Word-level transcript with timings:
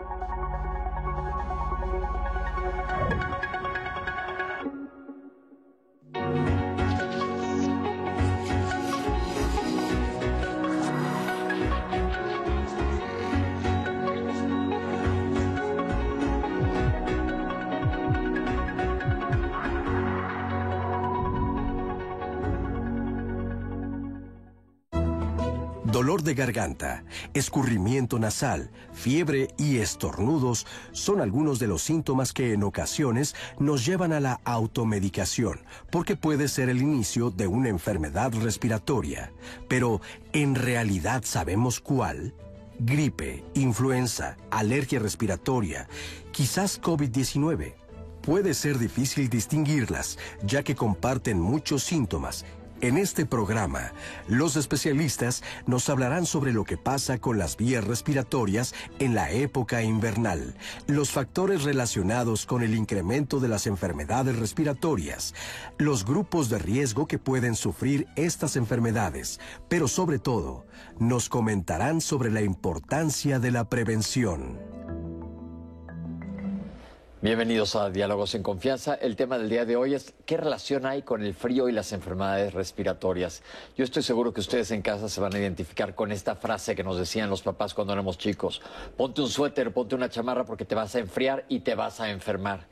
Thank 0.00 0.10
you. 3.64 3.71
Dolor 25.92 26.22
de 26.22 26.32
garganta, 26.32 27.04
escurrimiento 27.34 28.18
nasal, 28.18 28.70
fiebre 28.94 29.48
y 29.58 29.76
estornudos 29.76 30.66
son 30.92 31.20
algunos 31.20 31.58
de 31.58 31.66
los 31.66 31.82
síntomas 31.82 32.32
que 32.32 32.54
en 32.54 32.62
ocasiones 32.62 33.34
nos 33.58 33.84
llevan 33.84 34.14
a 34.14 34.20
la 34.20 34.40
automedicación, 34.44 35.60
porque 35.90 36.16
puede 36.16 36.48
ser 36.48 36.70
el 36.70 36.80
inicio 36.80 37.30
de 37.30 37.46
una 37.46 37.68
enfermedad 37.68 38.32
respiratoria. 38.32 39.34
Pero, 39.68 40.00
¿en 40.32 40.54
realidad 40.54 41.24
sabemos 41.26 41.78
cuál? 41.78 42.32
Gripe, 42.78 43.44
influenza, 43.52 44.38
alergia 44.50 44.98
respiratoria, 44.98 45.90
quizás 46.30 46.80
COVID-19. 46.80 47.74
Puede 48.22 48.54
ser 48.54 48.78
difícil 48.78 49.28
distinguirlas, 49.28 50.18
ya 50.42 50.62
que 50.62 50.74
comparten 50.74 51.38
muchos 51.38 51.82
síntomas 51.82 52.46
en 52.82 52.98
este 52.98 53.24
programa, 53.26 53.92
los 54.26 54.56
especialistas 54.56 55.42
nos 55.66 55.88
hablarán 55.88 56.26
sobre 56.26 56.52
lo 56.52 56.64
que 56.64 56.76
pasa 56.76 57.18
con 57.18 57.38
las 57.38 57.56
vías 57.56 57.84
respiratorias 57.84 58.74
en 58.98 59.14
la 59.14 59.30
época 59.30 59.82
invernal, 59.82 60.54
los 60.88 61.10
factores 61.10 61.62
relacionados 61.62 62.44
con 62.44 62.62
el 62.62 62.74
incremento 62.74 63.38
de 63.38 63.48
las 63.48 63.68
enfermedades 63.68 64.36
respiratorias, 64.36 65.32
los 65.78 66.04
grupos 66.04 66.50
de 66.50 66.58
riesgo 66.58 67.06
que 67.06 67.20
pueden 67.20 67.54
sufrir 67.54 68.08
estas 68.16 68.56
enfermedades, 68.56 69.38
pero 69.68 69.86
sobre 69.86 70.18
todo, 70.18 70.66
nos 70.98 71.28
comentarán 71.28 72.00
sobre 72.00 72.32
la 72.32 72.42
importancia 72.42 73.38
de 73.38 73.52
la 73.52 73.68
prevención. 73.68 74.58
Bienvenidos 77.22 77.76
a 77.76 77.88
Diálogos 77.88 78.34
en 78.34 78.42
Confianza. 78.42 78.94
El 78.96 79.14
tema 79.14 79.38
del 79.38 79.48
día 79.48 79.64
de 79.64 79.76
hoy 79.76 79.94
es 79.94 80.12
qué 80.26 80.36
relación 80.36 80.84
hay 80.86 81.02
con 81.02 81.22
el 81.22 81.34
frío 81.34 81.68
y 81.68 81.72
las 81.72 81.92
enfermedades 81.92 82.52
respiratorias. 82.52 83.44
Yo 83.76 83.84
estoy 83.84 84.02
seguro 84.02 84.32
que 84.32 84.40
ustedes 84.40 84.72
en 84.72 84.82
casa 84.82 85.08
se 85.08 85.20
van 85.20 85.32
a 85.32 85.38
identificar 85.38 85.94
con 85.94 86.10
esta 86.10 86.34
frase 86.34 86.74
que 86.74 86.82
nos 86.82 86.98
decían 86.98 87.30
los 87.30 87.42
papás 87.42 87.74
cuando 87.74 87.92
éramos 87.92 88.18
chicos. 88.18 88.60
Ponte 88.96 89.20
un 89.20 89.28
suéter, 89.28 89.72
ponte 89.72 89.94
una 89.94 90.08
chamarra 90.08 90.44
porque 90.44 90.64
te 90.64 90.74
vas 90.74 90.96
a 90.96 90.98
enfriar 90.98 91.44
y 91.48 91.60
te 91.60 91.76
vas 91.76 92.00
a 92.00 92.10
enfermar. 92.10 92.66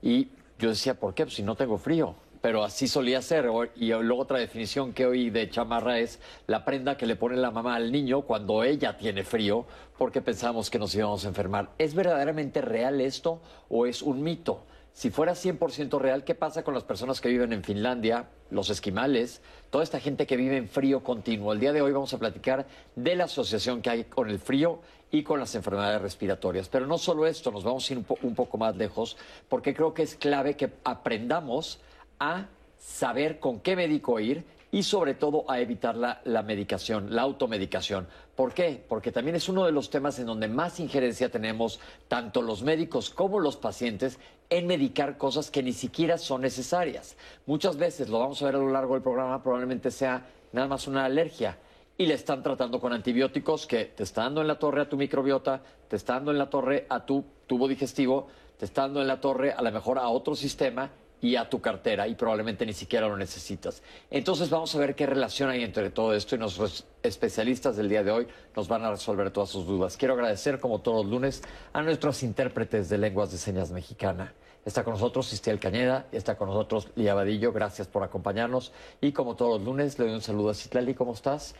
Y 0.00 0.28
yo 0.60 0.68
decía, 0.68 0.94
¿por 0.94 1.12
qué? 1.12 1.24
Pues 1.24 1.34
si 1.34 1.42
no 1.42 1.56
tengo 1.56 1.76
frío 1.76 2.14
pero 2.40 2.64
así 2.64 2.88
solía 2.88 3.22
ser. 3.22 3.46
Y 3.76 3.88
luego 3.88 4.22
otra 4.22 4.38
definición 4.38 4.92
que 4.92 5.06
hoy 5.06 5.30
de 5.30 5.48
chamarra 5.50 5.98
es 5.98 6.20
la 6.46 6.64
prenda 6.64 6.96
que 6.96 7.06
le 7.06 7.16
pone 7.16 7.36
la 7.36 7.50
mamá 7.50 7.76
al 7.76 7.92
niño 7.92 8.22
cuando 8.22 8.62
ella 8.62 8.96
tiene 8.96 9.24
frío 9.24 9.66
porque 9.98 10.20
pensamos 10.20 10.70
que 10.70 10.78
nos 10.78 10.94
íbamos 10.94 11.24
a 11.24 11.28
enfermar. 11.28 11.70
¿Es 11.78 11.94
verdaderamente 11.94 12.60
real 12.60 13.00
esto 13.00 13.40
o 13.68 13.86
es 13.86 14.02
un 14.02 14.22
mito? 14.22 14.64
Si 14.92 15.10
fuera 15.10 15.32
100% 15.32 15.98
real, 16.00 16.24
¿qué 16.24 16.34
pasa 16.34 16.64
con 16.64 16.72
las 16.72 16.84
personas 16.84 17.20
que 17.20 17.28
viven 17.28 17.52
en 17.52 17.62
Finlandia, 17.62 18.30
los 18.48 18.70
esquimales, 18.70 19.42
toda 19.68 19.84
esta 19.84 20.00
gente 20.00 20.26
que 20.26 20.38
vive 20.38 20.56
en 20.56 20.68
frío 20.68 21.04
continuo? 21.04 21.52
El 21.52 21.60
día 21.60 21.74
de 21.74 21.82
hoy 21.82 21.92
vamos 21.92 22.14
a 22.14 22.18
platicar 22.18 22.66
de 22.94 23.14
la 23.14 23.24
asociación 23.24 23.82
que 23.82 23.90
hay 23.90 24.04
con 24.04 24.30
el 24.30 24.38
frío 24.38 24.80
y 25.10 25.22
con 25.22 25.38
las 25.38 25.54
enfermedades 25.54 26.00
respiratorias. 26.00 26.70
Pero 26.70 26.86
no 26.86 26.96
solo 26.96 27.26
esto, 27.26 27.50
nos 27.50 27.62
vamos 27.62 27.88
a 27.90 27.92
ir 27.92 28.04
un 28.22 28.34
poco 28.34 28.56
más 28.56 28.74
lejos 28.74 29.18
porque 29.50 29.74
creo 29.74 29.92
que 29.92 30.02
es 30.02 30.14
clave 30.14 30.56
que 30.56 30.72
aprendamos 30.82 31.78
a 32.18 32.46
saber 32.78 33.38
con 33.40 33.60
qué 33.60 33.76
médico 33.76 34.20
ir 34.20 34.44
y 34.70 34.82
sobre 34.82 35.14
todo 35.14 35.50
a 35.50 35.60
evitar 35.60 35.96
la, 35.96 36.42
medicación, 36.42 37.14
la 37.14 37.22
automedicación. 37.22 38.06
¿Por 38.34 38.52
qué? 38.52 38.84
Porque 38.88 39.12
también 39.12 39.36
es 39.36 39.48
uno 39.48 39.64
de 39.64 39.72
los 39.72 39.90
temas 39.90 40.18
en 40.18 40.26
donde 40.26 40.48
más 40.48 40.80
injerencia 40.80 41.30
tenemos, 41.30 41.80
tanto 42.08 42.42
los 42.42 42.62
médicos 42.62 43.10
como 43.10 43.40
los 43.40 43.56
pacientes, 43.56 44.18
en 44.50 44.66
medicar 44.66 45.16
cosas 45.16 45.50
que 45.50 45.62
ni 45.62 45.72
siquiera 45.72 46.18
son 46.18 46.42
necesarias. 46.42 47.16
Muchas 47.46 47.76
veces, 47.76 48.08
lo 48.08 48.18
vamos 48.18 48.42
a 48.42 48.46
ver 48.46 48.56
a 48.56 48.58
lo 48.58 48.70
largo 48.70 48.94
del 48.94 49.02
programa, 49.02 49.42
probablemente 49.42 49.90
sea 49.90 50.26
nada 50.52 50.68
más 50.68 50.86
una 50.86 51.04
alergia 51.04 51.58
y 51.98 52.06
le 52.06 52.14
están 52.14 52.42
tratando 52.42 52.80
con 52.80 52.92
antibióticos 52.92 53.66
que 53.66 53.86
te 53.86 54.02
está 54.02 54.24
dando 54.24 54.42
en 54.42 54.48
la 54.48 54.58
torre 54.58 54.82
a 54.82 54.88
tu 54.88 54.96
microbiota, 54.96 55.62
te 55.88 55.96
está 55.96 56.14
dando 56.14 56.30
en 56.32 56.38
la 56.38 56.50
torre 56.50 56.86
a 56.88 57.06
tu 57.06 57.24
tubo 57.46 57.66
digestivo, 57.66 58.28
te 58.58 58.66
está 58.66 58.82
dando 58.82 59.00
en 59.00 59.08
la 59.08 59.20
torre 59.20 59.52
a 59.52 59.62
lo 59.62 59.72
mejor 59.72 59.98
a 59.98 60.08
otro 60.08 60.34
sistema 60.34 60.90
y 61.20 61.36
a 61.36 61.48
tu 61.48 61.60
cartera 61.60 62.06
y 62.08 62.14
probablemente 62.14 62.66
ni 62.66 62.72
siquiera 62.72 63.08
lo 63.08 63.16
necesitas. 63.16 63.82
Entonces 64.10 64.50
vamos 64.50 64.74
a 64.74 64.78
ver 64.78 64.94
qué 64.94 65.06
relación 65.06 65.50
hay 65.50 65.62
entre 65.62 65.90
todo 65.90 66.14
esto 66.14 66.34
y 66.34 66.38
nuestros 66.38 66.86
especialistas 67.02 67.76
del 67.76 67.88
día 67.88 68.04
de 68.04 68.10
hoy 68.10 68.26
nos 68.54 68.68
van 68.68 68.84
a 68.84 68.90
resolver 68.90 69.30
todas 69.30 69.50
sus 69.50 69.66
dudas. 69.66 69.96
Quiero 69.96 70.14
agradecer, 70.14 70.60
como 70.60 70.80
todos 70.80 71.04
los 71.04 71.12
lunes, 71.12 71.42
a 71.72 71.82
nuestros 71.82 72.22
intérpretes 72.22 72.88
de 72.88 72.98
lenguas 72.98 73.32
de 73.32 73.38
señas 73.38 73.70
mexicana. 73.70 74.34
Está 74.64 74.82
con 74.82 74.94
nosotros 74.94 75.32
Istiel 75.32 75.60
Cañeda, 75.60 76.08
está 76.10 76.36
con 76.36 76.48
nosotros 76.48 76.88
Lía 76.96 77.14
Vadillo, 77.14 77.52
gracias 77.52 77.86
por 77.86 78.02
acompañarnos. 78.02 78.72
Y 79.00 79.12
como 79.12 79.36
todos 79.36 79.58
los 79.58 79.66
lunes, 79.66 79.96
le 79.98 80.06
doy 80.06 80.14
un 80.14 80.22
saludo 80.22 80.50
a 80.50 80.54
Citlali, 80.54 80.92
¿cómo 80.94 81.12
estás? 81.12 81.54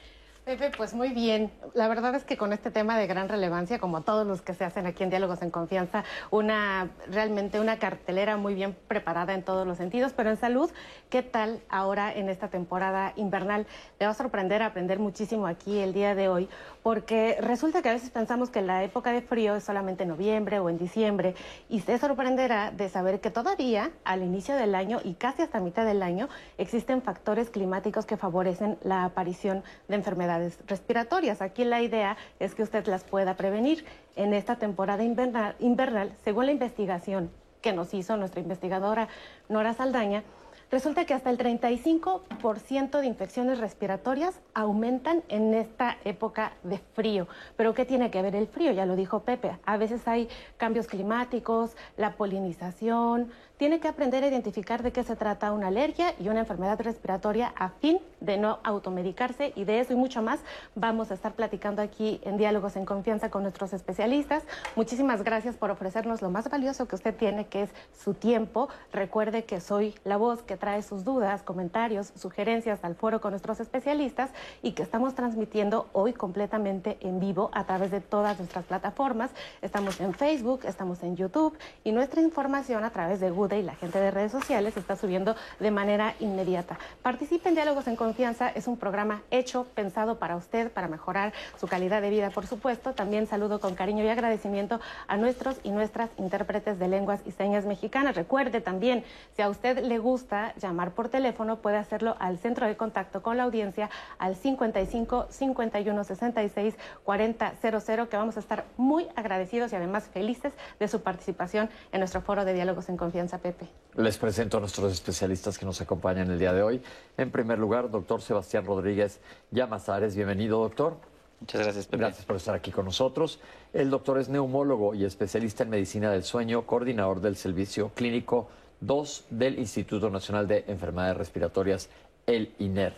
Pepe, 0.47 0.71
pues 0.77 0.95
muy 0.95 1.09
bien. 1.09 1.51
La 1.75 1.89
verdad 1.89 2.15
es 2.15 2.23
que 2.23 2.37
con 2.37 2.53
este 2.53 2.71
tema 2.71 2.97
de 2.97 3.09
gran 3.09 3.29
relevancia, 3.29 3.81
como 3.81 4.03
todos 4.03 4.25
los 4.25 4.43
que 4.43 4.55
se 4.55 4.65
hacen 4.65 4.87
aquí 4.87 5.03
en 5.03 5.11
Diálogos 5.11 5.43
en 5.43 5.51
Confianza, 5.51 6.05
una 6.31 6.89
realmente 7.11 7.59
una 7.59 7.81
cartelera 7.81 8.37
muy 8.37 8.55
bien 8.55 8.77
preparada 8.87 9.35
en 9.35 9.43
todos 9.43 9.67
los 9.67 9.77
sentidos, 9.77 10.13
pero 10.13 10.31
en 10.31 10.37
salud, 10.37 10.71
¿qué 11.11 11.25
tal 11.25 11.59
ahora 11.69 12.15
en 12.15 12.29
esta 12.29 12.47
temporada 12.47 13.13
invernal? 13.17 13.67
Le 13.99 14.07
va 14.07 14.13
a 14.13 14.15
sorprender 14.15 14.63
aprender 14.63 15.01
muchísimo 15.01 15.49
aquí 15.49 15.81
el 15.81 15.93
día 15.93 16.15
de 16.15 16.29
hoy, 16.29 16.49
porque 16.85 17.39
resulta 17.41 17.83
que 17.83 17.89
a 17.89 17.95
veces 17.95 18.11
pensamos 18.11 18.49
que 18.49 18.63
la 18.63 18.85
época 18.85 19.11
de 19.11 19.23
frío 19.23 19.57
es 19.57 19.65
solamente 19.65 20.05
en 20.05 20.11
noviembre 20.11 20.61
o 20.61 20.71
en 20.71 20.79
diciembre, 20.79 21.35
y 21.69 21.81
se 21.81 21.99
sorprenderá 21.99 22.71
de 22.71 22.89
saber 22.89 23.19
que 23.19 23.33
todavía 23.33 23.91
al 24.05 24.23
inicio 24.23 24.55
del 24.55 24.77
año 24.77 25.01
y 25.03 25.15
casi 25.15 25.43
hasta 25.43 25.59
mitad 25.59 25.85
del 25.85 26.05
año 26.05 26.29
existen 26.57 27.03
factores 27.03 27.51
climáticos 27.51 28.07
que 28.07 28.17
favorecen 28.17 28.79
la 28.85 29.03
aparición 29.03 29.65
de 29.89 29.97
enfermedades 29.97 30.36
respiratorias. 30.67 31.43
Aquí 31.43 31.65
la 31.65 31.83
idea 31.83 32.17
es 32.39 32.55
que 32.55 32.63
usted 32.63 32.87
las 32.87 33.05
pueda 33.05 33.37
prevenir 33.37 33.85
en 34.17 34.35
esta 34.35 34.57
temporada 34.57 35.03
invernal, 35.05 35.57
invernal 35.59 36.13
según 36.25 36.47
la 36.47 36.53
investigación 36.53 37.31
que 37.61 37.73
nos 37.73 37.93
hizo 37.95 38.17
nuestra 38.17 38.41
investigadora 38.41 39.09
Nora 39.49 39.75
Saldaña. 39.75 40.23
Resulta 40.69 41.05
que 41.05 41.15
hasta 41.15 41.31
el 41.31 41.39
35% 41.39 43.01
de 43.01 43.07
infecciones 43.07 43.61
respiratorias 43.61 44.41
aumentan 44.53 45.23
en 45.29 45.55
esta 45.55 45.97
época 46.05 46.55
de 46.65 46.79
frío. 46.79 47.29
Pero 47.57 47.73
¿qué 47.73 47.85
tiene 47.85 48.11
que 48.11 48.21
ver 48.21 48.35
el 48.35 48.49
frío? 48.49 48.73
Ya 48.73 48.85
lo 48.85 48.97
dijo 48.97 49.21
Pepe. 49.21 49.57
A 49.65 49.77
veces 49.77 50.09
hay 50.09 50.29
cambios 50.57 50.89
climáticos, 50.89 51.77
la 51.97 52.17
polinización, 52.17 53.31
tiene 53.57 53.81
que 53.81 53.89
aprender 53.89 54.23
a 54.23 54.29
identificar 54.29 54.83
de 54.83 54.93
qué 54.93 55.03
se 55.03 55.17
trata 55.17 55.53
una 55.53 55.69
alergia 55.69 56.15
y 56.21 56.29
una 56.29 56.41
enfermedad 56.41 56.81
respiratoria 56.81 57.53
a 57.57 57.71
fin 57.71 57.99
de 58.21 58.37
no 58.37 58.59
automedicarse 58.65 59.53
y 59.57 59.65
de 59.65 59.81
eso 59.81 59.95
y 59.95 59.97
mucho 59.97 60.21
más 60.21 60.41
vamos 60.75 61.11
a 61.11 61.15
estar 61.15 61.33
platicando 61.33 61.81
aquí 61.81 62.21
en 62.25 62.37
Diálogos 62.37 62.77
en 62.77 62.85
Confianza 62.85 63.31
con 63.31 63.43
nuestros 63.43 63.73
especialistas. 63.73 64.43
Muchísimas 64.75 65.23
gracias 65.23 65.57
por 65.57 65.71
ofrecernos 65.71 66.21
lo 66.21 66.31
más 66.31 66.51
valioso 66.51 66.87
que 66.87 66.97
usted 66.97 67.15
tiene, 67.15 67.47
que 67.47 67.63
es 67.63 67.71
su 67.99 68.13
tiempo. 68.13 68.69
Recuerde 68.93 69.45
que 69.45 69.61
soy 69.61 69.95
la 70.05 70.19
voz 70.19 70.43
que 70.43 70.57
trae 70.57 70.83
sus 70.83 71.05
dudas, 71.05 71.43
comentarios, 71.43 72.13
sugerencias 72.15 72.85
al 72.85 72.95
foro 72.95 73.21
con 73.21 73.31
nuestros 73.31 73.61
especialistas 73.61 74.31
y 74.63 74.73
que 74.73 74.83
estamos 74.83 75.15
transmitiendo 75.15 75.89
hoy 75.93 76.13
completamente 76.13 76.99
en 77.01 77.21
vivo 77.21 77.51
a 77.55 77.65
través 77.65 77.91
de 77.91 78.01
todas 78.01 78.39
nuestras 78.39 78.67
plataformas. 78.67 79.31
Estamos 79.63 79.99
en 80.01 80.13
Facebook, 80.13 80.61
estamos 80.65 81.03
en 81.03 81.17
YouTube 81.17 81.57
y 81.85 81.93
nuestra 81.93 82.21
información 82.21 82.85
a 82.85 82.91
través 82.91 83.21
de 83.21 83.31
Google 83.31 83.46
y 83.55 83.63
la 83.63 83.77
gente 83.77 84.01
de 84.01 84.11
redes 84.11 84.33
sociales 84.33 84.77
está 84.77 84.97
subiendo 84.97 85.37
de 85.61 85.71
manera 85.71 86.15
inmediata. 86.19 86.79
Participe 87.03 87.49
en 87.49 87.55
Diálogos 87.55 87.87
en 87.87 87.95
Confianza, 87.95 88.49
es 88.49 88.67
un 88.67 88.77
programa 88.77 89.23
hecho, 89.31 89.67
pensado 89.75 90.19
para 90.19 90.37
usted, 90.37 90.73
para 90.73 90.89
mejorar 90.89 91.33
su 91.61 91.69
calidad 91.69 92.03
de 92.03 92.11
vida, 92.11 92.31
por 92.31 92.47
supuesto. 92.47 92.95
También 92.95 93.29
saludo 93.29 93.61
con 93.61 93.77
cariño 93.77 94.03
y 94.05 94.09
agradecimiento 94.09 94.81
a 95.07 95.17
nuestros 95.17 95.61
y 95.63 95.71
nuestras 95.71 96.11
intérpretes 96.19 96.79
de 96.79 96.89
lenguas 96.89 97.21
y 97.25 97.31
señas 97.31 97.67
mexicanas. 97.67 98.17
Recuerde 98.17 98.61
también, 98.61 99.05
si 99.37 99.43
a 99.43 99.49
usted 99.49 99.85
le 99.85 99.99
gusta 99.99 100.55
llamar 100.57 100.91
por 100.93 101.09
teléfono, 101.09 101.59
puede 101.59 101.77
hacerlo 101.77 102.17
al 102.19 102.39
centro 102.39 102.67
de 102.67 102.77
contacto 102.77 103.23
con 103.23 103.37
la 103.37 103.45
audiencia 103.45 103.91
al 104.19 104.35
55 104.35 105.29
51 105.31 106.05
66 106.05 106.75
40 107.05 107.53
00, 107.61 108.09
que 108.09 108.17
vamos 108.17 108.37
a 108.37 108.41
estar 108.41 108.65
muy 108.77 109.07
agradecidos 109.15 109.73
y 109.73 109.77
además 109.77 110.09
felices 110.13 110.53
de 110.81 110.89
su 110.89 111.03
participación 111.03 111.69
en 111.93 112.01
nuestro 112.01 112.21
foro 112.21 112.45
de 112.45 112.55
Diálogos 112.55 112.89
en 112.89 112.97
Confianza. 112.97 113.36
Pepe. 113.39 113.69
Les 113.97 114.19
presento 114.19 114.59
a 114.59 114.61
nuestros 114.61 114.93
especialistas 114.93 115.59
que 115.59 115.65
nos 115.65 115.81
acompañan 115.81 116.31
el 116.31 116.39
día 116.39 116.53
de 116.53 116.63
hoy. 116.63 116.83
En 117.17 117.31
primer 117.31 117.59
lugar, 117.59 117.91
doctor 117.91 118.21
Sebastián 118.21 118.67
Rodríguez 118.67 119.21
Llamazares. 119.51 120.15
Bienvenido, 120.15 120.61
doctor. 120.61 120.99
Muchas 121.41 121.63
gracias, 121.63 121.87
Pepe. 121.87 121.99
Gracias 121.99 122.25
por 122.25 122.37
estar 122.37 122.55
aquí 122.55 122.71
con 122.71 122.85
nosotros. 122.85 123.41
El 123.73 123.91
doctor 123.91 124.19
es 124.19 124.29
neumólogo 124.29 124.95
y 124.95 125.05
especialista 125.05 125.63
en 125.65 125.71
medicina 125.71 126.11
del 126.11 126.25
sueño, 126.25 126.67
coordinador 126.67 127.21
del 127.21 127.37
servicio 127.37 127.91
clínico 127.95 128.49
2 128.81 129.27
del 129.31 129.59
Instituto 129.59 130.11
Nacional 130.11 130.47
de 130.47 130.65
Enfermedades 130.69 131.17
Respiratorias, 131.17 131.89
el 132.27 132.53
INER. 132.59 132.95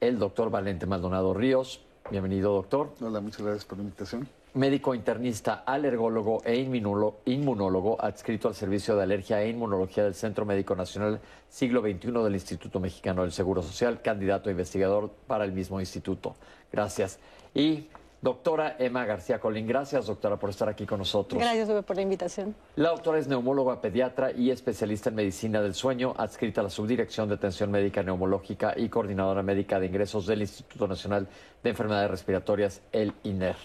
El 0.00 0.18
doctor 0.18 0.50
Valente 0.50 0.86
Maldonado 0.86 1.34
Ríos. 1.34 1.80
Bienvenido, 2.10 2.52
doctor. 2.52 2.92
Hola, 3.00 3.20
muchas 3.20 3.42
gracias 3.42 3.64
por 3.64 3.78
la 3.78 3.84
invitación. 3.84 4.28
Médico 4.54 4.96
internista, 4.96 5.62
alergólogo 5.64 6.42
e 6.44 6.56
inmunólogo, 6.56 7.96
adscrito 8.00 8.48
al 8.48 8.54
Servicio 8.56 8.96
de 8.96 9.04
Alergia 9.04 9.40
e 9.40 9.48
Inmunología 9.48 10.02
del 10.02 10.14
Centro 10.14 10.44
Médico 10.44 10.74
Nacional 10.74 11.20
Siglo 11.48 11.80
XXI 11.80 12.10
del 12.24 12.34
Instituto 12.34 12.80
Mexicano 12.80 13.22
del 13.22 13.30
Seguro 13.30 13.62
Social, 13.62 14.02
candidato 14.02 14.48
a 14.48 14.52
investigador 14.52 15.10
para 15.28 15.44
el 15.44 15.52
mismo 15.52 15.78
instituto. 15.78 16.34
Gracias. 16.72 17.20
Y 17.54 17.86
doctora 18.20 18.74
Emma 18.80 19.04
García 19.04 19.38
Colín, 19.38 19.68
gracias 19.68 20.06
doctora 20.06 20.36
por 20.36 20.50
estar 20.50 20.68
aquí 20.68 20.84
con 20.84 20.98
nosotros. 20.98 21.40
Gracias 21.40 21.84
por 21.84 21.94
la 21.94 22.02
invitación. 22.02 22.56
La 22.74 22.88
doctora 22.88 23.20
es 23.20 23.28
neumóloga 23.28 23.80
pediatra 23.80 24.32
y 24.32 24.50
especialista 24.50 25.10
en 25.10 25.14
medicina 25.14 25.62
del 25.62 25.74
sueño, 25.74 26.12
adscrita 26.18 26.60
a 26.60 26.64
la 26.64 26.70
Subdirección 26.70 27.28
de 27.28 27.36
Atención 27.36 27.70
Médica 27.70 28.02
Neumológica 28.02 28.74
y 28.76 28.88
coordinadora 28.88 29.44
médica 29.44 29.78
de 29.78 29.86
ingresos 29.86 30.26
del 30.26 30.40
Instituto 30.40 30.88
Nacional 30.88 31.28
de 31.62 31.70
Enfermedades 31.70 32.10
Respiratorias, 32.10 32.82
el 32.90 33.12
INER. 33.22 33.56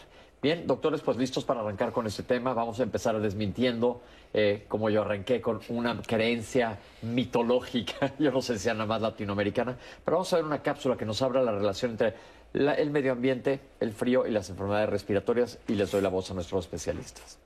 Bien, 0.45 0.67
doctores, 0.67 1.01
pues 1.01 1.17
listos 1.17 1.43
para 1.43 1.61
arrancar 1.61 1.91
con 1.91 2.05
este 2.05 2.21
tema. 2.21 2.53
Vamos 2.53 2.79
a 2.79 2.83
empezar 2.83 3.19
desmintiendo, 3.19 4.03
eh, 4.31 4.65
como 4.67 4.91
yo 4.91 5.01
arranqué, 5.01 5.41
con 5.41 5.59
una 5.69 5.99
creencia 6.03 6.77
mitológica, 7.01 8.13
yo 8.19 8.29
no 8.29 8.43
sé 8.43 8.53
si 8.53 8.65
sea 8.65 8.75
nada 8.75 8.85
más 8.85 9.01
latinoamericana, 9.01 9.75
pero 10.03 10.17
vamos 10.17 10.31
a 10.31 10.35
ver 10.35 10.45
una 10.45 10.61
cápsula 10.61 10.97
que 10.97 11.05
nos 11.05 11.19
abra 11.23 11.41
la 11.41 11.51
relación 11.51 11.93
entre 11.93 12.13
el 12.53 12.91
medio 12.91 13.13
ambiente, 13.13 13.59
el 13.79 13.91
frío 13.91 14.27
y 14.27 14.29
las 14.29 14.47
enfermedades 14.51 14.87
respiratorias 14.87 15.57
y 15.67 15.73
les 15.73 15.89
doy 15.89 16.03
la 16.03 16.09
voz 16.09 16.29
a 16.29 16.35
nuestros 16.35 16.65
especialistas. 16.65 17.39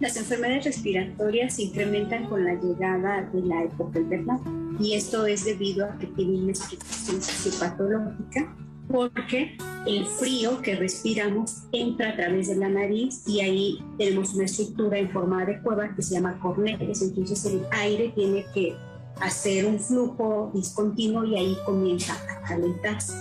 Las 0.00 0.16
enfermedades 0.16 0.64
respiratorias 0.64 1.54
se 1.54 1.62
incrementan 1.62 2.28
con 2.28 2.44
la 2.44 2.54
llegada 2.54 3.22
de 3.32 3.40
la 3.42 3.62
época 3.62 4.00
invernal 4.00 4.40
y 4.80 4.94
esto 4.94 5.26
es 5.26 5.44
debido 5.44 5.86
a 5.86 5.96
que 5.96 6.08
tienen 6.08 6.42
una 6.42 6.50
explicación 6.50 7.22
sociopatológica 7.22 8.52
porque 8.92 9.56
el 9.86 10.06
frío 10.06 10.60
que 10.60 10.76
respiramos 10.76 11.64
entra 11.72 12.10
a 12.10 12.16
través 12.16 12.48
de 12.48 12.56
la 12.56 12.68
nariz 12.68 13.26
y 13.26 13.40
ahí 13.40 13.84
tenemos 13.98 14.34
una 14.34 14.44
estructura 14.44 14.98
en 14.98 15.10
forma 15.10 15.44
de 15.44 15.60
cueva 15.62 15.94
que 15.96 16.02
se 16.02 16.14
llama 16.14 16.38
cornetes, 16.40 17.02
entonces 17.02 17.44
el 17.46 17.62
aire 17.72 18.12
tiene 18.14 18.44
que 18.54 18.76
hacer 19.20 19.66
un 19.66 19.80
flujo 19.80 20.50
discontinuo 20.54 21.24
y 21.24 21.36
ahí 21.36 21.56
comienza 21.64 22.14
a 22.14 22.46
calentarse. 22.46 23.14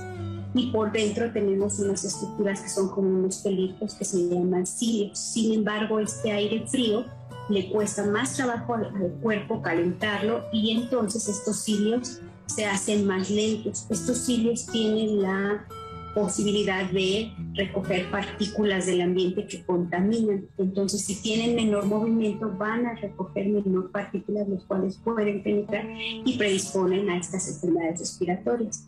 Y 0.53 0.69
por 0.71 0.91
dentro 0.91 1.31
tenemos 1.31 1.79
unas 1.79 2.03
estructuras 2.03 2.59
que 2.59 2.69
son 2.69 2.89
como 2.89 3.07
unos 3.07 3.38
pelitos 3.38 3.95
que 3.95 4.03
se 4.03 4.27
llaman 4.27 4.68
cilios. 4.68 5.18
Sin 5.18 5.53
embargo, 5.53 6.00
este 6.00 6.31
aire 6.31 6.68
frío 6.68 7.06
le 7.50 7.69
cuesta 7.69 8.06
más 8.06 8.35
trabajo 8.35 8.75
al, 8.75 8.85
al 8.88 9.12
cuerpo 9.21 9.62
calentarlo 9.62 10.44
y 10.51 10.71
entonces 10.71 11.29
estos 11.29 11.63
cilios 11.63 12.19
se 12.56 12.65
hacen 12.65 13.06
más 13.06 13.30
lentos. 13.30 13.88
Estos 13.89 14.18
cilios 14.19 14.65
tienen 14.68 15.21
la 15.21 15.65
posibilidad 16.13 16.89
de 16.92 17.31
recoger 17.53 18.09
partículas 18.12 18.86
del 18.86 19.01
ambiente 19.01 19.48
que 19.48 19.63
contaminan. 19.63 20.45
Entonces, 20.57 21.03
si 21.03 21.21
tienen 21.21 21.56
menor 21.56 21.86
movimiento, 21.86 22.51
van 22.57 22.86
a 22.86 22.95
recoger 22.95 23.48
menor 23.48 23.92
partículas, 23.92 24.48
los 24.48 24.65
cuales 24.65 24.98
pueden 24.98 25.42
penetrar 25.42 25.86
y 25.98 26.38
predisponen 26.38 27.09
a 27.09 27.18
estas 27.18 27.48
enfermedades 27.48 28.00
respiratorias. 28.00 28.88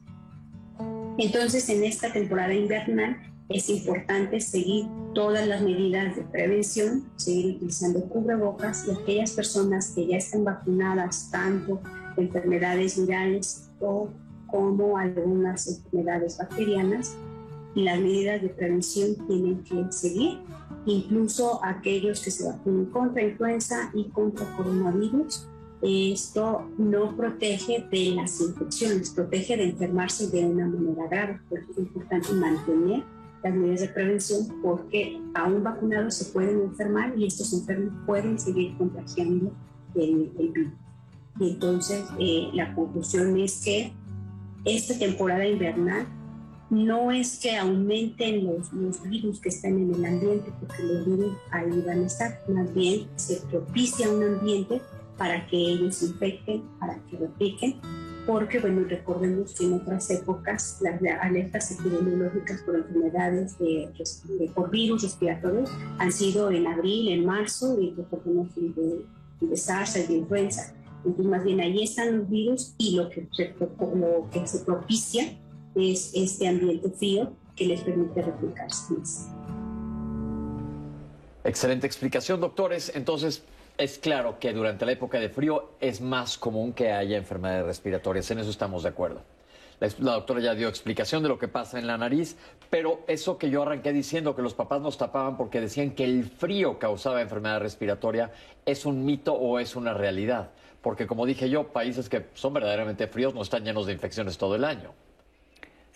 Entonces, 1.17 1.69
en 1.69 1.83
esta 1.83 2.11
temporada 2.11 2.53
invernal 2.53 3.17
es 3.49 3.69
importante 3.69 4.39
seguir 4.39 4.85
todas 5.13 5.47
las 5.47 5.61
medidas 5.61 6.15
de 6.15 6.23
prevención, 6.23 7.09
seguir 7.17 7.55
utilizando 7.55 8.01
cubrebocas 8.09 8.87
y 8.87 8.91
aquellas 8.91 9.31
personas 9.31 9.91
que 9.93 10.07
ya 10.07 10.17
están 10.17 10.43
vacunadas, 10.43 11.29
tanto 11.31 11.79
enfermedades 12.17 12.99
virales 12.99 13.69
o 13.79 14.09
como 14.47 14.97
algunas 14.97 15.67
enfermedades 15.67 16.37
bacterianas 16.37 17.15
y 17.75 17.83
las 17.83 17.99
medidas 17.99 18.41
de 18.41 18.49
prevención 18.49 19.15
tienen 19.27 19.63
que 19.63 19.91
seguir, 19.91 20.39
incluso 20.85 21.59
aquellos 21.63 22.21
que 22.21 22.31
se 22.31 22.45
vacunan 22.45 22.85
contra 22.85 23.23
influenza 23.23 23.91
y 23.93 24.05
contra 24.09 24.45
coronavirus. 24.55 25.47
Esto 25.81 26.69
no 26.77 27.15
protege 27.17 27.85
de 27.91 28.15
las 28.15 28.39
infecciones, 28.39 29.09
protege 29.09 29.57
de 29.57 29.69
enfermarse 29.69 30.27
de 30.27 30.45
una 30.45 30.67
manera 30.67 31.07
grave, 31.07 31.39
por 31.49 31.59
eso 31.59 31.71
es 31.71 31.77
importante 31.79 32.31
mantener 32.33 33.03
las 33.43 33.53
medidas 33.53 33.81
de 33.81 33.89
prevención 33.89 34.61
porque 34.61 35.19
aún 35.33 35.63
vacunados 35.63 36.15
se 36.15 36.31
pueden 36.31 36.61
enfermar 36.61 37.13
y 37.17 37.25
estos 37.25 37.51
enfermos 37.53 37.93
pueden 38.05 38.39
seguir 38.39 38.77
contagiando 38.77 39.51
el, 39.95 40.31
el 40.39 40.49
virus. 40.51 40.82
Y 41.39 41.51
entonces 41.51 42.05
eh, 42.19 42.49
la 42.53 42.73
conclusión 42.75 43.37
es 43.39 43.63
que 43.63 43.93
esta 44.65 44.97
temporada 44.97 45.45
invernal 45.45 46.07
no 46.69 47.11
es 47.11 47.39
que 47.39 47.55
aumenten 47.55 48.45
los, 48.45 48.73
los, 48.73 49.03
virus 49.03 49.39
que 49.39 49.49
están 49.49 49.73
en 49.73 49.93
el 49.93 50.05
ambiente, 50.05 50.51
porque 50.59 50.83
los 50.83 51.05
virus 51.05 51.33
ahí 51.51 51.83
van 51.85 52.03
a 52.03 52.05
estar, 52.07 52.39
más 52.47 52.73
bien 52.73 53.07
se 53.15 53.41
propicia 53.51 54.09
un 54.09 54.23
ambiente 54.23 54.81
para 55.17 55.45
que 55.47 55.57
ellos 55.57 56.01
infecten, 56.01 56.63
para 56.79 56.95
que 57.05 57.17
repliquen, 57.17 57.75
porque, 58.25 58.59
bueno, 58.59 58.85
recordemos 58.87 59.53
que 59.53 59.65
en 59.65 59.73
otras 59.73 60.09
épocas 60.09 60.79
las 60.81 60.99
alertas 61.21 61.71
epidemiológicas 61.71 62.61
por 62.61 62.75
enfermedades 62.75 63.59
de, 63.59 63.89
de, 64.39 64.49
por 64.49 64.71
virus 64.71 65.03
respiratorios 65.03 65.69
han 65.99 66.11
sido 66.11 66.49
en 66.49 66.65
abril, 66.65 67.09
en 67.09 67.25
marzo, 67.25 67.79
y 67.79 67.91
recordemos 67.91 68.47
el 68.55 68.73
de, 68.73 69.05
de 69.41 69.57
SARS, 69.57 70.07
de 70.07 70.13
influenza. 70.13 70.73
Entonces, 71.05 71.25
más 71.25 71.43
bien 71.43 71.59
ahí 71.59 71.83
están 71.83 72.17
los 72.19 72.29
virus 72.29 72.75
y 72.77 72.95
lo 72.95 73.09
que, 73.09 73.27
se, 73.31 73.53
lo 73.59 74.29
que 74.31 74.47
se 74.47 74.59
propicia 74.59 75.37
es 75.75 76.11
este 76.13 76.47
ambiente 76.47 76.89
frío 76.89 77.33
que 77.55 77.65
les 77.65 77.81
permite 77.81 78.21
replicarse 78.21 78.93
más. 78.93 79.29
Excelente 81.43 81.85
explicación, 81.85 82.39
doctores. 82.39 82.91
Entonces, 82.95 83.43
es 83.77 83.97
claro 83.97 84.39
que 84.39 84.53
durante 84.53 84.85
la 84.85 84.93
época 84.93 85.19
de 85.19 85.29
frío 85.29 85.71
es 85.81 85.99
más 85.99 86.37
común 86.37 86.73
que 86.73 86.91
haya 86.91 87.17
enfermedades 87.17 87.65
respiratorias. 87.65 88.29
En 88.31 88.39
eso 88.39 88.49
estamos 88.49 88.83
de 88.83 88.89
acuerdo. 88.89 89.21
La, 89.79 89.89
la, 89.99 90.13
doctora 90.13 90.39
ya 90.39 90.55
dio 90.55 90.69
explicación 90.69 91.21
de 91.23 91.29
lo 91.29 91.37
que 91.37 91.49
pasa 91.49 91.79
en 91.79 91.87
la 91.87 91.97
nariz, 91.97 92.37
pero 92.69 93.01
eso 93.07 93.37
que 93.37 93.49
yo 93.49 93.63
arranqué 93.63 93.91
diciendo 93.91 94.35
que 94.35 94.41
los 94.41 94.53
papás 94.53 94.79
nos 94.79 94.97
tapaban 94.97 95.35
porque 95.35 95.59
decían 95.59 95.91
que 95.91 96.05
el 96.05 96.25
frío 96.25 96.79
causaba 96.79 97.21
enfermedad 97.21 97.59
respiratoria, 97.59 98.31
¿es 98.65 98.85
un 98.85 99.03
mito 99.03 99.33
o 99.33 99.59
es 99.59 99.75
una 99.75 99.93
realidad? 99.93 100.51
Porque 100.83 101.07
como 101.07 101.25
dije 101.25 101.49
yo, 101.49 101.69
países 101.69 102.09
que 102.09 102.25
son 102.33 102.53
verdaderamente 102.53 103.07
fríos 103.07 103.33
no 103.33 103.41
están 103.41 103.63
llenos 103.63 103.87
de 103.87 103.93
infecciones 103.93 104.37
todo 104.37 104.55
el 104.55 104.65
año. 104.65 104.91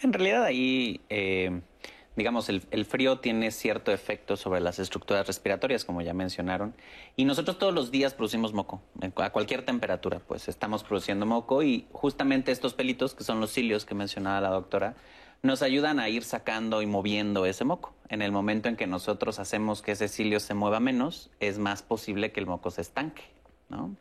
En 0.01 0.13
realidad 0.13 0.46
ahí, 0.46 1.01
eh, 1.10 1.60
digamos, 2.15 2.48
el, 2.48 2.63
el, 2.72 2.86
frío 2.86 3.20
tiene 3.20 3.51
cierto 3.51 3.91
efecto 3.91 4.38
sobre 4.38 4.62
las 4.62 4.79
estructuras 4.79 5.27
respiratorias, 5.27 5.84
como 5.84 6.01
ya 6.01 6.13
mencionaron, 6.13 6.74
y 7.17 7.25
nosotros 7.25 7.60
todos 7.60 7.74
los 7.74 7.91
días 7.91 8.13
producimos 8.13 8.53
moco, 8.53 8.82
a 9.17 9.29
cualquier 9.32 9.65
temperatura, 9.65 10.20
pues 10.20 10.48
estamos 10.48 10.86
produciendo 10.86 11.25
moco 11.25 11.63
y 11.63 11.86
justamente 11.91 12.53
estos 12.53 12.74
pelitos, 12.74 13.13
que 13.13 13.25
son 13.25 13.41
los 13.41 13.51
cilios 13.51 13.84
que 13.86 13.94
mencionaba 13.94 14.39
la 14.39 14.50
doctora, 14.50 14.96
nos 15.41 15.62
ayudan 15.63 16.00
a 16.00 16.10
ir 16.10 16.24
sacando 16.24 16.82
y 16.82 16.86
moviendo 16.86 17.46
ese 17.46 17.65
moco. 17.65 17.94
En 18.10 18.22
el 18.22 18.32
momento 18.32 18.70
en 18.70 18.77
que 18.77 18.88
nosotros 18.88 19.39
hacemos 19.39 19.82
que 19.82 19.91
ese 19.91 20.08
cilio 20.08 20.39
se 20.39 20.53
mueva 20.53 20.79
menos, 20.79 21.29
es 21.39 21.60
más 21.60 21.84
posible 21.84 22.32
que 22.32 22.39
el 22.39 22.46
moco 22.46 22.72
se 22.72 22.82
estanque. 22.82 23.24
¿No? 23.70 23.96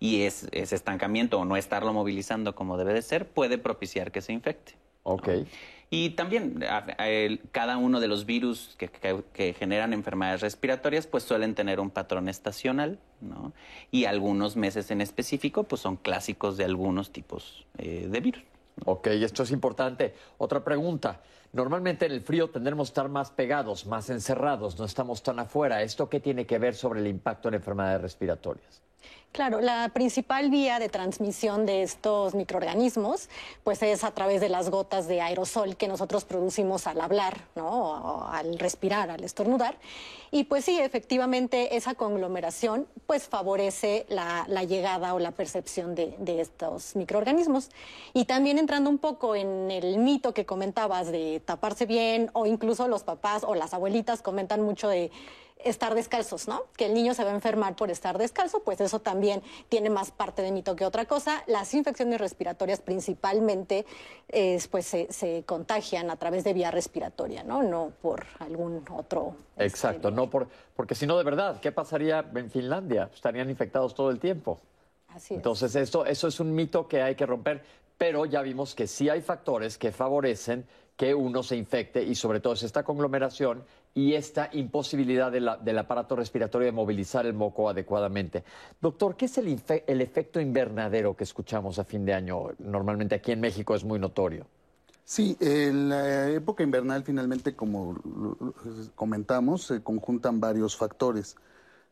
Y 0.00 0.22
es, 0.22 0.48
ese 0.52 0.74
estancamiento 0.74 1.38
o 1.38 1.44
no 1.44 1.56
estarlo 1.56 1.92
movilizando 1.92 2.54
como 2.54 2.76
debe 2.76 2.92
de 2.94 3.02
ser 3.02 3.28
puede 3.28 3.58
propiciar 3.58 4.12
que 4.12 4.20
se 4.20 4.32
infecte. 4.32 4.74
Ok. 5.04 5.28
¿no? 5.28 5.46
Y 5.94 6.10
también 6.10 6.64
a, 6.64 6.86
a 6.96 7.10
el, 7.10 7.42
cada 7.52 7.76
uno 7.76 8.00
de 8.00 8.08
los 8.08 8.24
virus 8.24 8.74
que, 8.78 8.88
que, 8.88 9.22
que, 9.34 9.52
generan 9.52 9.92
enfermedades 9.92 10.40
respiratorias 10.40 11.06
pues 11.06 11.22
suelen 11.22 11.54
tener 11.54 11.80
un 11.80 11.90
patrón 11.90 12.30
estacional, 12.30 12.98
¿no? 13.20 13.52
Y 13.90 14.06
algunos 14.06 14.56
meses 14.56 14.90
en 14.90 15.02
específico 15.02 15.64
pues 15.64 15.82
son 15.82 15.96
clásicos 15.96 16.56
de 16.56 16.64
algunos 16.64 17.10
tipos 17.10 17.66
eh, 17.76 18.08
de 18.10 18.20
virus. 18.20 18.42
Ok, 18.86 19.08
esto 19.08 19.42
es 19.42 19.50
importante. 19.50 20.14
Otra 20.38 20.64
pregunta. 20.64 21.20
Normalmente 21.52 22.06
en 22.06 22.12
el 22.12 22.22
frío 22.22 22.48
tendremos 22.48 22.88
que 22.88 22.92
estar 22.92 23.10
más 23.10 23.30
pegados, 23.30 23.84
más 23.84 24.08
encerrados, 24.08 24.78
no 24.78 24.86
estamos 24.86 25.22
tan 25.22 25.38
afuera. 25.40 25.82
¿Esto 25.82 26.08
qué 26.08 26.20
tiene 26.20 26.46
que 26.46 26.58
ver 26.58 26.74
sobre 26.74 27.00
el 27.00 27.06
impacto 27.06 27.48
en 27.48 27.54
enfermedades 27.56 28.00
respiratorias? 28.00 28.80
Claro, 29.32 29.62
la 29.62 29.88
principal 29.88 30.50
vía 30.50 30.78
de 30.78 30.90
transmisión 30.90 31.64
de 31.64 31.82
estos 31.82 32.34
microorganismos 32.34 33.30
pues 33.64 33.82
es 33.82 34.04
a 34.04 34.10
través 34.10 34.42
de 34.42 34.50
las 34.50 34.68
gotas 34.68 35.08
de 35.08 35.22
aerosol 35.22 35.74
que 35.76 35.88
nosotros 35.88 36.26
producimos 36.26 36.86
al 36.86 37.00
hablar, 37.00 37.38
¿no? 37.56 38.28
al 38.28 38.58
respirar, 38.58 39.10
al 39.10 39.24
estornudar. 39.24 39.78
Y 40.30 40.44
pues 40.44 40.66
sí, 40.66 40.78
efectivamente 40.78 41.76
esa 41.76 41.94
conglomeración 41.94 42.86
pues 43.06 43.26
favorece 43.26 44.04
la, 44.10 44.44
llegada 44.64 45.14
o 45.14 45.18
la 45.18 45.30
percepción 45.30 45.94
de, 45.94 46.14
de, 46.18 46.42
estos 46.42 46.94
microorganismos. 46.94 47.70
Y 48.12 48.26
también 48.26 48.58
entrando 48.58 48.90
un 48.90 48.98
poco 48.98 49.34
en 49.34 49.70
el 49.70 49.96
mito 49.96 50.34
que 50.34 50.44
comentabas 50.44 51.10
de 51.10 51.40
taparse 51.42 51.86
bien 51.86 52.28
o 52.34 52.44
incluso 52.44 52.86
los 52.86 53.02
papás 53.02 53.44
o 53.44 53.54
las 53.54 53.72
abuelitas 53.72 54.20
comentan 54.20 54.60
mucho 54.60 54.88
de 54.88 55.10
estar 55.64 55.94
descalzos, 55.94 56.48
¿no? 56.48 56.64
Que 56.76 56.86
el 56.86 56.94
niño 56.94 57.14
se 57.14 57.24
va 57.24 57.30
a 57.30 57.34
enfermar 57.34 57.76
por 57.76 57.90
estar 57.90 58.18
descalzo, 58.18 58.60
pues 58.60 58.80
eso 58.80 59.00
también 59.00 59.42
tiene 59.68 59.90
más 59.90 60.10
parte 60.10 60.42
de 60.42 60.52
mito 60.52 60.76
que 60.76 60.84
otra 60.84 61.06
cosa. 61.06 61.42
Las 61.46 61.72
infecciones 61.74 62.20
respiratorias 62.20 62.80
principalmente 62.80 63.86
pues 64.70 64.86
se, 64.86 65.44
contagian 65.46 66.10
a 66.10 66.16
través 66.16 66.44
de 66.44 66.52
vía 66.52 66.70
respiratoria, 66.70 67.42
¿no? 67.42 67.62
No 67.62 67.92
por 68.00 68.24
algún 68.38 68.84
otro... 68.90 69.34
Este, 69.52 69.64
Exacto, 69.64 70.10
no 70.10 70.30
por, 70.30 70.48
porque 70.74 70.94
si 70.94 71.06
no 71.06 71.18
de 71.18 71.24
verdad, 71.24 71.60
¿qué 71.60 71.72
pasaría 71.72 72.24
en 72.34 72.50
Finlandia? 72.50 73.10
Estarían 73.14 73.50
infectados 73.50 73.94
todo 73.94 74.10
el 74.10 74.18
tiempo. 74.18 74.60
Así 75.08 75.34
es. 75.34 75.38
Entonces 75.38 75.74
esto, 75.76 76.06
eso 76.06 76.28
es 76.28 76.40
un 76.40 76.54
mito 76.54 76.88
que 76.88 77.02
hay 77.02 77.14
que 77.14 77.26
romper, 77.26 77.62
pero 77.98 78.24
ya 78.26 78.42
vimos 78.42 78.74
que 78.74 78.86
sí 78.86 79.08
hay 79.08 79.20
factores 79.20 79.78
que 79.78 79.92
favorecen 79.92 80.66
que 80.96 81.14
uno 81.14 81.42
se 81.42 81.56
infecte 81.56 82.02
y 82.02 82.14
sobre 82.14 82.40
todo 82.40 82.52
es 82.52 82.62
esta 82.62 82.82
conglomeración 82.82 83.64
y 83.94 84.14
esta 84.14 84.48
imposibilidad 84.52 85.30
del 85.30 85.78
aparato 85.78 86.16
respiratorio 86.16 86.66
de 86.66 86.72
movilizar 86.72 87.26
el 87.26 87.34
moco 87.34 87.68
adecuadamente. 87.68 88.42
Doctor, 88.80 89.16
¿qué 89.16 89.26
es 89.26 89.36
el, 89.38 89.60
el 89.86 90.00
efecto 90.00 90.40
invernadero 90.40 91.14
que 91.14 91.24
escuchamos 91.24 91.78
a 91.78 91.84
fin 91.84 92.04
de 92.04 92.14
año? 92.14 92.50
Normalmente 92.58 93.14
aquí 93.14 93.32
en 93.32 93.40
México 93.40 93.74
es 93.74 93.84
muy 93.84 93.98
notorio. 93.98 94.46
Sí, 95.04 95.36
en 95.40 95.88
la 95.88 96.30
época 96.30 96.62
invernal 96.62 97.02
finalmente, 97.02 97.54
como 97.54 97.98
comentamos, 98.94 99.64
se 99.64 99.82
conjuntan 99.82 100.40
varios 100.40 100.76
factores. 100.76 101.36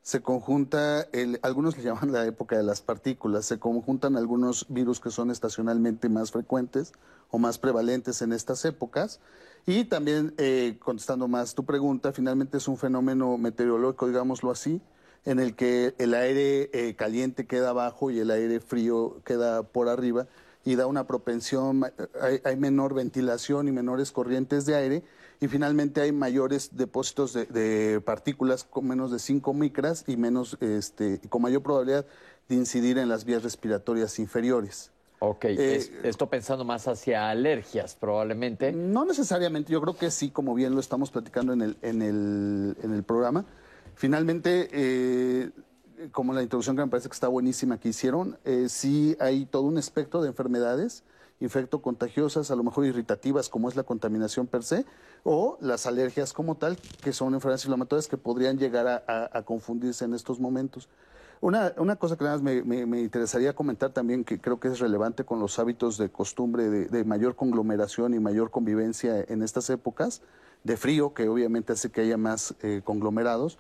Se 0.03 0.23
conjunta, 0.23 1.07
algunos 1.43 1.77
le 1.77 1.83
llaman 1.83 2.13
la 2.13 2.25
época 2.25 2.57
de 2.57 2.63
las 2.63 2.81
partículas, 2.81 3.45
se 3.45 3.59
conjuntan 3.59 4.17
algunos 4.17 4.67
virus 4.69 4.99
que 4.99 5.11
son 5.11 5.31
estacionalmente 5.31 6.09
más 6.09 6.31
frecuentes 6.31 6.93
o 7.31 7.39
más 7.39 7.59
prevalentes 7.59 8.23
en 8.23 8.33
estas 8.33 8.65
épocas. 8.65 9.21
Y 9.67 9.85
también, 9.85 10.35
eh, 10.39 10.77
contestando 10.81 11.29
más 11.29 11.55
tu 11.55 11.65
pregunta, 11.65 12.13
finalmente 12.13 12.57
es 12.57 12.67
un 12.67 12.79
fenómeno 12.79 13.37
meteorológico, 13.37 14.07
digámoslo 14.07 14.51
así, 14.51 14.81
en 15.27 15.39
el 15.39 15.55
que 15.55 15.95
el 15.99 16.15
aire 16.15 16.71
eh, 16.73 16.95
caliente 16.97 17.47
queda 17.47 17.71
abajo 17.71 18.11
y 18.11 18.21
el 18.21 18.31
aire 18.31 18.59
frío 18.61 19.21
queda 19.25 19.63
por 19.63 19.89
arriba 19.89 20.27
y 20.65 20.77
da 20.77 20.87
una 20.87 21.07
propensión, 21.07 21.85
hay, 22.45 22.57
menor 22.57 22.95
ventilación 22.95 23.69
y 23.69 23.73
menores 23.73 24.13
corrientes 24.13 24.67
de 24.67 24.75
aire 24.75 25.03
y 25.41 25.49
finalmente 25.49 26.03
hay 26.03 26.13
mayores 26.13 26.77
depósitos 26.77 27.33
de, 27.33 28.01
partículas 28.05 28.65
con 28.65 28.87
menos 28.87 29.11
de 29.11 29.19
5 29.19 29.55
micras 29.55 30.05
y 30.07 30.17
menos, 30.17 30.59
este, 30.61 31.19
con 31.31 31.41
mayor 31.43 31.63
probabilidad 31.63 32.05
de 32.49 32.57
incidir 32.57 32.99
en 32.99 33.09
las 33.09 33.25
vías 33.25 33.43
respiratorias 33.43 34.19
inferiores. 34.19 34.93
Ok, 35.19 35.47
eh, 35.47 36.01
esto 36.03 36.29
pensando 36.29 36.65
más 36.65 36.89
hacia 36.89 37.31
alergias 37.31 37.95
probablemente. 37.95 38.73
No 38.73 39.05
necesariamente, 39.05 39.73
yo 39.73 39.81
creo 39.81 39.97
que 39.97 40.11
sí, 40.11 40.31
como 40.31 40.55
bien 40.55 40.75
lo 40.75 40.81
estamos 40.81 41.11
platicando 41.11 41.53
en 41.55 41.63
el, 41.63 41.77
en 41.83 42.03
el, 42.03 42.77
en 42.83 42.93
el 42.93 43.03
programa. 43.03 43.45
Finalmente, 43.95 44.69
eh, 44.73 45.51
como 46.13 46.33
la 46.33 46.43
introducción 46.43 46.77
que 46.77 46.83
me 46.83 46.89
parece 46.89 47.09
que 47.09 47.15
está 47.15 47.29
buenísima 47.29 47.79
que 47.79 47.91
hicieron, 47.91 48.39
eh, 48.45 48.67
sí 48.69 49.17
hay 49.21 49.47
todo 49.47 49.63
un 49.63 49.79
espectro 49.79 50.23
de 50.23 50.29
enfermedades 50.29 51.03
infectocontagiosas, 51.41 52.51
a 52.51 52.57
lo 52.57 52.63
mejor 52.63 52.85
irritativas, 52.85 53.49
como 53.49 53.69
es 53.69 53.77
la 53.77 53.83
contaminación 53.83 54.47
per 54.47 54.63
se, 54.63 54.85
o 55.25 55.59
las 55.61 55.87
alergias 55.87 56.33
como 56.33 56.55
tal, 56.55 56.79
que 57.03 57.13
son 57.13 57.35
enfermedades 57.35 57.65
inflamatorias 57.65 58.09
que 58.09 58.17
podrían 58.17 58.59
llegar 58.59 59.05
a 59.07 59.43
confundirse 59.43 60.05
en 60.05 60.15
estos 60.15 60.39
momentos. 60.41 60.89
Una, 61.43 61.73
una 61.79 61.97
cosa 61.97 62.19
que 62.19 62.25
nada 62.25 62.37
más 62.37 62.43
me, 62.43 62.85
me, 62.85 63.01
interesaría 63.01 63.55
comentar 63.55 63.93
también, 63.93 64.25
que 64.25 64.39
creo 64.39 64.61
que 64.61 64.69
es 64.69 64.79
relevante 64.79 65.25
con 65.25 65.41
los 65.41 65.59
hábitos 65.59 65.97
de 65.97 66.11
costumbre 66.11 66.69
de, 66.69 67.05
mayor 67.05 67.35
conglomeración 67.35 68.13
y 68.13 68.21
mayor 68.21 68.51
convivencia 68.51 69.25
en 69.27 69.43
estas 69.43 69.71
épocas, 69.71 70.21
de 70.65 70.77
frío, 70.77 71.15
que 71.15 71.29
obviamente 71.29 71.73
hace 71.73 71.91
que 71.91 72.03
haya 72.03 72.19
más 72.19 72.55
eh, 72.61 72.83
conglomerados. 72.85 73.57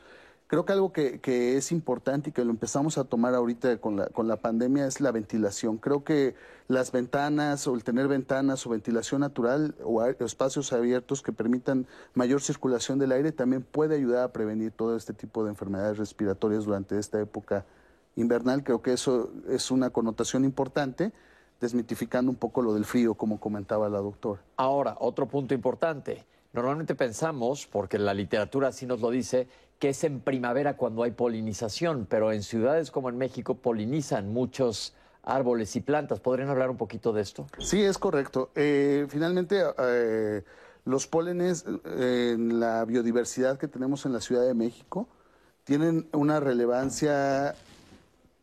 Creo 0.50 0.64
que 0.64 0.72
algo 0.72 0.92
que, 0.92 1.56
es 1.56 1.70
importante 1.70 2.30
y 2.30 2.32
que 2.32 2.44
lo 2.44 2.50
empezamos 2.50 2.98
a 2.98 3.04
tomar 3.04 3.36
ahorita 3.36 3.76
con 3.76 3.94
la, 3.94 4.06
con 4.08 4.26
la 4.26 4.34
pandemia 4.34 4.84
es 4.84 5.00
la 5.00 5.12
ventilación. 5.12 5.76
Creo 5.78 6.02
que 6.02 6.34
las 6.66 6.90
ventanas 6.90 7.68
o 7.68 7.76
el 7.76 7.84
tener 7.84 8.08
ventanas 8.08 8.66
o 8.66 8.70
ventilación 8.70 9.20
natural 9.20 9.76
o 9.84 10.04
espacios 10.04 10.72
abiertos 10.72 11.22
que 11.22 11.30
permitan 11.30 11.86
mayor 12.14 12.40
circulación 12.40 12.98
del 12.98 13.12
aire 13.12 13.30
también 13.30 13.62
puede 13.62 13.94
ayudar 13.94 14.24
a 14.24 14.32
prevenir 14.32 14.72
todo 14.72 14.96
este 14.96 15.12
tipo 15.12 15.44
de 15.44 15.50
enfermedades 15.50 15.98
respiratorias 15.98 16.64
durante 16.64 16.98
esta 16.98 17.20
época 17.20 17.64
invernal. 18.16 18.64
Creo 18.64 18.82
que 18.82 18.92
eso 18.92 19.30
es 19.48 19.70
una 19.70 19.90
connotación 19.90 20.44
importante, 20.44 21.12
desmitificando 21.60 22.28
un 22.28 22.36
poco 22.36 22.60
lo 22.60 22.74
del 22.74 22.84
frío, 22.84 23.14
como 23.14 23.38
comentaba 23.38 23.88
la 23.88 23.98
doctora. 23.98 24.42
Ahora, 24.56 24.96
otro 24.98 25.28
punto 25.28 25.54
importante. 25.54 26.26
Normalmente 26.52 26.96
pensamos, 26.96 27.68
porque 27.68 27.96
la 28.00 28.12
literatura 28.12 28.68
así 28.68 28.84
nos 28.84 29.00
lo 29.00 29.10
dice, 29.10 29.46
que 29.80 29.88
es 29.88 30.04
en 30.04 30.20
primavera 30.20 30.76
cuando 30.76 31.02
hay 31.02 31.10
polinización, 31.10 32.06
pero 32.08 32.32
en 32.32 32.42
ciudades 32.42 32.90
como 32.90 33.08
en 33.08 33.16
México 33.16 33.56
polinizan 33.56 34.30
muchos 34.30 34.94
árboles 35.22 35.74
y 35.74 35.80
plantas. 35.80 36.20
¿Podrían 36.20 36.50
hablar 36.50 36.68
un 36.68 36.76
poquito 36.76 37.14
de 37.14 37.22
esto? 37.22 37.46
Sí, 37.58 37.82
es 37.82 37.96
correcto. 37.96 38.50
Eh, 38.54 39.06
finalmente, 39.08 39.62
eh, 39.78 40.44
los 40.84 41.06
pólenes 41.06 41.64
eh, 41.66 42.32
en 42.34 42.60
la 42.60 42.84
biodiversidad 42.84 43.58
que 43.58 43.68
tenemos 43.68 44.04
en 44.04 44.12
la 44.12 44.20
Ciudad 44.20 44.46
de 44.46 44.52
México 44.52 45.08
tienen 45.64 46.06
una 46.12 46.40
relevancia 46.40 47.54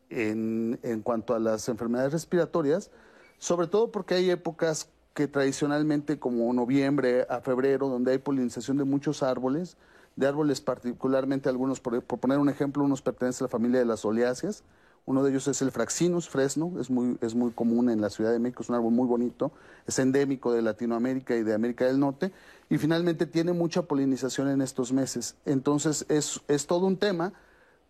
en, 0.10 0.80
en 0.82 1.02
cuanto 1.04 1.36
a 1.36 1.40
las 1.40 1.70
enfermedades 1.70 2.14
respiratorias, 2.14 2.90
sobre 3.38 3.68
todo 3.68 3.92
porque 3.92 4.16
hay 4.16 4.32
épocas 4.32 4.90
que 5.14 5.28
tradicionalmente, 5.28 6.18
como 6.18 6.52
noviembre 6.52 7.28
a 7.30 7.42
febrero, 7.42 7.90
donde 7.90 8.14
hay 8.14 8.18
polinización 8.18 8.78
de 8.78 8.86
muchos 8.86 9.22
árboles, 9.22 9.78
de 10.18 10.28
árboles 10.28 10.60
particularmente 10.60 11.48
algunos, 11.48 11.80
por, 11.80 12.04
poner 12.04 12.40
un 12.40 12.50
ejemplo, 12.50 12.84
unos 12.84 13.02
pertenecen 13.02 13.46
a 13.46 13.48
la 13.48 13.50
familia 13.50 13.80
de 13.80 13.86
las 13.86 14.04
oleáceas, 14.04 14.64
uno 15.06 15.24
de 15.24 15.30
ellos 15.30 15.48
es 15.48 15.62
el 15.62 15.72
Fraxinus 15.72 16.28
fresno, 16.28 16.74
es 16.82 16.90
muy, 16.90 17.18
es 17.22 17.34
muy 17.34 17.52
común 17.52 17.90
en 17.90 18.02
la 18.02 18.10
Ciudad 18.10 18.34
de 18.34 18.40
México, 18.40 18.62
es 18.62 18.68
un 18.68 18.76
árbol 18.76 18.92
muy 18.92 19.08
bonito, 19.08 19.54
es 19.86 19.98
endémico 20.00 20.52
de 20.52 20.62
Latinoamérica 20.62 21.34
y 21.38 21.44
de 21.44 21.54
América 21.54 21.86
del 21.86 21.98
Norte, 21.98 22.34
y 22.70 22.78
finalmente 22.78 23.26
tiene 23.26 23.54
mucha 23.54 23.84
polinización 23.84 24.50
en 24.50 24.62
estos 24.62 24.92
meses. 24.92 25.36
Entonces 25.46 26.06
es, 26.10 26.42
es 26.50 26.68
todo 26.68 26.88
un 26.88 26.98
tema 26.98 27.32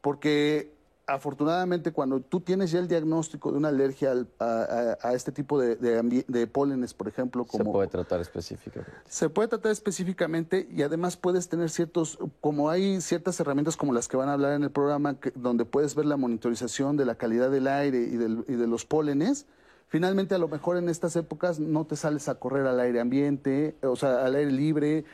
porque 0.01 0.76
afortunadamente 1.07 1.93
cuando 1.93 2.19
tú 2.19 2.41
tienes 2.41 2.69
ya 2.71 2.79
el 2.79 2.87
diagnóstico 2.87 3.51
de 3.51 3.57
una 3.57 3.69
alergia 3.69 4.13
a, 4.39 5.13
este 5.13 5.31
tipo 5.31 5.59
de, 5.59 5.75
de, 5.77 6.47
pólenes, 6.47 6.93
por 6.93 7.07
ejemplo, 7.07 7.45
como... 7.45 7.63
Se 7.63 7.71
puede 7.71 7.87
tratar 7.87 8.19
específicamente. 8.19 8.91
Se 9.07 9.29
puede 9.29 9.47
tratar 9.47 9.71
específicamente 9.71 10.67
y 10.69 10.81
además 10.81 11.15
puedes 11.15 11.47
tener 11.47 11.69
ciertos, 11.69 12.19
como 12.41 12.69
hay 12.69 12.99
ciertas 12.99 13.39
herramientas 13.39 13.77
como 13.77 13.93
las 13.93 14.09
que 14.09 14.17
van 14.17 14.27
a 14.27 14.33
hablar 14.33 14.53
en 14.53 14.63
el 14.63 14.71
programa, 14.71 15.15
donde 15.35 15.63
puedes 15.63 15.95
ver 15.95 16.05
la 16.05 16.17
monitorización 16.17 16.97
de 16.97 17.05
la 17.05 17.15
calidad 17.15 17.49
del 17.49 17.67
aire 17.67 17.99
y, 17.99 18.51
y 18.51 18.55
de 18.55 18.67
los 18.67 18.85
pólenes, 18.85 19.47
Finalmente, 19.89 20.35
a 20.35 20.37
lo 20.37 20.49
mejor 20.49 20.75
en 20.75 20.89
estas 20.89 21.15
épocas 21.15 21.59
no 21.59 21.85
te 21.85 21.95
sales 21.95 22.27
a 22.27 22.35
correr 22.35 22.67
al 22.67 22.77
aire 22.81 22.99
ambiente, 22.99 23.77
o 23.81 23.95
sea, 23.95 24.25
al 24.25 24.35
aire 24.35 24.51
libre, 24.51 25.05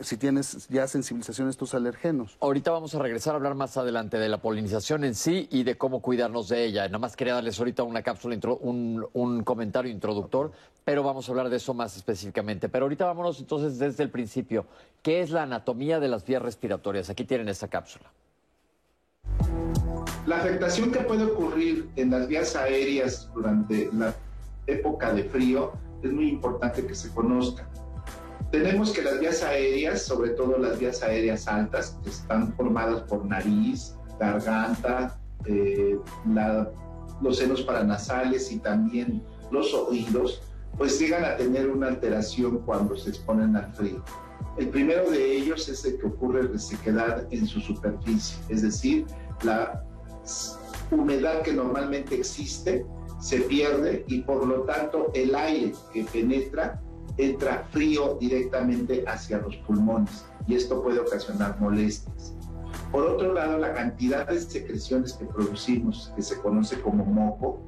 si 0.00 0.18
tienes 0.18 0.68
ya 0.68 0.86
sensibilización 0.86 1.46
a 1.46 1.50
estos 1.50 1.72
alergenos. 1.72 2.36
Ahorita 2.40 2.70
vamos 2.70 2.94
a 2.94 2.98
regresar 2.98 3.32
a 3.32 3.36
hablar 3.36 3.54
más 3.54 3.78
adelante 3.78 4.18
de 4.18 4.28
la 4.28 4.42
polinización 4.42 5.04
en 5.04 5.14
sí 5.14 5.48
y 5.50 5.62
de 5.62 5.78
cómo 5.78 6.02
cuidarnos 6.02 6.50
de 6.50 6.66
ella. 6.66 6.84
Nada 6.88 6.98
más 6.98 7.16
quería 7.16 7.32
darles 7.32 7.58
ahorita 7.58 7.84
una 7.84 8.02
cápsula, 8.02 8.38
un, 8.60 9.06
un 9.14 9.44
comentario 9.44 9.90
introductor, 9.90 10.52
pero 10.84 11.02
vamos 11.02 11.26
a 11.26 11.32
hablar 11.32 11.48
de 11.48 11.56
eso 11.56 11.72
más 11.72 11.96
específicamente. 11.96 12.68
Pero 12.68 12.84
ahorita 12.84 13.06
vámonos 13.06 13.40
entonces 13.40 13.78
desde 13.78 14.02
el 14.02 14.10
principio. 14.10 14.66
¿Qué 15.02 15.22
es 15.22 15.30
la 15.30 15.44
anatomía 15.44 16.00
de 16.00 16.08
las 16.08 16.26
vías 16.26 16.42
respiratorias? 16.42 17.08
Aquí 17.08 17.24
tienen 17.24 17.48
esta 17.48 17.68
cápsula. 17.68 18.10
La 20.28 20.40
afectación 20.40 20.90
que 20.90 20.98
puede 20.98 21.24
ocurrir 21.24 21.88
en 21.96 22.10
las 22.10 22.28
vías 22.28 22.54
aéreas 22.54 23.30
durante 23.32 23.88
la 23.94 24.14
época 24.66 25.14
de 25.14 25.24
frío 25.24 25.72
es 26.02 26.12
muy 26.12 26.28
importante 26.28 26.84
que 26.86 26.94
se 26.94 27.08
conozca. 27.14 27.66
Tenemos 28.52 28.90
que 28.90 29.00
las 29.00 29.20
vías 29.20 29.42
aéreas, 29.42 30.02
sobre 30.02 30.32
todo 30.32 30.58
las 30.58 30.78
vías 30.78 31.02
aéreas 31.02 31.48
altas, 31.48 31.98
que 32.04 32.10
están 32.10 32.52
formadas 32.56 33.04
por 33.04 33.24
nariz, 33.24 33.94
garganta, 34.20 35.18
eh, 35.46 35.98
los 37.22 37.38
senos 37.38 37.62
paranasales 37.62 38.52
y 38.52 38.58
también 38.58 39.22
los 39.50 39.72
oídos, 39.72 40.42
pues 40.76 41.00
llegan 41.00 41.24
a 41.24 41.38
tener 41.38 41.70
una 41.70 41.86
alteración 41.86 42.58
cuando 42.66 42.98
se 42.98 43.08
exponen 43.08 43.56
al 43.56 43.72
frío. 43.72 44.04
El 44.58 44.68
primero 44.68 45.10
de 45.10 45.38
ellos 45.38 45.70
es 45.70 45.86
el 45.86 45.98
que 45.98 46.06
ocurre 46.06 46.42
resequedad 46.42 47.26
en 47.30 47.46
su 47.46 47.60
superficie, 47.60 48.36
es 48.50 48.60
decir, 48.60 49.06
la 49.42 49.87
humedad 50.90 51.42
que 51.42 51.52
normalmente 51.52 52.14
existe 52.14 52.84
se 53.20 53.40
pierde 53.40 54.04
y 54.06 54.22
por 54.22 54.46
lo 54.46 54.62
tanto 54.62 55.10
el 55.14 55.34
aire 55.34 55.72
que 55.92 56.04
penetra 56.04 56.80
entra 57.16 57.66
frío 57.72 58.16
directamente 58.20 59.04
hacia 59.06 59.38
los 59.38 59.56
pulmones 59.56 60.24
y 60.46 60.54
esto 60.54 60.82
puede 60.82 61.00
ocasionar 61.00 61.60
molestias. 61.60 62.34
Por 62.92 63.04
otro 63.04 63.34
lado, 63.34 63.58
la 63.58 63.74
cantidad 63.74 64.26
de 64.26 64.40
secreciones 64.40 65.12
que 65.14 65.26
producimos, 65.26 66.12
que 66.16 66.22
se 66.22 66.38
conoce 66.40 66.80
como 66.80 67.04
moco, 67.04 67.60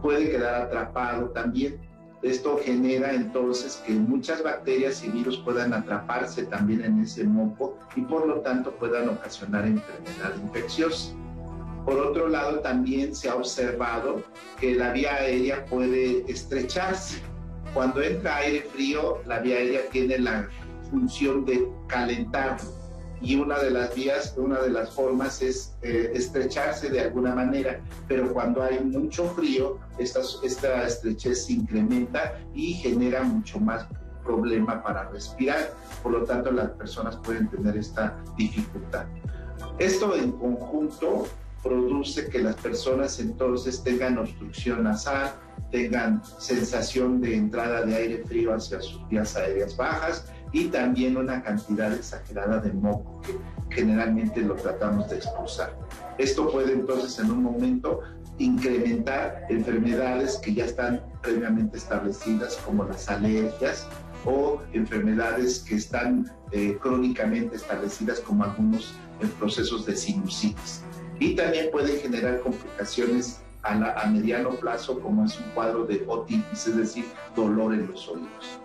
puede 0.00 0.30
quedar 0.30 0.62
atrapado 0.62 1.30
también. 1.30 1.78
Esto 2.22 2.58
genera 2.62 3.12
entonces 3.12 3.82
que 3.84 3.92
muchas 3.92 4.42
bacterias 4.42 5.04
y 5.04 5.10
virus 5.10 5.38
puedan 5.38 5.74
atraparse 5.74 6.44
también 6.44 6.84
en 6.84 7.00
ese 7.00 7.24
moco 7.24 7.76
y 7.96 8.02
por 8.02 8.26
lo 8.26 8.40
tanto 8.40 8.70
puedan 8.76 9.08
ocasionar 9.08 9.66
enfermedad 9.66 10.32
infecciosa. 10.40 11.12
Por 11.84 11.98
otro 11.98 12.28
lado, 12.28 12.60
también 12.60 13.14
se 13.14 13.28
ha 13.28 13.34
observado 13.34 14.22
que 14.60 14.74
la 14.74 14.92
vía 14.92 15.14
aérea 15.14 15.64
puede 15.66 16.24
estrecharse. 16.30 17.18
Cuando 17.74 18.02
entra 18.02 18.36
aire 18.36 18.62
frío, 18.72 19.22
la 19.26 19.40
vía 19.40 19.56
aérea 19.56 19.88
tiene 19.90 20.18
la 20.18 20.48
función 20.90 21.44
de 21.44 21.66
calentar 21.88 22.58
y 23.22 23.36
una 23.36 23.58
de 23.60 23.70
las 23.70 23.94
vías, 23.94 24.34
una 24.36 24.60
de 24.60 24.70
las 24.70 24.90
formas 24.90 25.40
es 25.42 25.74
eh, 25.82 26.10
estrecharse 26.12 26.90
de 26.90 27.00
alguna 27.00 27.34
manera, 27.34 27.80
pero 28.08 28.32
cuando 28.32 28.62
hay 28.62 28.80
mucho 28.80 29.26
frío, 29.30 29.78
esta, 29.98 30.20
esta 30.42 30.86
estrechez 30.86 31.46
se 31.46 31.52
incrementa 31.52 32.40
y 32.52 32.74
genera 32.74 33.22
mucho 33.22 33.60
más 33.60 33.86
problema 34.24 34.82
para 34.82 35.08
respirar, 35.08 35.72
por 36.02 36.12
lo 36.12 36.24
tanto 36.24 36.50
las 36.50 36.70
personas 36.70 37.16
pueden 37.18 37.48
tener 37.48 37.76
esta 37.76 38.16
dificultad. 38.36 39.06
Esto 39.78 40.16
en 40.16 40.32
conjunto 40.32 41.26
produce 41.62 42.28
que 42.28 42.40
las 42.40 42.56
personas 42.56 43.20
entonces 43.20 43.82
tengan 43.82 44.18
obstrucción 44.18 44.84
nasal, 44.84 45.32
tengan 45.70 46.22
sensación 46.38 47.20
de 47.20 47.36
entrada 47.36 47.82
de 47.82 47.94
aire 47.94 48.24
frío 48.26 48.54
hacia 48.54 48.80
sus 48.80 49.08
vías 49.08 49.36
aéreas 49.36 49.76
bajas 49.76 50.26
y 50.52 50.66
también 50.66 51.16
una 51.16 51.42
cantidad 51.42 51.92
exagerada 51.92 52.58
de 52.58 52.72
moco 52.72 53.20
que 53.22 53.38
generalmente 53.76 54.42
lo 54.42 54.54
tratamos 54.54 55.08
de 55.08 55.16
expulsar. 55.16 55.74
Esto 56.18 56.50
puede 56.50 56.72
entonces 56.72 57.18
en 57.18 57.30
un 57.30 57.42
momento 57.42 58.00
incrementar 58.38 59.46
enfermedades 59.48 60.38
que 60.38 60.52
ya 60.54 60.64
están 60.66 61.02
previamente 61.22 61.78
establecidas 61.78 62.56
como 62.66 62.84
las 62.84 63.08
alergias 63.08 63.86
o 64.24 64.60
enfermedades 64.72 65.60
que 65.60 65.76
están 65.76 66.30
eh, 66.52 66.76
crónicamente 66.80 67.56
establecidas 67.56 68.20
como 68.20 68.44
algunos 68.44 68.94
eh, 69.20 69.26
procesos 69.38 69.86
de 69.86 69.96
sinusitis. 69.96 70.82
Y 71.18 71.34
también 71.34 71.70
puede 71.70 71.98
generar 71.98 72.40
complicaciones 72.40 73.40
a, 73.62 74.02
a 74.02 74.06
mediano 74.06 74.50
plazo 74.50 75.00
como 75.00 75.24
es 75.24 75.38
un 75.38 75.50
cuadro 75.54 75.84
de 75.84 76.04
otitis, 76.06 76.66
es 76.66 76.76
decir, 76.76 77.04
dolor 77.34 77.74
en 77.74 77.86
los 77.86 78.08
oídos 78.08 78.58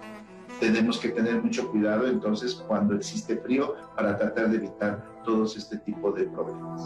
tenemos 0.59 0.97
que 0.97 1.09
tener 1.09 1.41
mucho 1.41 1.69
cuidado 1.69 2.07
entonces 2.07 2.55
cuando 2.55 2.95
existe 2.95 3.37
frío 3.37 3.75
para 3.95 4.17
tratar 4.17 4.49
de 4.49 4.57
evitar 4.57 5.03
todos 5.23 5.55
este 5.57 5.77
tipo 5.77 6.11
de 6.11 6.25
problemas. 6.25 6.81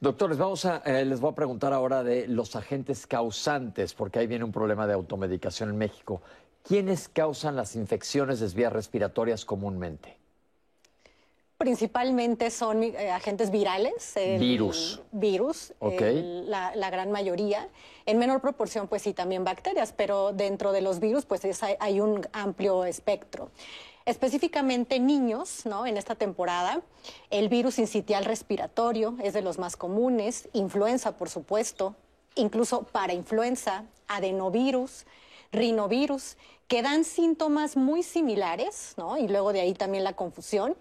Doctores, 0.00 0.36
vamos 0.36 0.66
a, 0.66 0.78
eh, 0.84 1.04
les 1.04 1.20
voy 1.20 1.32
a 1.32 1.34
preguntar 1.34 1.72
ahora 1.72 2.02
de 2.02 2.28
los 2.28 2.56
agentes 2.56 3.06
causantes, 3.06 3.94
porque 3.94 4.18
ahí 4.18 4.26
viene 4.26 4.44
un 4.44 4.52
problema 4.52 4.86
de 4.86 4.92
automedicación 4.92 5.70
en 5.70 5.78
México. 5.78 6.20
¿Quiénes 6.62 7.08
causan 7.08 7.56
las 7.56 7.74
infecciones 7.74 8.40
de 8.40 8.48
vías 8.48 8.72
respiratorias 8.72 9.46
comúnmente? 9.46 10.18
Principalmente 11.58 12.50
son 12.50 12.82
eh, 12.82 13.10
agentes 13.10 13.50
virales. 13.50 14.14
virus. 14.38 15.00
Virus, 15.12 15.72
la, 15.80 16.90
gran 16.90 17.12
mayoría. 17.12 17.68
En 18.06 18.18
menor 18.18 18.40
proporción, 18.40 18.88
pues 18.88 19.02
sí, 19.02 19.12
también 19.14 19.44
bacterias, 19.44 19.92
pero 19.96 20.32
dentro 20.32 20.72
de 20.72 20.80
los 20.80 20.98
virus, 20.98 21.24
pues 21.26 21.42
hay, 21.78 22.00
un 22.00 22.26
amplio 22.32 22.84
espectro. 22.84 23.50
Específicamente 24.04 24.98
niños, 24.98 25.64
¿no? 25.64 25.86
En 25.86 25.96
esta 25.96 26.16
temporada, 26.16 26.82
el 27.30 27.48
virus 27.48 27.78
incitial 27.78 28.24
respiratorio 28.24 29.16
es 29.22 29.32
de 29.32 29.40
los 29.40 29.58
más 29.58 29.76
comunes, 29.76 30.48
influenza, 30.52 31.16
por 31.16 31.30
supuesto, 31.30 31.94
incluso 32.34 32.82
para 32.82 33.14
influenza, 33.14 33.84
adenovirus, 34.08 35.06
rinovirus, 35.52 36.36
que 36.68 36.82
dan 36.82 37.04
síntomas 37.04 37.76
muy 37.76 38.02
similares, 38.02 38.94
¿no? 38.96 39.16
Y 39.16 39.28
luego 39.28 39.52
de 39.52 39.60
ahí 39.60 39.72
también 39.72 40.04
la 40.04 40.14
confusión 40.14 40.76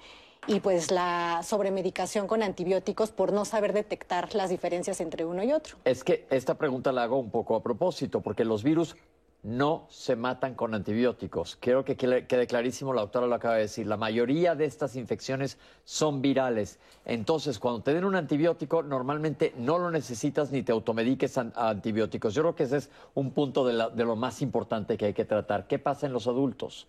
y 0.48 0.60
pues 0.60 0.92
la 0.92 1.42
sobremedicación 1.44 2.28
con 2.28 2.44
antibióticos 2.44 3.12
por 3.12 3.34
no 3.34 3.46
saber 3.46 3.74
detectar 3.74 4.34
las 4.36 4.50
diferencias 4.50 5.02
entre 5.02 5.26
uno 5.26 5.44
y 5.44 5.54
otro. 5.54 5.78
Es 5.86 6.04
que 6.04 6.26
esta 6.30 6.56
pregunta 6.56 6.92
la 6.92 7.04
hago 7.04 7.18
un 7.18 7.32
poco 7.32 7.56
a 7.56 7.64
propósito, 7.64 8.22
porque 8.22 8.46
los 8.46 8.64
virus 8.64 8.96
no 9.44 9.88
se 9.90 10.16
matan 10.16 10.56
con 10.56 10.74
antibióticos. 10.74 11.58
Quiero 11.58 11.84
que 11.84 11.98
quede 11.98 12.48
clarísimo, 12.48 12.94
la 12.94 13.02
doctora 13.02 13.28
lo 13.28 13.36
acaba 13.36 13.56
de 13.56 13.62
decir, 13.62 13.86
la 13.86 13.98
mayoría 13.98 14.56
de 14.56 14.64
estas 14.64 14.96
infecciones 14.96 15.58
son 15.84 16.22
virales. 16.22 16.80
Entonces, 17.06 17.60
cuando 17.60 17.82
te 17.82 17.94
den 17.94 18.06
un 18.06 18.16
antibiótico, 18.16 18.84
normalmente 18.84 19.54
no 19.58 19.78
lo 19.78 19.92
necesitas 19.92 20.52
ni 20.52 20.64
te 20.64 20.72
automediques 20.72 21.38
a 21.38 21.52
antibióticos. 21.56 22.34
Yo 22.34 22.42
creo 22.44 22.56
que 22.56 22.64
ese 22.64 22.78
es 22.78 22.90
un 23.16 23.32
punto 23.32 23.66
de, 23.66 23.74
de 23.94 24.06
lo 24.06 24.16
más 24.16 24.42
importante 24.42 24.98
que 24.98 25.08
hay 25.08 25.14
que 25.14 25.26
tratar. 25.26 25.68
¿Qué 25.68 25.78
pasa 25.78 26.06
en 26.06 26.14
los 26.14 26.28
adultos? 26.28 26.88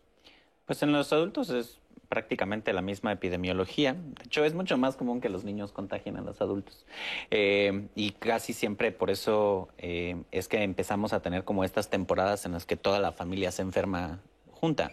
Pues 0.64 0.80
en 0.82 0.92
los 0.92 1.12
adultos 1.12 1.50
es 1.50 1.80
prácticamente 2.14 2.72
la 2.72 2.80
misma 2.80 3.10
epidemiología. 3.10 3.94
De 3.94 4.24
hecho, 4.24 4.44
es 4.44 4.54
mucho 4.54 4.78
más 4.78 4.94
común 4.94 5.20
que 5.20 5.28
los 5.28 5.42
niños 5.42 5.72
contagien 5.72 6.16
a 6.16 6.20
los 6.20 6.40
adultos. 6.40 6.86
Eh, 7.32 7.88
y 7.96 8.12
casi 8.12 8.52
siempre 8.52 8.92
por 8.92 9.10
eso 9.10 9.68
eh, 9.78 10.22
es 10.30 10.46
que 10.46 10.62
empezamos 10.62 11.12
a 11.12 11.22
tener 11.22 11.42
como 11.42 11.64
estas 11.64 11.90
temporadas 11.90 12.46
en 12.46 12.52
las 12.52 12.66
que 12.66 12.76
toda 12.76 13.00
la 13.00 13.10
familia 13.10 13.50
se 13.50 13.62
enferma 13.62 14.20
junta. 14.52 14.92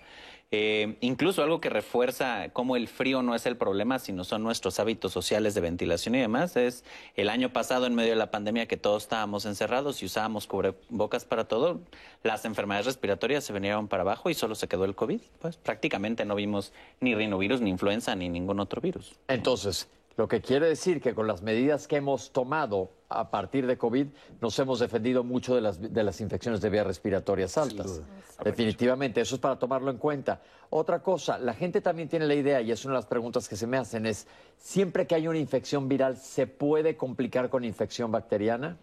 Eh, 0.54 0.98
incluso 1.00 1.42
algo 1.44 1.62
que 1.62 1.70
refuerza 1.70 2.50
cómo 2.50 2.76
el 2.76 2.90
frío 2.90 3.22
no 3.22 3.36
es 3.36 3.46
el 3.46 3.56
problema, 3.56 4.00
sino 4.00 4.26
son 4.26 4.44
nuestros 4.44 4.82
hábitos 4.82 5.14
sociales 5.14 5.54
de 5.56 5.62
ventilación 5.62 6.14
y 6.16 6.20
demás, 6.20 6.58
es 6.58 6.84
el 7.16 7.30
año 7.30 7.54
pasado 7.54 7.86
en 7.86 7.96
medio 7.96 8.10
de 8.10 8.18
la 8.18 8.32
pandemia 8.32 8.68
que 8.68 8.76
todos 8.76 9.04
estábamos 9.04 9.46
encerrados 9.46 10.04
y 10.04 10.08
usábamos 10.08 10.48
cubrebocas 10.48 11.24
para 11.24 11.46
todo, 11.48 11.80
las 12.24 12.44
enfermedades 12.44 12.86
respiratorias 12.86 13.46
se 13.46 13.54
vinieron 13.54 13.88
para 13.88 14.04
abajo 14.04 14.30
y 14.30 14.34
solo 14.34 14.56
se 14.56 14.68
quedó 14.68 14.84
el 14.84 14.94
COVID. 14.94 15.22
Pues 15.40 15.56
prácticamente 15.56 16.26
no 16.26 16.36
vimos 16.36 16.74
ni 17.00 17.16
rinovirus, 17.16 17.62
ni 17.62 17.70
influenza, 17.70 18.14
ni 18.16 18.28
ningún 18.28 18.60
otro 18.60 18.82
virus. 18.82 19.16
Entonces, 19.30 19.88
lo 20.18 20.28
que 20.28 20.42
quiere 20.42 20.68
decir 20.68 21.02
que 21.02 21.14
con 21.14 21.28
las 21.28 21.42
medidas 21.42 21.88
que 21.88 21.98
hemos 21.98 22.32
tomado 22.32 22.92
a 23.10 23.30
partir 23.30 23.68
de 23.68 23.78
COVID 23.78 24.08
nos 24.40 24.58
hemos 24.60 24.80
defendido 24.80 25.24
mucho 25.24 25.56
de 25.56 25.62
las, 25.62 25.82
de 25.82 26.04
las 26.04 26.22
infecciones 26.22 26.62
de 26.62 26.70
vías 26.70 26.86
respiratorias 26.86 27.58
altas. 27.58 28.02
Definitivamente, 28.44 29.22
eso 29.22 29.36
es 29.36 29.42
para 29.42 29.58
tomarlo 29.60 29.92
en 29.92 29.98
cuenta. 29.98 30.42
Otra 30.70 31.02
cosa, 31.02 31.38
la 31.38 31.54
gente 31.54 31.82
también 31.82 32.08
tiene 32.08 32.26
la 32.26 32.36
idea, 32.36 32.62
y 32.62 32.72
es 32.72 32.86
una 32.86 32.94
de 32.94 33.00
las 33.00 33.06
preguntas 33.06 33.48
que 33.50 33.56
se 33.56 33.68
me 33.68 33.78
hacen, 33.78 34.06
es, 34.06 34.28
¿siempre 34.58 35.06
que 35.06 35.16
hay 35.16 35.28
una 35.28 35.38
infección 35.38 35.88
viral 35.88 36.18
se 36.18 36.48
puede 36.48 36.96
complicar 36.96 37.50
con 37.50 37.64
infección 37.64 38.12
bacteriana? 38.12 38.78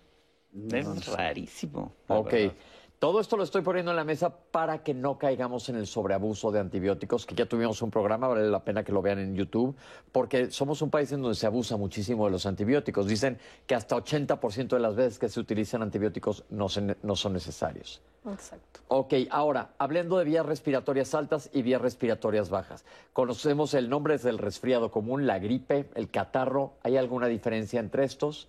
Es 0.72 1.06
rarísimo. 1.06 1.92
Ok. 2.08 2.34
Todo 2.98 3.20
esto 3.20 3.36
lo 3.36 3.44
estoy 3.44 3.62
poniendo 3.62 3.92
en 3.92 3.96
la 3.96 4.02
mesa 4.02 4.34
para 4.50 4.82
que 4.82 4.92
no 4.92 5.18
caigamos 5.18 5.68
en 5.68 5.76
el 5.76 5.86
sobreabuso 5.86 6.50
de 6.50 6.58
antibióticos, 6.58 7.26
que 7.26 7.36
ya 7.36 7.46
tuvimos 7.46 7.80
un 7.80 7.92
programa, 7.92 8.26
vale 8.26 8.50
la 8.50 8.64
pena 8.64 8.82
que 8.82 8.90
lo 8.90 9.00
vean 9.02 9.20
en 9.20 9.36
YouTube, 9.36 9.76
porque 10.10 10.50
somos 10.50 10.82
un 10.82 10.90
país 10.90 11.12
en 11.12 11.22
donde 11.22 11.36
se 11.36 11.46
abusa 11.46 11.76
muchísimo 11.76 12.24
de 12.24 12.32
los 12.32 12.44
antibióticos. 12.44 13.06
Dicen 13.06 13.38
que 13.68 13.76
hasta 13.76 13.94
80% 13.94 14.70
de 14.70 14.80
las 14.80 14.96
veces 14.96 15.20
que 15.20 15.28
se 15.28 15.38
utilizan 15.38 15.82
antibióticos 15.82 16.42
no, 16.50 16.66
no 17.04 17.14
son 17.14 17.32
necesarios. 17.34 18.02
Exacto. 18.26 18.80
Ok, 18.88 19.14
ahora, 19.30 19.70
hablando 19.78 20.18
de 20.18 20.24
vías 20.24 20.44
respiratorias 20.44 21.14
altas 21.14 21.50
y 21.52 21.62
vías 21.62 21.80
respiratorias 21.80 22.50
bajas. 22.50 22.84
Conocemos 23.12 23.74
el 23.74 23.88
nombre 23.88 24.18
del 24.18 24.38
resfriado 24.38 24.90
común, 24.90 25.24
la 25.24 25.38
gripe, 25.38 25.88
el 25.94 26.10
catarro. 26.10 26.72
¿Hay 26.82 26.96
alguna 26.96 27.28
diferencia 27.28 27.78
entre 27.78 28.02
estos? 28.02 28.48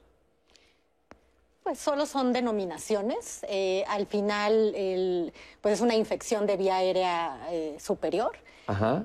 Pues 1.63 1.80
solo 1.80 2.06
son 2.06 2.34
denominaciones. 2.34 3.41
Eh, 3.48 3.84
al 3.88 4.08
final, 4.08 5.32
pues 5.62 5.76
es 5.76 5.82
una 5.82 5.95
infección 5.95 6.45
de 6.45 6.58
vía 6.58 6.78
aérea 6.78 7.48
eh, 7.52 7.78
superior. 7.80 8.38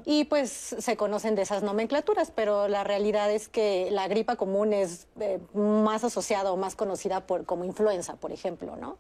Y 0.05 0.25
pues 0.25 0.51
se 0.51 0.97
conocen 0.97 1.35
de 1.35 1.43
esas 1.43 1.63
nomenclaturas, 1.63 2.31
pero 2.31 2.69
la 2.69 2.85
realidad 2.85 3.31
es 3.31 3.49
que 3.49 3.89
la 3.91 4.09
gripa 4.09 4.37
común 4.37 4.75
es 4.75 5.07
eh, 5.19 5.41
más 5.55 6.05
asociada 6.05 6.53
o 6.53 6.57
más 6.59 6.77
conocida 6.77 7.27
por, 7.27 7.47
como 7.47 7.65
influenza, 7.65 8.17
por 8.17 8.31
ejemplo, 8.31 8.77
¿no? 8.77 8.99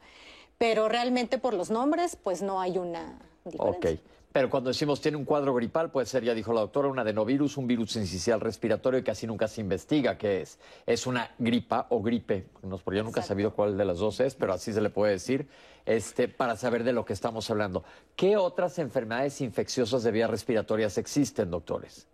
Pero 0.57 0.88
realmente 0.88 1.37
por 1.37 1.53
los 1.53 1.69
nombres, 1.71 2.17
pues 2.17 2.40
no 2.40 2.62
hay 2.62 2.79
una 2.79 3.19
diferencia. 3.45 3.90
Ok. 3.90 4.01
Pero 4.35 4.51
cuando 4.51 4.70
decimos 4.70 5.01
tiene 5.01 5.16
un 5.16 5.25
cuadro 5.25 5.55
gripal, 5.55 5.92
puede 5.92 6.09
ser, 6.09 6.25
ya 6.25 6.35
dijo 6.35 6.53
la 6.53 6.62
doctora, 6.62 6.88
un 6.88 6.99
adenovirus, 6.99 7.57
un 7.57 7.68
virus 7.68 7.94
incisional 7.94 8.40
respiratorio 8.40 8.99
y 8.99 9.05
casi 9.05 9.29
nunca 9.29 9.47
se 9.47 9.61
investiga 9.61 10.18
qué 10.18 10.40
es. 10.40 10.59
Es 10.87 11.07
una 11.07 11.31
gripa 11.38 11.87
o 11.90 12.03
gripe. 12.03 12.47
Porque 12.61 12.97
yo 12.97 13.05
nunca 13.05 13.20
he 13.20 13.23
sabido 13.23 13.55
cuál 13.55 13.79
de 13.79 13.85
las 13.85 13.99
dos 13.99 14.18
es, 14.18 14.35
pero 14.35 14.53
así 14.53 14.73
se 14.73 14.81
le 14.81 14.90
puede 14.90 15.12
decir, 15.12 15.47
este, 15.87 16.27
para 16.27 16.57
saber 16.57 16.83
de 16.83 16.92
lo 16.92 17.05
que 17.05 17.12
estamos 17.12 17.49
hablando. 17.49 17.85
¿Qué 18.16 18.37
otras 18.37 18.81
enfermedades 18.81 19.40
infecciosas 19.40 20.03
de 20.03 20.11
vías 20.11 20.29
respiratorias 20.29 20.99
existen, 20.99 21.49
doctores? 21.53 22.09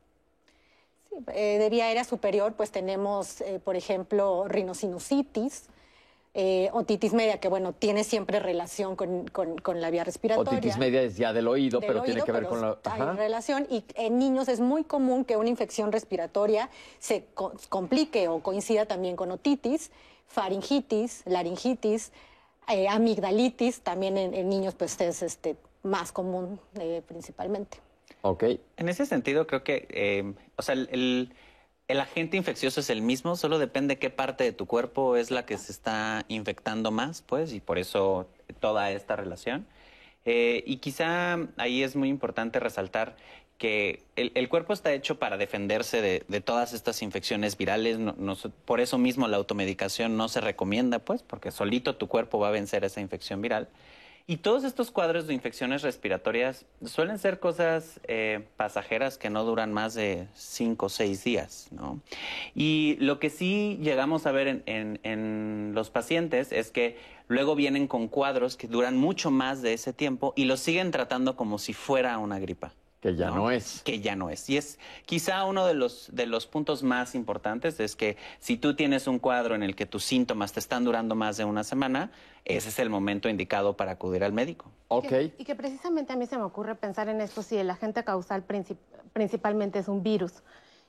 eh, 1.28 1.58
de 1.58 1.70
vía 1.70 1.86
aérea 1.86 2.04
superior, 2.04 2.52
pues 2.52 2.70
tenemos, 2.70 3.40
eh, 3.40 3.60
por 3.64 3.76
ejemplo, 3.76 4.46
rinosinusitis, 4.46 5.68
eh, 6.34 6.70
otitis 6.72 7.12
media, 7.12 7.38
que 7.40 7.48
bueno, 7.48 7.72
tiene 7.72 8.04
siempre 8.04 8.38
relación 8.38 8.94
con, 8.94 9.26
con- 9.28 9.58
con 9.58 9.80
la 9.80 9.90
vía 9.90 10.04
respiratoria. 10.04 10.58
Otitis 10.58 10.78
media 10.78 11.02
es 11.02 11.16
ya 11.16 11.32
del 11.32 11.48
oído, 11.48 11.80
del 11.80 11.88
pero 11.88 12.02
tiene 12.02 12.22
que 12.22 12.30
ver 12.32 12.42
pero 12.42 12.50
con 12.50 12.60
la... 12.60 12.78
Hay 12.84 13.00
Ajá. 13.02 13.12
relación 13.14 13.66
y 13.68 13.84
en 13.96 14.18
niños 14.18 14.48
es 14.48 14.60
muy 14.60 14.84
común 14.84 15.24
que 15.24 15.36
una 15.36 15.48
infección 15.48 15.90
respiratoria 15.90 16.70
se 17.00 17.24
co- 17.34 17.52
complique 17.68 18.28
o 18.28 18.40
coincida 18.40 18.86
también 18.86 19.16
con 19.16 19.30
otitis, 19.32 19.90
faringitis, 20.28 21.22
laringitis, 21.26 22.12
eh, 22.68 22.86
amigdalitis, 22.88 23.80
también 23.80 24.16
en, 24.16 24.32
en 24.34 24.48
niños 24.48 24.74
pues 24.74 25.00
es 25.00 25.22
este, 25.22 25.56
más 25.82 26.12
común 26.12 26.60
eh, 26.78 27.02
principalmente. 27.08 27.78
Ok. 28.22 28.44
En 28.76 28.88
ese 28.88 29.04
sentido, 29.06 29.46
creo 29.48 29.64
que, 29.64 29.88
eh, 29.90 30.32
o 30.56 30.62
sea, 30.62 30.74
el, 30.74 30.88
el- 30.92 31.32
el 31.90 32.00
agente 32.00 32.36
infeccioso 32.36 32.80
es 32.80 32.90
el 32.90 33.02
mismo, 33.02 33.36
solo 33.36 33.58
depende 33.58 33.98
qué 33.98 34.10
parte 34.10 34.44
de 34.44 34.52
tu 34.52 34.66
cuerpo 34.66 35.16
es 35.16 35.30
la 35.30 35.44
que 35.44 35.58
se 35.58 35.72
está 35.72 36.24
infectando 36.28 36.90
más, 36.90 37.22
pues, 37.22 37.52
y 37.52 37.60
por 37.60 37.78
eso 37.78 38.28
toda 38.60 38.90
esta 38.92 39.16
relación. 39.16 39.66
Eh, 40.24 40.62
y 40.66 40.76
quizá 40.76 41.38
ahí 41.56 41.82
es 41.82 41.96
muy 41.96 42.08
importante 42.08 42.60
resaltar 42.60 43.16
que 43.58 44.04
el, 44.16 44.48
cuerpo 44.48 44.72
está 44.72 44.92
hecho 44.92 45.18
para 45.18 45.36
defenderse 45.36 46.00
de, 46.00 46.40
todas 46.40 46.72
estas 46.72 47.02
infecciones 47.02 47.58
virales. 47.58 47.98
por 48.64 48.80
eso 48.80 48.96
mismo 48.96 49.28
la 49.28 49.36
automedicación 49.36 50.16
no 50.16 50.28
se 50.28 50.40
recomienda, 50.40 51.00
pues, 51.00 51.22
porque 51.22 51.50
solito 51.50 51.96
tu 51.96 52.08
cuerpo 52.08 52.38
va 52.38 52.48
a 52.48 52.52
vencer 52.52 52.84
esa 52.84 53.02
infección 53.02 53.42
viral. 53.42 53.68
Y 54.26 54.36
todos 54.36 54.62
estos 54.64 54.90
cuadros 54.92 55.26
de 55.26 55.34
infecciones 55.34 55.82
respiratorias 55.82 56.64
suelen 56.84 57.18
ser 57.18 57.40
cosas 57.40 58.00
eh, 58.04 58.46
pasajeras 58.56 59.18
que 59.18 59.28
no 59.30 59.44
duran 59.44 59.72
más 59.72 59.94
de 59.94 60.28
cinco 60.34 60.86
o 60.86 60.88
seis 60.88 61.24
días, 61.24 61.68
¿no? 61.72 62.00
Y 62.54 62.96
lo 63.00 63.18
que 63.18 63.28
sí 63.30 63.78
llegamos 63.82 64.26
a 64.26 64.32
ver 64.32 64.46
en, 64.46 64.62
en- 64.66 65.00
en 65.02 65.72
los 65.74 65.90
pacientes 65.90 66.52
es 66.52 66.70
que 66.70 66.96
luego 67.26 67.56
vienen 67.56 67.88
con 67.88 68.06
cuadros 68.08 68.56
que 68.56 68.68
duran 68.68 68.96
mucho 68.96 69.30
más 69.32 69.62
de 69.62 69.72
ese 69.72 69.92
tiempo 69.92 70.32
y 70.36 70.44
los 70.44 70.60
siguen 70.60 70.90
tratando 70.92 71.34
como 71.36 71.58
si 71.58 71.72
fuera 71.72 72.16
una 72.18 72.38
gripa. 72.38 72.72
Que 73.00 73.16
ya 73.16 73.30
no 73.30 73.50
es. 73.50 73.80
Que 73.82 74.00
ya 74.00 74.14
no 74.14 74.28
es. 74.28 74.48
Y 74.50 74.58
es 74.58 74.78
quizá 75.06 75.44
uno 75.46 75.64
de 75.66 75.72
los, 75.74 76.08
de 76.12 76.26
los 76.26 76.46
puntos 76.46 76.82
más 76.82 77.14
importantes 77.14 77.80
es 77.80 77.96
que 77.96 78.18
si 78.40 78.58
tú 78.58 78.74
tienes 78.76 79.06
un 79.06 79.18
cuadro 79.18 79.54
en 79.54 79.62
el 79.62 79.74
que 79.74 79.86
tus 79.86 80.04
síntomas 80.04 80.52
te 80.52 80.60
están 80.60 80.84
durando 80.84 81.14
más 81.14 81.38
de 81.38 81.44
una 81.46 81.64
semana, 81.64 82.10
ese 82.44 82.68
es 82.68 82.78
el 82.78 82.90
momento 82.90 83.28
indicado 83.30 83.74
para 83.76 83.92
acudir 83.92 84.22
al 84.22 84.34
médico. 84.34 84.70
Ok. 84.88 85.08
Que- 85.08 85.34
y 85.38 85.44
que 85.44 85.54
precisamente 85.54 86.12
a 86.12 86.16
mí 86.16 86.26
se 86.26 86.36
me 86.36 86.42
ocurre 86.44 86.74
pensar 86.74 87.08
en 87.08 87.22
esto 87.22 87.42
si 87.42 87.56
el 87.56 87.70
agente 87.70 88.04
causal 88.04 88.46
princip- 88.46 88.76
principalmente 89.14 89.78
es 89.78 89.88
un 89.88 90.02
virus. 90.02 90.34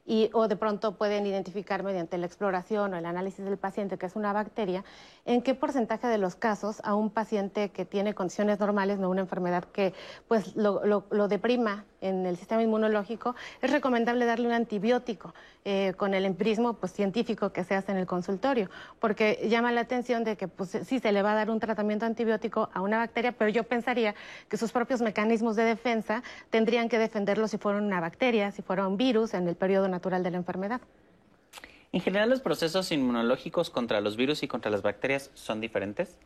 Y, 0.06 0.30
o 0.34 0.48
de 0.48 0.56
pronto 0.56 0.98
pueden 0.98 1.26
identificar 1.28 1.84
mediante 1.84 2.18
la 2.18 2.26
exploración 2.26 2.94
o 2.94 2.98
el 2.98 3.06
análisis 3.06 3.46
del 3.46 3.58
paciente 3.58 3.98
que 3.98 4.08
es 4.08 4.16
una 4.16 4.34
bacteria, 4.34 4.84
en 5.26 5.42
qué 5.44 5.54
porcentaje 5.54 6.08
de 6.08 6.18
los 6.18 6.36
casos 6.36 6.82
a 6.84 6.96
un 6.96 7.12
paciente 7.12 7.70
que 7.70 7.86
tiene 7.86 8.16
condiciones 8.16 8.60
normales, 8.60 8.98
no 8.98 9.10
una 9.10 9.22
enfermedad 9.22 9.64
que 9.66 9.94
pues 10.28 10.56
lo, 10.56 10.84
lo- 10.86 11.06
lo 11.12 11.28
deprima 11.28 11.86
en 12.02 12.26
el 12.26 12.36
sistema 12.36 12.64
inmunológico, 12.64 13.36
es 13.62 13.72
recomendable 13.72 14.26
darle 14.26 14.48
un 14.48 14.54
antibiótico 14.54 15.36
eh, 15.66 15.94
con 15.98 16.16
el 16.16 16.26
empirismo 16.26 16.74
pues, 16.74 16.92
científico 16.94 17.52
que 17.54 17.64
se 17.64 17.76
hace 17.76 17.92
en 17.92 18.00
el 18.00 18.08
consultorio, 18.08 18.72
porque 19.00 19.48
llama 19.52 19.72
la 19.72 19.82
atención 19.82 20.24
de 20.24 20.36
que 20.36 20.48
pues, 20.48 20.72
sí 20.84 20.98
se 21.00 21.12
le 21.12 21.22
va 21.22 21.34
a 21.34 21.36
dar 21.36 21.52
un 21.52 21.60
tratamiento 21.60 22.08
antibiótico 22.08 22.70
a 22.74 22.82
una 22.82 22.98
bacteria, 22.98 23.34
pero 23.34 23.52
yo 23.52 23.66
pensaría 23.66 24.16
que 24.50 24.58
sus 24.58 24.72
propios 24.72 25.02
mecanismos 25.04 25.56
de 25.56 25.64
defensa 25.64 26.24
tendrían 26.50 26.90
que 26.90 26.98
defenderlo 26.98 27.48
si 27.48 27.60
fuera 27.60 27.78
una 27.78 28.00
bacteria, 28.00 28.50
si 28.50 28.64
fuera 28.64 28.88
un 28.88 28.98
virus 28.98 29.36
en 29.36 29.48
el 29.48 29.56
periodo 29.56 29.88
natural 29.92 30.24
de 30.24 30.32
la 30.32 30.38
enfermedad. 30.38 30.82
En 31.92 32.02
general, 32.02 32.30
los 32.30 32.42
procesos 32.42 32.92
inmunológicos 32.92 33.70
contra 33.70 34.02
los 34.02 34.16
virus 34.16 34.44
y 34.44 34.48
contra 34.48 34.72
las 34.72 34.82
bacterias 34.82 35.30
son 35.34 35.60
diferentes. 35.60 36.18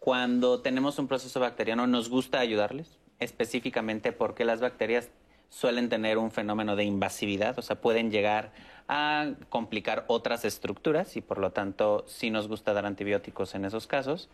Cuando 0.00 0.60
tenemos 0.60 0.98
un 0.98 1.06
proceso 1.06 1.38
bacteriano, 1.38 1.86
nos 1.86 2.08
gusta 2.08 2.40
ayudarles, 2.40 2.98
específicamente 3.20 4.10
porque 4.10 4.44
las 4.44 4.60
bacterias 4.60 5.10
suelen 5.48 5.88
tener 5.88 6.18
un 6.18 6.30
fenómeno 6.30 6.76
de 6.76 6.84
invasividad, 6.84 7.58
o 7.58 7.62
sea, 7.62 7.80
pueden 7.80 8.10
llegar 8.10 8.52
a 8.88 9.32
complicar 9.48 10.04
otras 10.08 10.44
estructuras 10.44 11.16
y 11.16 11.20
por 11.20 11.38
lo 11.38 11.52
tanto 11.52 12.04
sí 12.08 12.30
nos 12.30 12.48
gusta 12.48 12.72
dar 12.72 12.86
antibióticos 12.86 13.54
en 13.54 13.64
esos 13.64 13.86
casos. 13.86 14.28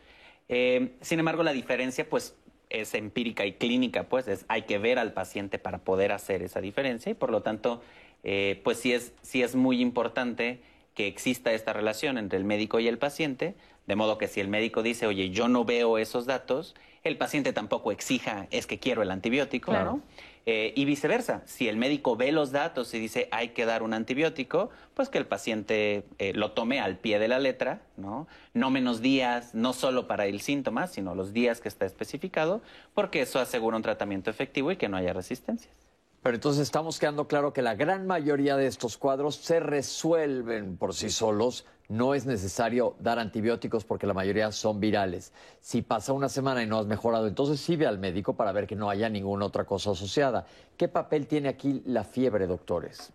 Eh, 0.49 0.95
sin 1.01 1.19
embargo, 1.19 1.43
la 1.43 1.53
diferencia, 1.53 2.09
pues, 2.09 2.37
es 2.71 2.95
empírica 2.95 3.45
y 3.45 3.55
clínica, 3.55 4.05
pues, 4.05 4.29
es, 4.29 4.45
hay 4.49 4.63
que 4.63 4.79
ver 4.79 4.99
al 4.99 5.13
paciente 5.13 5.59
para 5.59 5.79
poder 5.79 6.13
hacer 6.13 6.43
esa 6.43 6.61
diferencia 6.61 7.11
y 7.11 7.15
por 7.15 7.31
lo 7.31 7.43
tanto, 7.43 7.83
eh, 8.31 8.61
pues 8.63 8.77
sí 8.77 8.93
es, 8.93 9.15
sí 9.23 9.43
es 9.43 9.55
muy 9.55 9.81
importante 9.81 10.61
que 10.93 11.07
exista 11.07 11.51
esta 11.55 11.73
relación 11.73 12.19
entre 12.19 12.37
el 12.37 12.45
médico 12.45 12.79
y 12.79 12.87
el 12.87 12.99
paciente, 12.99 13.55
de 13.87 13.97
modo 13.97 14.19
que 14.19 14.29
si 14.29 14.39
el 14.41 14.49
médico 14.49 14.83
dice, 14.83 15.07
oye, 15.07 15.31
yo 15.31 15.49
no 15.49 15.65
veo 15.65 15.97
esos 15.97 16.27
datos, 16.27 16.75
el 17.05 17.17
paciente 17.17 17.55
tampoco 17.55 17.91
exija, 17.91 18.47
es 18.51 18.67
que 18.67 18.79
quiero 18.79 19.01
el 19.01 19.11
antibiótico, 19.11 19.71
Claro. 19.71 19.93
¿no? 19.93 20.03
Eh, 20.45 20.75
y 20.77 20.85
viceversa, 20.85 21.41
si 21.47 21.69
el 21.69 21.79
médico 21.79 22.17
ve 22.17 22.31
los 22.31 22.53
datos 22.53 22.93
y 22.93 22.99
dice 22.99 23.29
hay 23.31 23.51
que 23.51 23.65
dar 23.65 23.83
un 23.83 23.95
antibiótico, 23.95 24.69
pues 24.93 25.09
que 25.09 25.17
el 25.17 25.27
paciente 25.27 26.05
eh, 26.19 26.35
lo 26.35 26.53
tome 26.53 26.81
al 26.81 26.99
pie 26.99 27.19
de 27.19 27.29
la 27.29 27.39
letra, 27.39 27.81
¿no? 27.97 28.27
No 28.53 28.69
menos 28.71 29.01
días, 29.01 29.55
no 29.55 29.73
solo 29.73 30.07
para 30.07 30.27
el 30.27 30.43
síntoma, 30.43 30.87
sino 30.87 31.15
los 31.15 31.33
días 31.33 31.63
que 31.63 31.69
está 31.69 31.87
especificado, 31.87 32.61
porque 32.93 33.23
eso 33.23 33.39
asegura 33.39 33.77
un 33.77 33.83
tratamiento 33.83 34.29
efectivo 34.31 34.71
y 34.71 34.77
que 34.77 34.91
no 34.91 34.99
haya 34.99 35.15
resistencias. 35.15 35.88
Pero 36.29 36.37
entonces 36.37 36.61
estamos 36.61 36.99
quedando 36.99 37.27
claro 37.27 37.55
que 37.55 37.63
la 37.63 37.75
gran 37.75 38.07
mayoría 38.07 38.59
de 38.59 38.67
estos 38.67 38.99
cuadros 38.99 39.37
se 39.37 39.61
resuelven 39.61 40.77
por 40.77 40.93
sí 40.93 41.09
solos. 41.09 41.65
No 41.89 42.13
es 42.13 42.27
necesario 42.27 42.97
dar 43.01 43.19
antibióticos 43.19 43.87
porque 43.87 44.07
la 44.07 44.13
mayoría 44.13 44.53
son 44.53 44.79
virales. 44.79 45.33
Si 45.63 45.81
pasa 45.81 46.13
una 46.13 46.29
semana 46.29 46.63
y 46.63 46.67
no 46.67 46.79
has 46.79 46.85
mejorado, 46.85 47.29
entonces 47.29 47.61
sí 47.61 47.77
ve 47.77 47.87
al 47.87 47.99
médico 47.99 48.35
para 48.35 48.53
ver 48.53 48.67
que 48.67 48.77
no 48.77 48.91
haya 48.91 49.09
ninguna 49.09 49.47
otra 49.47 49.65
cosa 49.65 49.93
asociada. 49.93 50.45
¿Qué 50.77 50.87
papel 50.87 51.27
tiene 51.27 51.49
aquí 51.49 51.83
la 51.87 52.05
fiebre, 52.05 52.47
doctores? 52.47 53.11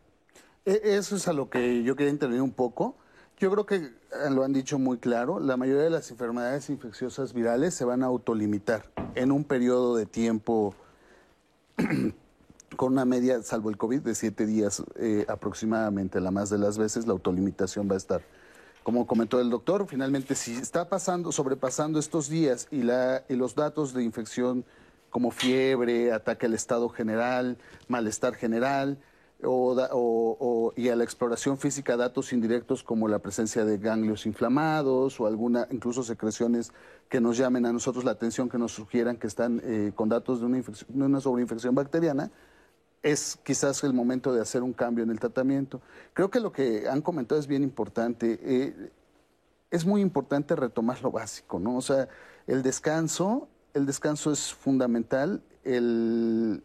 E- 0.65 0.81
Eso 0.83 1.15
es 1.15 1.27
a 1.27 1.33
lo 1.33 1.51
que 1.51 1.83
yo 1.83 1.95
quería 1.95 2.13
intervenir 2.13 2.41
un 2.41 2.53
poco. 2.53 2.95
Yo 3.37 3.51
creo 3.51 3.67
que 3.67 3.75
eh, 3.75 3.91
lo 4.31 4.43
han 4.43 4.53
dicho 4.53 4.79
muy 4.79 4.97
claro, 4.97 5.39
la 5.39 5.55
mayoría 5.55 5.83
de 5.83 5.91
las 5.91 6.09
enfermedades 6.09 6.67
infecciosas 6.71 7.31
virales 7.33 7.75
se 7.75 7.85
van 7.85 8.01
a 8.01 8.07
autolimitar 8.07 8.89
en 9.13 9.31
un 9.31 9.43
periodo 9.43 9.95
de 9.97 10.07
tiempo 10.07 10.73
con 12.75 12.93
una 12.93 13.05
media, 13.05 13.41
salvo 13.43 13.69
el 13.69 13.77
COVID, 13.77 14.01
de 14.01 14.15
siete 14.15 14.45
días 14.45 14.83
eh, 14.95 15.25
aproximadamente. 15.27 16.19
La 16.19 16.31
más 16.31 16.49
de 16.49 16.57
las 16.57 16.77
veces 16.77 17.05
la 17.07 17.13
autolimitación 17.13 17.89
va 17.89 17.95
a 17.95 17.97
estar. 17.97 18.21
Como 18.83 19.07
comentó 19.07 19.39
el 19.39 19.49
doctor, 19.49 19.87
finalmente 19.87 20.35
si 20.35 20.55
está 20.55 20.89
pasando, 20.89 21.31
sobrepasando 21.31 21.99
estos 21.99 22.27
días 22.29 22.67
y, 22.69 22.83
la, 22.83 23.23
y 23.29 23.35
los 23.35 23.55
datos 23.55 23.93
de 23.93 24.03
infección 24.03 24.65
como 25.09 25.31
fiebre, 25.31 26.11
ataque 26.11 26.47
al 26.47 26.53
estado 26.53 26.89
general, 26.89 27.57
malestar 27.87 28.33
general, 28.35 28.97
o, 29.45 29.73
o- 29.73 30.37
o- 30.39 30.73
y 30.75 30.89
a 30.89 30.95
la 30.95 31.03
exploración 31.03 31.57
física 31.57 31.97
datos 31.97 32.33
indirectos 32.33 32.81
como 32.83 33.07
la 33.07 33.19
presencia 33.19 33.63
de 33.65 33.77
ganglios 33.77 34.25
inflamados 34.25 35.19
o 35.19 35.27
alguna, 35.27 35.67
incluso 35.69 36.03
secreciones 36.03 36.71
que 37.09 37.21
nos 37.21 37.37
llamen 37.37 37.65
a 37.65 37.73
nosotros 37.73 38.03
la 38.05 38.11
atención, 38.11 38.49
que 38.49 38.57
nos 38.57 38.71
sugieran 38.71 39.17
que 39.17 39.27
están 39.27 39.61
eh, 39.63 39.91
con 39.95 40.09
datos 40.09 40.39
de 40.39 40.45
una, 40.45 40.61
una 40.93 41.19
sobreinfección 41.21 41.75
bacteriana, 41.75 42.31
es 43.03 43.37
quizás 43.43 43.83
el 43.83 43.93
momento 43.93 44.33
de 44.33 44.41
hacer 44.41 44.63
un 44.63 44.73
cambio 44.73 45.03
en 45.03 45.11
el 45.11 45.19
tratamiento. 45.19 45.81
Creo 46.13 46.31
que 46.31 46.39
lo 46.39 46.53
que 46.53 46.87
han 46.89 47.01
comentado 47.01 47.39
es 47.39 47.47
bien 47.47 47.61
importante. 47.61 48.39
Eh, 48.41 48.91
es 49.69 49.85
muy 49.85 50.01
importante 50.01 50.55
retomar 50.55 51.01
lo 51.01 51.11
básico, 51.11 51.59
¿no? 51.59 51.75
O 51.75 51.81
sea, 51.81 52.07
el 52.47 52.63
descanso, 52.63 53.49
el 53.73 53.85
descanso 53.85 54.31
es 54.31 54.53
fundamental, 54.53 55.43
el 55.63 56.63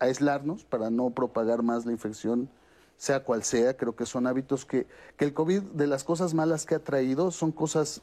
aislarnos 0.00 0.64
para 0.64 0.90
no 0.90 1.10
propagar 1.10 1.62
más 1.62 1.86
la 1.86 1.92
infección, 1.92 2.50
sea 2.96 3.22
cual 3.22 3.44
sea, 3.44 3.76
creo 3.76 3.94
que 3.94 4.04
son 4.04 4.26
hábitos 4.26 4.64
que, 4.64 4.88
que 5.16 5.24
el 5.24 5.32
COVID, 5.32 5.62
de 5.62 5.86
las 5.86 6.02
cosas 6.02 6.34
malas 6.34 6.66
que 6.66 6.74
ha 6.74 6.80
traído, 6.80 7.30
son 7.30 7.52
cosas 7.52 8.02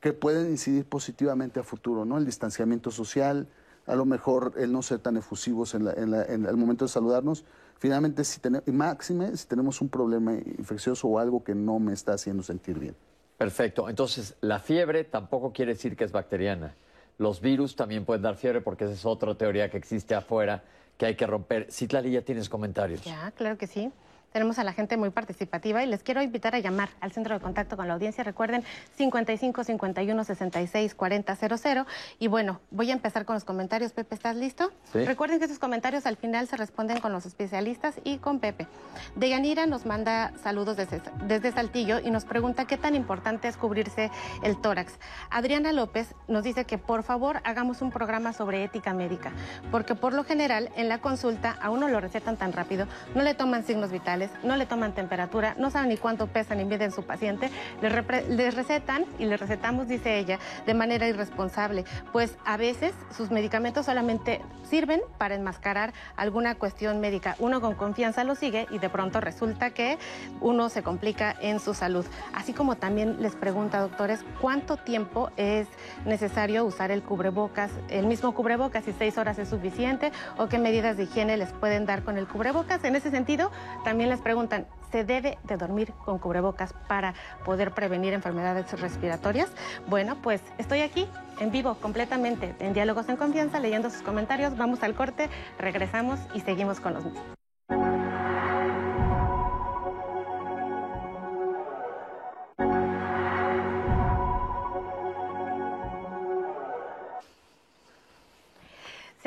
que 0.00 0.12
pueden 0.12 0.50
incidir 0.50 0.84
positivamente 0.84 1.58
a 1.58 1.62
futuro, 1.62 2.04
¿no? 2.04 2.18
El 2.18 2.26
distanciamiento 2.26 2.90
social, 2.90 3.48
a 3.88 3.94
lo 3.96 4.04
mejor 4.04 4.52
el 4.56 4.70
no 4.72 4.82
ser 4.82 4.98
tan 5.00 5.16
efusivos 5.16 5.74
en, 5.74 5.84
la- 5.86 5.94
en 5.94 6.10
la- 6.10 6.24
en 6.24 6.44
el 6.46 6.56
momento 6.56 6.84
de 6.84 6.88
saludarnos. 6.90 7.44
Finalmente, 7.78 8.22
si 8.24 8.40
tenemos, 8.40 8.68
y 8.68 8.72
máxime, 8.72 9.36
si 9.36 9.46
tenemos 9.46 9.80
un 9.80 9.88
problema 9.88 10.34
infeccioso 10.34 11.08
o 11.08 11.18
algo 11.18 11.42
que 11.42 11.54
no 11.54 11.78
me 11.78 11.92
está 11.92 12.12
haciendo 12.14 12.42
sentir 12.42 12.78
bien. 12.78 12.94
Perfecto. 13.36 13.88
Entonces, 13.88 14.34
la 14.40 14.58
fiebre 14.58 15.04
tampoco 15.04 15.52
quiere 15.52 15.72
decir 15.72 15.96
que 15.96 16.04
es 16.04 16.12
bacteriana. 16.12 16.74
Los 17.18 17.40
virus 17.40 17.76
también 17.76 18.04
pueden 18.04 18.22
dar 18.22 18.36
fiebre 18.36 18.60
porque 18.60 18.84
esa 18.84 18.94
es 18.94 19.04
otra 19.06 19.34
teoría 19.36 19.70
que 19.70 19.76
existe 19.76 20.14
afuera 20.14 20.64
que 20.96 21.06
hay 21.06 21.14
que 21.16 21.26
romper. 21.26 21.68
Citlali, 21.70 22.10
ya 22.10 22.22
tienes 22.22 22.48
comentarios. 22.48 23.04
Ya, 23.04 23.30
claro 23.32 23.56
que 23.56 23.66
sí. 23.68 23.90
Tenemos 24.32 24.58
a 24.58 24.64
la 24.64 24.72
gente 24.72 24.96
muy 24.96 25.10
participativa 25.10 25.82
y 25.82 25.86
les 25.86 26.02
quiero 26.02 26.22
invitar 26.22 26.54
a 26.54 26.58
llamar 26.58 26.90
al 27.00 27.12
centro 27.12 27.34
de 27.34 27.40
contacto 27.40 27.76
con 27.76 27.88
la 27.88 27.94
audiencia. 27.94 28.24
Recuerden 28.24 28.62
55 28.96 29.64
51 29.64 30.24
66 30.24 30.94
40 30.94 31.36
00. 31.36 31.86
Y 32.18 32.28
bueno, 32.28 32.60
voy 32.70 32.90
a 32.90 32.92
empezar 32.92 33.24
con 33.24 33.34
los 33.34 33.44
comentarios. 33.44 33.92
Pepe, 33.92 34.14
¿estás 34.14 34.36
listo? 34.36 34.70
Sí. 34.92 35.04
Recuerden 35.04 35.38
que 35.38 35.46
esos 35.46 35.58
comentarios 35.58 36.06
al 36.06 36.16
final 36.16 36.46
se 36.46 36.56
responden 36.56 37.00
con 37.00 37.12
los 37.12 37.26
especialistas 37.26 37.94
y 38.04 38.18
con 38.18 38.38
Pepe. 38.38 38.66
Deyanira 39.16 39.66
nos 39.66 39.86
manda 39.86 40.32
saludos 40.42 40.76
desde, 40.76 41.00
desde 41.26 41.52
Saltillo 41.52 41.98
y 41.98 42.10
nos 42.10 42.24
pregunta 42.24 42.66
qué 42.66 42.76
tan 42.76 42.94
importante 42.94 43.48
es 43.48 43.56
cubrirse 43.56 44.10
el 44.42 44.60
tórax. 44.60 44.98
Adriana 45.30 45.72
López 45.72 46.14
nos 46.26 46.44
dice 46.44 46.64
que 46.64 46.78
por 46.78 47.02
favor 47.02 47.40
hagamos 47.44 47.82
un 47.82 47.90
programa 47.90 48.32
sobre 48.32 48.64
ética 48.64 48.92
médica, 48.92 49.32
porque 49.70 49.94
por 49.94 50.12
lo 50.12 50.24
general 50.24 50.70
en 50.76 50.88
la 50.88 50.98
consulta 50.98 51.56
a 51.60 51.70
uno 51.70 51.88
lo 51.88 52.00
recetan 52.00 52.36
tan 52.36 52.52
rápido, 52.52 52.86
no 53.14 53.22
le 53.22 53.34
toman 53.34 53.64
signos 53.64 53.90
vitales, 53.90 54.17
no 54.42 54.56
le 54.56 54.66
toman 54.66 54.92
temperatura, 54.92 55.54
no 55.58 55.70
saben 55.70 55.90
ni 55.90 55.96
cuánto 55.96 56.26
pesa 56.26 56.54
ni 56.54 56.64
miden 56.64 56.92
su 56.92 57.04
paciente, 57.04 57.50
les, 57.80 58.28
les 58.28 58.54
recetan 58.54 59.04
y 59.18 59.26
les 59.26 59.40
recetamos, 59.40 59.88
dice 59.88 60.18
ella, 60.18 60.38
de 60.66 60.74
manera 60.74 61.08
irresponsable, 61.08 61.84
pues 62.12 62.36
a 62.44 62.56
veces 62.56 62.94
sus 63.16 63.30
medicamentos 63.30 63.86
solamente 63.86 64.40
sirven 64.68 65.00
para 65.18 65.34
enmascarar 65.34 65.92
alguna 66.16 66.54
cuestión 66.54 67.00
médica. 67.00 67.36
Uno 67.38 67.60
con 67.60 67.74
confianza 67.74 68.24
lo 68.24 68.34
sigue 68.34 68.66
y 68.70 68.78
de 68.78 68.88
pronto 68.88 69.20
resulta 69.20 69.70
que 69.70 69.98
uno 70.40 70.68
se 70.68 70.82
complica 70.82 71.34
en 71.40 71.60
su 71.60 71.74
salud. 71.74 72.04
Así 72.34 72.52
como 72.52 72.76
también 72.76 73.22
les 73.22 73.34
pregunta, 73.34 73.80
doctores, 73.80 74.24
¿cuánto 74.40 74.76
tiempo 74.76 75.30
es 75.36 75.66
necesario 76.04 76.64
usar 76.64 76.90
el 76.90 77.02
cubrebocas, 77.02 77.70
el 77.88 78.06
mismo 78.06 78.34
cubrebocas, 78.34 78.84
si 78.84 78.92
seis 78.92 79.18
horas 79.18 79.38
es 79.38 79.48
suficiente 79.48 80.12
o 80.36 80.48
qué 80.48 80.58
medidas 80.58 80.96
de 80.96 81.04
higiene 81.04 81.36
les 81.36 81.52
pueden 81.52 81.86
dar 81.86 82.02
con 82.02 82.18
el 82.18 82.26
cubrebocas? 82.26 82.84
En 82.84 82.96
ese 82.96 83.10
sentido, 83.10 83.50
también 83.84 84.07
les 84.08 84.20
preguntan, 84.20 84.66
¿se 84.90 85.04
debe 85.04 85.38
de 85.44 85.56
dormir 85.56 85.92
con 86.04 86.18
cubrebocas 86.18 86.72
para 86.88 87.14
poder 87.44 87.72
prevenir 87.72 88.12
enfermedades 88.12 88.78
respiratorias? 88.80 89.50
Bueno, 89.86 90.16
pues 90.22 90.42
estoy 90.58 90.80
aquí 90.80 91.08
en 91.40 91.50
vivo 91.50 91.74
completamente 91.74 92.54
en 92.58 92.72
Diálogos 92.72 93.08
en 93.08 93.16
Confianza, 93.16 93.60
leyendo 93.60 93.90
sus 93.90 94.02
comentarios. 94.02 94.56
Vamos 94.56 94.82
al 94.82 94.94
corte, 94.94 95.28
regresamos 95.58 96.18
y 96.34 96.40
seguimos 96.40 96.80
con 96.80 96.94
los. 96.94 97.04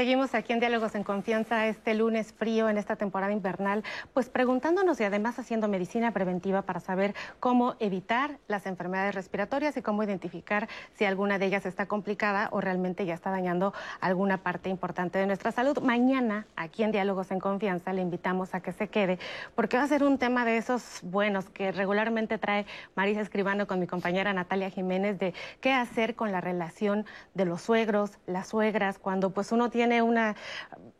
Seguimos 0.01 0.33
aquí 0.33 0.51
en 0.51 0.59
Diálogos 0.59 0.95
en 0.95 1.03
Confianza 1.03 1.67
este 1.67 1.93
lunes 1.93 2.33
frío 2.33 2.67
en 2.69 2.79
esta 2.79 2.95
temporada 2.95 3.33
invernal, 3.33 3.83
pues 4.15 4.29
preguntándonos 4.29 4.99
y 4.99 5.03
además 5.03 5.37
haciendo 5.37 5.67
medicina 5.67 6.11
preventiva 6.11 6.63
para 6.63 6.79
saber 6.79 7.13
cómo 7.39 7.75
evitar 7.77 8.39
las 8.47 8.65
enfermedades 8.65 9.13
respiratorias 9.13 9.77
y 9.77 9.83
cómo 9.83 10.01
identificar 10.01 10.67
si 10.95 11.05
alguna 11.05 11.37
de 11.37 11.45
ellas 11.45 11.67
está 11.67 11.85
complicada 11.85 12.49
o 12.51 12.61
realmente 12.61 13.05
ya 13.05 13.13
está 13.13 13.29
dañando 13.29 13.75
alguna 13.99 14.39
parte 14.39 14.69
importante 14.69 15.19
de 15.19 15.27
nuestra 15.27 15.51
salud. 15.51 15.77
Mañana, 15.83 16.47
aquí 16.55 16.81
en 16.81 16.91
Diálogos 16.91 17.29
en 17.29 17.39
Confianza, 17.39 17.93
le 17.93 18.01
invitamos 18.01 18.55
a 18.55 18.61
que 18.61 18.71
se 18.71 18.87
quede 18.87 19.19
porque 19.53 19.77
va 19.77 19.83
a 19.83 19.87
ser 19.87 20.03
un 20.03 20.17
tema 20.17 20.45
de 20.45 20.57
esos 20.57 21.01
buenos 21.03 21.47
que 21.51 21.71
regularmente 21.71 22.39
trae 22.39 22.65
Marisa 22.95 23.21
Escribano 23.21 23.67
con 23.67 23.79
mi 23.79 23.85
compañera 23.85 24.33
Natalia 24.33 24.71
Jiménez 24.71 25.19
de 25.19 25.35
qué 25.59 25.73
hacer 25.73 26.15
con 26.15 26.31
la 26.31 26.41
relación 26.41 27.05
de 27.35 27.45
los 27.45 27.61
suegros, 27.61 28.17
las 28.25 28.47
suegras, 28.47 28.97
cuando 28.97 29.29
pues 29.29 29.51
uno 29.51 29.69
tiene 29.69 29.90
una 29.99 30.35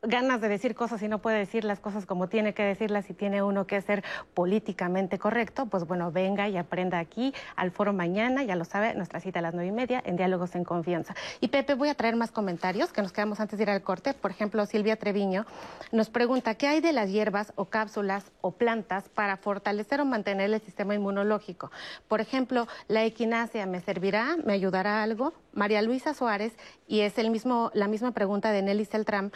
ganas 0.04 0.42
de 0.42 0.50
decir 0.50 0.74
cosas 0.74 1.02
y 1.04 1.08
no 1.08 1.20
puede 1.20 1.38
decir 1.38 1.64
las 1.64 1.80
cosas 1.80 2.06
como 2.06 2.28
tiene 2.28 2.54
que 2.54 2.64
decirlas 2.64 3.10
y 3.10 3.14
tiene 3.14 3.44
uno 3.44 3.68
que 3.68 3.80
ser 3.82 4.04
políticamente 4.34 5.20
correcto, 5.20 5.68
pues 5.68 5.86
bueno, 5.86 6.12
venga 6.12 6.50
y 6.50 6.58
aprenda 6.58 6.98
aquí 6.98 7.34
al 7.56 7.72
foro 7.72 7.94
mañana, 7.94 8.44
ya 8.44 8.56
lo 8.56 8.66
sabe, 8.66 8.96
nuestra 8.96 9.20
cita 9.20 9.40
a 9.40 9.42
las 9.44 9.54
nueve 9.54 9.70
y 9.70 9.72
media 9.72 10.02
en 10.04 10.18
Diálogos 10.18 10.56
en 10.56 10.64
Confianza. 10.64 11.14
Y 11.40 11.50
Pepe, 11.50 11.76
voy 11.76 11.90
a 11.90 11.96
traer 11.96 12.16
más 12.16 12.32
comentarios 12.32 12.92
que 12.92 13.02
nos 13.02 13.12
quedamos 13.12 13.40
antes 13.40 13.58
de 13.58 13.64
ir 13.64 13.70
al 13.70 13.84
corte. 13.84 14.14
Por 14.14 14.32
ejemplo, 14.32 14.66
Silvia 14.66 14.96
Treviño 14.96 15.46
nos 15.92 16.10
pregunta, 16.10 16.56
¿qué 16.56 16.68
hay 16.68 16.82
de 16.82 16.94
las 16.94 17.12
hierbas 17.12 17.54
o 17.56 17.66
cápsulas 17.66 18.32
o 18.42 18.52
plantas 18.52 19.08
para 19.10 19.38
fortalecer 19.38 20.02
o 20.02 20.06
mantener 20.06 20.52
el 20.52 20.62
sistema 20.62 20.96
inmunológico? 20.96 21.72
Por 22.08 22.22
ejemplo, 22.22 22.68
la 22.88 23.04
equinacia, 23.04 23.68
¿me 23.68 23.82
servirá? 23.82 24.36
¿Me 24.44 24.54
ayudará 24.54 25.04
algo? 25.04 25.34
María 25.54 25.82
Luisa 25.82 26.14
Suárez, 26.14 26.54
y 26.88 27.02
es 27.02 27.18
el 27.18 27.30
mismo, 27.30 27.72
la 27.74 27.88
misma 27.88 28.12
pregunta 28.12 28.52
de 28.52 28.62
Nelly 28.62 28.86
Seltram, 28.86 29.32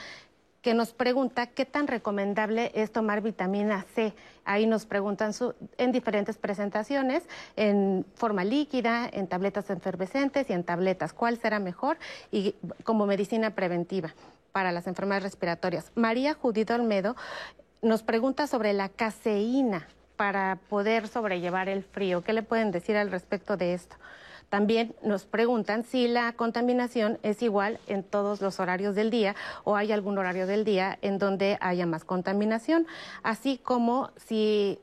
que 0.61 0.73
nos 0.73 0.93
pregunta 0.93 1.45
qué 1.45 1.63
tan 1.65 1.85
recomendable 1.85 2.71
es 2.73 2.91
tomar 2.91 3.21
vitamina 3.21 3.85
C. 3.93 4.13
Ahí 4.45 4.65
nos 4.65 4.87
preguntan 4.87 5.31
su- 5.33 5.53
en 5.77 5.91
diferentes 5.91 6.37
presentaciones, 6.37 7.21
en 7.55 8.03
forma 8.15 8.43
líquida, 8.43 9.07
en 9.11 9.27
tabletas 9.27 9.69
efervescentes 9.69 10.49
y 10.49 10.53
en 10.53 10.63
tabletas. 10.63 11.13
¿Cuál 11.13 11.37
será 11.37 11.59
mejor? 11.59 11.97
Y 12.31 12.55
como 12.83 13.05
medicina 13.05 13.51
preventiva 13.51 14.15
para 14.51 14.71
las 14.71 14.87
enfermedades 14.87 15.23
respiratorias. 15.23 15.91
María 15.93 16.33
Judith 16.33 16.71
Olmedo 16.71 17.15
nos 17.83 18.01
pregunta 18.01 18.47
sobre 18.47 18.73
la 18.73 18.89
caseína 18.89 19.87
para 20.15 20.57
poder 20.69 21.07
sobrellevar 21.07 21.69
el 21.69 21.83
frío. 21.83 22.23
¿Qué 22.23 22.33
le 22.33 22.41
pueden 22.41 22.71
decir 22.71 22.97
al 22.97 23.11
respecto 23.11 23.55
de 23.55 23.75
esto? 23.75 23.97
También 24.49 24.95
nos 25.03 25.25
preguntan 25.25 25.83
si 25.83 26.07
la 26.07 26.33
contaminación 26.33 27.19
es 27.23 27.41
igual 27.41 27.79
en 27.87 28.03
todos 28.03 28.41
los 28.41 28.59
horarios 28.59 28.95
del 28.95 29.09
día 29.09 29.35
o 29.63 29.75
hay 29.75 29.91
algún 29.91 30.17
horario 30.17 30.47
del 30.47 30.63
día 30.63 30.97
en 31.01 31.17
donde 31.17 31.57
haya 31.61 31.85
más 31.85 32.03
contaminación, 32.03 32.87
así 33.23 33.57
como 33.57 34.11
si 34.15 34.79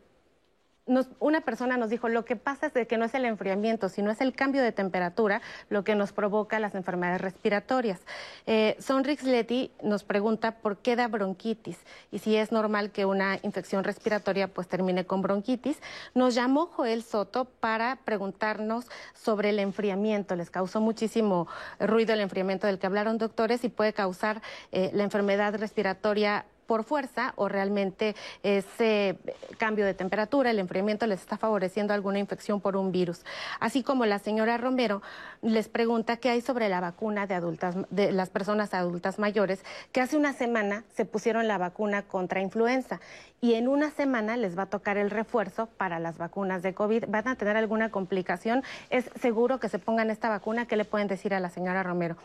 nos- 0.86 1.08
una 1.20 1.42
persona 1.42 1.76
nos 1.76 1.90
dijo, 1.90 2.08
lo 2.08 2.24
que 2.24 2.36
pasa 2.36 2.70
es 2.74 2.86
que 2.88 2.98
no 2.98 3.04
es 3.04 3.14
el 3.14 3.24
enfriamiento, 3.24 3.88
sino 3.88 4.10
es 4.10 4.20
el 4.20 4.34
cambio 4.34 4.62
de 4.62 4.72
temperatura 4.72 5.40
lo 5.68 5.84
que 5.84 5.94
nos 5.94 6.12
provoca 6.12 6.58
las 6.58 6.74
enfermedades 6.74 7.20
respiratorias. 7.20 8.00
Eh, 8.46 8.76
Sonrix 8.80 9.22
Leti 9.22 9.70
nos 9.82 10.04
pregunta 10.04 10.56
por 10.56 10.78
qué 10.78 10.96
da 10.96 11.08
bronquitis 11.08 11.78
y 12.10 12.18
si 12.18 12.36
es 12.36 12.50
normal 12.52 12.90
que 12.90 13.04
una 13.04 13.38
infección 13.42 13.84
respiratoria 13.84 14.48
pues 14.48 14.68
termine 14.68 15.06
con 15.06 15.22
bronquitis. 15.22 15.80
Nos 16.14 16.34
llamó 16.34 16.66
Joel 16.66 17.02
Soto 17.02 17.44
para 17.44 17.96
preguntarnos 18.04 18.86
sobre 19.14 19.50
el 19.50 19.58
enfriamiento. 19.60 20.34
Les 20.36 20.50
causó 20.50 20.80
muchísimo 20.80 21.46
ruido 21.78 22.12
el 22.14 22.20
enfriamiento 22.20 22.66
del 22.66 22.78
que 22.78 22.86
hablaron 22.86 23.18
doctores 23.18 23.64
y 23.64 23.68
puede 23.68 23.92
causar 23.92 24.42
eh, 24.72 24.90
la 24.94 25.04
enfermedad 25.04 25.54
respiratoria 25.58 26.44
por 26.66 26.84
fuerza 26.84 27.32
o 27.36 27.48
realmente 27.48 28.14
ese 28.42 29.18
cambio 29.58 29.84
de 29.84 29.94
temperatura, 29.94 30.50
el 30.50 30.58
enfriamiento 30.58 31.06
les 31.06 31.20
está 31.20 31.36
favoreciendo 31.36 31.92
alguna 31.94 32.18
infección 32.18 32.60
por 32.60 32.76
un 32.76 32.92
virus. 32.92 33.24
Así 33.60 33.82
como 33.82 34.06
la 34.06 34.18
señora 34.18 34.56
Romero 34.58 35.02
les 35.42 35.68
pregunta 35.68 36.16
qué 36.16 36.30
hay 36.30 36.40
sobre 36.40 36.68
la 36.68 36.80
vacuna 36.80 37.26
de 37.26 37.34
adultas 37.34 37.76
de 37.90 38.12
las 38.12 38.30
personas 38.30 38.74
adultas 38.74 39.18
mayores 39.18 39.64
que 39.92 40.00
hace 40.00 40.16
una 40.16 40.32
semana 40.32 40.84
se 40.94 41.04
pusieron 41.04 41.48
la 41.48 41.58
vacuna 41.58 42.02
contra 42.02 42.40
influenza 42.40 43.00
y 43.40 43.54
en 43.54 43.66
una 43.66 43.90
semana 43.90 44.36
les 44.36 44.56
va 44.56 44.62
a 44.62 44.66
tocar 44.66 44.96
el 44.96 45.10
refuerzo 45.10 45.66
para 45.66 45.98
las 45.98 46.16
vacunas 46.16 46.62
de 46.62 46.74
COVID. 46.74 47.06
¿Van 47.08 47.26
a 47.26 47.34
tener 47.34 47.56
alguna 47.56 47.90
complicación? 47.90 48.62
¿Es 48.88 49.10
seguro 49.20 49.58
que 49.58 49.68
se 49.68 49.80
pongan 49.80 50.10
esta 50.10 50.28
vacuna? 50.28 50.66
¿Qué 50.66 50.76
le 50.76 50.84
pueden 50.84 51.08
decir 51.08 51.34
a 51.34 51.40
la 51.40 51.50
señora 51.50 51.82
Romero? 51.82 52.16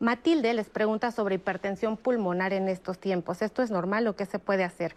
Matilde 0.00 0.52
les 0.52 0.68
pregunta 0.68 1.12
sobre 1.12 1.36
hipertensión 1.36 1.96
pulmonar 1.96 2.52
en 2.52 2.68
estos 2.68 2.98
tiempos. 2.98 3.40
¿Esto 3.40 3.62
es 3.62 3.70
normal 3.70 3.83
qué 4.16 4.26
se 4.26 4.38
puede 4.38 4.64
hacer? 4.64 4.94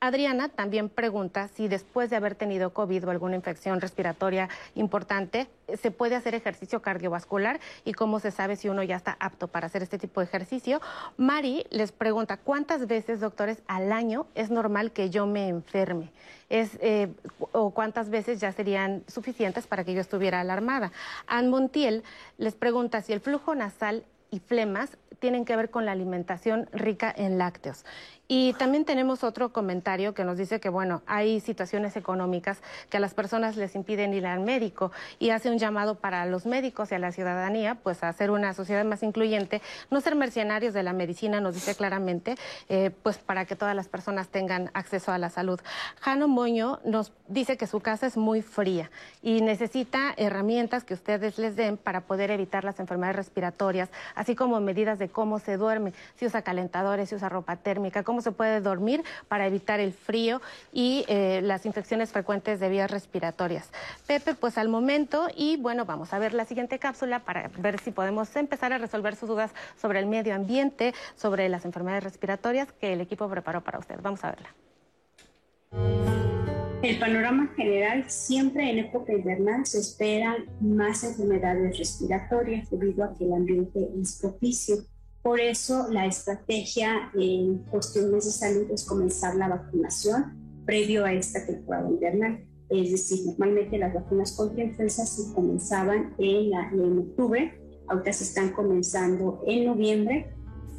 Adriana 0.00 0.48
también 0.48 0.88
pregunta 0.88 1.48
si 1.48 1.66
después 1.66 2.08
de 2.08 2.16
haber 2.16 2.36
tenido 2.36 2.72
COVID 2.72 3.08
o 3.08 3.10
alguna 3.10 3.34
infección 3.34 3.80
respiratoria 3.80 4.48
importante, 4.76 5.48
se 5.80 5.90
puede 5.90 6.14
hacer 6.14 6.34
ejercicio 6.34 6.80
cardiovascular 6.80 7.58
y 7.84 7.94
cómo 7.94 8.20
se 8.20 8.30
sabe 8.30 8.54
si 8.54 8.68
uno 8.68 8.84
ya 8.84 8.96
está 8.96 9.16
apto 9.18 9.48
para 9.48 9.66
hacer 9.66 9.82
este 9.82 9.98
tipo 9.98 10.20
de 10.20 10.26
ejercicio. 10.26 10.80
Mari 11.16 11.66
les 11.70 11.90
pregunta, 11.90 12.36
¿cuántas 12.36 12.86
veces, 12.86 13.20
doctores, 13.20 13.62
al 13.66 13.90
año 13.90 14.26
es 14.36 14.50
normal 14.50 14.92
que 14.92 15.10
yo 15.10 15.26
me 15.26 15.48
enferme? 15.48 16.12
Eh, 16.50 17.12
o 17.52 17.70
cuántas 17.70 18.08
veces 18.08 18.40
ya 18.40 18.52
serían 18.52 19.02
suficientes 19.06 19.66
para 19.66 19.84
que 19.84 19.94
yo 19.94 20.00
estuviera 20.00 20.40
alarmada. 20.40 20.92
Ann 21.26 21.50
Montiel 21.50 22.04
les 22.38 22.54
pregunta 22.54 23.02
si 23.02 23.12
el 23.12 23.20
flujo 23.20 23.54
nasal 23.54 24.04
y 24.30 24.40
flemas 24.40 24.96
tienen 25.20 25.44
que 25.44 25.56
ver 25.56 25.70
con 25.70 25.84
la 25.84 25.92
alimentación 25.92 26.68
rica 26.72 27.12
en 27.16 27.38
lácteos. 27.38 27.84
Y 28.30 28.52
también 28.52 28.84
tenemos 28.84 29.24
otro 29.24 29.54
comentario 29.54 30.12
que 30.12 30.22
nos 30.22 30.36
dice 30.36 30.60
que, 30.60 30.68
bueno, 30.68 31.00
hay 31.06 31.40
situaciones 31.40 31.96
económicas 31.96 32.60
que 32.90 32.98
a 32.98 33.00
las 33.00 33.14
personas 33.14 33.56
les 33.56 33.74
impiden 33.74 34.12
ir 34.12 34.26
al 34.26 34.40
médico 34.40 34.92
y 35.18 35.30
hace 35.30 35.50
un 35.50 35.56
llamado 35.56 35.94
para 35.94 36.26
los 36.26 36.44
médicos 36.44 36.92
y 36.92 36.94
a 36.94 36.98
la 36.98 37.10
ciudadanía, 37.10 37.76
pues 37.76 38.04
a 38.04 38.10
hacer 38.10 38.30
una 38.30 38.52
sociedad 38.52 38.84
más 38.84 39.02
incluyente, 39.02 39.62
no 39.90 40.02
ser 40.02 40.14
mercenarios 40.14 40.74
de 40.74 40.82
la 40.82 40.92
medicina, 40.92 41.40
nos 41.40 41.54
dice 41.54 41.74
claramente, 41.74 42.34
eh, 42.68 42.90
pues 43.02 43.16
para 43.16 43.46
que 43.46 43.56
todas 43.56 43.74
las 43.74 43.88
personas 43.88 44.28
tengan 44.28 44.70
acceso 44.74 45.10
a 45.10 45.16
la 45.16 45.30
salud. 45.30 45.58
Jano 46.00 46.28
Moño 46.28 46.80
nos 46.84 47.14
dice 47.28 47.56
que 47.56 47.66
su 47.66 47.80
casa 47.80 48.06
es 48.06 48.18
muy 48.18 48.42
fría 48.42 48.90
y 49.22 49.40
necesita 49.40 50.12
herramientas 50.18 50.84
que 50.84 50.92
ustedes 50.92 51.38
les 51.38 51.56
den 51.56 51.78
para 51.78 52.02
poder 52.02 52.30
evitar 52.30 52.62
las 52.62 52.78
enfermedades 52.78 53.16
respiratorias 53.16 53.88
así 54.18 54.34
como 54.34 54.60
medidas 54.60 54.98
de 54.98 55.08
cómo 55.08 55.38
se 55.38 55.56
duerme, 55.56 55.94
si 56.16 56.26
usa 56.26 56.42
calentadores, 56.42 57.08
si 57.08 57.14
usa 57.14 57.28
ropa 57.28 57.56
térmica, 57.56 58.02
cómo 58.02 58.20
se 58.20 58.32
puede 58.32 58.60
dormir 58.60 59.02
para 59.28 59.46
evitar 59.46 59.80
el 59.80 59.92
frío 59.92 60.42
y 60.72 61.04
eh, 61.08 61.40
las 61.42 61.64
infecciones 61.64 62.10
frecuentes 62.10 62.58
de 62.58 62.68
vías 62.68 62.90
respiratorias. 62.90 63.70
Pepe, 64.06 64.34
pues 64.34 64.58
al 64.58 64.68
momento, 64.68 65.28
y 65.36 65.56
bueno, 65.56 65.84
vamos 65.84 66.12
a 66.12 66.18
ver 66.18 66.34
la 66.34 66.44
siguiente 66.44 66.78
cápsula 66.78 67.20
para 67.20 67.48
ver 67.58 67.78
si 67.78 67.92
podemos 67.92 68.34
empezar 68.36 68.72
a 68.72 68.78
resolver 68.78 69.14
sus 69.14 69.28
dudas 69.28 69.52
sobre 69.80 70.00
el 70.00 70.06
medio 70.06 70.34
ambiente, 70.34 70.94
sobre 71.14 71.48
las 71.48 71.64
enfermedades 71.64 72.04
respiratorias 72.04 72.72
que 72.72 72.92
el 72.92 73.00
equipo 73.00 73.28
preparó 73.28 73.62
para 73.62 73.78
usted. 73.78 74.00
Vamos 74.02 74.24
a 74.24 74.32
verla. 74.32 76.37
El 76.80 76.96
panorama 77.00 77.52
general, 77.56 78.04
siempre 78.06 78.70
en 78.70 78.78
época 78.78 79.12
invernal 79.12 79.66
se 79.66 79.80
esperan 79.80 80.44
más 80.60 81.02
enfermedades 81.02 81.76
respiratorias 81.76 82.70
debido 82.70 83.02
a 83.02 83.14
que 83.14 83.24
el 83.24 83.32
ambiente 83.32 83.88
es 84.00 84.20
propicio. 84.20 84.76
Por 85.20 85.40
eso 85.40 85.88
la 85.90 86.06
estrategia 86.06 87.10
en 87.14 87.58
cuestiones 87.64 88.26
de 88.26 88.30
salud 88.30 88.70
es 88.70 88.84
comenzar 88.84 89.34
la 89.34 89.48
vacunación 89.48 90.62
previo 90.64 91.04
a 91.04 91.12
esta 91.12 91.44
temporada 91.44 91.90
invernal. 91.90 92.44
Es 92.70 92.92
decir, 92.92 93.26
normalmente 93.26 93.76
las 93.76 93.92
vacunas 93.92 94.36
contra 94.36 94.62
influenza 94.62 95.04
se 95.04 95.34
comenzaban 95.34 96.14
en, 96.18 96.52
en 96.54 96.98
octubre, 96.98 97.58
ahorita 97.88 98.12
se 98.12 98.22
están 98.22 98.50
comenzando 98.50 99.42
en 99.48 99.64
noviembre 99.64 100.32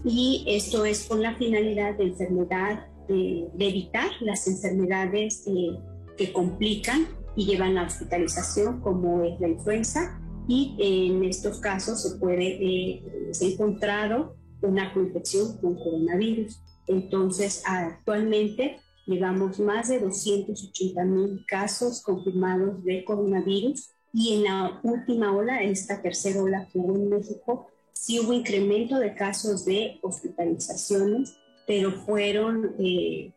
y 0.06 0.46
esto 0.48 0.86
es 0.86 1.04
con 1.04 1.22
la 1.22 1.36
finalidad 1.36 1.98
de 1.98 2.06
enfermedad, 2.06 2.88
de, 3.10 3.50
evitar 3.60 4.10
las 4.22 4.48
enfermedades 4.48 5.44
eh, 5.48 5.78
que 6.20 6.34
complican 6.34 7.08
y 7.36 7.46
llevan 7.46 7.78
a 7.78 7.88
hospitalización, 7.88 8.82
como 8.82 9.24
es 9.24 9.40
la 9.40 9.48
influenza, 9.48 10.20
y 10.48 10.76
en 10.80 11.24
estos 11.24 11.60
casos 11.60 12.04
se 12.04 12.18
puede, 12.18 12.58
eh, 12.62 13.04
se 13.32 13.46
ha 13.46 13.50
encontrado 13.50 14.36
una 14.62 14.92
infección 14.96 15.58
con 15.58 15.76
coronavirus. 15.76 16.62
Entonces, 16.88 17.64
actualmente 17.66 18.78
llevamos 19.06 19.60
más 19.60 19.88
de 19.88 20.00
280 20.00 21.04
mil 21.06 21.46
casos 21.48 22.02
confirmados 22.02 22.84
de 22.84 23.06
coronavirus 23.06 23.92
y 24.12 24.34
en 24.36 24.44
la 24.44 24.82
última 24.84 25.36
ola, 25.36 25.64
esta 25.64 26.02
tercera 26.02 26.42
ola 26.42 26.68
que 26.72 26.80
hubo 26.80 26.96
en 26.96 27.10
México, 27.10 27.68
sí 27.94 28.20
hubo 28.20 28.34
incremento 28.34 28.98
de 29.00 29.16
casos 29.16 29.66
de 29.66 30.00
hospitalizaciones, 30.02 31.38
pero 31.68 31.92
fueron 31.92 32.76
eh, 32.80 33.32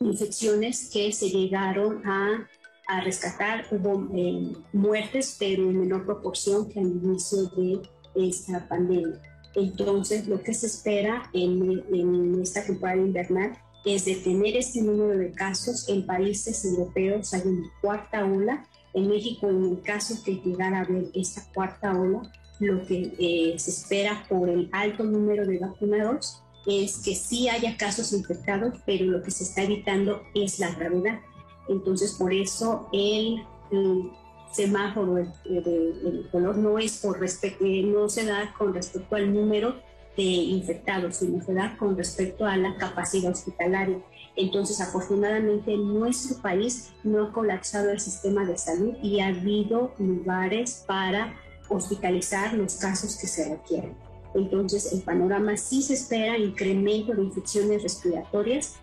infecciones 0.00 0.90
que 0.92 1.12
se 1.12 1.28
llegaron 1.28 2.06
a, 2.06 2.48
a 2.88 3.00
rescatar. 3.00 3.66
Hubo 3.70 4.08
eh, 4.14 4.52
muertes, 4.72 5.36
pero 5.38 5.62
en 5.62 5.80
menor 5.80 6.04
proporción 6.04 6.68
que 6.68 6.80
al 6.80 6.86
inicio 6.86 7.44
de 7.56 7.82
esta 8.14 8.68
pandemia. 8.68 9.20
Entonces, 9.54 10.26
lo 10.28 10.42
que 10.42 10.52
se 10.52 10.66
espera 10.66 11.30
en, 11.32 11.82
en 11.92 12.42
esta 12.42 12.64
temporada 12.64 13.00
invernal 13.00 13.56
es 13.84 14.04
detener 14.04 14.56
este 14.56 14.82
número 14.82 15.16
de 15.18 15.32
casos. 15.32 15.88
En 15.88 16.04
países 16.04 16.64
europeos 16.64 17.32
hay 17.32 17.42
una 17.44 17.68
cuarta 17.80 18.24
ola. 18.24 18.66
En 18.92 19.08
México, 19.08 19.48
en 19.48 19.64
el 19.64 19.82
caso 19.82 20.22
que 20.24 20.36
llegara 20.36 20.78
a 20.78 20.82
haber 20.82 21.06
esta 21.14 21.42
cuarta 21.54 21.98
ola, 21.98 22.30
lo 22.58 22.86
que 22.86 23.14
eh, 23.18 23.58
se 23.58 23.70
espera 23.70 24.26
por 24.28 24.48
el 24.48 24.68
alto 24.72 25.04
número 25.04 25.46
de 25.46 25.58
vacunados 25.58 26.42
es 26.66 26.98
que 26.98 27.14
sí 27.14 27.48
haya 27.48 27.76
casos 27.76 28.12
infectados, 28.12 28.74
pero 28.84 29.06
lo 29.06 29.22
que 29.22 29.30
se 29.30 29.44
está 29.44 29.62
evitando 29.62 30.22
es 30.34 30.58
la 30.58 30.74
gravedad. 30.74 31.20
Entonces, 31.68 32.14
por 32.14 32.32
eso 32.32 32.88
el, 32.92 33.42
semáforo 34.52 35.14
del 35.14 36.28
color 36.30 36.56
no 36.56 36.78
es 36.78 36.98
por 36.98 37.20
respecto, 37.20 37.64
eh, 37.64 37.82
no 37.82 38.08
se 38.08 38.24
da 38.24 38.54
con 38.56 38.72
respecto 38.72 39.16
al 39.16 39.34
número 39.34 39.76
de 40.16 40.22
infectados, 40.22 41.16
sino 41.16 41.44
se 41.44 41.52
da 41.52 41.76
con 41.76 41.96
respecto 41.96 42.46
a 42.46 42.56
la 42.56 42.76
capacidad 42.76 43.32
hospitalaria. 43.32 43.98
Entonces, 44.34 44.80
afortunadamente, 44.80 45.74
en 45.74 45.92
nuestro 45.92 46.40
país 46.40 46.92
no 47.04 47.24
ha 47.24 47.32
colapsado 47.32 47.90
el 47.90 48.00
sistema 48.00 48.44
de 48.44 48.56
salud 48.56 48.94
y 49.02 49.20
ha 49.20 49.28
habido 49.28 49.92
lugares 49.98 50.84
para 50.86 51.34
hospitalizar 51.68 52.54
los 52.54 52.76
casos 52.76 53.16
que 53.16 53.26
se 53.26 53.48
requieren. 53.48 54.05
Entonces, 54.36 54.92
el 54.92 55.00
panorama 55.00 55.56
sí 55.56 55.82
se 55.82 55.94
espera 55.94 56.36
incremento 56.36 57.14
de 57.14 57.22
infecciones 57.22 57.82
respiratorias. 57.82 58.76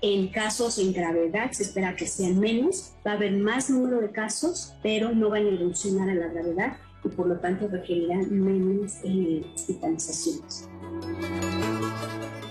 En 0.00 0.28
casos 0.28 0.78
en 0.78 0.92
gravedad 0.92 1.50
se 1.50 1.64
espera 1.64 1.96
que 1.96 2.06
sean 2.06 2.38
menos, 2.38 2.92
va 3.06 3.12
a 3.12 3.14
haber 3.14 3.32
más 3.32 3.70
número 3.70 4.00
de 4.00 4.10
casos, 4.10 4.74
pero 4.82 5.12
no 5.12 5.30
van 5.30 5.46
a 5.46 5.48
evolucionar 5.48 6.10
a 6.10 6.14
la 6.14 6.28
gravedad 6.28 6.76
y 7.02 7.08
por 7.08 7.26
lo 7.26 7.38
tanto 7.38 7.68
requerirán 7.68 8.30
menos 8.30 8.92
eh, 9.02 9.44
hospitalizaciones. 9.54 10.68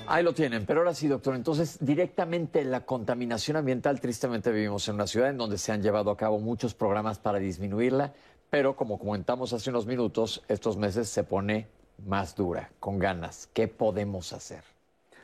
Ahí 0.06 0.24
lo 0.24 0.34
tienen, 0.34 0.66
pero 0.66 0.82
ahora 0.82 0.94
sí, 0.94 1.08
doctor, 1.08 1.36
entonces 1.36 1.78
directamente 1.80 2.66
la 2.66 2.86
contaminación 2.86 3.56
ambiental, 3.56 4.02
tristemente 4.02 4.52
vivimos 4.52 4.88
en 4.90 4.96
una 4.96 5.08
ciudad 5.08 5.30
en 5.30 5.38
donde 5.38 5.58
se 5.58 5.72
han 5.72 5.82
llevado 5.82 6.12
a 6.12 6.18
cabo 6.18 6.40
muchos 6.40 6.74
programas 6.74 7.20
para 7.20 7.40
disminuirla, 7.40 8.14
pero 8.50 8.76
como 8.76 9.00
comentamos 9.00 9.54
hace 9.54 9.70
unos 9.70 9.86
minutos, 9.86 10.44
estos 10.50 10.76
meses 10.78 11.08
se 11.08 11.24
pone 11.24 11.68
más 12.06 12.36
dura, 12.36 12.72
con 12.80 13.00
ganas. 13.00 13.50
¿Qué 13.54 13.68
podemos 13.68 14.34
hacer? 14.34 14.64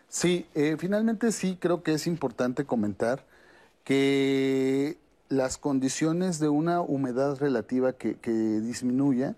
Sí, 0.08 0.48
eh, 0.56 0.76
finalmente 0.80 1.32
sí 1.32 1.58
creo 1.60 1.84
que 1.84 1.94
es 1.94 2.08
importante 2.08 2.66
comentar 2.66 3.24
que 3.84 4.98
las 5.30 5.58
condiciones 5.58 6.40
de 6.40 6.50
una 6.50 6.82
humedad 6.82 7.38
relativa 7.38 7.94
que, 7.94 8.16
disminuya, 8.32 9.36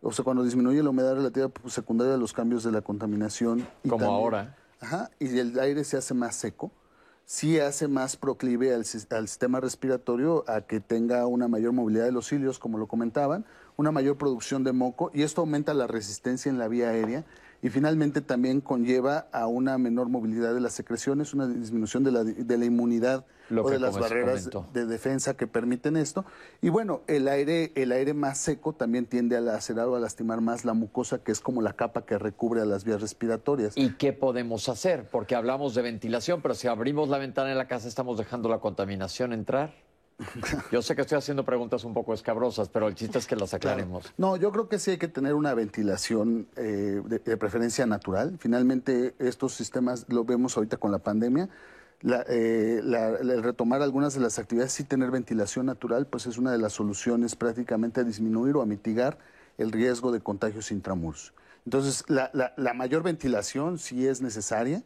o 0.00 0.12
sea, 0.12 0.24
cuando 0.24 0.44
disminuye 0.44 0.82
la 0.82 0.90
humedad 0.90 1.14
relativa 1.14 1.48
pues, 1.48 1.74
secundaria 1.74 2.14
a 2.14 2.16
los 2.16 2.32
cambios 2.32 2.64
de 2.64 2.72
la 2.72 2.80
contaminación. 2.80 3.66
Como 3.88 4.06
ahora. 4.06 4.56
Ajá, 4.80 5.10
y 5.18 5.38
el 5.38 5.58
aire 5.58 5.84
se 5.84 5.96
hace 5.96 6.14
más 6.14 6.36
seco, 6.36 6.70
sí 7.24 7.58
hace 7.58 7.88
más 7.88 8.16
proclive 8.16 8.72
al, 8.72 8.84
al, 9.10 9.28
sistema 9.28 9.60
respiratorio 9.60 10.44
a 10.46 10.62
que 10.62 10.80
tenga 10.80 11.26
una 11.26 11.48
mayor 11.48 11.72
movilidad 11.72 12.04
de 12.04 12.12
los 12.12 12.28
cilios, 12.28 12.58
como 12.58 12.78
lo 12.78 12.86
comentaban, 12.86 13.44
una 13.78 13.92
mayor 13.92 14.18
producción 14.18 14.64
de 14.64 14.72
moco, 14.72 15.12
y 15.14 15.22
esto 15.22 15.40
aumenta 15.40 15.72
la 15.72 15.86
resistencia 15.86 16.50
en 16.50 16.58
la 16.58 16.66
vía 16.66 16.90
aérea 16.90 17.24
y 17.62 17.70
finalmente 17.70 18.20
también 18.20 18.60
conlleva 18.60 19.28
a 19.32 19.46
una 19.46 19.78
menor 19.78 20.08
movilidad 20.08 20.52
de 20.52 20.60
las 20.60 20.72
secreciones, 20.72 21.32
una 21.32 21.46
disminución 21.46 22.02
de 22.02 22.10
la, 22.10 22.24
de 22.24 22.58
la 22.58 22.64
inmunidad 22.64 23.24
o 23.56 23.70
de 23.70 23.78
las 23.78 23.96
barreras 23.96 24.50
de 24.72 24.86
defensa 24.86 25.36
que 25.36 25.46
permiten 25.46 25.96
esto. 25.96 26.24
Y 26.60 26.70
bueno, 26.70 27.02
el 27.06 27.28
aire, 27.28 27.72
el 27.76 27.92
aire 27.92 28.14
más 28.14 28.38
seco 28.38 28.72
también 28.72 29.06
tiende 29.06 29.36
a 29.36 29.40
lacerar 29.40 29.86
o 29.86 29.94
a 29.94 30.00
lastimar 30.00 30.40
más 30.40 30.64
la 30.64 30.74
mucosa, 30.74 31.22
que 31.22 31.30
es 31.30 31.40
como 31.40 31.62
la 31.62 31.74
capa 31.74 32.04
que 32.04 32.18
recubre 32.18 32.60
a 32.60 32.64
las 32.64 32.84
vías 32.84 33.00
respiratorias. 33.00 33.76
¿Y 33.76 33.90
qué 33.90 34.12
podemos 34.12 34.68
hacer? 34.68 35.08
Porque 35.10 35.36
hablamos 35.36 35.76
de 35.76 35.82
ventilación, 35.82 36.42
pero 36.42 36.54
si 36.54 36.66
abrimos 36.66 37.08
la 37.08 37.18
ventana 37.18 37.52
en 37.52 37.58
la 37.58 37.68
casa 37.68 37.86
estamos 37.86 38.18
dejando 38.18 38.48
la 38.48 38.58
contaminación 38.58 39.32
entrar. 39.32 39.87
Yo 40.72 40.82
sé 40.82 40.96
que 40.96 41.02
estoy 41.02 41.18
haciendo 41.18 41.44
preguntas 41.44 41.84
un 41.84 41.94
poco 41.94 42.12
escabrosas, 42.12 42.68
pero 42.68 42.88
el 42.88 42.94
chiste 42.94 43.18
es 43.18 43.26
que 43.26 43.36
las 43.36 43.54
aclaremos. 43.54 44.12
No, 44.16 44.36
yo 44.36 44.50
creo 44.50 44.68
que 44.68 44.78
sí 44.78 44.92
hay 44.92 44.98
que 44.98 45.08
tener 45.08 45.34
una 45.34 45.54
ventilación 45.54 46.48
eh, 46.56 47.00
de, 47.04 47.36
preferencia 47.36 47.86
natural. 47.86 48.36
Finalmente, 48.38 49.14
estos 49.18 49.54
sistemas 49.54 50.06
lo 50.08 50.24
vemos 50.24 50.56
ahorita 50.56 50.76
con 50.76 50.90
la 50.90 50.98
pandemia. 50.98 51.48
Eh, 52.28 52.80
el 52.82 53.42
retomar 53.42 53.82
algunas 53.82 54.14
de 54.14 54.20
las 54.20 54.38
actividades 54.38 54.78
y 54.80 54.84
tener 54.84 55.10
ventilación 55.10 55.66
natural, 55.66 56.06
pues 56.06 56.26
es 56.26 56.36
una 56.36 56.52
de 56.52 56.58
las 56.58 56.72
soluciones 56.72 57.36
prácticamente 57.36 58.00
a 58.00 58.04
disminuir 58.04 58.56
o 58.56 58.62
a 58.62 58.66
mitigar 58.66 59.18
el 59.56 59.72
riesgo 59.72 60.10
de 60.10 60.20
contagios 60.20 60.72
intramuros. 60.72 61.32
Entonces, 61.64 62.04
la 62.08 62.74
mayor 62.74 63.02
ventilación 63.02 63.78
sí 63.78 64.06
es 64.06 64.20
necesaria. 64.20 64.82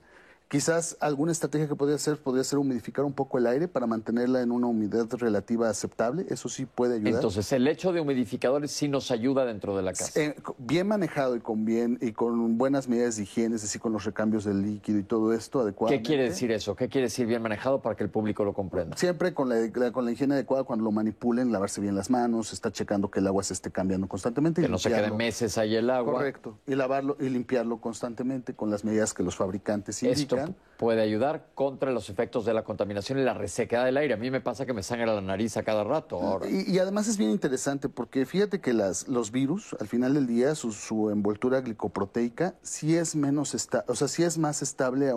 Quizás 0.53 0.99
alguna 1.01 1.33
estrategia 1.33 1.67
que 1.67 1.75
podría 1.75 1.97
hacer 1.97 2.19
podría 2.19 2.45
ser 2.45 2.59
humidificar 2.59 3.07
un 3.07 3.15
poco 3.15 3.39
el 3.39 3.47
aire 3.47 3.69
para 3.69 3.87
mantenerla 3.87 4.43
en 4.43 4.53
una 4.53 4.67
humedad 4.67 5.07
relativa 5.13 5.71
aceptable. 5.71 6.27
Eso 6.29 6.51
sí 6.51 6.67
puede 6.67 6.97
ayudar. 6.97 7.15
Entonces, 7.15 7.51
el 7.53 7.67
hecho 7.67 7.91
de 7.91 8.03
humidificadores 8.03 8.71
sí 8.71 8.87
nos 8.87 9.11
ayuda 9.11 9.47
dentro 9.47 9.75
de 9.75 9.83
la 9.83 9.95
casa. 9.95 10.21
Eh, 10.21 10.35
bien 10.59 10.89
manejado 10.89 11.37
y 11.37 11.41
con 11.41 11.65
bien 11.65 11.97
y 12.03 12.13
con 12.13 12.59
buenas 12.59 12.87
medidas 12.87 13.17
de 13.17 13.23
higiene, 13.23 13.57
es 13.57 13.63
decir, 13.63 13.81
con 13.81 13.95
los 13.95 14.05
recambios 14.05 14.45
del 14.45 14.61
líquido 14.61 14.99
y 14.99 15.05
todo 15.05 15.33
esto 15.33 15.59
adecuadamente. 15.59 16.03
¿Qué 16.03 16.07
quiere 16.07 16.25
decir 16.25 16.53
eso? 16.53 16.77
¿Qué 16.77 16.91
quiere 16.91 17.07
decir 17.07 17.27
bien 17.27 17.41
manejado 17.41 17.81
para 17.81 17.97
que 17.97 18.05
el 18.05 18.11
público 18.11 18.45
lo 18.45 18.53
comprenda? 18.53 18.95
Siempre 18.99 19.33
con 19.33 19.49
la, 19.49 19.57
con 19.91 20.05
la 20.05 20.13
higiene 20.13 20.35
adecuada, 20.35 20.65
cuando 20.65 20.85
lo 20.85 20.93
manipulen, 20.93 21.51
lavarse 21.51 21.81
bien 21.81 21.95
las 21.95 22.11
manos, 22.11 22.53
está 22.53 22.71
checando 22.71 23.11
que 23.11 23.21
el 23.21 23.27
agua 23.27 23.43
se 23.43 23.55
esté 23.55 23.71
cambiando 23.71 24.07
constantemente. 24.07 24.61
Que 24.61 24.69
no 24.69 24.77
se 24.77 24.91
quede 24.91 25.13
meses 25.13 25.57
ahí 25.57 25.77
el 25.77 25.89
agua. 25.89 26.13
Correcto. 26.13 26.59
Y 26.67 26.75
lavarlo 26.75 27.17
y 27.19 27.31
limpiarlo 27.31 27.81
constantemente 27.81 28.53
con 28.53 28.71
las 28.71 28.85
medidas 28.85 29.15
que 29.15 29.23
los 29.23 29.35
fabricantes 29.35 30.03
indican. 30.03 30.21
Esto 30.21 30.42
puede 30.77 31.01
ayudar 31.01 31.47
contra 31.55 31.93
los 31.93 32.11
efectos 32.11 32.45
de 32.45 32.53
la 32.55 32.65
contaminación 32.65 33.19
y 33.19 33.23
la 33.23 33.35
resequedad 33.35 33.85
del 33.85 33.97
aire. 33.97 34.15
A 34.15 34.17
mí 34.17 34.33
me 34.33 34.41
pasa 34.41 34.67
que 34.67 34.73
me 34.73 34.83
sangra 34.83 35.15
la 35.15 35.21
nariz 35.21 35.57
a 35.57 35.63
cada 35.63 35.85
rato 35.85 36.21
ahora. 36.21 36.49
Y, 36.49 36.77
además 36.79 37.07
es 37.07 37.19
bien 37.19 37.31
interesante 37.31 37.89
porque 37.89 38.27
fíjate 38.27 38.61
que 38.61 38.73
las, 38.73 39.07
los 39.07 39.31
virus, 39.31 39.77
al 39.79 39.87
final 39.87 40.15
del 40.15 40.27
día, 40.27 40.57
su, 40.57 41.11
envoltura 41.11 41.61
glicoproteica 41.61 42.55
sí 42.63 42.97
es 42.97 43.15
menos 43.15 43.55
o 43.55 43.95
sea, 43.95 44.09
sí 44.09 44.25
es 44.25 44.39
más 44.39 44.63
estable 44.63 45.13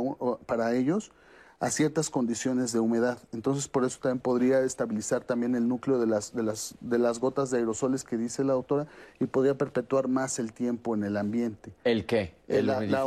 para 0.45 0.75
ellos 0.75 1.11
a 1.59 1.69
ciertas 1.69 2.09
condiciones 2.09 2.73
de 2.73 2.79
humedad. 2.79 3.19
Entonces, 3.31 3.67
por 3.67 3.85
eso 3.85 3.99
también 4.01 4.19
podría 4.19 4.61
estabilizar 4.61 5.23
también 5.23 5.55
el 5.55 5.67
núcleo 5.67 5.99
de 5.99 6.07
las, 6.07 6.33
de 6.33 6.43
las, 6.43 6.75
de 6.81 6.99
las 6.99 7.19
gotas 7.19 7.49
de 7.49 7.59
aerosoles 7.59 8.03
que 8.03 8.17
dice 8.17 8.43
la 8.43 8.53
autora 8.53 8.87
y 9.19 9.25
podría 9.25 9.57
perpetuar 9.57 10.07
más 10.07 10.39
el 10.39 10.53
tiempo 10.53 10.95
en 10.95 11.03
el 11.03 11.17
ambiente. 11.17 11.71
¿El 11.83 12.05
qué? 12.05 12.33
La, 12.47 12.81
la, 12.81 13.05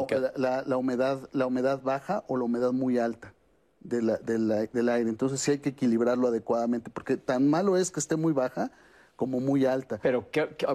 humedad, 0.78 1.28
la 1.32 1.46
humedad 1.46 1.82
baja 1.82 2.24
o 2.26 2.36
la 2.36 2.44
humedad 2.44 2.72
muy 2.72 2.98
alta 2.98 3.34
del 3.80 4.88
aire. 4.88 5.08
Entonces 5.08 5.40
sí 5.40 5.52
hay 5.52 5.58
que 5.58 5.70
equilibrarlo 5.70 6.28
adecuadamente, 6.28 6.90
porque 6.90 7.16
tan 7.16 7.48
malo 7.48 7.76
es 7.76 7.90
que 7.90 8.00
esté 8.00 8.16
muy 8.16 8.32
baja 8.32 8.70
como 9.18 9.40
muy 9.40 9.66
alta. 9.66 9.98
Pero, 10.00 10.30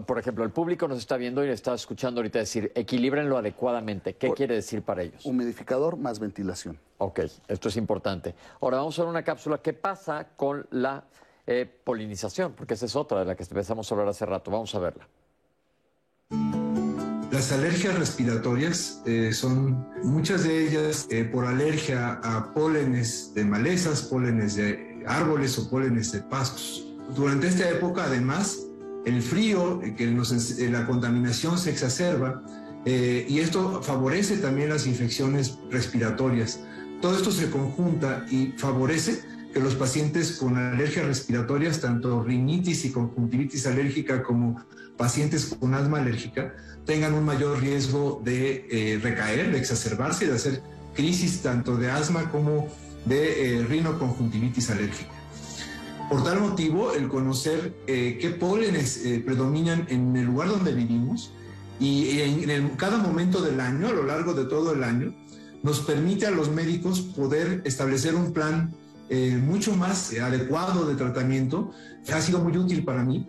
por 0.05 0.19
ejemplo, 0.19 0.43
el 0.43 0.49
público 0.51 0.85
nos 0.85 0.97
está 0.97 1.15
viendo 1.15 1.45
y 1.45 1.49
está 1.49 1.73
escuchando 1.73 2.19
ahorita 2.19 2.39
decir, 2.39 2.73
equilíbrenlo 2.75 3.37
adecuadamente. 3.37 4.15
¿Qué 4.15 4.31
quiere 4.33 4.55
decir 4.55 4.81
para 4.81 5.01
ellos? 5.01 5.25
Humidificador 5.25 5.95
más 5.95 6.19
ventilación. 6.19 6.77
Ok, 6.97 7.21
esto 7.47 7.69
es 7.69 7.77
importante. 7.77 8.35
Ahora 8.59 8.79
vamos 8.79 8.99
a 8.99 9.03
ver 9.03 9.09
una 9.09 9.23
cápsula. 9.23 9.59
¿Qué 9.59 9.71
pasa 9.71 10.27
con 10.35 10.67
la 10.71 11.05
eh, 11.47 11.65
polinización? 11.85 12.51
Porque 12.51 12.73
esa 12.73 12.85
es 12.85 12.97
otra 12.97 13.19
de 13.19 13.25
la 13.27 13.35
que 13.37 13.43
empezamos 13.43 13.89
a 13.89 13.95
hablar 13.95 14.09
hace 14.09 14.25
rato. 14.25 14.51
Vamos 14.51 14.75
a 14.75 14.79
verla. 14.79 15.07
Las 17.31 17.53
alergias 17.53 17.97
respiratorias 17.97 19.01
eh, 19.05 19.31
son 19.31 19.87
muchas 20.03 20.43
de 20.43 20.67
ellas 20.67 21.07
eh, 21.09 21.23
por 21.23 21.45
alergia 21.45 22.19
a 22.21 22.53
pólenes 22.53 23.33
de 23.33 23.45
malezas, 23.45 24.01
pólenes 24.01 24.57
de 24.57 25.01
árboles 25.07 25.57
o 25.57 25.69
pólenes 25.69 26.11
de 26.11 26.19
pastos. 26.23 26.92
Durante 27.15 27.47
esta 27.47 27.69
época, 27.69 28.05
además, 28.05 28.59
el 29.05 29.21
frío, 29.21 29.81
eh, 29.83 29.95
que 29.95 30.05
eh, 30.05 30.69
la 30.69 30.85
contaminación 30.87 31.57
se 31.57 31.71
exacerba 31.71 32.43
eh, 32.85 33.25
y 33.29 33.39
esto 33.39 33.81
favorece 33.81 34.37
también 34.37 34.69
las 34.69 34.87
infecciones 34.87 35.57
respiratorias. 35.69 36.59
Todo 37.01 37.15
esto 37.17 37.31
se 37.31 37.49
conjunta 37.49 38.25
y 38.29 38.53
favorece 38.57 39.21
que 39.53 39.59
los 39.59 39.75
pacientes 39.75 40.37
con 40.37 40.57
alergias 40.57 41.05
respiratorias, 41.05 41.79
tanto 41.79 42.23
rinitis 42.23 42.85
y 42.85 42.91
conjuntivitis 42.91 43.67
alérgica 43.67 44.23
como 44.23 44.63
pacientes 44.97 45.55
con 45.59 45.73
asma 45.73 45.99
alérgica, 45.99 46.55
tengan 46.85 47.13
un 47.13 47.23
mayor 47.23 47.59
riesgo 47.59 48.21
de 48.23 48.99
recaer, 49.01 49.51
de 49.51 49.57
exacerbarse 49.59 50.25
y 50.25 50.29
de 50.29 50.35
hacer 50.35 50.63
crisis 50.95 51.41
tanto 51.41 51.77
de 51.77 51.91
asma 51.91 52.31
como 52.31 52.67
de 53.05 53.63
rinoconjuntivitis 53.69 54.71
alérgica. 54.71 55.12
Por 56.09 56.23
tal 56.23 56.41
motivo, 56.41 56.93
el 56.93 57.07
conocer 57.07 57.73
eh, 57.87 58.17
qué 58.19 58.29
pólenes 58.29 59.05
eh, 59.05 59.21
predominan 59.25 59.85
en 59.89 60.15
el 60.15 60.25
lugar 60.25 60.49
donde 60.49 60.73
vivimos 60.73 61.33
y 61.79 62.19
en, 62.19 62.69
cada 62.71 62.97
momento 62.97 63.41
del 63.41 63.59
año, 63.59 63.87
a 63.87 63.91
lo 63.91 64.03
largo 64.03 64.33
de 64.33 64.45
todo 64.45 64.73
el 64.73 64.83
año, 64.83 65.13
nos 65.63 65.79
permite 65.79 66.27
a 66.27 66.31
los 66.31 66.51
médicos 66.51 67.01
poder 67.01 67.61
establecer 67.65 68.15
un 68.15 68.31
plan 68.31 68.73
eh, 69.09 69.37
mucho 69.41 69.75
más 69.75 70.13
adecuado 70.13 70.85
de 70.85 70.95
tratamiento. 70.95 71.71
Ha 72.13 72.21
sido 72.21 72.39
muy 72.39 72.55
útil 72.57 72.83
para 72.83 73.03
mí 73.03 73.27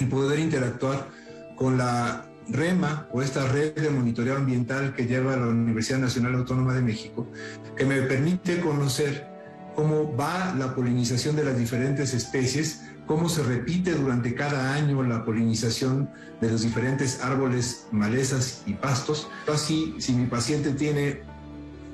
el 0.00 0.08
poder 0.08 0.38
interactuar 0.38 1.08
con 1.56 1.76
la 1.76 2.28
REMA 2.48 3.08
o 3.12 3.22
esta 3.22 3.46
red 3.46 3.74
de 3.74 3.90
monitoreo 3.90 4.36
ambiental 4.36 4.94
que 4.94 5.06
lleva 5.06 5.36
la 5.36 5.46
Universidad 5.46 5.98
Nacional 5.98 6.34
Autónoma 6.36 6.74
de 6.74 6.82
México, 6.82 7.28
que 7.76 7.84
me 7.84 8.02
permite 8.02 8.60
conocer 8.60 9.31
cómo 9.74 10.16
va 10.16 10.54
la 10.54 10.74
polinización 10.74 11.36
de 11.36 11.44
las 11.44 11.58
diferentes 11.58 12.14
especies, 12.14 12.82
cómo 13.06 13.28
se 13.28 13.42
repite 13.42 13.92
durante 13.92 14.34
cada 14.34 14.74
año 14.74 15.02
la 15.02 15.24
polinización 15.24 16.08
de 16.40 16.50
los 16.50 16.62
diferentes 16.62 17.20
árboles, 17.22 17.86
malezas 17.90 18.62
y 18.66 18.74
pastos. 18.74 19.28
Así, 19.52 19.94
si 19.98 20.12
mi 20.12 20.26
paciente 20.26 20.72
tiene 20.72 21.20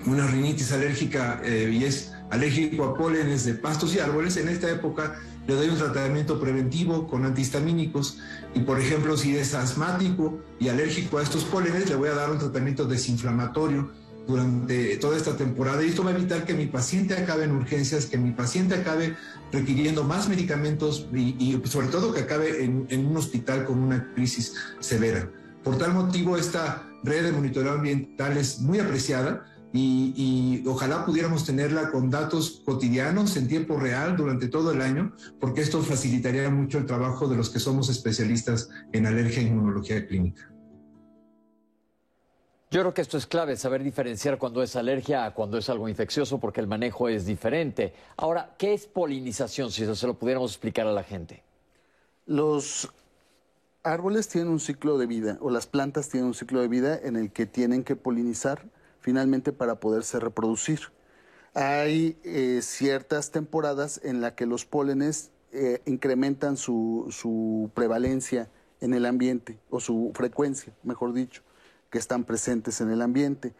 una 0.07 0.27
rinitis 0.27 0.73
alérgica 0.73 1.41
eh, 1.45 1.71
y 1.73 1.85
es 1.85 2.13
alérgico 2.31 2.85
a 2.85 2.95
pólenes 2.97 3.45
de 3.45 3.55
pastos 3.55 3.95
y 3.95 4.01
árboles, 4.01 4.37
en 4.37 4.49
esta 4.49 4.71
época 4.71 5.17
le 5.47 5.55
doy 5.55 5.69
un 5.69 5.79
tratamiento 5.79 6.39
preventivo 6.39 7.09
con 7.09 7.25
antihistamínicos 7.25 8.19
y 8.55 8.61
por 8.61 8.79
ejemplo 8.79 9.17
si 9.17 9.35
es 9.37 9.55
asmático 9.55 10.41
y 10.61 10.69
alérgico 10.69 11.19
a 11.19 11.23
estos 11.23 11.45
pólenes, 11.45 11.89
le 11.89 11.97
voy 11.97 12.11
a 12.11 12.15
dar 12.15 12.31
un 12.31 12.39
tratamiento 12.39 12.85
desinflamatorio 12.85 13.91
durante 14.29 14.99
toda 14.99 15.17
esta 15.17 15.37
temporada 15.37 15.83
y 15.83 15.89
esto 15.89 16.05
va 16.05 16.11
a 16.11 16.15
evitar 16.15 16.45
que 16.45 16.53
mi 16.53 16.67
paciente 16.67 17.15
acabe 17.15 17.45
en 17.45 17.53
urgencias, 17.53 18.05
que 18.05 18.19
mi 18.19 18.33
paciente 18.33 18.75
acabe 18.75 19.17
requiriendo 19.51 20.05
más 20.05 20.29
medicamentos 20.29 21.09
y, 21.15 21.59
sobre 21.65 21.89
todo 21.89 22.13
que 22.13 22.21
acabe 22.21 22.63
en, 22.63 23.07
un 23.07 23.17
hospital 23.17 23.65
con 23.65 23.79
una 23.79 24.13
crisis 24.15 24.55
severa. 24.81 25.31
Por 25.65 25.79
tal 25.79 25.95
motivo, 25.95 26.37
esta 26.37 26.87
red 27.03 27.25
de 27.25 27.33
monitoreo 27.33 27.73
ambiental 27.73 28.37
es 28.37 28.61
muy 28.61 28.79
apreciada 28.81 29.47
y, 29.73 30.13
y, 30.15 30.69
ojalá 30.69 31.07
pudiéramos 31.07 31.47
tenerla 31.47 31.91
con 31.91 32.11
datos 32.11 32.63
cotidianos 32.67 33.35
en 33.39 33.49
tiempo 33.49 33.79
real 33.79 34.15
durante 34.15 34.49
todo 34.49 34.73
el 34.73 34.83
año, 34.83 35.15
porque 35.41 35.63
esto 35.63 35.81
facilitaría 35.83 36.51
mucho 36.51 36.77
el 36.77 36.85
trabajo 36.85 37.29
de 37.29 37.37
los 37.37 37.49
que 37.49 37.61
somos 37.61 37.89
especialistas 37.89 38.69
en 38.93 39.07
alergia 39.07 39.41
e 39.41 39.47
inmunología 39.47 40.07
clínica. 40.07 40.51
Yo 42.71 42.81
creo 42.81 42.93
que 42.93 43.01
esto 43.01 43.17
es 43.17 43.27
clave, 43.27 43.57
saber 43.57 43.83
diferenciar 43.83 44.37
cuando 44.37 44.63
es 44.63 44.77
alergia 44.77 45.25
a 45.25 45.33
cuando 45.33 45.57
es 45.57 45.71
algo 45.71 45.89
infeccioso, 45.89 46.39
porque 46.39 46.61
el 46.61 46.67
manejo 46.67 47.09
es 47.09 47.25
diferente. 47.25 47.95
Ahora, 48.19 48.55
¿qué 48.59 48.75
es 48.75 48.87
polinización? 48.87 49.73
Si 49.73 49.85
eso 49.85 49.97
se 49.97 50.07
lo 50.07 50.19
pudiéramos 50.19 50.51
explicar 50.51 50.87
a 50.87 50.93
la 50.93 51.03
gente. 51.03 51.43
Los 52.27 52.93
árboles 53.83 54.29
tienen 54.29 54.51
un 54.51 54.61
ciclo 54.61 54.99
de 54.99 55.07
vida, 55.07 55.39
o 55.41 55.49
las 55.49 55.67
plantas 55.67 56.11
tienen 56.11 56.27
un 56.27 56.35
ciclo 56.35 56.61
de 56.61 56.69
vida 56.69 57.01
en 57.03 57.17
el 57.17 57.33
que 57.33 57.47
tienen 57.47 57.85
que 57.85 57.97
polinizar 57.97 58.67
finalmente 59.01 59.53
para 59.53 59.77
poderse 59.77 60.21
reproducir. 60.21 60.81
Hay 61.55 62.19
eh, 62.23 62.61
ciertas 62.61 63.31
temporadas 63.31 63.99
en 64.05 64.21
las 64.21 64.33
que 64.33 64.45
los 64.45 64.67
pólenes 64.67 65.31
eh, 65.53 65.81
incrementan 65.87 66.59
su 66.59 67.71
prevalencia 67.73 68.51
en 68.83 68.93
el 68.93 69.07
ambiente, 69.07 69.59
o 69.71 69.81
su 69.81 70.13
frecuencia, 70.15 70.75
mejor 70.83 71.15
dicho 71.15 71.48
que 71.91 71.99
están 71.99 72.25
presentes 72.25 72.81
en 72.81 72.91
el 72.91 73.03
ambiente. 73.03 73.55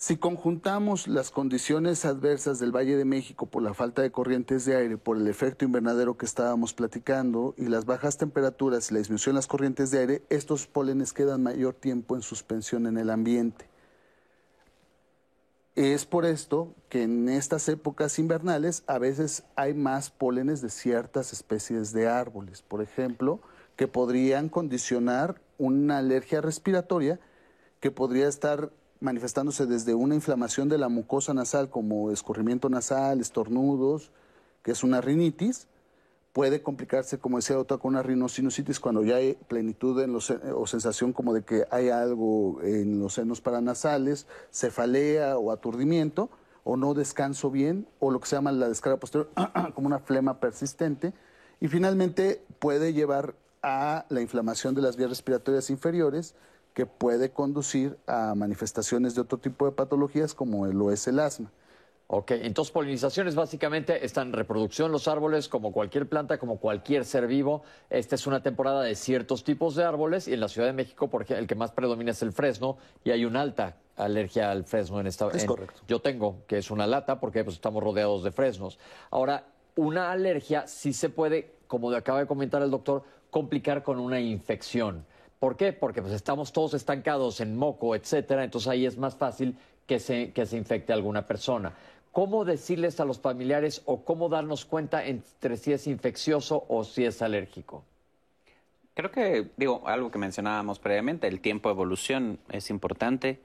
Si 0.00 0.16
conjuntamos 0.16 1.08
las 1.08 1.32
condiciones 1.32 2.04
adversas 2.04 2.60
del 2.60 2.70
Valle 2.70 2.96
de 2.96 3.04
México 3.04 3.46
por 3.46 3.64
la 3.64 3.74
falta 3.74 4.00
de 4.00 4.12
corrientes 4.12 4.64
de 4.64 4.76
aire, 4.76 4.96
por 4.96 5.16
el 5.16 5.26
efecto 5.26 5.64
invernadero 5.64 6.16
que 6.16 6.24
estábamos 6.24 6.72
platicando 6.72 7.52
y 7.58 7.64
las 7.64 7.84
bajas 7.84 8.16
temperaturas 8.16 8.90
y 8.90 8.94
la 8.94 8.98
disminución 8.98 9.34
de 9.34 9.38
las 9.38 9.48
corrientes 9.48 9.90
de 9.90 9.98
aire, 9.98 10.22
estos 10.30 10.68
pólenes 10.68 11.12
quedan 11.12 11.42
mayor 11.42 11.74
tiempo 11.74 12.14
en 12.14 12.22
suspensión 12.22 12.86
en 12.86 12.96
el 12.96 13.10
ambiente. 13.10 13.68
Es 15.74 16.06
por 16.06 16.24
esto 16.26 16.74
que 16.88 17.02
en 17.02 17.28
estas 17.28 17.68
épocas 17.68 18.20
invernales 18.20 18.84
a 18.86 18.98
veces 18.98 19.42
hay 19.56 19.74
más 19.74 20.10
pólenes 20.10 20.60
de 20.60 20.70
ciertas 20.70 21.32
especies 21.32 21.92
de 21.92 22.06
árboles, 22.06 22.62
por 22.62 22.82
ejemplo, 22.82 23.40
que 23.74 23.88
podrían 23.88 24.48
condicionar 24.48 25.40
una 25.58 25.98
alergia 25.98 26.40
respiratoria 26.40 27.20
que 27.80 27.90
podría 27.90 28.28
estar 28.28 28.70
manifestándose 29.00 29.66
desde 29.66 29.94
una 29.94 30.14
inflamación 30.14 30.68
de 30.68 30.78
la 30.78 30.88
mucosa 30.88 31.34
nasal 31.34 31.70
como 31.70 32.10
escurrimiento 32.10 32.68
nasal, 32.68 33.20
estornudos, 33.20 34.10
que 34.62 34.72
es 34.72 34.82
una 34.82 35.00
rinitis, 35.00 35.68
puede 36.32 36.62
complicarse, 36.62 37.18
como 37.18 37.38
decía 37.38 37.58
otra, 37.58 37.78
con 37.78 37.90
una 37.90 38.02
rinosinusitis 38.02 38.80
cuando 38.80 39.02
ya 39.02 39.16
hay 39.16 39.34
plenitud 39.48 40.00
en 40.02 40.12
los, 40.12 40.30
o 40.30 40.66
sensación 40.66 41.12
como 41.12 41.32
de 41.34 41.42
que 41.42 41.64
hay 41.70 41.88
algo 41.88 42.60
en 42.62 43.00
los 43.00 43.14
senos 43.14 43.40
paranasales, 43.40 44.26
cefalea 44.52 45.38
o 45.38 45.50
aturdimiento, 45.50 46.30
o 46.64 46.76
no 46.76 46.94
descanso 46.94 47.50
bien, 47.50 47.88
o 47.98 48.10
lo 48.10 48.20
que 48.20 48.26
se 48.26 48.36
llama 48.36 48.52
la 48.52 48.68
descarga 48.68 48.98
posterior, 48.98 49.30
como 49.74 49.86
una 49.86 50.00
flema 50.00 50.38
persistente, 50.38 51.12
y 51.60 51.68
finalmente 51.68 52.44
puede 52.58 52.92
llevar 52.92 53.34
a 53.62 54.06
la 54.08 54.20
inflamación 54.20 54.74
de 54.74 54.82
las 54.82 54.96
vías 54.96 55.10
respiratorias 55.10 55.70
inferiores 55.70 56.34
que 56.74 56.86
puede 56.86 57.30
conducir 57.30 57.98
a 58.06 58.34
manifestaciones 58.34 59.14
de 59.14 59.22
otro 59.22 59.38
tipo 59.38 59.66
de 59.66 59.72
patologías 59.72 60.34
como 60.34 60.66
lo 60.66 60.92
es 60.92 61.08
el 61.08 61.18
asma. 61.18 61.50
Ok, 62.10 62.30
entonces 62.30 62.72
polinizaciones 62.72 63.34
básicamente 63.34 64.06
están 64.06 64.28
en 64.28 64.32
reproducción 64.32 64.90
los 64.90 65.08
árboles 65.08 65.46
como 65.46 65.72
cualquier 65.72 66.08
planta, 66.08 66.38
como 66.38 66.58
cualquier 66.58 67.04
ser 67.04 67.26
vivo. 67.26 67.62
Esta 67.90 68.14
es 68.14 68.26
una 68.26 68.42
temporada 68.42 68.82
de 68.82 68.94
ciertos 68.94 69.44
tipos 69.44 69.74
de 69.76 69.84
árboles 69.84 70.26
y 70.26 70.32
en 70.32 70.40
la 70.40 70.48
Ciudad 70.48 70.68
de 70.68 70.72
México 70.72 71.10
porque 71.10 71.34
el 71.34 71.46
que 71.46 71.54
más 71.54 71.72
predomina 71.72 72.12
es 72.12 72.22
el 72.22 72.32
fresno 72.32 72.78
y 73.04 73.10
hay 73.10 73.26
una 73.26 73.42
alta 73.42 73.76
alergia 73.96 74.50
al 74.50 74.64
fresno 74.64 75.00
en 75.00 75.06
esta. 75.06 75.28
Es 75.28 75.44
correcto. 75.44 75.82
Yo 75.86 76.00
tengo, 76.00 76.44
que 76.46 76.56
es 76.56 76.70
una 76.70 76.86
lata 76.86 77.20
porque 77.20 77.44
pues, 77.44 77.56
estamos 77.56 77.82
rodeados 77.82 78.24
de 78.24 78.30
fresnos. 78.30 78.78
Ahora, 79.10 79.44
una 79.76 80.10
alergia 80.10 80.66
sí 80.66 80.94
se 80.94 81.10
puede, 81.10 81.56
como 81.66 81.90
acaba 81.92 82.20
de 82.20 82.26
comentar 82.26 82.62
el 82.62 82.70
doctor, 82.70 83.04
complicar 83.30 83.82
con 83.82 83.98
una 83.98 84.20
infección. 84.20 85.04
¿Por 85.38 85.56
qué? 85.56 85.72
Porque 85.72 86.02
pues 86.02 86.14
estamos 86.14 86.52
todos 86.52 86.74
estancados 86.74 87.40
en 87.40 87.56
moco, 87.56 87.94
etcétera, 87.94 88.44
entonces 88.44 88.68
ahí 88.68 88.86
es 88.86 88.98
más 88.98 89.16
fácil 89.16 89.56
que 89.86 89.98
se, 90.00 90.32
que 90.32 90.46
se 90.46 90.56
infecte 90.56 90.92
alguna 90.92 91.26
persona. 91.26 91.72
¿Cómo 92.12 92.44
decirles 92.44 93.00
a 93.00 93.04
los 93.04 93.20
familiares 93.20 93.82
o 93.84 94.04
cómo 94.04 94.28
darnos 94.28 94.64
cuenta 94.64 95.04
entre 95.06 95.56
si 95.56 95.72
es 95.72 95.86
infeccioso 95.86 96.64
o 96.68 96.84
si 96.84 97.04
es 97.04 97.22
alérgico? 97.22 97.84
Creo 98.94 99.10
que, 99.10 99.50
digo, 99.56 99.82
algo 99.86 100.10
que 100.10 100.18
mencionábamos 100.18 100.78
previamente, 100.78 101.28
el 101.28 101.40
tiempo 101.40 101.68
de 101.68 101.74
evolución 101.74 102.38
es 102.50 102.70
importante 102.70 103.38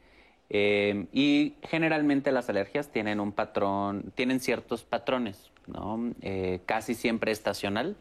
Eh, 0.50 1.08
y 1.14 1.56
generalmente 1.64 2.32
las 2.32 2.50
alergias 2.50 2.90
tienen 2.90 3.20
un 3.20 3.32
patrón, 3.32 4.12
tienen 4.14 4.40
ciertos 4.40 4.84
patrones, 4.84 5.50
¿no? 5.66 6.12
Eh, 6.22 6.60
casi 6.68 6.94
siempre 6.94 7.32
estacional 7.32 7.96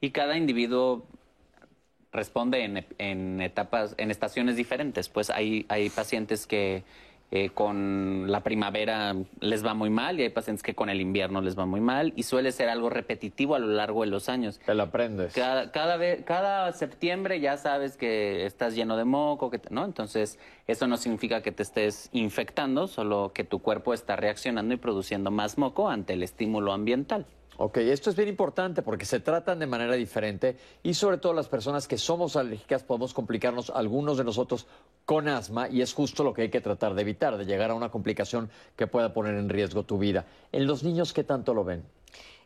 y 0.00 0.10
cada 0.10 0.36
individuo 0.36 1.04
responde 2.14 2.64
en, 2.64 2.86
en, 2.98 3.42
etapas, 3.42 3.94
en 3.98 4.10
estaciones 4.10 4.56
diferentes. 4.56 5.10
Pues 5.10 5.28
hay, 5.28 5.66
hay 5.68 5.90
pacientes 5.90 6.46
que 6.46 6.84
eh, 7.30 7.50
con 7.50 8.30
la 8.30 8.44
primavera 8.44 9.16
les 9.40 9.66
va 9.66 9.74
muy 9.74 9.90
mal 9.90 10.20
y 10.20 10.22
hay 10.22 10.28
pacientes 10.28 10.62
que 10.62 10.74
con 10.74 10.88
el 10.88 11.00
invierno 11.00 11.40
les 11.40 11.58
va 11.58 11.66
muy 11.66 11.80
mal 11.80 12.12
y 12.14 12.22
suele 12.22 12.52
ser 12.52 12.68
algo 12.68 12.90
repetitivo 12.90 13.56
a 13.56 13.58
lo 13.58 13.66
largo 13.66 14.02
de 14.02 14.06
los 14.06 14.28
años. 14.28 14.60
Te 14.64 14.72
lo 14.74 14.84
aprendes. 14.84 15.32
Cada, 15.34 15.72
cada, 15.72 15.96
vez, 15.96 16.22
cada 16.24 16.70
septiembre 16.72 17.40
ya 17.40 17.56
sabes 17.56 17.96
que 17.96 18.46
estás 18.46 18.76
lleno 18.76 18.96
de 18.96 19.04
moco, 19.04 19.50
que 19.50 19.60
¿no? 19.70 19.84
Entonces, 19.84 20.38
eso 20.68 20.86
no 20.86 20.96
significa 20.96 21.42
que 21.42 21.50
te 21.50 21.64
estés 21.64 22.08
infectando, 22.12 22.86
solo 22.86 23.32
que 23.34 23.42
tu 23.42 23.58
cuerpo 23.58 23.94
está 23.94 24.14
reaccionando 24.14 24.72
y 24.72 24.76
produciendo 24.76 25.32
más 25.32 25.58
moco 25.58 25.88
ante 25.88 26.12
el 26.12 26.22
estímulo 26.22 26.72
ambiental. 26.72 27.26
Ok, 27.56 27.76
esto 27.76 28.10
es 28.10 28.16
bien 28.16 28.28
importante 28.28 28.82
porque 28.82 29.04
se 29.04 29.20
tratan 29.20 29.60
de 29.60 29.66
manera 29.66 29.94
diferente 29.94 30.56
y 30.82 30.94
sobre 30.94 31.18
todo 31.18 31.32
las 31.32 31.46
personas 31.46 31.86
que 31.86 31.98
somos 31.98 32.34
alérgicas 32.34 32.82
podemos 32.82 33.14
complicarnos 33.14 33.70
algunos 33.70 34.18
de 34.18 34.24
nosotros 34.24 34.66
con 35.04 35.28
asma 35.28 35.68
y 35.68 35.80
es 35.80 35.92
justo 35.92 36.24
lo 36.24 36.34
que 36.34 36.42
hay 36.42 36.50
que 36.50 36.60
tratar 36.60 36.94
de 36.94 37.02
evitar, 37.02 37.36
de 37.36 37.44
llegar 37.44 37.70
a 37.70 37.74
una 37.74 37.90
complicación 37.90 38.50
que 38.74 38.88
pueda 38.88 39.12
poner 39.12 39.36
en 39.36 39.48
riesgo 39.48 39.84
tu 39.84 39.98
vida. 39.98 40.24
¿En 40.50 40.66
los 40.66 40.82
niños 40.82 41.12
qué 41.12 41.22
tanto 41.22 41.54
lo 41.54 41.62
ven? 41.62 41.84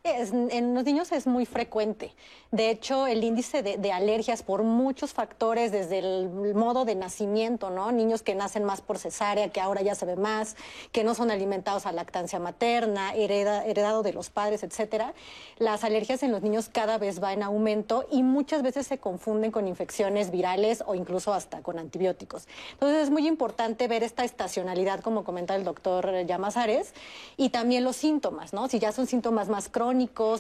En 0.04 0.74
los 0.74 0.84
niños 0.84 1.12
es 1.12 1.26
muy 1.26 1.46
frecuente. 1.46 2.12
De 2.50 2.70
hecho, 2.70 3.06
el 3.06 3.24
índice 3.24 3.62
de, 3.62 3.92
alergias 3.92 4.42
por 4.42 4.62
muchos 4.62 5.12
factores, 5.12 5.70
desde 5.70 5.98
el 5.98 6.54
modo 6.54 6.86
de 6.86 6.94
nacimiento, 6.94 7.68
¿no? 7.68 7.92
Niños 7.92 8.22
que 8.22 8.34
nacen 8.34 8.64
más 8.64 8.80
por 8.80 8.96
cesárea, 8.96 9.50
que 9.50 9.60
ahora 9.60 9.82
ya 9.82 9.94
se 9.94 10.06
ve 10.06 10.16
más, 10.16 10.56
que 10.90 11.04
no 11.04 11.14
son 11.14 11.30
alimentados 11.30 11.84
a 11.84 11.92
lactancia 11.92 12.38
materna, 12.38 13.14
heredado 13.14 14.02
de 14.02 14.14
los 14.14 14.30
padres, 14.30 14.62
etcétera. 14.62 15.12
Las 15.58 15.84
alergias 15.84 16.22
en 16.22 16.32
los 16.32 16.40
niños 16.40 16.70
cada 16.72 16.96
vez 16.96 17.22
va 17.22 17.34
en 17.34 17.42
aumento 17.42 18.06
y 18.10 18.22
muchas 18.22 18.62
veces 18.62 18.86
se 18.86 18.96
confunden 18.96 19.50
con 19.50 19.68
infecciones 19.68 20.30
virales 20.30 20.82
o 20.86 20.94
incluso 20.94 21.34
hasta 21.34 21.60
con 21.60 21.78
antibióticos. 21.78 22.48
Entonces 22.72 23.02
es 23.02 23.10
muy 23.10 23.26
importante 23.26 23.88
ver 23.88 24.02
esta 24.02 24.24
estacionalidad, 24.24 25.00
como 25.00 25.22
comenta 25.22 25.54
el 25.54 25.64
doctor 25.64 26.24
Llamazares, 26.24 26.94
y 27.36 27.50
también 27.50 27.84
los 27.84 27.96
síntomas, 27.96 28.54
¿no? 28.54 28.68
Si 28.68 28.78
ya 28.78 28.92
son 28.92 29.06
síntomas 29.06 29.50
más 29.50 29.68
crónicos, 29.68 29.87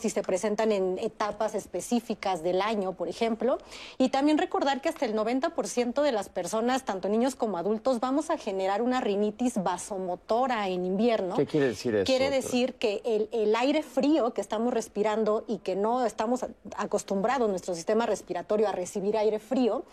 si 0.00 0.10
se 0.10 0.22
presentan 0.22 0.72
en 0.72 0.98
etapas 0.98 1.54
específicas 1.54 2.42
del 2.42 2.60
año, 2.60 2.92
por 2.92 3.08
ejemplo. 3.08 3.58
Y 3.98 4.10
también 4.10 4.38
recordar 4.38 4.80
que 4.80 4.88
hasta 4.88 5.06
el 5.06 5.14
90% 5.14 6.02
de 6.02 6.12
las 6.12 6.28
personas, 6.28 6.84
tanto 6.84 7.08
niños 7.08 7.34
como 7.34 7.58
adultos, 7.58 8.00
vamos 8.00 8.30
a 8.30 8.38
generar 8.38 8.82
una 8.82 9.00
rinitis 9.00 9.62
vasomotora 9.62 10.68
en 10.68 10.84
invierno. 10.84 11.36
¿Qué 11.36 11.46
quiere 11.46 11.68
decir 11.68 11.94
eso? 11.94 12.04
Quiere 12.04 12.30
decir 12.30 12.74
que 12.74 13.00
el, 13.04 13.28
el 13.32 13.54
aire 13.56 13.82
frío 13.82 14.32
que 14.34 14.40
estamos 14.40 14.72
respirando 14.72 15.44
y 15.46 15.58
que 15.58 15.76
no 15.76 16.04
estamos 16.04 16.44
acostumbrados, 16.76 17.48
nuestro 17.48 17.74
sistema 17.74 18.06
respiratorio, 18.06 18.68
a 18.68 18.72
recibir 18.72 19.16
aire 19.16 19.38
frío, 19.38 19.84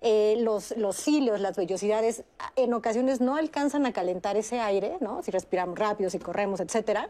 eh, 0.00 0.36
los, 0.38 0.76
los 0.76 0.96
cilios, 0.96 1.40
las 1.40 1.56
vellosidades, 1.56 2.22
en 2.54 2.72
ocasiones 2.72 3.20
no 3.20 3.36
alcanzan 3.36 3.84
a 3.84 3.92
calentar 3.92 4.36
ese 4.36 4.60
aire, 4.60 4.96
¿no? 5.00 5.22
Si 5.24 5.32
respiramos 5.32 5.76
rápido, 5.76 6.08
si 6.08 6.20
corremos, 6.20 6.60
etcétera. 6.60 7.08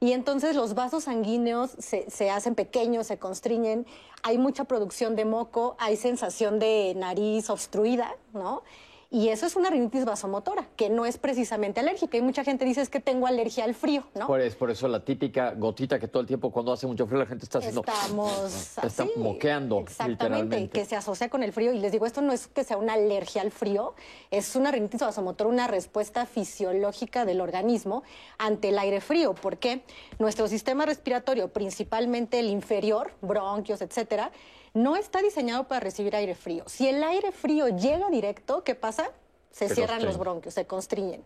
Y 0.00 0.12
entonces 0.12 0.56
los 0.56 0.74
vasos 0.74 1.04
sanguíneos 1.04 1.70
se, 1.78 2.10
se, 2.10 2.30
hacen 2.30 2.54
pequeños, 2.54 3.06
se 3.06 3.18
constriñen, 3.18 3.86
hay 4.22 4.38
mucha 4.38 4.64
producción 4.64 5.16
de 5.16 5.24
moco, 5.24 5.76
hay 5.78 5.96
sensación 5.96 6.58
de 6.58 6.94
nariz 6.96 7.48
obstruida, 7.50 8.14
¿no? 8.32 8.62
Y 9.14 9.28
eso 9.28 9.46
es 9.46 9.54
una 9.54 9.70
rinitis 9.70 10.04
vasomotora, 10.04 10.66
que 10.74 10.90
no 10.90 11.06
es 11.06 11.18
precisamente 11.18 11.78
alérgica. 11.78 12.16
Y 12.16 12.20
mucha 12.20 12.42
gente 12.42 12.64
dice 12.64 12.80
es 12.80 12.88
que 12.88 12.98
tengo 12.98 13.28
alergia 13.28 13.62
al 13.62 13.76
frío, 13.76 14.02
¿no? 14.16 14.26
Por, 14.26 14.56
por 14.56 14.72
eso 14.72 14.88
la 14.88 15.04
típica 15.04 15.52
gotita 15.52 16.00
que 16.00 16.08
todo 16.08 16.20
el 16.20 16.26
tiempo 16.26 16.50
cuando 16.50 16.72
hace 16.72 16.88
mucho 16.88 17.06
frío 17.06 17.20
la 17.20 17.26
gente 17.26 17.44
está 17.44 17.58
haciendo... 17.58 17.84
Estamos 17.86 18.76
Está 18.82 19.06
moqueando, 19.16 19.78
Exactamente, 19.78 20.68
que 20.68 20.84
se 20.84 20.96
asocia 20.96 21.28
con 21.28 21.44
el 21.44 21.52
frío. 21.52 21.72
Y 21.72 21.78
les 21.78 21.92
digo, 21.92 22.06
esto 22.06 22.22
no 22.22 22.32
es 22.32 22.48
que 22.48 22.64
sea 22.64 22.76
una 22.76 22.94
alergia 22.94 23.42
al 23.42 23.52
frío, 23.52 23.94
es 24.32 24.56
una 24.56 24.72
rinitis 24.72 25.02
vasomotora, 25.02 25.48
una 25.48 25.68
respuesta 25.68 26.26
fisiológica 26.26 27.24
del 27.24 27.40
organismo 27.40 28.02
ante 28.38 28.70
el 28.70 28.78
aire 28.80 29.00
frío. 29.00 29.36
porque 29.40 29.84
Nuestro 30.18 30.48
sistema 30.48 30.86
respiratorio, 30.86 31.52
principalmente 31.52 32.40
el 32.40 32.48
inferior, 32.48 33.12
bronquios, 33.22 33.80
etcétera, 33.80 34.32
no 34.74 34.96
está 34.96 35.22
diseñado 35.22 35.64
para 35.64 35.80
recibir 35.80 36.14
aire 36.16 36.34
frío. 36.34 36.64
Si 36.66 36.86
el 36.88 37.02
aire 37.02 37.32
frío 37.32 37.68
llega 37.68 38.10
directo, 38.10 38.64
¿qué 38.64 38.74
pasa? 38.74 39.10
Se, 39.50 39.68
cierran 39.68 40.04
los 40.04 40.18
bronquios, 40.18 40.54
se 40.54 40.66
constriñen. 40.66 41.22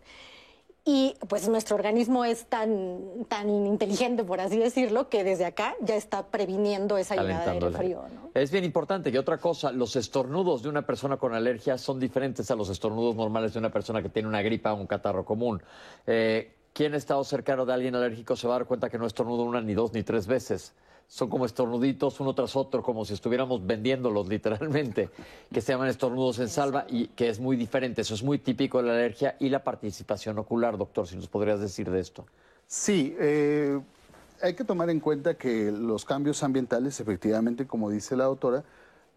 Y 0.84 1.16
pues 1.28 1.48
nuestro 1.48 1.76
organismo 1.76 2.24
es 2.24 2.46
tan, 2.46 3.24
tan 3.28 3.48
inteligente, 3.48 4.22
por 4.22 4.40
así 4.40 4.58
decirlo, 4.58 5.08
que 5.08 5.24
desde 5.24 5.44
acá 5.44 5.74
ya 5.80 5.96
está 5.96 6.26
previniendo 6.26 6.96
esa 6.96 7.16
llegada 7.16 7.44
de 7.46 7.50
aire 7.52 7.70
frío. 7.70 8.02
Es 8.34 8.50
bien 8.50 8.64
importante. 8.64 9.10
Y 9.10 9.16
otra 9.16 9.38
cosa, 9.38 9.72
los 9.72 9.96
estornudos 9.96 10.62
de 10.62 10.68
una 10.68 10.82
persona 10.82 11.16
con 11.16 11.34
alergia 11.34 11.76
son 11.78 11.98
diferentes 11.98 12.50
a 12.50 12.54
los 12.54 12.68
estornudos 12.68 13.16
normales 13.16 13.54
de 13.54 13.58
una 13.58 13.70
persona 13.70 14.02
que 14.02 14.08
tiene 14.08 14.28
una 14.28 14.40
gripa 14.42 14.72
o 14.72 14.76
un 14.76 14.86
catarro 14.86 15.24
común. 15.24 15.62
Eh, 16.06 16.54
quien 16.72 16.94
ha 16.94 16.98
estado 16.98 17.24
cercano 17.24 17.66
de 17.66 17.72
alguien 17.72 17.94
alérgico 17.94 18.36
se 18.36 18.46
va 18.46 18.56
a 18.56 18.58
dar 18.60 18.66
cuenta 18.66 18.88
que 18.88 18.98
no 18.98 19.06
estornuda 19.06 19.42
una, 19.42 19.60
ni 19.60 19.74
dos, 19.74 19.92
ni 19.92 20.02
tres 20.02 20.26
veces 20.26 20.74
son 21.08 21.30
como 21.30 21.46
estornuditos 21.46 22.20
uno 22.20 22.34
tras 22.34 22.54
otro, 22.54 22.82
como 22.82 23.04
si 23.06 23.14
estuviéramos 23.14 23.66
vendiéndolos 23.66 24.28
literalmente, 24.28 25.08
que 25.50 25.62
se 25.62 25.72
llaman 25.72 25.88
estornudos 25.88 26.38
en 26.38 26.48
salva 26.48 26.84
y 26.86 27.08
que 27.08 27.30
es 27.30 27.40
muy 27.40 27.56
diferente. 27.56 28.02
Eso 28.02 28.14
es 28.14 28.22
muy 28.22 28.38
típico 28.38 28.78
de 28.78 28.88
la 28.88 28.92
alergia 28.92 29.34
y 29.40 29.48
la 29.48 29.64
participación 29.64 30.38
ocular, 30.38 30.76
doctor, 30.76 31.06
si 31.06 31.16
nos 31.16 31.26
podrías 31.26 31.60
decir 31.60 31.90
de 31.90 32.00
esto. 32.00 32.26
Sí, 32.66 33.16
eh, 33.18 33.80
hay 34.42 34.52
que 34.54 34.64
tomar 34.64 34.90
en 34.90 35.00
cuenta 35.00 35.34
que 35.34 35.72
los 35.72 36.04
cambios 36.04 36.42
ambientales, 36.42 37.00
efectivamente, 37.00 37.66
como 37.66 37.88
dice 37.88 38.14
la 38.14 38.24
doctora, 38.24 38.62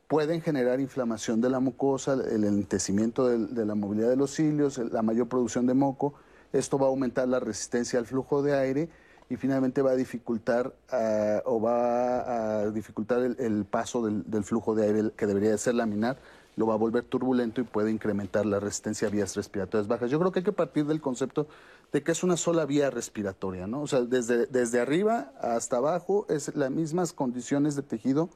pueden 0.07 0.41
generar 0.41 0.79
inflamación 0.79 1.41
de 1.41 1.49
la 1.49 1.59
mucosa, 1.59 2.13
el 2.13 2.45
enlentecimiento 2.45 3.27
de, 3.27 3.47
de 3.47 3.65
la 3.65 3.75
movilidad 3.75 4.09
de 4.09 4.15
los 4.15 4.31
cilios, 4.33 4.77
la 4.77 5.01
mayor 5.01 5.27
producción 5.27 5.67
de 5.67 5.73
moco. 5.73 6.13
Esto 6.53 6.77
va 6.77 6.85
a 6.85 6.89
aumentar 6.89 7.27
la 7.27 7.41
resistencia 7.41 7.99
al 7.99 8.05
flujo 8.05 8.41
de 8.41 8.57
aire 8.57 8.89
y 9.31 9.37
finalmente 9.37 9.81
va 9.81 9.91
a 9.91 9.95
dificultar 9.95 10.75
ah, 10.91 11.41
o 11.45 11.61
va 11.61 12.63
a 12.63 12.69
dificultar 12.71 13.21
el, 13.21 13.63
paso 13.63 14.05
del, 14.05 14.43
flujo 14.43 14.75
de 14.75 14.83
aire 14.83 15.11
que 15.15 15.25
debería 15.25 15.51
de 15.51 15.57
ser 15.57 15.75
laminar, 15.75 16.17
lo 16.57 16.67
va 16.67 16.73
a 16.73 16.77
volver 16.77 17.05
turbulento 17.05 17.61
y 17.61 17.63
puede 17.63 17.91
incrementar 17.91 18.45
la 18.45 18.59
resistencia 18.59 19.07
a 19.07 19.11
vías 19.11 19.33
respiratorias 19.37 19.87
bajas. 19.87 20.11
Yo 20.11 20.19
creo 20.19 20.33
que 20.33 20.39
hay 20.39 20.43
que 20.43 20.51
partir 20.51 20.85
del 20.85 20.99
concepto 20.99 21.47
de 21.93 22.03
que 22.03 22.11
es 22.11 22.23
una 22.23 22.35
sola 22.35 22.65
vía 22.65 22.89
respiratoria, 22.89 23.67
¿no? 23.67 23.81
O 23.81 23.87
sea, 23.87 24.01
desde, 24.01 24.47
desde 24.47 24.81
arriba 24.81 25.31
hasta 25.39 25.77
abajo 25.77 26.25
es 26.27 26.53
las 26.53 26.69
mismas 26.69 27.13
condiciones 27.13 27.77
de 27.77 27.83
tejido, 27.83 28.29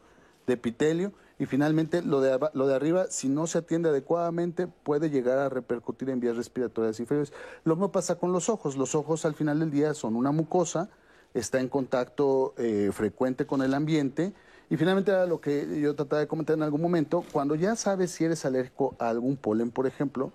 de 0.47 0.53
epitelio, 0.53 1.11
y 1.37 1.45
finalmente, 1.45 2.01
lo 2.01 2.21
de, 2.21 2.39
lo 2.53 2.67
de 2.67 2.75
arriba, 2.75 3.07
si 3.09 3.27
no 3.27 3.45
se 3.45 3.57
atiende 3.57 3.89
adecuadamente, 3.89 4.67
puede 4.67 5.09
llegar 5.09 5.37
a 5.37 5.49
repercutir 5.49 6.09
en 6.09 6.21
vías 6.21 6.37
respiratorias 6.37 6.99
inferiores. 6.99 7.33
Lo 7.65 7.75
mismo 7.75 7.91
pasa 7.91 8.15
con 8.15 8.31
los 8.31 8.47
ojos. 8.47 8.77
Los 8.77 8.95
ojos 8.95 9.25
al 9.25 9.35
final 9.35 9.59
del 9.59 9.69
día 9.69 9.93
son 9.93 10.15
una 10.15 10.31
mucosa, 10.31 10.89
está 11.33 11.59
en 11.59 11.67
contacto 11.67 12.53
eh, 12.57 12.89
frecuente 12.93 13.45
con 13.45 13.61
el 13.61 13.73
ambiente. 13.73 14.33
Y 14.69 14.77
finalmente, 14.77 15.11
lo 15.27 15.41
que 15.41 15.81
yo 15.81 15.93
trataba 15.93 16.21
de 16.21 16.27
comentar 16.27 16.55
en 16.55 16.63
algún 16.63 16.81
momento, 16.81 17.25
cuando 17.33 17.55
ya 17.55 17.75
sabes 17.75 18.11
si 18.11 18.23
eres 18.23 18.45
alérgico 18.45 18.95
a 18.97 19.09
algún 19.09 19.35
polen, 19.35 19.71
por 19.71 19.87
ejemplo, 19.87 20.31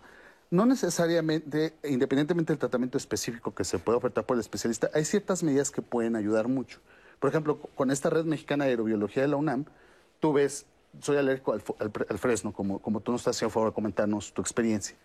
no 0.50 0.66
necesariamente, 0.66 1.74
independientemente 1.82 2.52
del 2.52 2.58
tratamiento 2.58 2.98
específico 2.98 3.54
que 3.54 3.64
se 3.64 3.78
puede 3.78 3.96
ofertar 3.96 4.26
por 4.26 4.36
el 4.36 4.40
especialista, 4.40 4.90
hay 4.92 5.06
ciertas 5.06 5.42
medidas 5.42 5.70
que 5.70 5.80
pueden 5.80 6.14
ayudar 6.14 6.48
mucho. 6.48 6.80
Por 7.20 7.30
ejemplo, 7.30 7.58
con 7.74 7.90
esta 7.90 8.10
red 8.10 8.24
mexicana 8.24 8.64
de 8.64 8.72
aerobiología 8.72 9.22
de 9.22 9.28
la 9.28 9.36
UNAM, 9.36 9.64
tú 10.20 10.32
ves 10.32 10.66
soy 11.00 11.16
alérgico 11.16 11.52
al, 11.52 12.18
fresno, 12.18 12.52
como, 12.52 12.80
como 12.80 13.00
tú 13.00 13.12
nos 13.12 13.20
estás 13.20 13.36
haciendo 13.36 13.52
favor 13.52 13.70
de 13.70 13.74
comentarnos 13.74 14.32
tu 14.32 14.42
experiencia. 14.42 14.96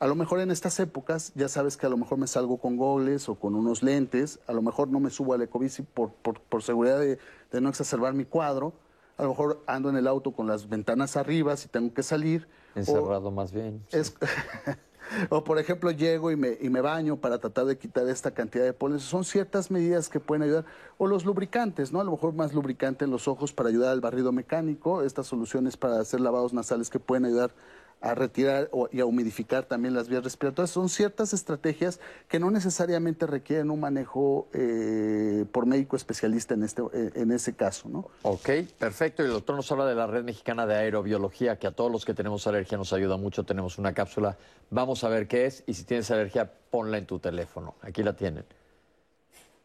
A 0.00 0.06
lo 0.06 0.14
mejor 0.14 0.40
en 0.40 0.50
estas 0.50 0.78
épocas 0.78 1.32
ya 1.34 1.48
sabes 1.48 1.76
que 1.76 1.86
a 1.86 1.88
lo 1.88 1.96
mejor 1.96 2.18
me 2.18 2.28
salgo 2.28 2.58
con 2.58 2.76
goles 2.76 3.28
o 3.28 3.34
con 3.34 3.56
unos 3.56 3.82
lentes, 3.82 4.38
a 4.46 4.52
lo 4.52 4.62
mejor 4.62 4.88
no 4.88 5.00
me 5.00 5.10
subo 5.10 5.34
al 5.34 5.42
ecobici 5.42 5.82
por, 5.82 6.12
por, 6.12 6.62
seguridad 6.62 7.00
de, 7.00 7.18
no 7.60 7.68
exacerbar 7.68 8.14
mi 8.14 8.24
cuadro, 8.24 8.72
a 9.16 9.24
lo 9.24 9.30
mejor 9.30 9.64
ando 9.66 9.90
en 9.90 9.96
el 9.96 10.06
auto 10.06 10.30
con 10.32 10.46
las 10.46 10.68
ventanas 10.68 11.16
arriba 11.16 11.56
si 11.56 11.68
tengo 11.68 11.92
que 11.92 12.04
salir. 12.04 12.46
Encerrado 12.76 13.32
más 13.32 13.50
bien. 13.50 13.84
O 15.30 15.44
por 15.44 15.58
ejemplo 15.58 15.90
llego 15.90 16.30
y 16.30 16.36
me, 16.36 16.56
y 16.60 16.70
me 16.70 16.80
baño 16.80 17.16
para 17.16 17.38
tratar 17.38 17.66
de 17.66 17.78
quitar 17.78 18.08
esta 18.08 18.30
cantidad 18.30 18.64
de 18.64 18.72
polen. 18.72 19.00
Son 19.00 19.24
ciertas 19.24 19.70
medidas 19.70 20.08
que 20.08 20.20
pueden 20.20 20.42
ayudar. 20.42 20.64
O 20.96 21.06
los 21.06 21.24
lubricantes, 21.24 21.92
¿no? 21.92 22.00
A 22.00 22.04
lo 22.04 22.12
mejor 22.12 22.34
más 22.34 22.54
lubricante 22.54 23.04
en 23.04 23.10
los 23.10 23.28
ojos 23.28 23.52
para 23.52 23.68
ayudar 23.68 23.92
al 23.92 24.00
barrido 24.00 24.32
mecánico. 24.32 25.02
Estas 25.02 25.26
soluciones 25.26 25.76
para 25.76 26.00
hacer 26.00 26.20
lavados 26.20 26.52
nasales 26.52 26.90
que 26.90 26.98
pueden 26.98 27.24
ayudar 27.24 27.52
a 28.00 28.14
retirar 28.14 28.70
y 28.92 29.00
a 29.00 29.04
humidificar 29.04 29.64
también 29.64 29.94
las 29.94 30.08
vías 30.08 30.22
respiratorias. 30.22 30.70
Son 30.70 30.88
ciertas 30.88 31.32
estrategias 31.32 32.00
que 32.28 32.38
no 32.38 32.50
necesariamente 32.50 33.26
requieren 33.26 33.70
un 33.70 33.80
manejo 33.80 34.48
eh, 34.52 35.44
por 35.50 35.66
médico 35.66 35.96
especialista 35.96 36.54
en, 36.54 36.62
este, 36.62 36.82
eh, 36.92 37.10
en 37.14 37.32
ese 37.32 37.54
caso. 37.54 37.88
¿no? 37.88 38.08
Ok, 38.22 38.50
perfecto. 38.78 39.22
Y 39.22 39.26
el 39.26 39.32
doctor 39.32 39.56
nos 39.56 39.70
habla 39.72 39.86
de 39.86 39.94
la 39.94 40.06
Red 40.06 40.24
Mexicana 40.24 40.66
de 40.66 40.76
Aerobiología, 40.76 41.58
que 41.58 41.66
a 41.66 41.72
todos 41.72 41.90
los 41.90 42.04
que 42.04 42.14
tenemos 42.14 42.46
alergia 42.46 42.78
nos 42.78 42.92
ayuda 42.92 43.16
mucho. 43.16 43.44
Tenemos 43.44 43.78
una 43.78 43.92
cápsula. 43.92 44.36
Vamos 44.70 45.02
a 45.04 45.08
ver 45.08 45.26
qué 45.26 45.46
es 45.46 45.64
y 45.66 45.74
si 45.74 45.84
tienes 45.84 46.10
alergia, 46.10 46.50
ponla 46.70 46.98
en 46.98 47.06
tu 47.06 47.18
teléfono. 47.18 47.74
Aquí 47.82 48.02
la 48.02 48.14
tienen. 48.14 48.44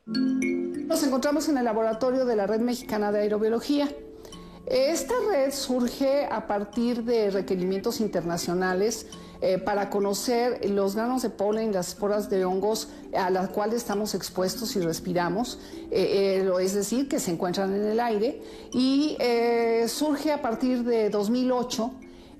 Nos 0.05 1.03
encontramos 1.03 1.47
en 1.47 1.57
el 1.57 1.65
laboratorio 1.65 2.25
de 2.25 2.35
la 2.35 2.47
Red 2.47 2.59
Mexicana 2.59 3.11
de 3.11 3.21
Aerobiología. 3.21 3.89
Esta 4.65 5.13
red 5.29 5.51
surge 5.51 6.25
a 6.25 6.47
partir 6.47 7.03
de 7.03 7.29
requerimientos 7.31 7.99
internacionales 7.99 9.07
eh, 9.41 9.57
para 9.57 9.89
conocer 9.89 10.69
los 10.69 10.95
granos 10.95 11.21
de 11.21 11.29
polen, 11.29 11.73
las 11.73 11.89
esporas 11.89 12.29
de 12.29 12.45
hongos 12.45 12.87
a 13.13 13.29
las 13.29 13.49
cuales 13.49 13.75
estamos 13.75 14.15
expuestos 14.15 14.77
y 14.77 14.79
respiramos, 14.79 15.59
eh, 15.91 16.45
eh, 16.45 16.51
es 16.61 16.73
decir, 16.73 17.09
que 17.09 17.19
se 17.19 17.31
encuentran 17.31 17.73
en 17.73 17.83
el 17.83 17.99
aire, 17.99 18.41
y 18.71 19.17
surge 19.87 20.31
a 20.31 20.41
partir 20.41 20.85
de 20.85 21.09
2008 21.09 21.91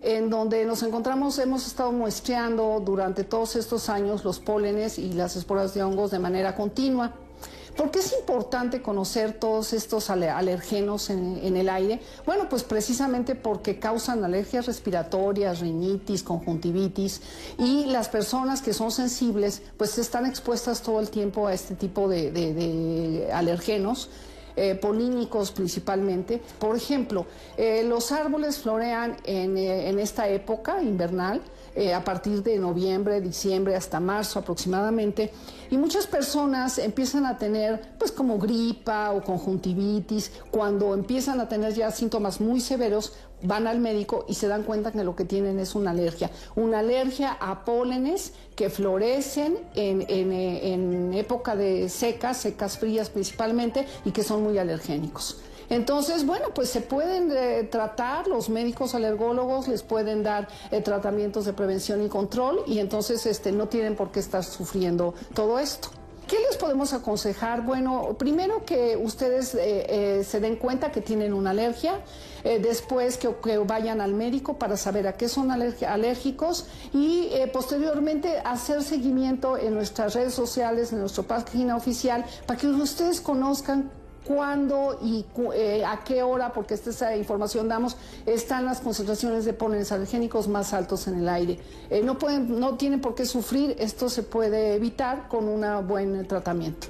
en 0.02 0.30
donde 0.30 0.66
nos 0.66 0.82
encontramos, 0.84 1.40
hemos 1.40 1.68
estado 1.68 1.92
muestreando 1.92 2.82
durante 2.84 3.24
todos 3.24 3.58
estos 3.58 3.90
años 3.90 4.24
los 4.24 4.40
pólenes 4.40 4.98
y 4.98 5.12
las 5.14 5.36
esporas 5.36 5.74
de 5.74 5.84
hongos 5.84 6.12
de 6.12 6.20
manera 6.20 6.56
continua. 6.56 7.14
¿Por 7.76 7.90
qué 7.90 8.00
es 8.00 8.14
importante 8.14 8.82
conocer 8.82 9.34
todos 9.34 9.74
estos 9.74 10.10
alergenos 10.10 11.10
en, 11.10 11.58
el 11.58 11.70
aire? 11.70 12.00
Bueno, 12.26 12.48
pues 12.48 12.64
precisamente 12.64 13.34
porque 13.34 13.80
causan 13.80 14.24
alergias 14.24 14.68
respiratorias, 14.68 15.60
rinitis, 15.60 16.22
conjuntivitis 16.22 17.22
y 17.58 17.86
las 17.86 18.10
personas 18.10 18.62
que 18.62 18.74
son 18.74 18.92
sensibles 18.92 19.64
pues 19.78 19.98
están 19.98 20.26
expuestas 20.28 20.82
todo 20.82 21.00
el 21.00 21.10
tiempo 21.10 21.48
a 21.48 21.54
este 21.54 21.76
tipo 21.76 22.08
de, 22.08 23.30
alergenos. 23.34 24.10
Eh, 24.56 24.76
polínicos 24.76 25.52
principalmente. 25.52 26.40
Por 26.60 26.76
ejemplo, 26.76 27.26
eh, 27.58 27.84
los 27.84 28.12
árboles 28.12 28.60
florean 28.60 29.18
en, 29.24 29.58
eh, 29.58 29.90
en 29.90 29.98
esta 29.98 30.30
época 30.30 30.80
invernal 30.84 31.42
eh, 31.76 31.94
a 31.94 32.04
partir 32.04 32.44
de 32.44 32.58
noviembre, 32.58 33.22
diciembre 33.22 33.76
hasta 33.76 34.00
marzo 34.00 34.40
aproximadamente. 34.40 35.32
Y 35.72 35.78
muchas 35.78 36.06
personas 36.08 36.78
empiezan 36.78 37.26
a 37.26 37.38
tener 37.38 37.96
pues 37.98 38.12
como 38.12 38.38
gripa 38.38 39.12
o 39.12 39.24
conjuntivitis. 39.24 40.32
Cuando 40.52 40.94
empiezan 40.94 41.40
a 41.40 41.50
tener 41.50 41.74
ya 41.74 41.90
síntomas 41.92 42.40
muy 42.40 42.60
severos, 42.60 43.14
van 43.44 43.68
al 43.68 43.80
médico 43.80 44.26
y 44.28 44.36
se 44.36 44.48
dan 44.48 44.64
cuenta 44.64 44.92
que 44.92 45.04
lo 45.04 45.16
que 45.16 45.26
tienen 45.26 45.60
es 45.60 45.76
una 45.76 45.92
alergia. 45.92 46.32
Una 46.56 46.80
alergia 46.80 47.38
a 47.40 47.66
pólenes 47.66 48.34
que 48.56 48.70
florecen 48.70 49.58
en, 49.76 50.06
en, 50.08 50.32
eh, 50.32 50.74
en 50.74 51.14
época 51.14 51.56
de 51.56 51.90
secas, 51.90 52.38
secas 52.38 52.78
frías 52.78 53.10
principalmente, 53.10 53.86
y 54.06 54.12
que 54.12 54.24
son 54.24 54.44
muy 54.44 54.58
alergénicos. 54.58 55.42
Entonces, 55.74 56.24
bueno, 56.24 56.50
pues 56.54 56.70
se 56.70 56.82
pueden 56.82 57.32
eh, 57.32 57.64
tratar, 57.64 58.28
los 58.28 58.48
médicos 58.48 58.94
alergólogos 58.94 59.68
les 59.68 59.82
pueden 59.82 60.22
dar 60.22 60.48
eh, 60.70 60.82
tratamientos 60.82 61.46
de 61.46 61.54
prevención 61.54 62.04
y 62.04 62.10
control 62.10 62.60
y 62.68 62.78
entonces 62.78 63.26
este, 63.26 63.52
no 63.52 63.68
tienen 63.68 63.96
por 63.96 64.12
qué 64.12 64.20
estar 64.20 64.44
sufriendo 64.44 65.16
todo 65.34 65.58
esto. 65.58 65.90
¿Qué 66.28 66.38
les 66.48 66.58
podemos 66.58 66.94
aconsejar? 66.94 67.64
Bueno, 67.66 68.16
primero 68.20 68.64
que 68.66 68.96
ustedes 68.96 69.58
eh, 69.60 70.24
se 70.24 70.40
den 70.40 70.58
cuenta 70.58 70.92
que 70.92 71.02
tienen 71.02 71.34
una 71.34 71.50
alergia, 71.50 72.00
después 72.44 73.18
que, 73.18 73.58
vayan 73.58 74.00
al 74.00 74.14
médico 74.14 74.58
para 74.58 74.78
saber 74.78 75.08
a 75.08 75.14
qué 75.14 75.28
son 75.28 75.52
alérgicos 75.52 76.68
y 76.94 77.30
posteriormente 77.52 78.38
hacer 78.46 78.84
seguimiento 78.84 79.58
en 79.58 79.74
nuestras 79.74 80.14
redes 80.14 80.34
sociales, 80.34 80.94
en 80.94 81.02
nuestra 81.02 81.24
página 81.24 81.76
oficial, 81.76 82.26
para 82.46 82.60
que 82.60 82.68
ustedes 82.68 83.20
conozcan 83.20 83.92
cuándo 84.26 85.00
y 85.02 85.26
eh, 85.54 85.84
a 85.86 86.04
qué 86.04 86.24
hora, 86.24 86.54
porque 86.54 86.74
esta 86.74 87.16
información 87.16 87.68
damos, 87.68 87.98
están 88.26 88.66
las 88.66 88.82
concentraciones 88.82 89.46
de 89.46 89.54
pólenes 89.54 89.92
alergénicos 89.92 90.48
más 90.48 90.74
altos 90.74 91.08
en 91.08 91.20
el 91.20 91.30
aire. 91.30 91.60
Eh, 91.90 92.02
no, 92.04 92.18
pueden, 92.18 92.60
no 92.60 92.76
tienen 92.76 93.02
por 93.02 93.16
qué 93.16 93.26
sufrir, 93.26 93.76
esto 93.80 94.10
se 94.10 94.24
puede 94.24 94.76
evitar 94.76 95.28
con 95.28 95.48
un 95.48 95.88
buen 95.88 96.28
tratamiento. 96.28 96.88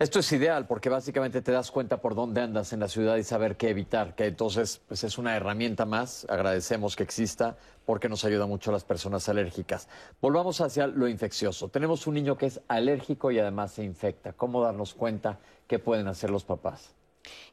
Esto 0.00 0.20
es 0.20 0.32
ideal 0.32 0.66
porque 0.66 0.88
básicamente 0.88 1.42
te 1.42 1.52
das 1.52 1.70
cuenta 1.70 2.00
por 2.00 2.14
dónde 2.14 2.40
andas 2.40 2.72
en 2.72 2.80
la 2.80 2.88
ciudad 2.88 3.16
y 3.16 3.22
saber 3.22 3.58
qué 3.58 3.68
evitar, 3.68 4.14
que 4.14 4.24
entonces 4.24 4.80
pues 4.88 5.04
es 5.04 5.18
una 5.18 5.36
herramienta 5.36 5.84
más, 5.84 6.26
agradecemos 6.30 6.96
que 6.96 7.02
exista 7.02 7.58
porque 7.90 8.08
nos 8.08 8.24
ayuda 8.24 8.46
mucho 8.46 8.70
a 8.70 8.72
las 8.72 8.84
personas 8.84 9.28
alérgicas. 9.28 9.88
Volvamos 10.20 10.60
hacia 10.60 10.86
lo 10.86 11.08
infeccioso. 11.08 11.70
Tenemos 11.70 12.06
un 12.06 12.14
niño 12.14 12.38
que 12.38 12.46
es 12.46 12.60
alérgico 12.68 13.32
y 13.32 13.40
además 13.40 13.72
se 13.72 13.82
infecta. 13.82 14.32
¿Cómo 14.32 14.62
darnos 14.62 14.94
cuenta 14.94 15.40
qué 15.66 15.80
pueden 15.80 16.06
hacer 16.06 16.30
los 16.30 16.44
papás? 16.44 16.94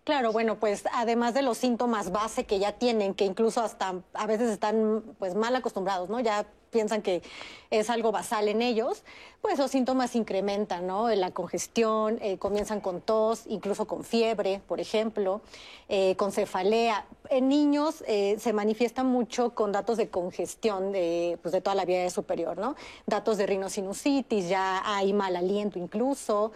Claro, 0.04 0.32
bueno, 0.32 0.60
pues 0.60 0.84
además 0.94 1.34
de 1.34 1.42
los 1.42 1.58
síntomas 1.58 2.12
base 2.12 2.46
que 2.46 2.60
ya 2.60 2.74
tienen, 2.74 3.16
que 3.16 3.26
incluso 3.26 3.62
hasta 3.62 3.96
a 4.14 4.28
veces 4.28 4.52
están 4.52 5.02
pues 5.18 5.34
mal 5.34 5.56
acostumbrados, 5.56 6.08
¿no? 6.08 6.20
Ya 6.20 6.46
piensan 6.70 7.02
que 7.02 7.22
es 7.70 7.90
algo 7.90 8.12
basal 8.12 8.48
en 8.48 8.62
ellos, 8.62 9.04
pues 9.42 9.60
los 9.60 9.72
síntomas 9.72 10.16
incrementan, 10.16 10.88
¿no? 10.88 11.10
La 11.10 11.32
congestión, 11.32 12.18
eh, 12.22 12.38
comienzan 12.38 12.82
con 12.82 13.02
tos, 13.02 13.44
incluso 13.48 13.86
con 13.86 14.04
fiebre, 14.04 14.62
por 14.68 14.80
ejemplo, 14.80 15.42
eh, 15.90 16.16
con 16.16 16.32
cefalea. 16.32 17.06
En 17.30 17.50
niños 17.50 18.04
eh, 18.08 18.38
se 18.40 18.54
manifiesta 18.54 19.04
mucho 19.04 19.54
con 19.54 19.72
datos 19.72 19.98
de 19.98 20.10
congestión 20.10 20.92
de, 20.92 21.38
pues, 21.42 21.52
de 21.52 21.62
toda 21.62 21.76
la 21.76 21.86
vía 21.86 22.10
superior, 22.10 22.58
¿no? 22.58 22.76
Datos 23.06 23.38
de 23.38 23.46
rinosinusitis, 23.46 24.50
ya 24.50 24.82
hay 24.86 25.14
mal 25.14 25.36
aliento 25.36 25.80
incluso 25.80 26.52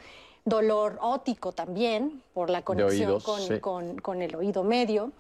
dolor 0.45 0.97
ótico 1.01 1.51
también 1.51 2.23
por 2.33 2.49
la 2.49 2.63
conexión 2.63 3.19
con, 3.21 4.21
el 4.21 4.35
oído 4.35 4.63
medio. 4.63 5.11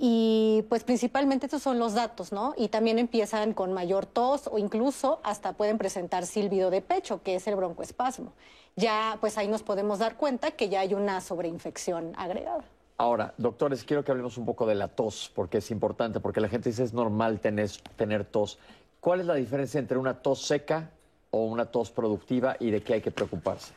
Y 0.00 0.64
pues 0.68 0.84
principalmente 0.84 1.46
estos 1.46 1.62
son 1.62 1.80
los 1.80 1.92
datos, 1.94 2.30
¿no? 2.30 2.54
Y 2.56 2.68
también 2.68 3.00
empiezan 3.00 3.52
con 3.52 3.72
mayor 3.72 4.06
tos 4.06 4.48
o 4.50 4.58
incluso 4.58 5.18
hasta 5.24 5.54
pueden 5.54 5.76
presentar 5.76 6.24
silbido 6.24 6.70
de 6.70 6.80
pecho, 6.80 7.20
que 7.24 7.34
es 7.34 7.48
el 7.48 7.56
broncoespasmo. 7.56 8.32
Ya 8.76 9.18
pues 9.20 9.36
ahí 9.36 9.48
nos 9.48 9.64
podemos 9.64 9.98
dar 9.98 10.16
cuenta 10.16 10.52
que 10.52 10.68
ya 10.68 10.80
hay 10.80 10.94
una 10.94 11.20
sobreinfección 11.20 12.12
agregada. 12.16 12.62
Ahora, 12.96 13.34
doctores, 13.38 13.82
quiero 13.82 14.04
que 14.04 14.12
hablemos 14.12 14.38
un 14.38 14.46
poco 14.46 14.66
de 14.66 14.76
la 14.76 14.86
tos, 14.86 15.32
porque 15.34 15.58
es 15.58 15.70
importante, 15.72 16.20
porque 16.20 16.40
la 16.40 16.48
gente 16.48 16.68
dice 16.68 16.84
es 16.84 16.92
normal 16.92 17.40
tener, 17.40 17.68
tener 17.96 18.24
tos. 18.24 18.58
¿Cuál 19.00 19.20
es 19.20 19.26
la 19.26 19.34
diferencia 19.34 19.80
entre 19.80 19.98
una 19.98 20.22
tos 20.22 20.42
seca 20.42 20.90
o 21.32 21.44
una 21.44 21.66
tos 21.66 21.90
productiva 21.90 22.56
y 22.60 22.70
de 22.70 22.82
qué 22.82 22.94
hay 22.94 23.00
que 23.00 23.10
preocuparse? 23.10 23.72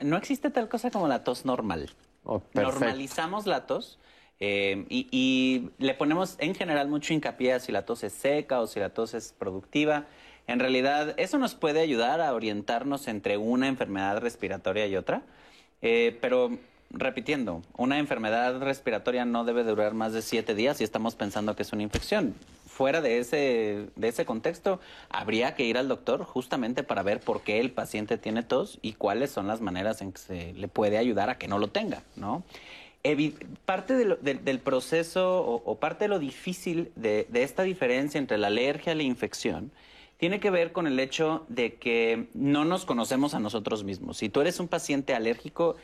no 0.00 0.16
existe 0.16 0.50
tal 0.50 0.68
cosa 0.68 0.90
como 0.90 1.08
la 1.08 1.24
tos 1.24 1.44
normal. 1.44 1.90
Oh, 2.24 2.42
Normalizamos 2.52 3.46
la 3.46 3.66
tos 3.66 3.98
eh, 4.40 4.84
y, 4.88 5.70
le 5.78 5.94
ponemos 5.94 6.36
en 6.38 6.54
general 6.54 6.88
mucho 6.88 7.14
hincapié 7.14 7.54
a 7.54 7.60
si 7.60 7.72
la 7.72 7.84
tos 7.84 8.04
es 8.04 8.12
seca 8.12 8.60
o 8.60 8.66
si 8.66 8.80
la 8.80 8.90
tos 8.90 9.14
es 9.14 9.34
productiva. 9.38 10.06
En 10.46 10.60
realidad, 10.60 11.14
eso 11.16 11.38
nos 11.38 11.54
puede 11.54 11.80
ayudar 11.80 12.20
a 12.20 12.34
orientarnos 12.34 13.08
entre 13.08 13.38
una 13.38 13.68
enfermedad 13.68 14.20
respiratoria 14.20 14.86
y 14.86 14.96
otra. 14.96 15.22
Eh, 15.82 16.18
pero 16.20 16.58
repitiendo, 16.90 17.62
una 17.76 17.98
enfermedad 17.98 18.60
respiratoria 18.60 19.24
no 19.24 19.44
debe 19.44 19.64
durar 19.64 19.94
más 19.94 20.12
de 20.12 20.22
siete 20.22 20.54
días 20.54 20.76
si 20.78 20.84
estamos 20.84 21.14
pensando 21.14 21.56
que 21.56 21.62
es 21.62 21.72
una 21.72 21.82
infección 21.82 22.34
fuera 22.74 23.00
de 23.00 23.18
ese, 23.18 23.86
de 23.94 24.08
ese 24.08 24.26
contexto, 24.26 24.80
habría 25.08 25.54
que 25.54 25.64
ir 25.64 25.78
al 25.78 25.86
doctor 25.86 26.24
justamente 26.24 26.82
para 26.82 27.02
ver 27.02 27.20
por 27.20 27.42
qué 27.42 27.60
el 27.60 27.70
paciente 27.70 28.18
tiene 28.18 28.42
tos 28.42 28.78
y 28.82 28.94
cuáles 28.94 29.30
son 29.30 29.46
las 29.46 29.60
maneras 29.60 30.02
en 30.02 30.12
que 30.12 30.18
se 30.18 30.52
le 30.54 30.66
puede 30.66 30.98
ayudar 30.98 31.30
a 31.30 31.38
que 31.38 31.46
no 31.46 31.58
lo 31.58 31.68
tenga, 31.68 32.02
¿no? 32.16 32.42
Parte 33.66 33.94
del 33.94 34.60
proceso 34.60 35.42
o, 35.42 35.78
parte 35.78 36.04
de 36.04 36.08
lo 36.08 36.18
difícil 36.18 36.90
de, 36.96 37.26
esta 37.34 37.62
diferencia 37.62 38.18
entre 38.18 38.38
la 38.38 38.46
alergia 38.46 38.94
y 38.94 38.96
la 38.96 39.02
infección 39.02 39.70
tiene 40.16 40.40
que 40.40 40.50
ver 40.50 40.72
con 40.72 40.86
el 40.86 40.98
hecho 40.98 41.44
de 41.48 41.74
que 41.74 42.28
no 42.32 42.64
nos 42.64 42.86
conocemos 42.86 43.34
a 43.34 43.40
nosotros 43.40 43.84
mismos. 43.84 44.16
Si 44.16 44.30
tú 44.30 44.40
eres 44.40 44.58
un 44.58 44.68
paciente 44.68 45.14
alérgico, 45.14 45.76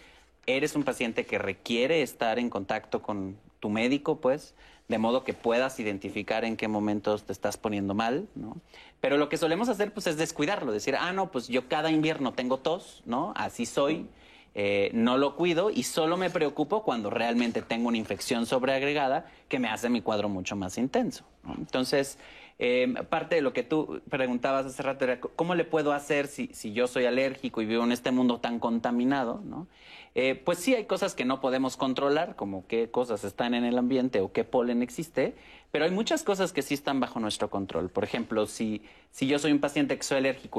eres 0.47 0.75
un 0.77 0.85
paciente 0.85 1.27
que 1.27 1.39
requiere 1.39 2.01
estar 2.03 2.39
en 2.39 2.49
contacto 2.49 3.03
con 3.03 3.37
tu 3.59 3.69
médico, 3.69 4.17
pues, 4.21 4.55
de 4.89 4.99
modo 4.99 5.25
que 5.25 5.35
puedas 5.35 5.79
identificar 5.79 6.45
en 6.45 6.57
qué 6.57 6.69
momentos 6.69 7.25
te 7.25 7.33
estás 7.33 7.59
poniendo 7.59 7.93
mal, 7.93 8.29
¿no? 8.35 8.57
Pero 9.01 9.19
lo 9.19 9.29
que 9.29 9.37
solemos 9.37 9.69
hacer, 9.69 9.93
pues, 9.93 10.07
es 10.07 10.17
descuidarlo, 10.17 10.73
decir, 10.73 10.97
ah, 10.97 11.13
no, 11.13 11.31
pues 11.31 11.49
yo 11.49 11.69
cada 11.69 11.91
invierno 11.91 12.33
tengo 12.33 12.59
tos, 12.59 13.03
¿no? 13.05 13.35
Así 13.37 13.67
soy, 13.67 14.07
eh, 14.55 14.91
no 14.93 15.17
lo 15.17 15.37
cuido 15.37 15.71
y 15.71 15.85
solo 15.85 16.17
me 16.17 16.31
preocupo 16.31 16.83
cuando 16.83 17.11
realmente 17.11 17.63
tengo 17.63 17.89
una 17.89 17.99
infección 17.99 18.47
sobreagregada 18.47 19.27
que 19.49 19.59
me 19.59 19.69
hace 19.69 19.89
mi 19.89 20.01
cuadro 20.01 20.29
mucho 20.29 20.57
más 20.57 20.77
intenso. 20.79 21.25
Entonces, 21.57 22.19
eh, 22.59 22.93
parte 23.09 23.37
de 23.37 23.43
lo 23.43 23.53
que 23.53 23.63
tú 23.63 24.03
preguntabas 24.11 24.67
hace 24.67 24.83
rato 24.83 25.05
era 25.05 25.21
cómo 25.21 25.55
le 25.55 25.65
puedo 25.65 25.93
hacer 25.93 26.27
si, 26.27 26.51
si 26.53 26.73
yo 26.73 26.89
soy 26.89 27.07
alérgico 27.07 27.63
y 27.63 27.67
vivo 27.67 27.85
en 27.85 27.93
este 27.93 28.11
mundo 28.11 28.39
tan 28.39 28.59
contaminado, 28.59 29.41
¿no? 29.45 29.67
Eh, 30.15 30.35
pues 30.45 30.59
sí 30.59 30.75
hay 30.75 30.87
cosas 30.87 31.15
que 31.15 31.25
no 31.25 31.41
podemos 31.41 31.77
controlar, 31.77 32.35
como 32.35 32.67
qué 32.67 32.91
cosas 32.91 33.23
están 33.23 33.55
en 33.55 33.65
el 33.65 33.79
ambiente 33.79 34.21
o 34.21 34.33
qué 34.33 34.43
polen 34.43 34.83
existe, 34.83 35.35
pero 35.71 35.85
hay 35.85 35.91
muchas 35.91 36.25
cosas 36.25 36.53
que 36.53 36.63
sí 36.63 36.75
están 36.75 37.01
bajo 37.01 37.21
nuestro 37.21 37.49
control. 37.49 37.89
Por 37.91 38.05
ejemplo, 38.05 38.47
si, 38.47 38.83
si 39.11 39.27
yo 39.27 39.39
soy 39.39 39.53
un 39.53 39.61
paciente 39.61 39.99
que 39.99 40.05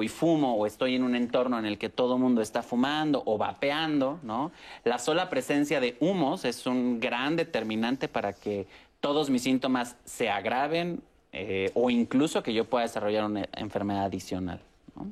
y 0.03 0.07
fumo 0.07 0.55
o 0.55 0.66
estoy 0.66 0.95
en 0.95 1.03
un 1.03 1.16
entorno 1.16 1.59
en 1.59 1.66
el 1.66 1.78
que 1.78 1.89
todo 1.89 2.16
el 2.16 2.22
mundo 2.22 2.41
está 2.41 2.64
fumando 2.64 3.22
o 3.26 3.38
vapeando, 3.38 4.20
¿no? 4.24 4.51
La 4.84 4.97
sola 4.97 5.30
presencia 5.30 5.80
de 5.80 5.97
humos 5.99 6.45
es 6.45 6.66
un 6.66 6.99
gran 6.99 7.36
determinante 7.36 8.07
para 8.07 8.34
que 8.34 8.68
todos 8.99 9.30
mis 9.30 9.43
síntomas 9.43 9.97
se 10.05 10.30
agraven 10.30 11.01
eh, 11.34 11.72
o 11.74 11.89
incluso 11.89 12.41
que 12.43 12.53
yo 12.53 12.66
pueda 12.66 12.84
desarrollar 12.84 13.26
una 13.26 13.47
enfermedad 13.53 14.05
adicional. 14.05 14.62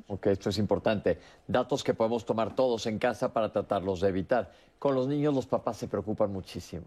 Ok, 0.06 0.26
esto 0.26 0.50
es 0.50 0.58
importante. 0.58 1.18
Datos 1.46 1.82
que 1.82 1.94
podemos 1.94 2.24
tomar 2.24 2.54
todos 2.54 2.86
en 2.86 2.98
casa 2.98 3.32
para 3.32 3.52
tratarlos 3.52 4.00
de 4.00 4.08
evitar. 4.08 4.52
Con 4.78 4.94
los 4.94 5.08
niños 5.08 5.34
los 5.34 5.46
papás 5.46 5.76
se 5.78 5.88
preocupan 5.88 6.32
muchísimo. 6.32 6.86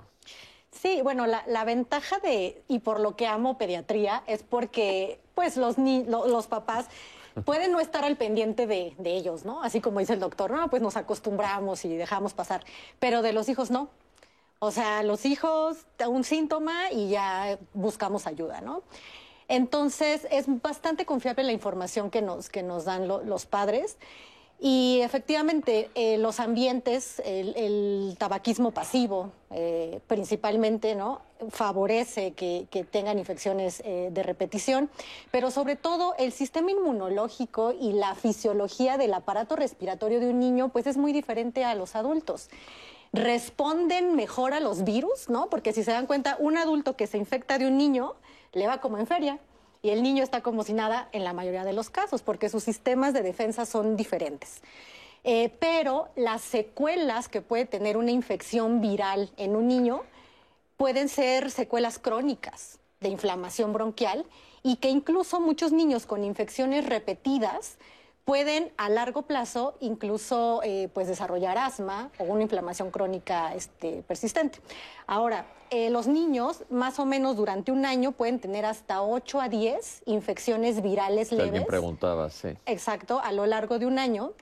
Sí, 0.73 1.01
bueno, 1.03 1.27
la, 1.27 1.63
ventaja 1.65 2.17
de, 2.19 2.63
y 2.67 2.79
por 2.79 2.99
lo 2.99 3.15
que 3.15 3.27
amo 3.27 3.57
pediatría, 3.57 4.23
es 4.27 4.43
porque 4.43 5.19
pues 5.35 5.55
los, 5.55 5.77
ni, 5.77 6.03
los 6.03 6.47
papás 6.47 6.87
pueden 7.45 7.71
no 7.71 7.79
estar 7.79 8.03
al 8.03 8.17
pendiente 8.17 8.67
de, 8.67 8.95
ellos, 9.03 9.45
¿no? 9.45 9.61
Así 9.63 9.81
como 9.81 9.99
dice 9.99 10.13
el 10.13 10.19
doctor, 10.19 10.51
no, 10.51 10.69
pues 10.69 10.81
nos 10.81 10.97
acostumbramos 10.97 11.85
y 11.85 11.95
dejamos 11.95 12.33
pasar, 12.33 12.63
pero 12.99 13.21
de 13.21 13.33
los 13.33 13.49
hijos 13.49 13.71
no. 13.71 13.89
O 14.59 14.71
sea, 14.71 15.03
los 15.03 15.25
hijos, 15.25 15.85
un 16.07 16.23
síntoma 16.23 16.91
y 16.91 17.09
ya 17.09 17.59
buscamos 17.73 18.27
ayuda, 18.27 18.61
¿no? 18.61 18.81
Entonces, 19.49 20.25
es 20.31 20.45
bastante 20.61 21.05
confiable 21.05 21.43
la 21.43 21.51
información 21.51 22.09
que 22.09 22.21
nos, 22.21 22.49
que 22.49 22.63
nos 22.63 22.85
dan 22.85 23.07
los 23.07 23.45
padres. 23.45 23.97
Y 24.65 25.01
efectivamente, 25.01 25.89
eh, 25.93 26.17
los 26.17 26.39
ambientes, 26.39 27.21
el, 27.25 28.15
tabaquismo 28.17 28.71
pasivo, 28.71 29.33
eh, 29.51 29.99
principalmente, 30.07 30.95
¿no? 30.95 31.19
favorece 31.49 32.31
que, 32.31 32.65
tengan 32.89 33.19
infecciones 33.19 33.81
eh, 33.83 34.07
de 34.13 34.23
repetición, 34.23 34.89
pero 35.31 35.51
sobre 35.51 35.75
todo 35.75 36.15
el 36.17 36.31
sistema 36.31 36.71
inmunológico 36.71 37.73
y 37.77 37.91
la 37.91 38.15
fisiología 38.15 38.97
del 38.97 39.13
aparato 39.13 39.57
respiratorio 39.57 40.21
de 40.21 40.29
un 40.29 40.39
niño, 40.39 40.69
pues 40.69 40.87
es 40.87 40.95
muy 40.95 41.11
diferente 41.11 41.65
a 41.65 41.75
los 41.75 41.97
adultos. 41.97 42.49
Responden 43.11 44.15
mejor 44.15 44.53
a 44.53 44.61
los 44.61 44.85
virus, 44.85 45.27
¿no? 45.27 45.49
Porque 45.49 45.73
si 45.73 45.83
se 45.83 45.91
dan 45.91 46.07
cuenta, 46.07 46.37
un 46.39 46.57
adulto 46.57 46.95
que 46.95 47.05
se 47.05 47.17
infecta 47.17 47.57
de 47.57 47.67
un 47.67 47.77
niño 47.77 48.15
le 48.53 48.67
va 48.67 48.79
como 48.79 48.97
en 48.97 49.07
feria 49.07 49.39
y 49.83 49.89
el 49.89 50.01
niño 50.01 50.23
está 50.23 50.41
como 50.41 50.63
si 50.63 50.73
nada 50.73 51.09
en 51.11 51.25
la 51.25 51.33
mayoría 51.33 51.65
de 51.65 51.73
los 51.73 51.89
casos, 51.89 52.23
porque 52.23 52.49
sus 52.49 52.63
sistemas 52.63 53.13
de 53.13 53.21
defensa 53.21 53.65
son 53.65 53.97
diferentes. 53.97 54.61
Eh, 55.25 55.51
pero 55.59 56.07
las 56.15 56.41
secuelas 56.41 57.27
que 57.27 57.41
puede 57.41 57.65
tener 57.65 57.97
una 57.97 58.11
infección 58.11 58.81
viral 58.81 59.29
en 59.37 59.55
un 59.55 59.67
niño 59.67 60.01
pueden 60.77 61.09
ser 61.09 61.51
secuelas 61.51 61.99
crónicas 61.99 62.79
de 63.01 63.09
inflamación 63.09 63.73
bronquial 63.73 64.25
y 64.63 64.77
que 64.77 64.89
incluso 64.89 65.41
muchos 65.41 65.73
niños 65.73 66.05
con 66.05 66.23
infecciones 66.23 66.85
repetidas 66.85 67.77
pueden 68.25 68.71
a 68.77 68.89
largo 68.89 69.23
plazo 69.23 69.75
incluso 69.79 70.61
eh, 70.63 70.89
pues 70.93 71.07
desarrollar 71.07 71.57
asma 71.57 72.09
o 72.19 72.23
una 72.23 72.43
inflamación 72.43 72.91
crónica 72.91 73.53
este, 73.53 74.03
persistente. 74.03 74.59
Ahora, 75.07 75.45
eh, 75.69 75.89
los 75.89 76.07
niños 76.07 76.63
más 76.69 76.99
o 76.99 77.05
menos 77.05 77.35
durante 77.35 77.71
un 77.71 77.85
año 77.85 78.11
pueden 78.11 78.39
tener 78.39 78.65
hasta 78.65 79.01
8 79.01 79.41
a 79.41 79.49
10 79.49 80.03
infecciones 80.05 80.81
virales 80.81 81.31
leves. 81.31 81.47
Alguien 81.47 81.65
preguntaba, 81.65 82.29
sí. 82.29 82.49
Exacto, 82.65 83.19
a 83.19 83.31
lo 83.31 83.45
largo 83.45 83.79
de 83.79 83.85
un 83.85 83.99
año 83.99 84.33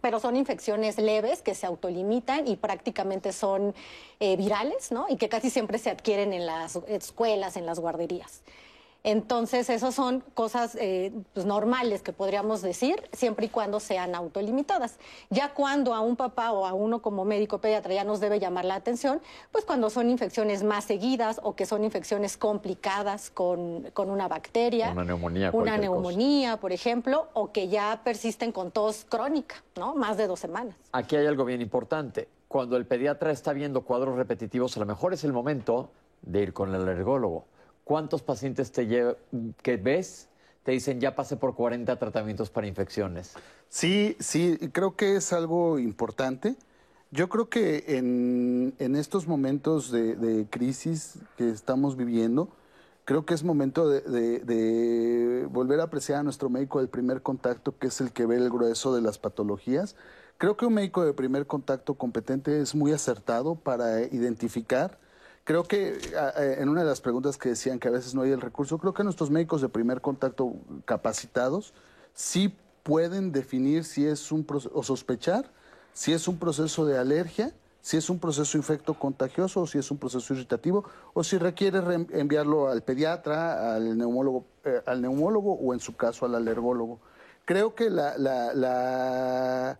pero 0.00 0.18
son 0.18 0.36
infecciones 0.36 0.98
leves 0.98 1.42
que 1.42 1.54
se 1.54 1.64
autolimitan 1.64 2.48
y 2.48 2.56
prácticamente 2.56 3.32
son 3.32 3.72
eh, 4.18 4.36
virales, 4.36 4.90
¿no? 4.90 5.06
Y 5.08 5.16
que 5.16 5.28
casi 5.28 5.48
siempre 5.48 5.78
se 5.78 5.90
adquieren 5.90 6.32
en 6.32 6.44
las 6.44 6.74
escuelas, 6.88 7.56
en 7.56 7.66
las 7.66 7.78
guarderías. 7.78 8.42
Entonces, 9.04 9.68
esas 9.68 9.94
son 9.94 10.22
cosas 10.34 10.76
eh, 10.80 11.12
pues, 11.34 11.44
normales 11.44 12.02
que 12.02 12.12
podríamos 12.12 12.62
decir, 12.62 13.02
siempre 13.12 13.46
y 13.46 13.48
cuando 13.48 13.80
sean 13.80 14.14
autolimitadas. 14.14 14.98
Ya 15.28 15.54
cuando 15.54 15.94
a 15.94 16.00
un 16.00 16.14
papá 16.14 16.52
o 16.52 16.66
a 16.66 16.72
uno 16.72 17.02
como 17.02 17.24
médico 17.24 17.58
pediatra 17.58 17.94
ya 17.94 18.04
nos 18.04 18.20
debe 18.20 18.38
llamar 18.38 18.64
la 18.64 18.76
atención, 18.76 19.20
pues 19.50 19.64
cuando 19.64 19.90
son 19.90 20.08
infecciones 20.08 20.62
más 20.62 20.84
seguidas 20.84 21.40
o 21.42 21.56
que 21.56 21.66
son 21.66 21.82
infecciones 21.82 22.36
complicadas 22.36 23.30
con, 23.30 23.90
una 23.96 24.28
bacteria. 24.28 24.92
Una 24.92 25.04
neumonía. 25.04 25.50
Una 25.52 25.78
neumonía, 25.78 26.58
por 26.58 26.70
ejemplo, 26.72 27.28
o 27.32 27.50
que 27.50 27.68
ya 27.68 28.02
persisten 28.04 28.52
con 28.52 28.70
tos 28.70 29.04
crónica, 29.08 29.56
¿no? 29.76 29.94
Más 29.94 30.16
de 30.16 30.28
dos 30.28 30.38
semanas. 30.38 30.76
Aquí 30.92 31.16
hay 31.16 31.26
algo 31.26 31.44
bien 31.44 31.60
importante. 31.60 32.28
Cuando 32.46 32.76
el 32.76 32.86
pediatra 32.86 33.32
está 33.32 33.52
viendo 33.52 33.82
cuadros 33.82 34.16
repetitivos, 34.16 34.76
a 34.76 34.80
lo 34.80 34.86
mejor 34.86 35.12
es 35.12 35.24
el 35.24 35.32
momento 35.32 35.90
de 36.20 36.42
ir 36.42 36.52
con 36.52 36.72
el 36.72 36.82
alergólogo 36.82 37.46
¿Cuántos 37.84 38.22
pacientes 38.22 38.72
te 38.72 38.86
que 39.62 39.76
ves 39.76 40.28
te 40.62 40.72
dicen 40.72 41.00
ya 41.00 41.16
pasé 41.16 41.36
por 41.36 41.54
40 41.54 41.98
tratamientos 41.98 42.50
para 42.50 42.66
infecciones? 42.66 43.34
Sí, 43.68 44.16
sí, 44.20 44.58
creo 44.72 44.96
que 44.96 45.16
es 45.16 45.32
algo 45.32 45.78
importante. 45.78 46.56
Yo 47.10 47.28
creo 47.28 47.48
que 47.48 47.84
en, 47.98 48.96
estos 48.96 49.26
momentos 49.26 49.90
de, 49.90 50.46
crisis 50.50 51.18
que 51.36 51.50
estamos 51.50 51.96
viviendo, 51.96 52.48
creo 53.04 53.26
que 53.26 53.34
es 53.34 53.44
momento 53.44 53.88
de, 53.88 55.46
volver 55.50 55.80
a 55.80 55.84
apreciar 55.84 56.20
a 56.20 56.22
nuestro 56.22 56.48
médico 56.48 56.78
del 56.78 56.88
primer 56.88 57.20
contacto, 57.20 57.76
que 57.78 57.88
es 57.88 58.00
el 58.00 58.12
que 58.12 58.24
ve 58.24 58.36
el 58.36 58.48
grueso 58.48 58.94
de 58.94 59.02
las 59.02 59.18
patologías. 59.18 59.96
Creo 60.38 60.56
que 60.56 60.64
un 60.64 60.74
médico 60.74 61.04
de 61.04 61.12
primer 61.12 61.46
contacto 61.46 61.94
competente 61.94 62.60
es 62.60 62.74
muy 62.74 62.92
acertado 62.92 63.56
para 63.56 64.02
identificar 64.02 64.98
Creo 65.44 65.64
que 65.64 65.98
en 66.36 66.68
una 66.68 66.82
de 66.82 66.86
las 66.86 67.00
preguntas 67.00 67.36
que 67.36 67.48
decían 67.50 67.78
que 67.78 67.88
a 67.88 67.90
veces 67.90 68.14
no 68.14 68.22
hay 68.22 68.30
el 68.30 68.40
recurso, 68.40 68.78
creo 68.78 68.94
que 68.94 69.02
nuestros 69.02 69.30
médicos 69.30 69.60
de 69.60 69.68
primer 69.68 70.00
contacto 70.00 70.54
capacitados 70.84 71.74
sí 72.14 72.56
pueden 72.84 73.32
definir 73.32 73.84
si 73.84 74.06
es 74.06 74.30
un 74.30 74.46
o 74.72 74.82
sospechar 74.82 75.50
si 75.92 76.12
es 76.12 76.28
un 76.28 76.38
proceso 76.38 76.86
de 76.86 76.98
alergia, 76.98 77.52
si 77.80 77.96
es 77.96 78.08
un 78.08 78.18
proceso 78.18 78.56
infecto 78.56 78.94
contagioso 78.94 79.62
o 79.62 79.66
si 79.66 79.78
es 79.78 79.90
un 79.90 79.98
proceso 79.98 80.34
irritativo 80.34 80.84
o 81.14 81.24
si 81.24 81.36
requiere 81.36 81.80
enviarlo 82.12 82.68
al 82.68 82.82
pediatra, 82.82 83.74
al 83.74 83.96
neumólogo, 83.98 84.44
eh, 84.64 84.80
al 84.86 85.02
neumólogo 85.02 85.54
o 85.54 85.74
en 85.74 85.80
su 85.80 85.96
caso 85.96 86.24
al 86.24 86.34
alergólogo. 86.34 87.00
Creo 87.44 87.74
que 87.74 87.90
la, 87.90 88.16
la 88.16 89.78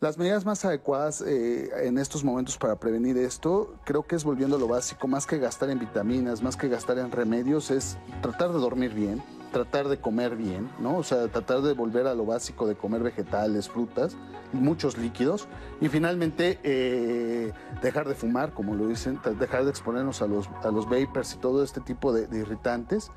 las 0.00 0.16
medidas 0.16 0.46
más 0.46 0.64
adecuadas 0.64 1.20
eh, 1.20 1.86
en 1.86 1.98
estos 1.98 2.24
momentos 2.24 2.56
para 2.56 2.76
prevenir 2.76 3.18
esto, 3.18 3.74
creo 3.84 4.02
que 4.02 4.16
es 4.16 4.24
volviendo 4.24 4.56
a 4.56 4.58
lo 4.58 4.66
básico, 4.66 5.06
más 5.06 5.26
que 5.26 5.38
gastar 5.38 5.68
en 5.68 5.78
vitaminas, 5.78 6.42
más 6.42 6.56
que 6.56 6.68
gastar 6.68 6.98
en 6.98 7.12
remedios, 7.12 7.70
es 7.70 7.98
tratar 8.22 8.50
de 8.50 8.58
dormir 8.60 8.94
bien, 8.94 9.22
tratar 9.52 9.88
de 9.88 10.00
comer 10.00 10.36
bien, 10.36 10.70
¿no? 10.78 10.96
O 10.96 11.02
sea, 11.02 11.28
tratar 11.28 11.60
de 11.60 11.74
volver 11.74 12.06
a 12.06 12.14
lo 12.14 12.24
básico 12.24 12.66
de 12.66 12.76
comer 12.76 13.02
vegetales, 13.02 13.68
frutas, 13.68 14.16
muchos 14.54 14.96
líquidos 14.96 15.48
y 15.82 15.88
finalmente 15.88 16.58
eh, 16.62 17.52
dejar 17.82 18.08
de 18.08 18.14
fumar, 18.14 18.54
como 18.54 18.74
lo 18.74 18.86
dicen, 18.86 19.20
dejar 19.38 19.64
de 19.64 19.70
exponernos 19.70 20.22
a 20.22 20.26
los, 20.26 20.48
a 20.62 20.70
los 20.70 20.88
vapors 20.88 21.34
y 21.34 21.36
todo 21.36 21.62
este 21.62 21.82
tipo 21.82 22.14
de, 22.14 22.26
de 22.26 22.38
irritantes. 22.38 23.10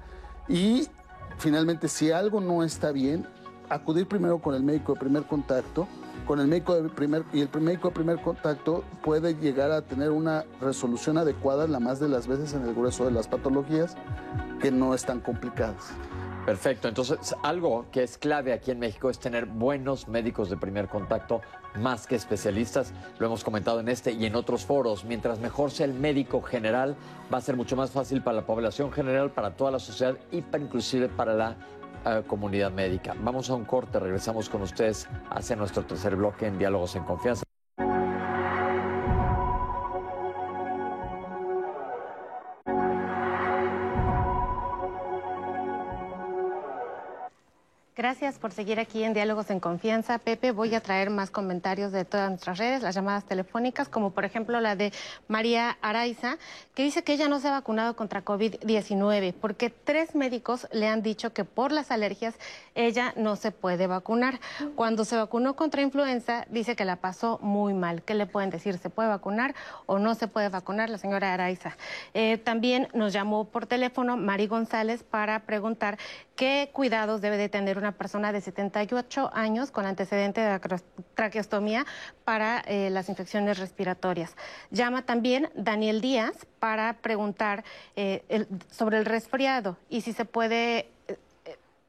Y 0.49 0.89
finalmente, 1.37 1.87
si 1.87 2.11
algo 2.11 2.41
no 2.41 2.61
está 2.61 2.91
bien, 2.91 3.25
acudir 3.69 4.05
primero 4.05 4.39
con 4.39 4.53
el 4.53 4.63
médico 4.63 4.95
de 4.95 4.99
primer 4.99 5.23
contacto 5.23 5.87
con 6.25 6.39
el 6.39 6.47
médico 6.47 6.81
de 6.81 6.89
primer 6.89 7.23
y 7.33 7.41
el 7.41 7.49
médico 7.59 7.89
de 7.89 7.95
primer 7.95 8.21
contacto 8.21 8.83
puede 9.03 9.35
llegar 9.35 9.71
a 9.71 9.81
tener 9.81 10.11
una 10.11 10.45
resolución 10.61 11.17
adecuada 11.17 11.67
la 11.67 11.79
más 11.79 11.99
de 11.99 12.09
las 12.09 12.27
veces 12.27 12.53
en 12.53 12.63
el 12.63 12.73
grueso 12.73 13.05
de 13.05 13.11
las 13.11 13.27
patologías 13.27 13.95
que 14.61 14.71
no 14.71 14.93
están 14.93 15.19
complicadas. 15.19 15.91
Perfecto, 16.45 16.89
entonces 16.89 17.33
algo 17.41 17.85
que 17.89 18.03
es 18.03 18.17
clave 18.17 18.51
aquí 18.51 18.71
en 18.71 18.79
México 18.79 19.09
es 19.09 19.17
tener 19.17 19.45
buenos 19.45 20.09
médicos 20.09 20.49
de 20.49 20.57
primer 20.57 20.89
contacto 20.89 21.39
más 21.75 22.05
que 22.05 22.15
especialistas. 22.15 22.91
Lo 23.17 23.27
hemos 23.27 23.45
comentado 23.45 23.79
en 23.79 23.87
este 23.87 24.11
y 24.11 24.25
en 24.25 24.35
otros 24.35 24.65
foros. 24.65 25.05
Mientras 25.05 25.39
mejor 25.39 25.71
sea 25.71 25.85
el 25.85 25.93
médico 25.93 26.41
general, 26.41 26.97
va 27.33 27.37
a 27.37 27.41
ser 27.41 27.55
mucho 27.55 27.77
más 27.77 27.91
fácil 27.91 28.21
para 28.21 28.37
la 28.37 28.45
población 28.45 28.91
general, 28.91 29.31
para 29.31 29.55
toda 29.55 29.71
la 29.71 29.79
sociedad 29.79 30.17
y 30.31 30.41
para, 30.41 30.63
inclusive 30.63 31.07
para 31.07 31.33
la 31.33 31.55
comunidad 32.27 32.71
médica. 32.71 33.15
Vamos 33.19 33.49
a 33.49 33.55
un 33.55 33.65
corte, 33.65 33.99
regresamos 33.99 34.49
con 34.49 34.61
ustedes 34.61 35.07
hacia 35.29 35.55
nuestro 35.55 35.83
tercer 35.83 36.15
bloque 36.15 36.47
en 36.47 36.57
Diálogos 36.57 36.95
en 36.95 37.03
Confianza. 37.03 37.43
Gracias 48.03 48.37
por 48.37 48.51
seguir 48.51 48.81
aquí 48.81 49.01
en 49.01 49.13
Diálogos 49.13 49.49
en 49.49 49.61
Confianza. 49.61 50.17
Pepe, 50.17 50.51
voy 50.51 50.75
a 50.75 50.81
traer 50.81 51.09
más 51.09 51.31
comentarios 51.31 51.93
de 51.93 52.03
todas 52.03 52.29
nuestras 52.29 52.57
redes, 52.57 52.81
las 52.81 52.93
llamadas 52.93 53.23
telefónicas, 53.23 53.87
como 53.87 54.11
por 54.11 54.25
ejemplo 54.25 54.59
la 54.59 54.75
de 54.75 54.91
María 55.29 55.77
Araiza, 55.81 56.37
que 56.75 56.83
dice 56.83 57.05
que 57.05 57.13
ella 57.13 57.29
no 57.29 57.39
se 57.39 57.47
ha 57.47 57.51
vacunado 57.51 57.95
contra 57.95 58.25
COVID-19 58.25 59.33
porque 59.39 59.69
tres 59.69 60.15
médicos 60.15 60.67
le 60.73 60.89
han 60.89 61.01
dicho 61.01 61.31
que 61.31 61.45
por 61.45 61.71
las 61.71 61.91
alergias 61.91 62.35
ella 62.75 63.13
no 63.15 63.37
se 63.37 63.51
puede 63.51 63.87
vacunar. 63.87 64.41
Cuando 64.75 65.05
se 65.05 65.15
vacunó 65.15 65.55
contra 65.55 65.81
influenza, 65.81 66.45
dice 66.49 66.75
que 66.75 66.83
la 66.83 66.97
pasó 66.97 67.39
muy 67.41 67.73
mal. 67.73 68.01
¿Qué 68.01 68.15
le 68.15 68.25
pueden 68.25 68.49
decir? 68.49 68.79
¿Se 68.79 68.89
puede 68.89 69.07
vacunar 69.07 69.55
o 69.85 69.97
no 69.97 70.13
se 70.15 70.27
puede 70.27 70.49
vacunar? 70.49 70.89
La 70.89 70.97
señora 70.97 71.33
Araiza. 71.33 71.77
Eh, 72.13 72.37
también 72.37 72.89
nos 72.93 73.13
llamó 73.13 73.45
por 73.45 73.65
teléfono 73.65 74.17
Mari 74.17 74.47
González 74.47 75.03
para 75.03 75.39
preguntar 75.43 75.97
qué 76.35 76.69
cuidados 76.73 77.21
debe 77.21 77.37
de 77.37 77.49
tener 77.49 77.77
una 77.77 77.91
persona 77.91 78.31
de 78.31 78.41
78 78.41 79.31
años 79.33 79.71
con 79.71 79.85
antecedente 79.85 80.41
de 80.41 80.59
traqueostomía 81.15 81.85
para 82.25 82.59
eh, 82.61 82.89
las 82.89 83.09
infecciones 83.09 83.59
respiratorias. 83.59 84.35
Llama 84.71 85.05
también 85.05 85.49
Daniel 85.55 86.01
Díaz 86.01 86.33
para 86.59 86.93
preguntar 86.93 87.63
eh, 87.95 88.47
sobre 88.71 88.97
el 88.97 89.05
resfriado 89.05 89.77
y 89.89 90.01
si 90.01 90.13
se 90.13 90.25
puede 90.25 90.89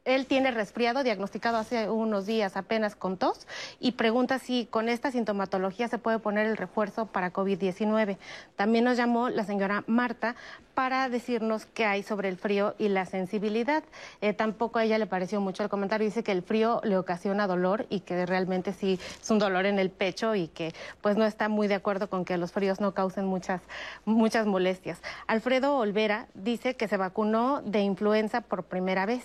él 0.05 0.27
tiene 0.27 0.51
resfriado 0.51 1.03
diagnosticado 1.03 1.57
hace 1.57 1.89
unos 1.89 2.27
días 2.27 2.57
apenas 2.57 2.95
con 2.95 3.17
tos 3.17 3.47
y 3.81 3.93
pregunta 3.93 4.39
si 4.39 4.67
con 4.67 4.89
esta 4.89 5.11
sintomatología 5.11 5.89
se 5.89 5.99
puede 5.99 6.19
poner 6.19 6.47
el 6.47 6.57
refuerzo 6.57 7.07
para 7.07 7.33
COVID-19. 7.33 8.19
También 8.57 8.85
nos 8.85 8.99
llamó 8.99 9.31
la 9.31 9.45
señora 9.45 9.83
Marta 9.87 10.37
para 10.75 11.09
decirnos 11.09 11.67
qué 11.67 11.87
hay 11.87 12.03
sobre 12.03 12.29
el 12.29 12.37
frío 12.37 12.75
y 12.79 12.89
la 12.89 13.07
sensibilidad. 13.07 13.83
Eh, 14.21 14.35
tampoco 14.35 14.79
a 14.79 14.85
ella 14.85 14.99
le 14.99 15.07
pareció 15.07 15.41
mucho 15.41 15.63
el 15.63 15.69
comentario. 15.71 16.05
Dice 16.05 16.23
que 16.23 16.33
el 16.33 16.43
frío 16.43 16.81
le 16.85 16.99
ocasiona 16.99 17.47
dolor 17.47 17.87
y 17.89 18.01
que 18.01 18.27
realmente 18.27 18.73
sí 18.73 18.99
es 19.23 19.31
un 19.31 19.39
dolor 19.39 19.65
en 19.65 19.79
el 19.79 19.91
pecho 19.91 20.35
y 20.35 20.49
que 20.49 20.75
pues 21.01 21.17
no 21.17 21.25
está 21.25 21.49
muy 21.49 21.67
de 21.67 21.77
acuerdo 21.77 22.11
con 22.11 22.25
que 22.25 22.37
los 22.37 22.53
fríos 22.53 22.81
no 22.81 22.93
causen 22.93 23.25
muchas, 23.25 23.63
muchas 24.05 24.47
molestias. 24.47 25.01
Alfredo 25.27 25.79
Olvera 25.79 26.27
dice 26.35 26.75
que 26.77 26.89
se 26.89 26.99
vacunó 26.99 27.63
de 27.63 27.81
influenza 27.81 28.43
por 28.43 28.65
primera 28.65 29.07
vez. 29.07 29.25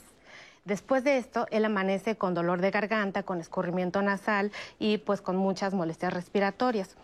Después 0.70 1.04
de 1.04 1.18
esto, 1.18 1.48
él 1.50 1.66
amanece 1.66 2.16
con 2.16 2.36
dolor 2.36 2.62
de 2.62 2.70
garganta, 2.70 3.24
con 3.24 3.42
escurrimiento 3.42 4.04
nasal 4.04 4.52
y 4.78 5.00
pues 5.00 5.20
con 5.20 5.36
muchas 5.36 5.74
molestias 5.74 6.14
respiratorias. 6.14 6.96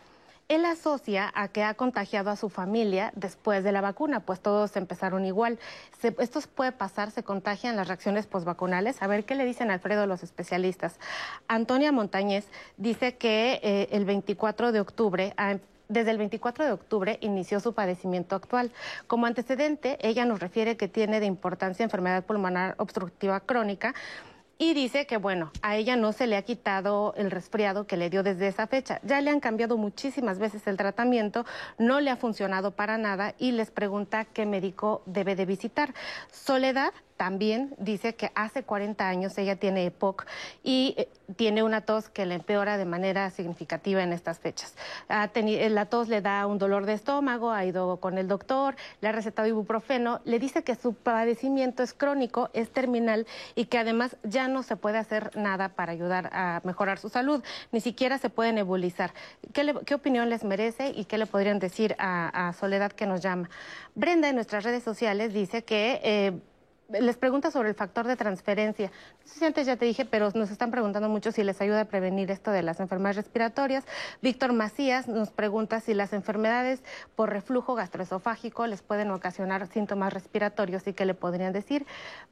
Él 0.47 0.65
asocia 0.65 1.31
a 1.33 1.47
que 1.47 1.63
ha 1.63 1.73
contagiado 1.73 2.29
a 2.29 2.35
su 2.35 2.49
familia 2.49 3.11
después 3.15 3.63
de 3.63 3.71
la 3.71 3.81
vacuna, 3.81 4.19
pues 4.19 4.39
todos 4.39 4.75
empezaron 4.75 5.25
igual. 5.25 5.57
esto 6.19 6.41
puede 6.53 6.73
pasar, 6.73 7.09
se 7.09 7.23
contagian 7.23 7.75
las 7.75 7.87
reacciones 7.87 8.27
postvacunales. 8.27 9.01
A 9.01 9.07
ver 9.07 9.25
qué 9.25 9.33
le 9.33 9.45
dicen 9.45 9.71
Alfredo 9.71 10.05
los 10.05 10.21
especialistas. 10.21 10.99
Antonia 11.47 11.91
Montañez 11.91 12.45
dice 12.77 13.15
que 13.15 13.59
eh, 13.63 13.87
el 13.89 14.05
24 14.05 14.73
de 14.73 14.79
octubre 14.79 15.33
ha 15.37 15.57
desde 15.89 16.11
el 16.11 16.17
24 16.17 16.65
de 16.65 16.71
octubre 16.71 17.17
inició 17.21 17.59
su 17.59 17.73
padecimiento 17.73 18.35
actual. 18.35 18.71
Como 19.07 19.25
antecedente, 19.25 19.97
ella 20.01 20.25
nos 20.25 20.39
refiere 20.39 20.77
que 20.77 20.87
tiene 20.87 21.19
de 21.19 21.25
importancia 21.25 21.83
enfermedad 21.83 22.23
pulmonar 22.23 22.75
obstructiva 22.77 23.39
crónica 23.39 23.93
y 24.57 24.73
dice 24.73 25.05
que, 25.05 25.17
bueno, 25.17 25.51
a 25.61 25.75
ella 25.75 25.97
no 25.97 26.13
se 26.13 26.27
le 26.27 26.37
ha 26.37 26.41
quitado 26.41 27.13
el 27.17 27.29
resfriado 27.29 27.87
que 27.87 27.97
le 27.97 28.09
dio 28.09 28.23
desde 28.23 28.47
esa 28.47 28.67
fecha. 28.67 28.99
Ya 29.03 29.19
le 29.19 29.29
han 29.29 29.41
cambiado 29.41 29.77
muchísimas 29.77 30.39
veces 30.39 30.65
el 30.67 30.77
tratamiento, 30.77 31.45
no 31.77 31.99
le 31.99 32.09
ha 32.09 32.15
funcionado 32.15 32.71
para 32.71 32.97
nada 32.97 33.35
y 33.37 33.51
les 33.51 33.71
pregunta 33.71 34.23
qué 34.23 34.45
médico 34.45 35.01
debe 35.05 35.35
de 35.35 35.45
visitar. 35.45 35.93
Soledad 36.31 36.93
también 37.17 37.73
dice 37.77 38.15
que 38.15 38.31
hace 38.35 38.63
40 38.63 39.07
años 39.07 39.37
ella 39.37 39.55
tiene 39.55 39.85
EPOC 39.85 40.25
y 40.63 40.95
eh, 40.97 41.09
tiene 41.35 41.63
una 41.63 41.81
tos 41.81 42.09
que 42.09 42.25
le 42.25 42.35
empeora 42.35 42.77
de 42.77 42.85
manera 42.85 43.29
significativa 43.29 44.03
en 44.03 44.13
estas 44.13 44.39
fechas. 44.39 44.75
Eh, 45.09 45.69
la 45.69 45.85
tos 45.85 46.07
le 46.07 46.21
da 46.21 46.45
un 46.45 46.57
dolor 46.57 46.85
de 46.85 46.93
estómago, 46.93 47.51
ha 47.51 47.65
ido 47.65 47.97
con 47.97 48.17
el 48.17 48.27
doctor, 48.27 48.75
le 49.01 49.07
ha 49.07 49.11
recetado 49.11 49.47
ibuprofeno, 49.47 50.19
le 50.25 50.39
dice 50.39 50.63
que 50.63 50.75
su 50.75 50.93
padecimiento 50.93 51.83
es 51.83 51.93
crónico, 51.93 52.49
es 52.53 52.69
terminal 52.71 53.25
y 53.55 53.65
que 53.65 53.77
además 53.77 54.17
ya 54.23 54.47
no 54.47 54.63
se 54.63 54.75
puede 54.75 54.97
hacer 54.97 55.35
nada 55.37 55.69
para 55.69 55.93
ayudar 55.93 56.29
a 56.33 56.61
mejorar 56.63 56.99
su 56.99 57.09
salud, 57.09 57.43
ni 57.71 57.79
siquiera 57.79 58.17
se 58.17 58.29
puede 58.29 58.51
nebulizar. 58.53 59.13
¿Qué, 59.53 59.95
opinión 59.95 60.29
les 60.29 60.43
merece 60.43 60.89
y 60.89 61.05
qué 61.05 61.17
le 61.17 61.25
podrían 61.25 61.59
decir 61.59 61.95
a, 61.97 62.53
Soledad 62.59 62.91
que 62.91 63.05
nos 63.05 63.21
llama? 63.21 63.49
Brenda 63.95 64.29
en 64.29 64.35
nuestras 64.35 64.63
redes 64.63 64.83
sociales 64.83 65.33
dice 65.33 65.63
que... 65.63 66.01
Eh, 66.03 66.39
les 66.89 67.17
pregunta 67.17 67.51
sobre 67.51 67.69
el 67.69 67.75
factor 67.75 68.07
de 68.07 68.15
transferencia. 68.15 68.91
No 69.21 69.27
sé 69.27 69.39
si 69.39 69.45
antes 69.45 69.65
ya 69.67 69.75
te 69.75 69.85
dije, 69.85 70.05
pero 70.05 70.31
nos 70.33 70.51
están 70.51 70.71
preguntando 70.71 71.09
mucho 71.09 71.31
si 71.31 71.43
les 71.43 71.59
ayuda 71.61 71.81
a 71.81 71.85
prevenir 71.85 72.31
esto 72.31 72.51
de 72.51 72.61
las 72.61 72.79
enfermedades 72.79 73.17
respiratorias. 73.17 73.85
Víctor 74.21 74.53
Macías 74.53 75.07
nos 75.07 75.31
pregunta 75.31 75.79
si 75.79 75.93
las 75.93 76.13
enfermedades 76.13 76.83
por 77.15 77.29
reflujo 77.31 77.75
gastroesofágico 77.75 78.67
les 78.67 78.81
pueden 78.81 79.11
ocasionar 79.11 79.67
síntomas 79.67 80.13
respiratorios 80.13 80.87
y 80.87 80.93
qué 80.93 81.05
le 81.05 81.13
podrían 81.13 81.53
decir. 81.53 81.85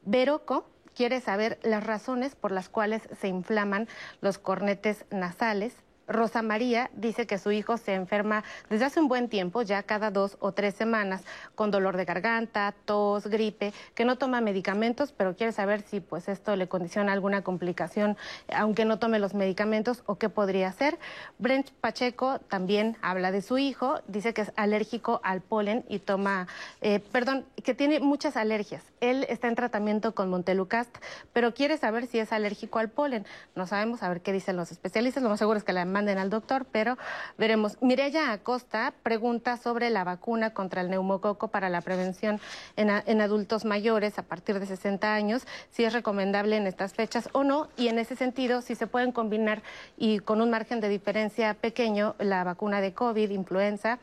Veroco 0.04 0.66
quiere 0.94 1.20
saber 1.20 1.58
las 1.62 1.84
razones 1.84 2.34
por 2.34 2.52
las 2.52 2.68
cuales 2.68 3.02
se 3.20 3.28
inflaman 3.28 3.88
los 4.20 4.38
cornetes 4.38 5.04
nasales. 5.10 5.74
Rosa 6.06 6.42
María 6.42 6.90
dice 6.94 7.26
que 7.26 7.38
su 7.38 7.50
hijo 7.52 7.76
se 7.76 7.94
enferma 7.94 8.44
desde 8.68 8.84
hace 8.84 9.00
un 9.00 9.08
buen 9.08 9.28
tiempo, 9.28 9.62
ya 9.62 9.82
cada 9.82 10.10
dos 10.10 10.36
o 10.40 10.52
tres 10.52 10.74
semanas, 10.74 11.22
con 11.54 11.70
dolor 11.70 11.96
de 11.96 12.04
garganta, 12.04 12.74
tos, 12.84 13.26
gripe, 13.26 13.72
que 13.94 14.04
no 14.04 14.16
toma 14.16 14.40
medicamentos, 14.40 15.12
pero 15.12 15.36
quiere 15.36 15.52
saber 15.52 15.82
si 15.82 16.00
pues 16.00 16.28
esto 16.28 16.56
le 16.56 16.68
condiciona 16.68 17.12
alguna 17.12 17.42
complicación, 17.42 18.16
aunque 18.54 18.84
no 18.84 18.98
tome 18.98 19.18
los 19.18 19.34
medicamentos, 19.34 20.02
o 20.06 20.16
qué 20.16 20.28
podría 20.28 20.68
hacer. 20.68 20.98
Brent 21.38 21.70
Pacheco 21.70 22.38
también 22.38 22.96
habla 23.02 23.30
de 23.32 23.42
su 23.42 23.58
hijo, 23.58 24.00
dice 24.06 24.34
que 24.34 24.42
es 24.42 24.52
alérgico 24.56 25.20
al 25.24 25.40
polen 25.40 25.84
y 25.88 25.98
toma, 25.98 26.48
eh, 26.80 27.00
perdón, 27.12 27.46
que 27.62 27.74
tiene 27.74 28.00
muchas 28.00 28.36
alergias. 28.36 28.82
Él 29.00 29.26
está 29.28 29.48
en 29.48 29.54
tratamiento 29.54 30.14
con 30.14 30.30
Montelucast, 30.30 30.96
pero 31.32 31.54
quiere 31.54 31.78
saber 31.78 32.06
si 32.06 32.18
es 32.18 32.32
alérgico 32.32 32.78
al 32.78 32.90
polen. 32.90 33.26
No 33.54 33.66
sabemos, 33.66 34.02
a 34.02 34.08
ver 34.08 34.20
qué 34.20 34.32
dicen 34.32 34.56
los 34.56 34.70
especialistas, 34.70 35.22
lo 35.22 35.28
más 35.28 35.38
seguro 35.38 35.58
es 35.58 35.64
que 35.64 35.72
la 35.72 35.82
manden 35.94 36.18
al 36.18 36.28
doctor, 36.28 36.66
pero 36.70 36.98
veremos. 37.38 37.80
Mireya 37.80 38.32
Acosta 38.32 38.92
pregunta 39.02 39.56
sobre 39.56 39.88
la 39.90 40.02
vacuna 40.02 40.50
contra 40.50 40.80
el 40.80 40.90
neumococo 40.90 41.48
para 41.48 41.70
la 41.70 41.80
prevención 41.80 42.40
en, 42.76 43.20
adultos 43.20 43.64
mayores 43.64 44.18
a 44.18 44.22
partir 44.22 44.58
de 44.58 44.66
60 44.66 45.14
años, 45.14 45.46
si 45.70 45.84
es 45.84 45.92
recomendable 45.92 46.56
en 46.56 46.66
estas 46.66 46.92
fechas 46.92 47.28
o 47.32 47.44
no, 47.44 47.68
y 47.76 47.88
en 47.88 47.98
ese 47.98 48.16
sentido, 48.16 48.60
si 48.60 48.74
se 48.74 48.88
pueden 48.88 49.12
combinar 49.12 49.62
y 49.96 50.18
con 50.18 50.42
un 50.42 50.50
margen 50.50 50.80
de 50.80 50.88
diferencia 50.88 51.54
pequeño 51.54 52.16
la 52.18 52.42
vacuna 52.42 52.80
de 52.80 52.92
COVID, 52.92 53.30
influenza 53.30 54.00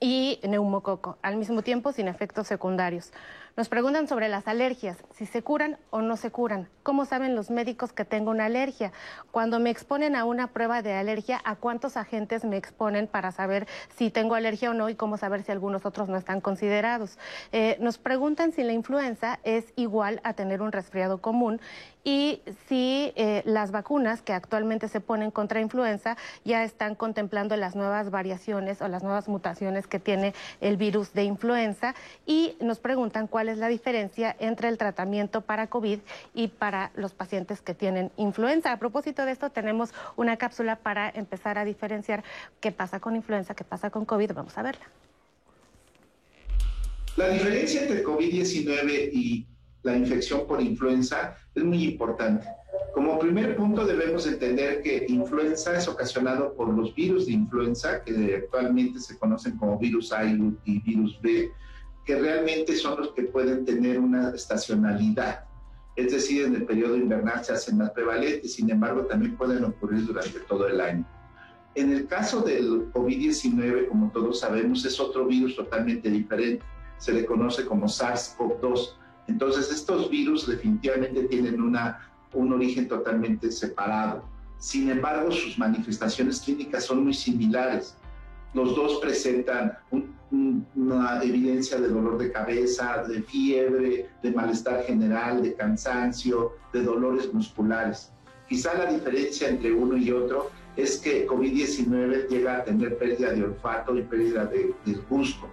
y 0.00 0.38
neumococo, 0.46 1.18
al 1.22 1.36
mismo 1.36 1.62
tiempo 1.62 1.92
sin 1.92 2.08
efectos 2.08 2.46
secundarios. 2.46 3.12
Nos 3.56 3.68
preguntan 3.68 4.08
sobre 4.08 4.28
las 4.28 4.48
alergias, 4.48 4.96
si 5.12 5.26
se 5.26 5.42
curan 5.42 5.78
o 5.90 6.02
no 6.02 6.16
se 6.16 6.32
curan. 6.32 6.68
¿Cómo 6.82 7.04
saben 7.04 7.36
los 7.36 7.50
médicos 7.50 7.92
que 7.92 8.04
tengo 8.04 8.32
una 8.32 8.46
alergia? 8.46 8.92
Cuando 9.30 9.60
me 9.60 9.70
exponen 9.70 10.16
a 10.16 10.24
una 10.24 10.48
prueba 10.48 10.82
de 10.82 10.94
alergia, 10.94 11.40
¿a 11.44 11.54
cuántos 11.54 11.96
agentes 11.96 12.44
me 12.44 12.56
exponen 12.56 13.06
para 13.06 13.30
saber 13.30 13.68
si 13.96 14.10
tengo 14.10 14.34
alergia 14.34 14.70
o 14.70 14.74
no 14.74 14.88
y 14.88 14.96
cómo 14.96 15.18
saber 15.18 15.44
si 15.44 15.52
algunos 15.52 15.86
otros 15.86 16.08
no 16.08 16.16
están 16.16 16.40
considerados? 16.40 17.16
Eh, 17.52 17.76
nos 17.78 17.96
preguntan 17.96 18.50
si 18.50 18.64
la 18.64 18.72
influenza 18.72 19.38
es 19.44 19.72
igual 19.76 20.20
a 20.24 20.32
tener 20.32 20.60
un 20.60 20.72
resfriado 20.72 21.18
común 21.18 21.60
y 22.02 22.42
si 22.68 23.12
eh, 23.16 23.42
las 23.46 23.70
vacunas 23.70 24.20
que 24.20 24.34
actualmente 24.34 24.88
se 24.88 25.00
ponen 25.00 25.30
contra 25.30 25.60
influenza 25.60 26.16
ya 26.44 26.62
están 26.62 26.94
contemplando 26.94 27.56
las 27.56 27.74
nuevas 27.74 28.10
variaciones 28.10 28.82
o 28.82 28.88
las 28.88 29.02
nuevas 29.02 29.26
mutaciones 29.26 29.86
que 29.86 29.98
tiene 29.98 30.34
el 30.60 30.76
virus 30.76 31.14
de 31.14 31.24
influenza 31.24 31.94
y 32.26 32.56
nos 32.60 32.78
preguntan 32.78 33.26
cuál 33.26 33.43
es 33.48 33.58
la 33.58 33.68
diferencia 33.68 34.34
entre 34.38 34.68
el 34.68 34.78
tratamiento 34.78 35.40
para 35.40 35.68
COVID 35.68 35.98
y 36.34 36.48
para 36.48 36.90
los 36.94 37.12
pacientes 37.12 37.60
que 37.60 37.74
tienen 37.74 38.10
influenza. 38.16 38.72
A 38.72 38.78
propósito 38.78 39.24
de 39.24 39.32
esto, 39.32 39.50
tenemos 39.50 39.92
una 40.16 40.36
cápsula 40.36 40.76
para 40.76 41.10
empezar 41.10 41.58
a 41.58 41.64
diferenciar 41.64 42.24
qué 42.60 42.72
pasa 42.72 43.00
con 43.00 43.16
influenza, 43.16 43.54
qué 43.54 43.64
pasa 43.64 43.90
con 43.90 44.04
COVID. 44.04 44.32
Vamos 44.32 44.56
a 44.58 44.62
verla. 44.62 44.84
La 47.16 47.28
diferencia 47.28 47.82
entre 47.82 48.04
COVID-19 48.04 49.10
y 49.12 49.46
la 49.84 49.96
infección 49.96 50.46
por 50.46 50.60
influenza 50.60 51.36
es 51.54 51.62
muy 51.62 51.84
importante. 51.84 52.46
Como 52.92 53.18
primer 53.18 53.56
punto 53.56 53.84
debemos 53.84 54.26
entender 54.26 54.82
que 54.82 55.06
influenza 55.08 55.76
es 55.76 55.86
ocasionado 55.86 56.54
por 56.54 56.68
los 56.68 56.94
virus 56.94 57.26
de 57.26 57.32
influenza, 57.32 58.02
que 58.02 58.36
actualmente 58.36 58.98
se 58.98 59.18
conocen 59.18 59.56
como 59.56 59.78
virus 59.78 60.12
A 60.12 60.24
y 60.24 60.78
virus 60.80 61.20
B, 61.20 61.50
que 62.04 62.16
realmente 62.16 62.76
son 62.76 63.00
los 63.00 63.12
que 63.12 63.22
pueden 63.22 63.64
tener 63.64 63.98
una 63.98 64.30
estacionalidad. 64.30 65.44
Es 65.96 66.12
decir, 66.12 66.44
en 66.44 66.54
el 66.56 66.64
periodo 66.64 66.96
invernal 66.96 67.44
se 67.44 67.52
hacen 67.52 67.78
más 67.78 67.90
prevalentes, 67.90 68.54
sin 68.54 68.70
embargo 68.70 69.02
también 69.02 69.36
pueden 69.36 69.64
ocurrir 69.64 70.06
durante 70.06 70.40
todo 70.40 70.66
el 70.66 70.80
año. 70.80 71.06
En 71.74 71.92
el 71.92 72.06
caso 72.06 72.40
del 72.40 72.92
COVID-19, 72.92 73.88
como 73.88 74.10
todos 74.10 74.40
sabemos, 74.40 74.84
es 74.84 74.98
otro 75.00 75.26
virus 75.26 75.56
totalmente 75.56 76.10
diferente. 76.10 76.64
Se 76.98 77.12
le 77.12 77.24
conoce 77.24 77.64
como 77.64 77.86
SARS-CoV-2 77.86 78.96
entonces, 79.26 79.70
estos 79.70 80.10
virus 80.10 80.46
definitivamente 80.46 81.24
tienen 81.24 81.60
una 81.60 82.10
un 82.32 82.52
origen 82.52 82.88
totalmente 82.88 83.50
separado. 83.52 84.24
Sin 84.58 84.90
embargo, 84.90 85.30
sus 85.30 85.56
manifestaciones 85.56 86.40
clínicas 86.40 86.84
son 86.84 87.04
muy 87.04 87.14
similares. 87.14 87.96
Los 88.52 88.74
dos 88.74 88.98
presentan 89.00 89.78
una 90.74 91.22
evidencia 91.22 91.80
de 91.80 91.88
dolor 91.88 92.18
de 92.18 92.32
cabeza, 92.32 93.04
de 93.08 93.22
fiebre, 93.22 94.08
de 94.22 94.30
malestar 94.32 94.82
general, 94.84 95.42
de 95.42 95.54
cansancio, 95.54 96.52
de 96.72 96.82
dolores 96.82 97.32
musculares. 97.32 98.10
Quizá 98.48 98.74
la 98.74 98.86
diferencia 98.86 99.48
entre 99.48 99.72
uno 99.72 99.96
y 99.96 100.10
otro 100.10 100.50
es 100.76 100.98
que 100.98 101.26
COVID-19 101.26 102.28
llega 102.28 102.58
a 102.58 102.64
tener 102.64 102.98
pérdida 102.98 103.32
de 103.32 103.44
olfato 103.44 103.96
y 103.96 104.02
pérdida 104.02 104.44
de, 104.46 104.74
de 104.84 104.92
gusto. 105.08 105.46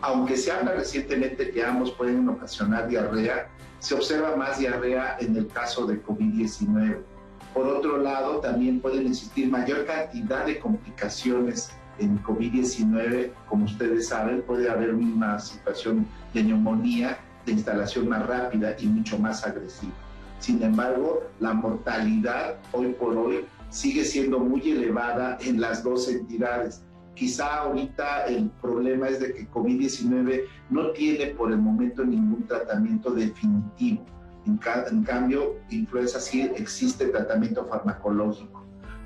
Aunque 0.00 0.36
se 0.36 0.50
habla 0.50 0.72
recientemente 0.72 1.50
que 1.50 1.62
ambos 1.62 1.92
pueden 1.92 2.28
ocasionar 2.28 2.88
diarrea, 2.88 3.48
se 3.80 3.94
observa 3.94 4.34
más 4.36 4.58
diarrea 4.58 5.18
en 5.20 5.36
el 5.36 5.46
caso 5.48 5.86
de 5.86 6.02
COVID-19. 6.02 6.98
Por 7.52 7.66
otro 7.66 7.98
lado, 7.98 8.40
también 8.40 8.80
pueden 8.80 9.08
existir 9.08 9.48
mayor 9.48 9.84
cantidad 9.84 10.46
de 10.46 10.58
complicaciones 10.58 11.70
en 12.00 12.22
COVID-19. 12.22 13.30
Como 13.48 13.64
ustedes 13.64 14.08
saben, 14.08 14.42
puede 14.42 14.70
haber 14.70 14.94
una 14.94 15.38
situación 15.38 16.06
de 16.34 16.42
neumonía, 16.42 17.18
de 17.46 17.52
instalación 17.52 18.08
más 18.08 18.26
rápida 18.26 18.76
y 18.78 18.86
mucho 18.86 19.18
más 19.18 19.46
agresiva. 19.46 19.92
Sin 20.38 20.62
embargo, 20.62 21.22
la 21.38 21.52
mortalidad 21.52 22.56
hoy 22.72 22.92
por 22.94 23.16
hoy 23.16 23.44
sigue 23.68 24.04
siendo 24.04 24.40
muy 24.40 24.70
elevada 24.70 25.38
en 25.40 25.60
las 25.60 25.84
dos 25.84 26.08
entidades. 26.08 26.82
Quizá 27.14 27.58
ahorita 27.58 28.24
el 28.24 28.50
problema 28.62 29.08
es 29.08 29.20
de 29.20 29.34
que 29.34 29.50
COVID-19 29.50 30.42
no 30.70 30.90
tiene 30.92 31.26
por 31.34 31.52
el 31.52 31.58
momento 31.58 32.04
ningún 32.04 32.46
tratamiento 32.46 33.10
definitivo. 33.10 34.04
En, 34.46 34.58
en, 34.90 35.02
cambio, 35.04 35.56
influenza 35.68 36.18
sí 36.18 36.50
existe 36.56 37.08
tratamiento 37.08 37.66
farmacológico. 37.66 38.59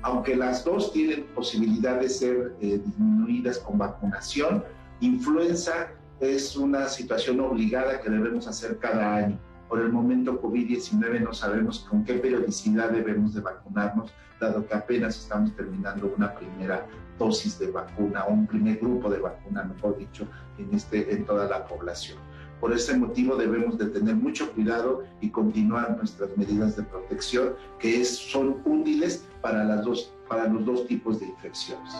Aunque 0.05 0.35
las 0.35 0.63
dos 0.63 0.93
tienen 0.93 1.23
posibilidad 1.33 1.99
de 1.99 2.09
ser 2.09 2.53
eh, 2.61 2.79
disminuidas 2.85 3.57
con 3.57 3.79
vacunación, 3.79 4.63
influenza 4.99 5.87
es 6.19 6.55
una 6.55 6.87
situación 6.89 7.39
obligada 7.39 7.99
que 7.99 8.11
debemos 8.11 8.47
hacer 8.47 8.77
cada 8.77 9.15
año. 9.15 9.39
Por 9.67 9.81
el 9.81 9.91
momento 9.91 10.39
COVID-19 10.39 11.21
no 11.21 11.33
sabemos 11.33 11.79
con 11.89 12.05
qué 12.05 12.13
periodicidad 12.13 12.91
debemos 12.91 13.33
de 13.33 13.41
vacunarnos, 13.41 14.13
dado 14.39 14.67
que 14.67 14.75
apenas 14.75 15.17
estamos 15.17 15.55
terminando 15.55 16.13
una 16.15 16.35
primera 16.35 16.85
dosis 17.17 17.57
de 17.57 17.71
vacuna 17.71 18.25
o 18.25 18.33
un 18.33 18.45
primer 18.45 18.77
grupo 18.77 19.09
de 19.09 19.17
vacuna, 19.17 19.63
mejor 19.63 19.97
dicho, 19.97 20.27
este, 20.71 21.15
en 21.15 21.25
toda 21.25 21.47
la 21.47 21.65
población. 21.65 22.19
Por 22.59 22.73
ese 22.73 22.97
motivo 22.97 23.35
debemos 23.35 23.77
de 23.77 23.87
tener 23.87 24.15
mucho 24.15 24.51
cuidado 24.53 25.03
y 25.21 25.29
continuar 25.29 25.97
nuestras 25.97 26.35
medidas 26.37 26.75
de 26.75 26.83
protección 26.83 27.55
que 27.79 28.01
es, 28.01 28.15
son 28.15 28.61
útiles 28.65 29.25
para, 29.41 29.63
las 29.63 29.83
dos, 29.83 30.13
para 30.27 30.47
los 30.47 30.65
dos 30.65 30.87
tipos 30.87 31.19
de 31.19 31.27
infecciones. 31.27 31.93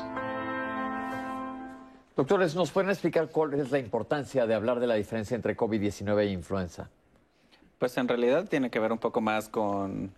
Doctores, 2.16 2.56
¿nos 2.56 2.72
pueden 2.72 2.90
explicar 2.90 3.30
cuál 3.30 3.54
es 3.56 3.72
la 3.72 3.80
importancia 3.80 4.48
de 4.48 4.54
hablar 4.54 4.80
de 4.80 4.88
la 4.88 4.96
diferencia 4.96 5.36
entre 5.36 5.58
COVID-19 5.58 6.20
e 6.20 6.32
influenza? 6.32 6.90
Pues 7.78 7.98
en 7.98 8.08
realidad 8.08 8.48
tiene 8.48 8.70
que 8.70 8.80
ver 8.80 8.94
un 8.94 9.00
poco 9.00 9.20
más 9.20 9.50
con 9.50 10.12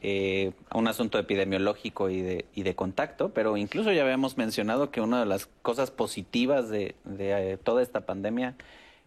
eh, 0.00 0.52
un 0.72 0.86
asunto 0.86 1.18
epidemiológico 1.18 2.08
y 2.08 2.22
de, 2.22 2.44
y 2.54 2.62
de, 2.62 2.76
contacto, 2.76 3.30
pero 3.30 3.56
incluso 3.56 3.90
ya 3.92 4.02
habíamos 4.02 4.38
mencionado 4.38 4.92
que 4.92 5.00
una 5.00 5.18
de 5.18 5.26
las 5.26 5.46
cosas 5.62 5.90
positivas 5.90 6.68
de, 6.68 6.94
de 7.04 7.52
eh, 7.52 7.56
toda 7.56 7.82
esta 7.82 8.02
pandemia 8.02 8.54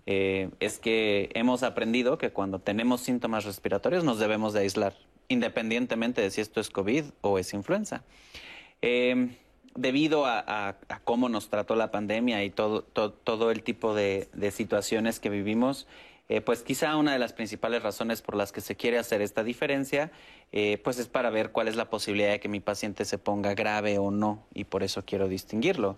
eh, 0.06 0.50
es 0.60 0.80
que 0.80 1.30
hemos 1.34 1.64
aprendido 1.64 2.18
que 2.18 2.32
cuando 2.32 2.60
tenemos 2.60 3.02
síntomas 3.02 3.46
respiratorios 3.46 4.04
nos 4.04 4.20
debemos 4.20 4.54
de 4.54 4.62
aislar, 4.62 4.94
independientemente 5.28 6.22
de 6.22 6.32
si 6.32 6.42
esto 6.42 6.60
es 6.62 6.70
COVID 6.70 7.06
o 7.22 7.40
es 7.40 7.54
influenza. 7.54 8.04
Eh, 8.82 9.30
debido 9.76 10.26
a, 10.26 10.78
cómo 11.04 11.28
nos 11.28 11.50
trató 11.50 11.76
la 11.76 11.92
pandemia 11.92 12.44
y 12.44 12.50
todo, 12.50 13.52
el 13.52 13.64
tipo 13.64 13.94
de, 13.94 14.30
de 14.34 14.52
situaciones 14.52 15.20
que 15.20 15.30
vivimos, 15.30 15.88
eh, 16.28 16.42
pues 16.42 16.64
quizá 16.64 16.96
una 16.98 17.14
de 17.14 17.20
las 17.20 17.34
principales 17.34 17.84
razones 17.84 18.24
por 18.24 18.36
las 18.36 18.52
que 18.52 18.62
se 18.62 18.76
quiere 18.76 18.98
hacer 18.98 19.22
esta 19.22 19.44
diferencia, 19.44 20.12
eh, 20.52 20.80
pues 20.84 20.98
es 20.98 21.08
para 21.08 21.30
ver 21.30 21.52
cuál 21.52 21.68
es 21.68 21.76
la 21.76 21.90
posibilidad 21.90 22.32
de 22.32 22.40
que 22.40 22.50
mi 22.50 22.60
paciente 22.60 23.06
se 23.06 23.20
ponga 23.20 23.54
grave 23.54 24.00
o 24.00 24.10
no, 24.10 24.44
y 24.54 24.64
por 24.64 24.82
eso 24.82 25.04
quiero 25.06 25.28
distinguirlo. 25.28 25.98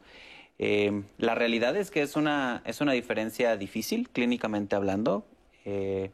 Eh, 0.59 1.03
la 1.17 1.35
realidad 1.35 1.75
es 1.75 1.91
que 1.91 2.01
es 2.01 2.15
una, 2.15 2.61
es 2.65 2.81
una 2.81 2.93
diferencia 2.93 3.57
difícil, 3.57 4.09
clínicamente 4.09 4.75
hablando, 4.75 5.25
eh, 5.65 6.11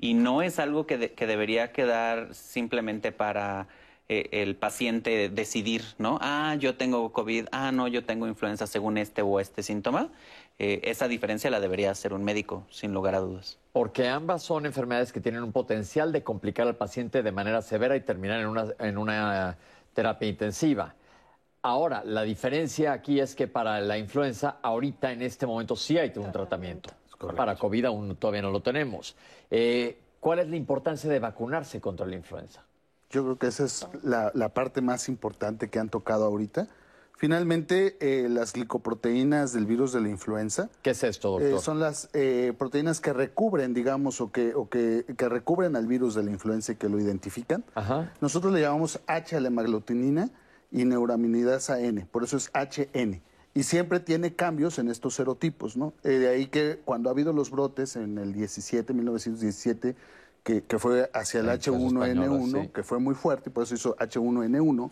y 0.00 0.14
no 0.14 0.42
es 0.42 0.58
algo 0.58 0.86
que, 0.86 1.12
que 1.12 1.26
debería 1.26 1.72
quedar 1.72 2.34
simplemente 2.34 3.12
para 3.12 3.68
eh, 4.10 4.42
el 4.42 4.56
paciente 4.56 5.28
decidir, 5.28 5.82
¿no? 5.98 6.18
Ah, 6.22 6.56
yo 6.58 6.76
tengo 6.76 7.12
COVID, 7.12 7.48
ah, 7.52 7.72
no, 7.72 7.88
yo 7.88 8.06
tengo 8.06 8.26
influenza 8.26 8.66
según 8.66 8.96
este 8.96 9.20
o 9.20 9.38
este 9.38 9.62
síntoma. 9.62 10.08
Eh, 10.58 10.80
esa 10.84 11.08
diferencia 11.08 11.50
la 11.50 11.60
debería 11.60 11.90
hacer 11.90 12.14
un 12.14 12.24
médico, 12.24 12.64
sin 12.70 12.94
lugar 12.94 13.14
a 13.14 13.18
dudas. 13.20 13.58
Porque 13.72 14.08
ambas 14.08 14.42
son 14.42 14.64
enfermedades 14.64 15.12
que 15.12 15.20
tienen 15.20 15.42
un 15.42 15.52
potencial 15.52 16.10
de 16.10 16.22
complicar 16.22 16.66
al 16.66 16.76
paciente 16.76 17.22
de 17.22 17.32
manera 17.32 17.60
severa 17.60 17.96
y 17.96 18.00
terminar 18.00 18.40
en 18.40 18.46
una, 18.46 18.68
en 18.78 18.96
una 18.96 19.58
terapia 19.92 20.26
intensiva. 20.26 20.94
Ahora, 21.62 22.02
la 22.04 22.22
diferencia 22.22 22.92
aquí 22.92 23.20
es 23.20 23.34
que 23.34 23.48
para 23.48 23.80
la 23.80 23.98
influenza, 23.98 24.58
ahorita 24.62 25.12
en 25.12 25.22
este 25.22 25.46
momento 25.46 25.76
sí 25.76 25.98
hay 25.98 26.12
un 26.16 26.30
tratamiento. 26.32 26.90
Para 27.36 27.56
COVID 27.56 27.86
aún 27.86 28.16
todavía 28.16 28.42
no 28.42 28.50
lo 28.50 28.60
tenemos. 28.60 29.16
Eh, 29.50 29.98
¿Cuál 30.20 30.40
es 30.40 30.48
la 30.48 30.56
importancia 30.56 31.10
de 31.10 31.18
vacunarse 31.18 31.80
contra 31.80 32.06
la 32.06 32.14
influenza? 32.14 32.64
Yo 33.10 33.24
creo 33.24 33.38
que 33.38 33.46
esa 33.48 33.64
es 33.64 33.86
la, 34.02 34.30
la 34.34 34.50
parte 34.50 34.80
más 34.80 35.08
importante 35.08 35.68
que 35.68 35.78
han 35.78 35.88
tocado 35.88 36.26
ahorita. 36.26 36.68
Finalmente, 37.18 37.96
eh, 37.98 38.28
las 38.28 38.52
glicoproteínas 38.52 39.52
del 39.52 39.66
virus 39.66 39.92
de 39.92 40.00
la 40.00 40.08
influenza. 40.08 40.70
¿Qué 40.82 40.90
es 40.90 41.02
esto, 41.02 41.32
doctor? 41.32 41.48
Eh, 41.48 41.58
son 41.58 41.80
las 41.80 42.08
eh, 42.12 42.52
proteínas 42.56 43.00
que 43.00 43.12
recubren, 43.12 43.74
digamos, 43.74 44.20
o, 44.20 44.30
que, 44.30 44.54
o 44.54 44.68
que, 44.68 45.04
que, 45.16 45.28
recubren 45.28 45.74
al 45.74 45.88
virus 45.88 46.14
de 46.14 46.22
la 46.22 46.30
influenza 46.30 46.72
y 46.72 46.76
que 46.76 46.88
lo 46.88 47.00
identifican. 47.00 47.64
Ajá. 47.74 48.12
Nosotros 48.20 48.52
le 48.52 48.60
llamamos 48.60 49.00
H-alemaglutinina 49.08 50.30
y 50.70 50.84
neuraminidasa 50.84 51.80
N, 51.80 52.06
por 52.10 52.24
eso 52.24 52.36
es 52.36 52.50
HN. 52.52 53.22
Y 53.54 53.62
siempre 53.64 53.98
tiene 53.98 54.34
cambios 54.34 54.78
en 54.78 54.88
estos 54.88 55.14
serotipos, 55.14 55.76
¿no? 55.76 55.94
de 56.02 56.28
ahí 56.28 56.46
que 56.46 56.80
cuando 56.84 57.08
ha 57.08 57.12
habido 57.12 57.32
los 57.32 57.50
brotes 57.50 57.96
en 57.96 58.18
el 58.18 58.32
17, 58.32 58.92
1917, 58.92 59.96
que, 60.44 60.62
que 60.62 60.78
fue 60.78 61.10
hacia 61.12 61.40
el 61.40 61.48
H1N1, 61.48 62.62
sí. 62.62 62.68
que 62.68 62.82
fue 62.82 62.98
muy 62.98 63.14
fuerte, 63.14 63.50
y 63.50 63.52
por 63.52 63.64
eso 63.64 63.74
hizo 63.74 63.96
H1N1. 63.96 64.90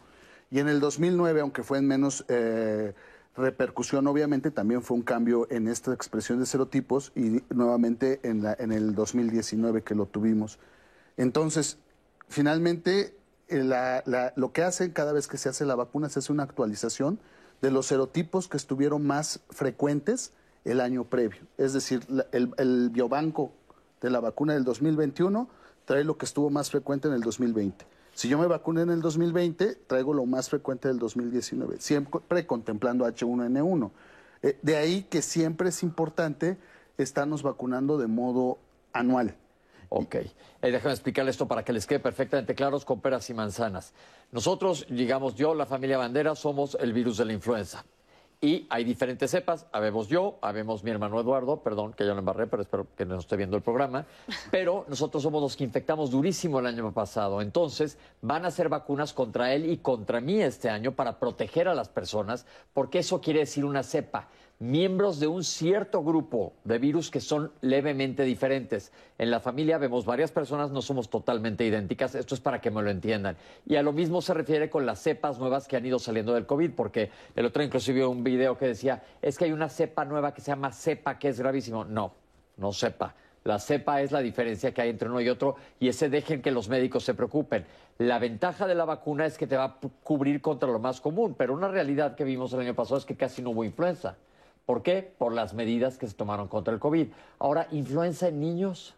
Y 0.50 0.58
en 0.60 0.68
el 0.68 0.80
2009, 0.80 1.40
aunque 1.40 1.62
fue 1.62 1.78
en 1.78 1.86
menos 1.86 2.24
eh, 2.28 2.94
repercusión, 3.36 4.06
obviamente, 4.06 4.50
también 4.50 4.82
fue 4.82 4.96
un 4.96 5.02
cambio 5.02 5.46
en 5.50 5.68
esta 5.68 5.92
expresión 5.92 6.38
de 6.38 6.46
serotipos 6.46 7.12
y 7.14 7.42
nuevamente 7.50 8.20
en, 8.22 8.42
la, 8.42 8.56
en 8.58 8.72
el 8.72 8.94
2019 8.94 9.82
que 9.82 9.94
lo 9.94 10.06
tuvimos. 10.06 10.58
Entonces, 11.16 11.78
finalmente, 12.28 13.00
eh, 13.02 13.15
la, 13.48 14.02
la, 14.06 14.32
lo 14.36 14.52
que 14.52 14.62
hacen 14.62 14.92
cada 14.92 15.12
vez 15.12 15.28
que 15.28 15.38
se 15.38 15.48
hace 15.48 15.64
la 15.64 15.74
vacuna 15.74 16.08
se 16.08 16.18
hace 16.18 16.32
una 16.32 16.42
actualización 16.42 17.20
de 17.62 17.70
los 17.70 17.86
serotipos 17.86 18.48
que 18.48 18.56
estuvieron 18.56 19.06
más 19.06 19.40
frecuentes 19.50 20.32
el 20.64 20.80
año 20.80 21.04
previo. 21.04 21.42
Es 21.58 21.72
decir, 21.72 22.06
el 22.32 22.90
biobanco 22.90 23.52
de 24.00 24.10
la 24.10 24.20
vacuna 24.20 24.54
del 24.54 24.64
2021 24.64 25.48
trae 25.84 26.04
lo 26.04 26.18
que 26.18 26.26
estuvo 26.26 26.50
más 26.50 26.70
frecuente 26.70 27.08
en 27.08 27.14
el 27.14 27.22
2020. 27.22 27.86
Si 28.16 28.28
yo 28.28 28.38
me 28.38 28.46
vacuné 28.46 28.80
en 28.80 28.90
el 28.90 29.02
2020, 29.02 29.74
traigo 29.86 30.14
lo 30.14 30.24
más 30.24 30.48
frecuente 30.48 30.88
del 30.88 30.98
2019, 30.98 31.76
siempre 31.80 32.46
contemplando 32.46 33.06
H1N1. 33.06 33.90
Eh, 34.42 34.58
de 34.62 34.76
ahí 34.76 35.02
que 35.02 35.20
siempre 35.20 35.68
es 35.68 35.82
importante 35.82 36.56
estarnos 36.96 37.42
vacunando 37.42 37.98
de 37.98 38.06
modo 38.06 38.58
anual. 38.94 39.36
Ok. 39.88 40.14
Eh, 40.14 40.30
déjame 40.62 40.92
explicarle 40.92 41.30
esto 41.30 41.46
para 41.46 41.64
que 41.64 41.72
les 41.72 41.86
quede 41.86 42.00
perfectamente 42.00 42.54
claros 42.54 42.84
con 42.84 43.00
peras 43.00 43.28
y 43.30 43.34
manzanas. 43.34 43.92
Nosotros, 44.32 44.86
digamos 44.88 45.34
yo, 45.34 45.54
la 45.54 45.66
familia 45.66 45.98
Bandera, 45.98 46.34
somos 46.34 46.76
el 46.80 46.92
virus 46.92 47.18
de 47.18 47.24
la 47.26 47.32
influenza. 47.32 47.84
Y 48.38 48.66
hay 48.68 48.84
diferentes 48.84 49.30
cepas, 49.30 49.64
habemos 49.72 50.08
yo, 50.08 50.38
habemos 50.42 50.84
mi 50.84 50.90
hermano 50.90 51.18
Eduardo, 51.18 51.62
perdón 51.62 51.94
que 51.94 52.04
yo 52.04 52.12
lo 52.12 52.18
embarré, 52.18 52.46
pero 52.46 52.62
espero 52.62 52.86
que 52.94 53.06
no 53.06 53.18
esté 53.18 53.34
viendo 53.34 53.56
el 53.56 53.62
programa, 53.62 54.04
pero 54.50 54.84
nosotros 54.88 55.22
somos 55.22 55.40
los 55.40 55.56
que 55.56 55.64
infectamos 55.64 56.10
durísimo 56.10 56.58
el 56.58 56.66
año 56.66 56.92
pasado, 56.92 57.40
entonces 57.40 57.96
van 58.20 58.44
a 58.44 58.48
hacer 58.48 58.68
vacunas 58.68 59.14
contra 59.14 59.54
él 59.54 59.70
y 59.70 59.78
contra 59.78 60.20
mí 60.20 60.42
este 60.42 60.68
año 60.68 60.92
para 60.92 61.18
proteger 61.18 61.66
a 61.66 61.74
las 61.74 61.88
personas, 61.88 62.44
porque 62.74 62.98
eso 62.98 63.22
quiere 63.22 63.40
decir 63.40 63.64
una 63.64 63.82
cepa 63.82 64.28
miembros 64.58 65.20
de 65.20 65.26
un 65.26 65.44
cierto 65.44 66.02
grupo 66.02 66.54
de 66.64 66.78
virus 66.78 67.10
que 67.10 67.20
son 67.20 67.52
levemente 67.60 68.22
diferentes. 68.22 68.92
En 69.18 69.30
la 69.30 69.40
familia 69.40 69.76
vemos 69.78 70.06
varias 70.06 70.32
personas, 70.32 70.70
no 70.70 70.80
somos 70.80 71.10
totalmente 71.10 71.64
idénticas, 71.64 72.14
esto 72.14 72.34
es 72.34 72.40
para 72.40 72.60
que 72.60 72.70
me 72.70 72.82
lo 72.82 72.90
entiendan. 72.90 73.36
Y 73.66 73.76
a 73.76 73.82
lo 73.82 73.92
mismo 73.92 74.22
se 74.22 74.34
refiere 74.34 74.70
con 74.70 74.86
las 74.86 75.00
cepas 75.00 75.38
nuevas 75.38 75.68
que 75.68 75.76
han 75.76 75.84
ido 75.84 75.98
saliendo 75.98 76.32
del 76.32 76.46
COVID, 76.46 76.70
porque 76.70 77.10
el 77.34 77.44
otro 77.44 77.62
inclusive 77.62 78.06
un 78.06 78.24
video 78.24 78.56
que 78.56 78.68
decía, 78.68 79.02
es 79.20 79.36
que 79.36 79.44
hay 79.44 79.52
una 79.52 79.68
cepa 79.68 80.04
nueva 80.04 80.32
que 80.32 80.40
se 80.40 80.50
llama 80.50 80.72
cepa, 80.72 81.18
que 81.18 81.28
es 81.28 81.38
gravísimo. 81.38 81.84
No, 81.84 82.12
no 82.56 82.72
cepa. 82.72 83.14
La 83.44 83.60
cepa 83.60 84.00
es 84.00 84.10
la 84.10 84.20
diferencia 84.20 84.74
que 84.74 84.82
hay 84.82 84.90
entre 84.90 85.08
uno 85.08 85.20
y 85.20 85.28
otro 85.28 85.54
y 85.78 85.86
ese 85.86 86.08
dejen 86.08 86.42
que 86.42 86.50
los 86.50 86.68
médicos 86.68 87.04
se 87.04 87.14
preocupen. 87.14 87.64
La 87.98 88.18
ventaja 88.18 88.66
de 88.66 88.74
la 88.74 88.84
vacuna 88.84 89.24
es 89.24 89.38
que 89.38 89.46
te 89.46 89.56
va 89.56 89.64
a 89.64 89.76
cubrir 90.02 90.40
contra 90.40 90.68
lo 90.68 90.80
más 90.80 91.00
común, 91.00 91.36
pero 91.38 91.54
una 91.54 91.68
realidad 91.68 92.16
que 92.16 92.24
vimos 92.24 92.52
el 92.54 92.60
año 92.60 92.74
pasado 92.74 92.98
es 92.98 93.04
que 93.04 93.14
casi 93.14 93.42
no 93.42 93.50
hubo 93.50 93.62
influenza. 93.62 94.16
¿Por 94.66 94.82
qué? 94.82 95.14
Por 95.16 95.32
las 95.32 95.54
medidas 95.54 95.96
que 95.96 96.08
se 96.08 96.14
tomaron 96.14 96.48
contra 96.48 96.74
el 96.74 96.80
COVID. 96.80 97.06
Ahora, 97.38 97.68
¿influenza 97.70 98.28
en 98.28 98.40
niños? 98.40 98.94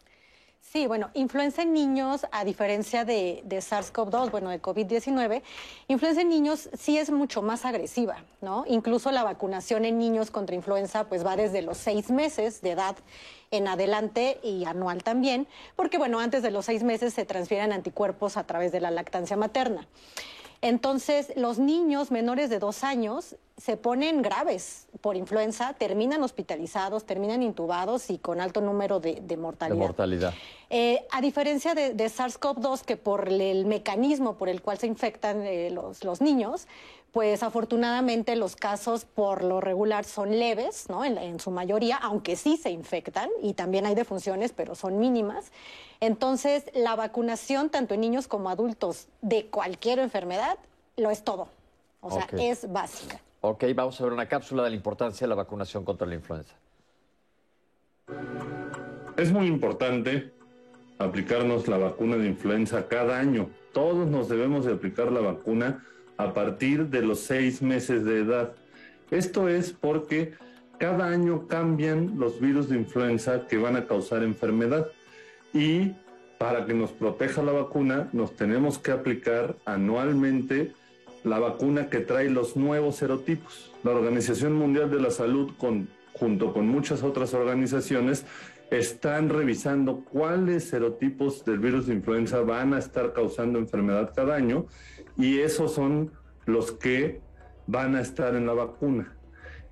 Sí, 0.61 0.87
bueno, 0.87 1.09
influenza 1.15 1.63
en 1.63 1.73
niños, 1.73 2.27
a 2.31 2.45
diferencia 2.45 3.07
de, 3.07 3.43
SARS-CoV-2, 3.49 4.31
bueno, 4.31 4.51
de 4.51 4.61
COVID-19, 4.61 5.43
influenza 5.89 6.21
en 6.21 6.29
niños 6.29 6.69
sí 6.75 6.99
es 6.99 7.11
mucho 7.11 7.41
más 7.41 7.65
agresiva, 7.65 8.23
¿no? 8.43 8.65
Incluso 8.67 9.11
la 9.11 9.25
vacunación 9.25 9.87
en 9.87 9.99
niños 9.99 10.31
contra 10.31 10.55
influenza 10.55 11.05
pues 11.05 11.25
va 11.25 11.37
desde 11.37 11.63
los 11.63 11.79
seis 11.79 12.11
meses 12.11 12.61
de 12.61 12.73
edad 12.73 12.97
en 13.51 13.67
adelante 13.67 14.41
y 14.43 14.67
anual 14.67 15.03
también, 15.03 15.47
porque 15.75 15.97
bueno, 15.97 16.21
antes 16.21 16.43
de 16.43 16.51
los 16.51 16.67
seis 16.67 16.83
meses 16.83 17.15
se 17.15 17.25
transfieren 17.25 17.73
anticuerpos 17.73 18.37
a 18.37 18.45
través 18.45 18.71
de 18.71 18.81
la 18.81 18.91
lactancia 18.91 19.39
materna. 19.39 19.89
Entonces, 20.61 21.33
los 21.37 21.59
niños 21.59 22.11
menores 22.11 22.51
de 22.51 22.59
dos 22.59 22.83
años 22.83 23.37
se 23.57 23.77
ponen 23.77 24.23
graves 24.23 24.87
por 25.01 25.17
influenza, 25.17 25.75
terminan 25.75 26.23
hospitalizados, 26.23 27.05
terminan 27.05 27.43
intubados 27.43 28.09
y 28.11 28.19
con 28.19 28.41
alto 28.41 28.61
número 28.61 29.01
de, 29.01 29.21
mortalidad. 29.37 29.77
De 29.77 29.87
mortalidad. 29.87 30.35
Eh, 30.71 31.07
a 31.11 31.21
diferencia 31.21 31.75
de, 31.75 31.95
SARS-CoV-2, 31.95 32.83
que 32.83 32.97
por 32.97 33.29
el 33.29 33.67
mecanismo 33.67 34.37
por 34.37 34.49
el 34.49 34.63
cual 34.63 34.79
se 34.79 34.87
infectan 34.87 35.43
eh, 35.43 35.71
los, 35.71 36.21
niños, 36.21 36.69
pues 37.13 37.43
afortunadamente 37.43 38.37
los 38.37 38.55
casos 38.55 39.05
por 39.05 39.43
lo 39.43 39.61
regular 39.61 40.05
son 40.05 40.39
leves, 40.39 40.89
¿no? 40.89 41.05
En, 41.05 41.41
su 41.41 41.51
mayoría, 41.51 41.97
aunque 41.97 42.37
sí 42.37 42.57
se 42.57 42.71
infectan 42.71 43.31
y 43.43 43.55
también 43.55 43.87
hay 43.87 43.95
defunciones, 43.95 44.53
pero 44.53 44.75
son 44.75 44.99
mínimas. 44.99 45.51
Entonces, 46.01 46.65
la 46.75 46.97
vacunación, 46.97 47.71
tanto 47.71 47.95
en 47.95 48.01
niños 48.01 48.29
como 48.29 48.51
adultos, 48.51 49.09
de 49.23 49.47
cualquier 49.47 49.99
enfermedad, 49.99 50.59
lo 50.97 51.11
es 51.11 51.25
todo. 51.25 51.49
O 52.01 52.11
sea, 52.11 52.29
es 52.39 52.71
básica. 52.71 53.21
Ok, 53.41 53.65
vamos 53.75 54.01
a 54.01 54.05
ver 54.05 54.13
una 54.13 54.29
cápsula 54.29 54.65
de 54.65 54.71
la 54.71 54.77
importancia 54.77 55.27
de 55.27 55.29
la 55.29 55.35
vacunación 55.35 55.85
contra 55.85 56.07
la 56.07 56.15
influenza. 56.15 56.55
Es 59.17 59.33
muy 59.33 59.47
importante 59.47 60.33
aplicarnos 60.99 61.69
la 61.69 61.79
vacuna 61.79 62.17
de 62.17 62.27
influenza 62.27 62.87
cada 62.87 63.19
año. 63.19 63.51
Todos 63.73 64.07
nos 64.09 64.29
debemos 64.29 64.65
de 64.65 64.73
aplicar 64.75 65.11
la 65.11 65.21
vacuna 65.21 65.85
a 66.19 66.35
partir 66.35 66.89
de 66.89 67.03
los 67.03 67.21
seis 67.21 67.63
meses 67.63 68.05
de 68.05 68.21
edad. 68.21 68.53
Esto 69.11 69.49
es 69.49 69.73
porque 69.73 70.35
cada 70.79 71.09
año 71.09 71.49
cambian 71.49 72.19
los 72.19 72.41
virus 72.41 72.69
de 72.69 72.77
influenza 72.77 73.47
que 73.47 73.57
van 73.57 73.77
a 73.77 73.87
causar 73.87 74.23
enfermedad 74.23 74.89
y 75.55 75.93
para 76.39 76.67
que 76.67 76.75
nos 76.75 76.93
proteja 76.93 77.43
la 77.43 77.53
vacuna 77.53 78.09
nos 78.13 78.37
tenemos 78.37 78.79
que 78.79 78.93
aplicar 78.93 79.57
anualmente 79.65 80.73
la 81.25 81.39
vacuna 81.39 81.89
que 81.89 81.99
trae 82.01 82.31
los 82.31 82.57
nuevos 82.57 82.97
serotipos. 82.97 83.73
La 83.83 83.91
Organización 83.91 84.55
Mundial 84.55 84.91
de 84.91 85.01
la 85.01 85.11
Salud, 85.11 85.51
junto 86.13 86.53
con 86.53 86.69
muchas 86.69 87.03
otras 87.03 87.35
organizaciones, 87.35 88.25
están 88.71 89.31
revisando 89.31 90.05
cuáles 90.05 90.69
serotipos 90.69 91.45
del 91.45 91.59
virus 91.59 91.87
de 91.87 91.95
influenza 91.95 92.41
van 92.41 92.75
a 92.75 92.79
estar 92.79 93.13
causando 93.15 93.59
enfermedad 93.59 94.13
cada 94.15 94.35
año 94.35 94.67
y 95.19 95.41
esos 95.41 95.75
son 95.75 96.13
los 96.47 96.73
que 96.73 97.21
van 97.67 97.97
a 97.97 98.01
estar 98.01 98.35
en 98.35 98.47
la 98.47 98.55
vacuna. 98.55 99.15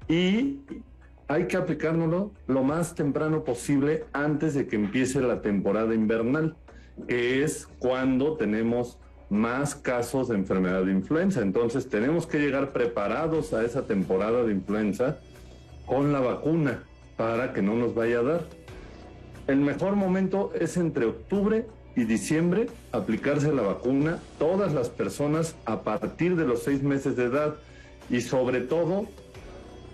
Y 0.09 0.61
hay 1.29 1.47
que 1.47 1.57
aplicárnoslo 1.57 2.33
lo 2.47 2.63
más 2.63 2.95
temprano 2.95 3.45
posible 3.45 4.05
antes 4.13 4.55
de 4.55 4.67
que 4.67 4.77
empiece 4.77 5.21
la 5.21 5.41
temporada 5.41 5.95
invernal, 5.95 6.57
que 7.09 7.43
es 7.43 7.67
cuando 7.79 8.37
tenemos 8.37 8.99
más 9.29 9.75
casos 9.75 10.29
de 10.29 10.35
enfermedad 10.35 10.85
de 10.85 10.93
influenza. 10.93 11.41
Entonces 11.41 11.89
tenemos 11.89 12.27
que 12.27 12.39
llegar 12.39 12.73
preparados 12.73 13.55
a 13.55 13.65
esa 13.65 13.87
temporada 13.87 14.45
de 14.45 14.53
influenza 14.53 15.19
con 15.87 16.13
la 16.13 16.21
vacuna 16.21 16.83
para 17.17 17.53
que 17.53 17.63
no 17.63 17.75
nos 17.75 17.95
vaya 17.95 18.19
a 18.19 18.23
dar. 18.23 18.41
El 19.47 19.59
mejor 19.61 19.97
momento 19.97 20.53
es 20.59 20.77
entre 20.77 21.07
octubre 21.07 21.67
y 21.97 22.05
diciembre 22.05 22.67
aplicarse 22.93 23.53
la 23.53 23.63
vacuna 23.63 24.21
todas 24.39 24.73
las 24.75 24.91
personas 24.91 25.57
a 25.65 25.83
partir 25.83 26.37
de 26.37 26.47
los 26.47 26.63
seis 26.63 26.83
meses 26.83 27.17
de 27.17 27.25
edad 27.25 27.57
y 28.11 28.21
sobre 28.21 28.61
todo 28.61 29.07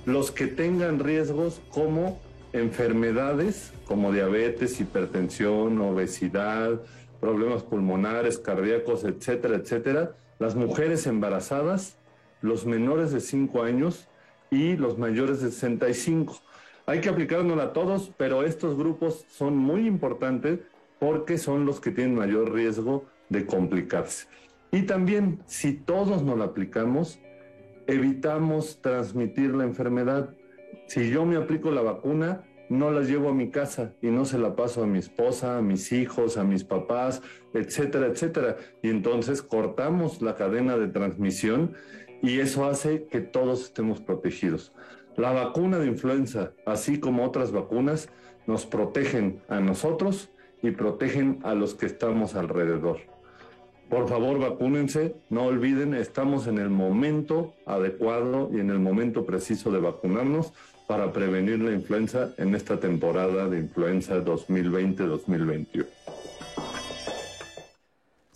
los 0.05 0.33
que 0.33 0.49
tengan 0.49 0.99
riesgos 0.99 1.61
como 1.71 2.21
enfermedades 2.53 3.73
como 3.87 4.11
diabetes, 4.11 4.81
hipertensión, 4.81 5.79
obesidad, 5.81 6.81
problemas 7.21 7.63
pulmonares, 7.63 8.39
cardíacos, 8.39 9.05
etcétera, 9.05 9.57
etcétera, 9.57 10.13
las 10.39 10.55
mujeres 10.57 11.07
embarazadas, 11.07 11.99
los 12.41 12.65
menores 12.65 13.13
de 13.13 13.21
5 13.21 13.63
años 13.63 14.09
y 14.51 14.77
los 14.77 14.97
mayores 14.99 15.43
de 15.43 15.51
65. 15.51 16.37
Hay 16.87 17.01
que 17.01 17.11
aplicárnosla 17.11 17.65
a 17.65 17.73
todos, 17.73 18.13
pero 18.17 18.45
estos 18.45 18.77
grupos 18.79 19.27
son 19.31 19.57
muy 19.57 19.87
importantes 19.87 20.61
porque 21.03 21.37
son 21.37 21.67
los 21.67 21.81
que 21.81 21.91
tienen 21.91 22.15
mayor 22.15 22.53
riesgo 22.53 23.07
de 23.29 23.45
complicarse. 23.45 24.29
Y 24.71 24.83
también, 24.83 25.41
si 25.47 25.73
todos 25.73 26.23
nos 26.23 26.39
la 26.39 26.45
aplicamos, 26.45 27.19
evitamos 27.89 28.81
transmitir 28.81 29.53
la 29.53 29.65
enfermedad. 29.65 30.33
Si 30.87 31.11
yo 31.11 31.27
me 31.27 31.35
aplico 31.35 31.73
la 31.73 31.83
vacuna, 31.83 32.45
no 32.69 32.93
la 32.93 33.01
llevo 33.01 33.31
a 33.31 33.35
mi 33.35 33.51
casa 33.51 33.95
y 34.01 34.13
no 34.13 34.25
se 34.25 34.39
la 34.39 34.55
paso 34.55 34.85
a 34.85 34.87
mi 34.87 35.01
esposa, 35.01 35.59
a 35.59 35.61
mis 35.61 35.91
hijos, 35.91 36.37
a 36.37 36.45
mis 36.45 36.63
papás, 36.63 37.21
etcétera, 37.53 38.07
etcétera. 38.07 38.59
Y 38.81 38.89
entonces 38.89 39.43
cortamos 39.43 40.23
la 40.23 40.37
cadena 40.37 40.79
de 40.79 40.87
transmisión 40.87 41.75
y 42.23 42.39
eso 42.39 42.65
hace 42.65 43.09
que 43.09 43.23
todos 43.23 43.65
estemos 43.65 44.01
protegidos. 44.01 44.73
La 45.17 45.33
vacuna 45.33 45.81
de 45.81 45.89
influenza, 45.89 46.53
así 46.65 47.01
como 47.01 47.25
otras 47.25 47.51
vacunas, 47.51 48.09
nos 48.47 48.67
protegen 48.67 49.43
a 49.49 49.59
nosotros 49.59 50.32
y 50.63 50.71
protegen 50.71 51.41
a 51.43 51.55
los 51.55 51.75
que 51.75 51.87
estamos 51.87 52.35
alrededor. 52.35 52.99
Por 53.91 54.09
favor, 54.09 54.39
vacúnense, 54.39 55.17
no 55.29 55.45
olviden, 55.45 55.93
estamos 55.93 56.47
en 56.47 56.59
el 56.59 56.71
momento 56.71 57.53
adecuado 57.67 58.49
y 58.51 58.61
en 58.61 58.71
el 58.71 58.79
momento 58.79 59.27
preciso 59.27 59.71
de 59.71 59.81
vacunarnos 59.81 60.53
para 60.87 61.13
prevenir 61.13 61.61
la 61.61 61.73
influenza 61.73 62.31
en 62.39 62.55
esta 62.55 62.81
temporada 62.81 63.49
de 63.49 63.59
influenza 63.59 64.17
2020-2021. 64.17 65.87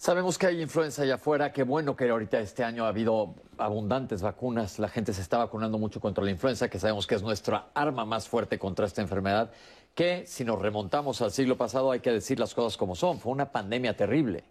Sabemos 0.06 0.38
que 0.38 0.46
hay 0.46 0.62
influenza 0.62 1.02
allá 1.02 1.16
afuera, 1.16 1.52
qué 1.52 1.64
bueno 1.64 1.96
que 1.96 2.08
ahorita 2.08 2.38
este 2.38 2.62
año 2.62 2.84
ha 2.84 2.88
habido 2.88 3.34
abundantes 3.58 4.22
vacunas, 4.22 4.78
la 4.78 4.88
gente 4.88 5.12
se 5.12 5.20
está 5.20 5.38
vacunando 5.38 5.78
mucho 5.78 6.00
contra 6.00 6.22
la 6.22 6.30
influenza, 6.30 6.68
que 6.68 6.78
sabemos 6.78 7.06
que 7.06 7.16
es 7.16 7.22
nuestra 7.22 7.70
arma 7.74 8.04
más 8.04 8.28
fuerte 8.28 8.58
contra 8.58 8.86
esta 8.86 9.02
enfermedad, 9.02 9.50
que 9.96 10.26
si 10.26 10.44
nos 10.44 10.60
remontamos 10.60 11.22
al 11.22 11.32
siglo 11.32 11.56
pasado 11.56 11.90
hay 11.90 12.00
que 12.00 12.12
decir 12.12 12.38
las 12.38 12.54
cosas 12.54 12.76
como 12.76 12.94
son, 12.94 13.18
fue 13.18 13.32
una 13.32 13.50
pandemia 13.50 13.96
terrible, 13.96 14.44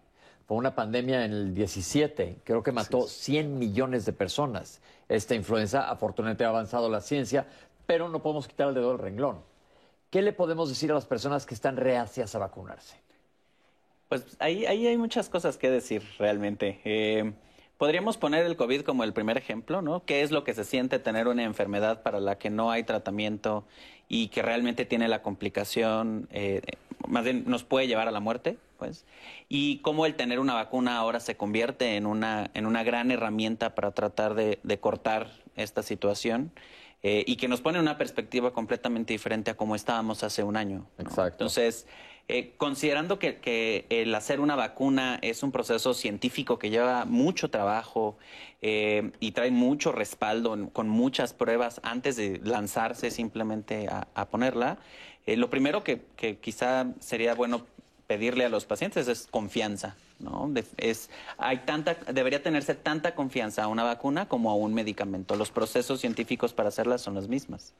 fue 0.47 0.57
una 0.57 0.73
pandemia 0.73 1.23
en 1.23 1.31
el 1.31 1.53
17, 1.53 2.39
creo 2.43 2.63
que 2.63 2.71
mató 2.71 3.07
100 3.07 3.59
millones 3.59 4.05
de 4.05 4.11
personas. 4.11 4.81
Esta 5.07 5.35
influenza, 5.35 5.87
afortunadamente 5.87 6.45
ha 6.45 6.49
avanzado 6.49 6.89
la 6.89 6.99
ciencia, 6.99 7.45
pero 7.85 8.09
no 8.09 8.23
podemos 8.23 8.47
quitar 8.47 8.69
el 8.69 8.73
dedo 8.73 8.89
del 8.89 8.97
renglón. 8.97 9.37
¿Qué 10.09 10.23
le 10.23 10.33
podemos 10.33 10.67
decir 10.67 10.89
a 10.89 10.95
las 10.95 11.05
personas 11.05 11.45
que 11.45 11.53
están 11.53 11.77
reacias 11.77 12.33
a 12.33 12.39
vacunarse? 12.39 12.97
Pues 14.09 14.23
ahí, 14.39 14.65
ahí 14.65 14.87
hay 14.87 14.97
muchas 14.97 15.29
cosas 15.29 15.57
que 15.57 15.69
decir 15.69 16.01
realmente. 16.17 16.81
Eh, 16.85 17.33
podríamos 17.77 18.17
poner 18.17 18.45
el 18.45 18.55
COVID 18.55 18.81
como 18.81 19.03
el 19.03 19.13
primer 19.13 19.37
ejemplo, 19.37 19.81
¿no? 19.81 20.05
¿Qué 20.05 20.21
es 20.21 20.31
lo 20.31 20.43
que 20.43 20.53
se 20.53 20.63
siente 20.63 20.99
tener 20.99 21.27
una 21.27 21.43
enfermedad 21.43 22.03
para 22.03 22.19
la 22.19 22.37
que 22.37 22.49
no 22.49 22.71
hay 22.71 22.83
tratamiento 22.83 23.65
y 24.07 24.27
que 24.29 24.41
realmente 24.41 24.85
tiene 24.85 25.07
la 25.07 25.21
complicación, 25.21 26.27
eh, 26.31 26.61
más 27.07 27.23
bien 27.23 27.43
nos 27.47 27.63
puede 27.63 27.87
llevar 27.87 28.07
a 28.07 28.11
la 28.11 28.19
muerte? 28.19 28.57
Pues, 28.77 29.05
y 29.47 29.77
cómo 29.79 30.05
el 30.05 30.15
tener 30.15 30.39
una 30.39 30.53
vacuna 30.53 30.97
ahora 30.97 31.19
se 31.21 31.37
convierte 31.37 31.95
en 31.95 32.05
una, 32.05 32.51
en 32.53 32.65
una 32.65 32.83
gran 32.83 33.09
herramienta 33.09 33.73
para 33.73 33.91
tratar 33.91 34.35
de, 34.35 34.59
de 34.63 34.79
cortar 34.79 35.29
esta 35.55 35.81
situación. 35.81 36.51
Eh, 37.07 37.23
y 37.27 37.35
que 37.35 37.47
nos 37.47 37.61
pone 37.61 37.79
una 37.79 37.99
perspectiva 37.99 38.51
completamente 38.51 39.13
diferente 39.13 39.51
a 39.51 39.53
como 39.55 39.75
estábamos 39.75 40.23
hace 40.23 40.41
un 40.41 40.57
año. 40.57 40.87
Exacto. 40.97 41.33
Entonces, 41.35 41.85
eh, 42.27 42.53
considerando 42.57 43.19
que, 43.19 43.85
el 43.89 44.15
hacer 44.15 44.39
una 44.39 44.55
vacuna 44.55 45.19
es 45.21 45.43
un 45.43 45.51
proceso 45.51 45.93
científico 45.93 46.57
que 46.57 46.71
lleva 46.71 47.05
mucho 47.05 47.49
trabajo 47.49 48.17
eh, 48.61 49.11
y 49.19 49.31
trae 49.31 49.51
mucho 49.51 49.91
respaldo 49.91 50.69
con 50.73 50.89
muchas 50.89 51.33
pruebas 51.33 51.79
antes 51.83 52.15
de 52.15 52.39
lanzarse 52.43 53.11
simplemente 53.11 53.87
a, 53.89 54.25
ponerla, 54.25 54.79
lo 55.27 55.49
primero 55.49 55.83
que, 55.83 56.01
quizá 56.41 56.87
sería 56.99 57.35
bueno 57.35 57.65
pedirle 58.07 58.45
a 58.45 58.49
los 58.49 58.65
pacientes 58.65 59.07
es 59.07 59.27
confianza. 59.29 59.95
¿no? 60.19 60.51
es, 60.77 61.09
hay 61.37 61.59
tanta, 61.59 61.95
debería 62.11 62.41
tenerse 62.41 62.73
tanta 62.73 63.15
confianza 63.15 63.63
a 63.63 63.67
una 63.67 63.83
vacuna 63.83 64.27
como 64.27 64.49
a 64.49 64.55
un 64.55 64.73
medicamento. 64.73 65.35
Los 65.35 65.51
procesos 65.51 65.99
científicos 65.99 66.53
para 66.53 66.69
hacerlas 66.69 67.01
son 67.01 67.15
los 67.15 67.27
mismos. 67.27 67.73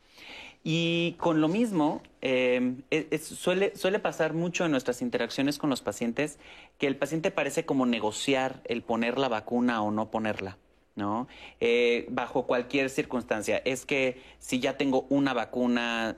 Y 0.68 1.12
con 1.20 1.42
lo 1.42 1.48
mismo, 1.48 2.02
eh, 2.22 2.74
suele, 3.22 3.76
suele 3.76 4.00
pasar 4.00 4.34
mucho 4.34 4.66
en 4.66 4.72
nuestras 4.72 5.04
interacciones 5.04 5.60
con 5.60 5.70
los 5.70 5.84
pacientes 5.84 6.40
que 6.80 6.88
el 6.88 6.96
paciente 6.96 7.30
parece 7.30 7.66
como 7.66 7.86
negociar 7.86 8.62
el 8.66 8.82
poner 8.82 9.20
la 9.20 9.30
vacuna 9.30 9.84
o 9.84 9.92
no 9.92 10.10
ponerla. 10.10 10.58
¿no? 10.96 11.28
Eh, 11.60 12.08
bajo 12.10 12.48
cualquier 12.48 12.90
circunstancia. 12.90 13.62
Es 13.64 13.86
que 13.86 14.20
si 14.40 14.60
ya 14.60 14.76
tengo 14.76 15.06
una 15.10 15.36
vacuna, 15.36 16.16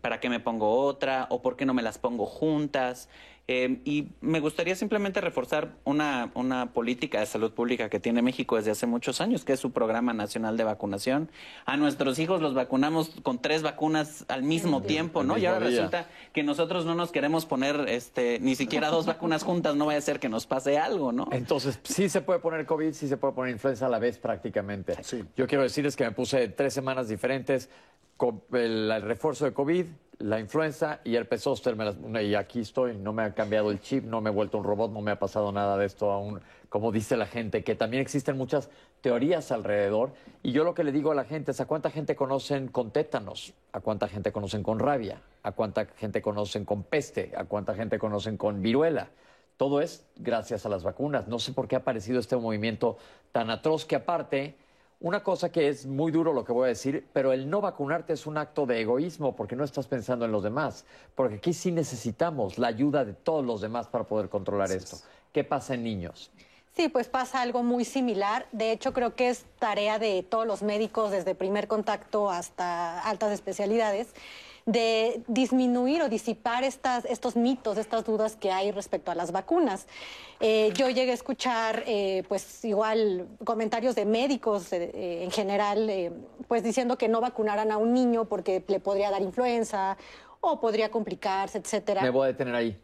¿para 0.00 0.20
qué 0.20 0.28
me 0.28 0.38
pongo 0.38 0.78
otra? 0.82 1.26
¿O 1.30 1.42
por 1.42 1.56
qué 1.56 1.66
no 1.66 1.74
me 1.74 1.82
las 1.82 1.98
pongo 1.98 2.26
juntas? 2.26 3.08
Eh, 3.50 3.80
y 3.86 4.08
me 4.20 4.40
gustaría 4.40 4.76
simplemente 4.76 5.22
reforzar 5.22 5.70
una, 5.84 6.30
una 6.34 6.74
política 6.74 7.20
de 7.20 7.24
salud 7.24 7.50
pública 7.52 7.88
que 7.88 7.98
tiene 7.98 8.20
México 8.20 8.56
desde 8.56 8.72
hace 8.72 8.86
muchos 8.86 9.22
años, 9.22 9.42
que 9.46 9.54
es 9.54 9.60
su 9.60 9.72
programa 9.72 10.12
nacional 10.12 10.58
de 10.58 10.64
vacunación. 10.64 11.30
A 11.64 11.78
nuestros 11.78 12.18
hijos 12.18 12.42
los 12.42 12.52
vacunamos 12.52 13.10
con 13.22 13.40
tres 13.40 13.62
vacunas 13.62 14.26
al 14.28 14.42
mismo 14.42 14.82
tiempo, 14.82 15.24
¿no? 15.24 15.38
Y 15.38 15.46
ahora 15.46 15.60
resulta 15.60 16.08
que 16.34 16.42
nosotros 16.42 16.84
no 16.84 16.94
nos 16.94 17.10
queremos 17.10 17.46
poner 17.46 17.86
este, 17.88 18.38
ni 18.40 18.54
siquiera 18.54 18.90
dos 18.90 19.06
vacunas 19.06 19.44
juntas, 19.44 19.74
no 19.76 19.86
vaya 19.86 19.98
a 19.98 20.02
ser 20.02 20.20
que 20.20 20.28
nos 20.28 20.46
pase 20.46 20.76
algo, 20.76 21.12
¿no? 21.12 21.28
Entonces, 21.32 21.80
sí 21.84 22.10
se 22.10 22.20
puede 22.20 22.40
poner 22.40 22.66
COVID, 22.66 22.92
sí 22.92 23.08
se 23.08 23.16
puede 23.16 23.32
poner 23.32 23.52
influenza 23.52 23.86
a 23.86 23.88
la 23.88 23.98
vez 23.98 24.18
prácticamente. 24.18 24.94
Yo 25.36 25.46
quiero 25.46 25.62
decirles 25.62 25.96
que 25.96 26.04
me 26.04 26.12
puse 26.12 26.48
tres 26.48 26.74
semanas 26.74 27.08
diferentes 27.08 27.70
con 28.18 28.42
el 28.52 29.00
refuerzo 29.00 29.46
de 29.46 29.54
COVID, 29.54 29.86
la 30.18 30.40
influenza 30.40 31.00
y 31.04 31.14
el 31.14 31.28
zóster, 31.38 31.76
y 32.22 32.34
aquí 32.34 32.60
estoy, 32.60 32.96
no 32.96 33.12
me 33.12 33.22
ha 33.22 33.34
cambiado 33.34 33.70
el 33.70 33.80
chip, 33.80 34.04
no 34.04 34.20
me 34.20 34.30
he 34.30 34.32
vuelto 34.32 34.58
un 34.58 34.64
robot, 34.64 34.90
no 34.90 35.00
me 35.00 35.12
ha 35.12 35.18
pasado 35.18 35.52
nada 35.52 35.76
de 35.76 35.86
esto 35.86 36.10
aún, 36.10 36.40
como 36.68 36.90
dice 36.90 37.16
la 37.16 37.26
gente, 37.26 37.62
que 37.62 37.76
también 37.76 38.00
existen 38.00 38.36
muchas 38.36 38.68
teorías 39.00 39.52
alrededor, 39.52 40.12
y 40.42 40.50
yo 40.50 40.64
lo 40.64 40.74
que 40.74 40.82
le 40.82 40.90
digo 40.90 41.12
a 41.12 41.14
la 41.14 41.24
gente 41.24 41.52
es 41.52 41.60
a 41.60 41.66
cuánta 41.66 41.90
gente 41.90 42.16
conocen 42.16 42.66
con 42.66 42.90
tétanos, 42.90 43.54
a 43.72 43.80
cuánta 43.80 44.08
gente 44.08 44.32
conocen 44.32 44.64
con 44.64 44.80
rabia, 44.80 45.22
a 45.44 45.52
cuánta 45.52 45.86
gente 45.86 46.20
conocen 46.20 46.64
con 46.64 46.82
peste, 46.82 47.32
a 47.36 47.44
cuánta 47.44 47.74
gente 47.74 47.98
conocen 47.98 48.36
con 48.36 48.60
viruela. 48.60 49.10
Todo 49.56 49.80
es 49.80 50.04
gracias 50.16 50.66
a 50.66 50.68
las 50.68 50.84
vacunas. 50.84 51.26
No 51.26 51.40
sé 51.40 51.52
por 51.52 51.66
qué 51.66 51.74
ha 51.74 51.80
aparecido 51.80 52.20
este 52.20 52.36
movimiento 52.36 52.96
tan 53.32 53.50
atroz 53.50 53.84
que 53.84 53.96
aparte 53.96 54.56
una 55.00 55.22
cosa 55.22 55.50
que 55.50 55.68
es 55.68 55.86
muy 55.86 56.10
duro 56.10 56.32
lo 56.32 56.44
que 56.44 56.52
voy 56.52 56.66
a 56.66 56.68
decir, 56.68 57.06
pero 57.12 57.32
el 57.32 57.48
no 57.48 57.60
vacunarte 57.60 58.12
es 58.12 58.26
un 58.26 58.36
acto 58.36 58.66
de 58.66 58.80
egoísmo 58.80 59.36
porque 59.36 59.54
no 59.54 59.64
estás 59.64 59.86
pensando 59.86 60.24
en 60.24 60.32
los 60.32 60.42
demás. 60.42 60.84
Porque 61.14 61.36
aquí 61.36 61.52
sí 61.52 61.70
necesitamos 61.70 62.58
la 62.58 62.68
ayuda 62.68 63.04
de 63.04 63.12
todos 63.12 63.44
los 63.44 63.60
demás 63.60 63.86
para 63.86 64.04
poder 64.04 64.28
controlar 64.28 64.72
esto. 64.72 64.96
¿Qué 65.32 65.44
pasa 65.44 65.74
en 65.74 65.84
niños? 65.84 66.32
Sí, 66.74 66.88
pues 66.88 67.08
pasa 67.08 67.42
algo 67.42 67.62
muy 67.62 67.84
similar. 67.84 68.46
De 68.52 68.72
hecho, 68.72 68.92
creo 68.92 69.14
que 69.14 69.28
es 69.28 69.44
tarea 69.58 69.98
de 69.98 70.22
todos 70.22 70.46
los 70.46 70.62
médicos, 70.62 71.10
desde 71.10 71.34
primer 71.34 71.68
contacto 71.68 72.30
hasta 72.30 73.00
altas 73.00 73.32
especialidades, 73.32 74.08
de 74.68 75.22
disminuir 75.28 76.02
o 76.02 76.10
disipar 76.10 76.62
estas, 76.62 77.06
estos 77.06 77.36
mitos, 77.36 77.78
estas 77.78 78.04
dudas 78.04 78.36
que 78.36 78.52
hay 78.52 78.70
respecto 78.70 79.10
a 79.10 79.14
las 79.14 79.32
vacunas. 79.32 79.86
Eh, 80.40 80.72
yo 80.74 80.90
llegué 80.90 81.12
a 81.12 81.14
escuchar, 81.14 81.84
eh, 81.86 82.22
pues 82.28 82.62
igual, 82.66 83.26
comentarios 83.44 83.94
de 83.94 84.04
médicos 84.04 84.70
eh, 84.74 85.22
en 85.24 85.30
general, 85.30 86.12
pues 86.48 86.62
diciendo 86.62 86.98
que 86.98 87.08
no 87.08 87.22
vacunaran 87.22 87.72
a 87.72 87.78
un 87.78 87.94
niño 87.94 88.26
porque 88.26 88.62
le 88.68 88.78
podría 88.78 89.10
dar 89.10 89.22
influenza 89.22 89.96
o 90.42 90.60
podría 90.60 90.90
complicarse, 90.90 91.56
etcétera. 91.56 92.02
Me 92.02 92.10
voy 92.10 92.24
a 92.24 92.26
detener 92.26 92.54
ahí. 92.54 92.78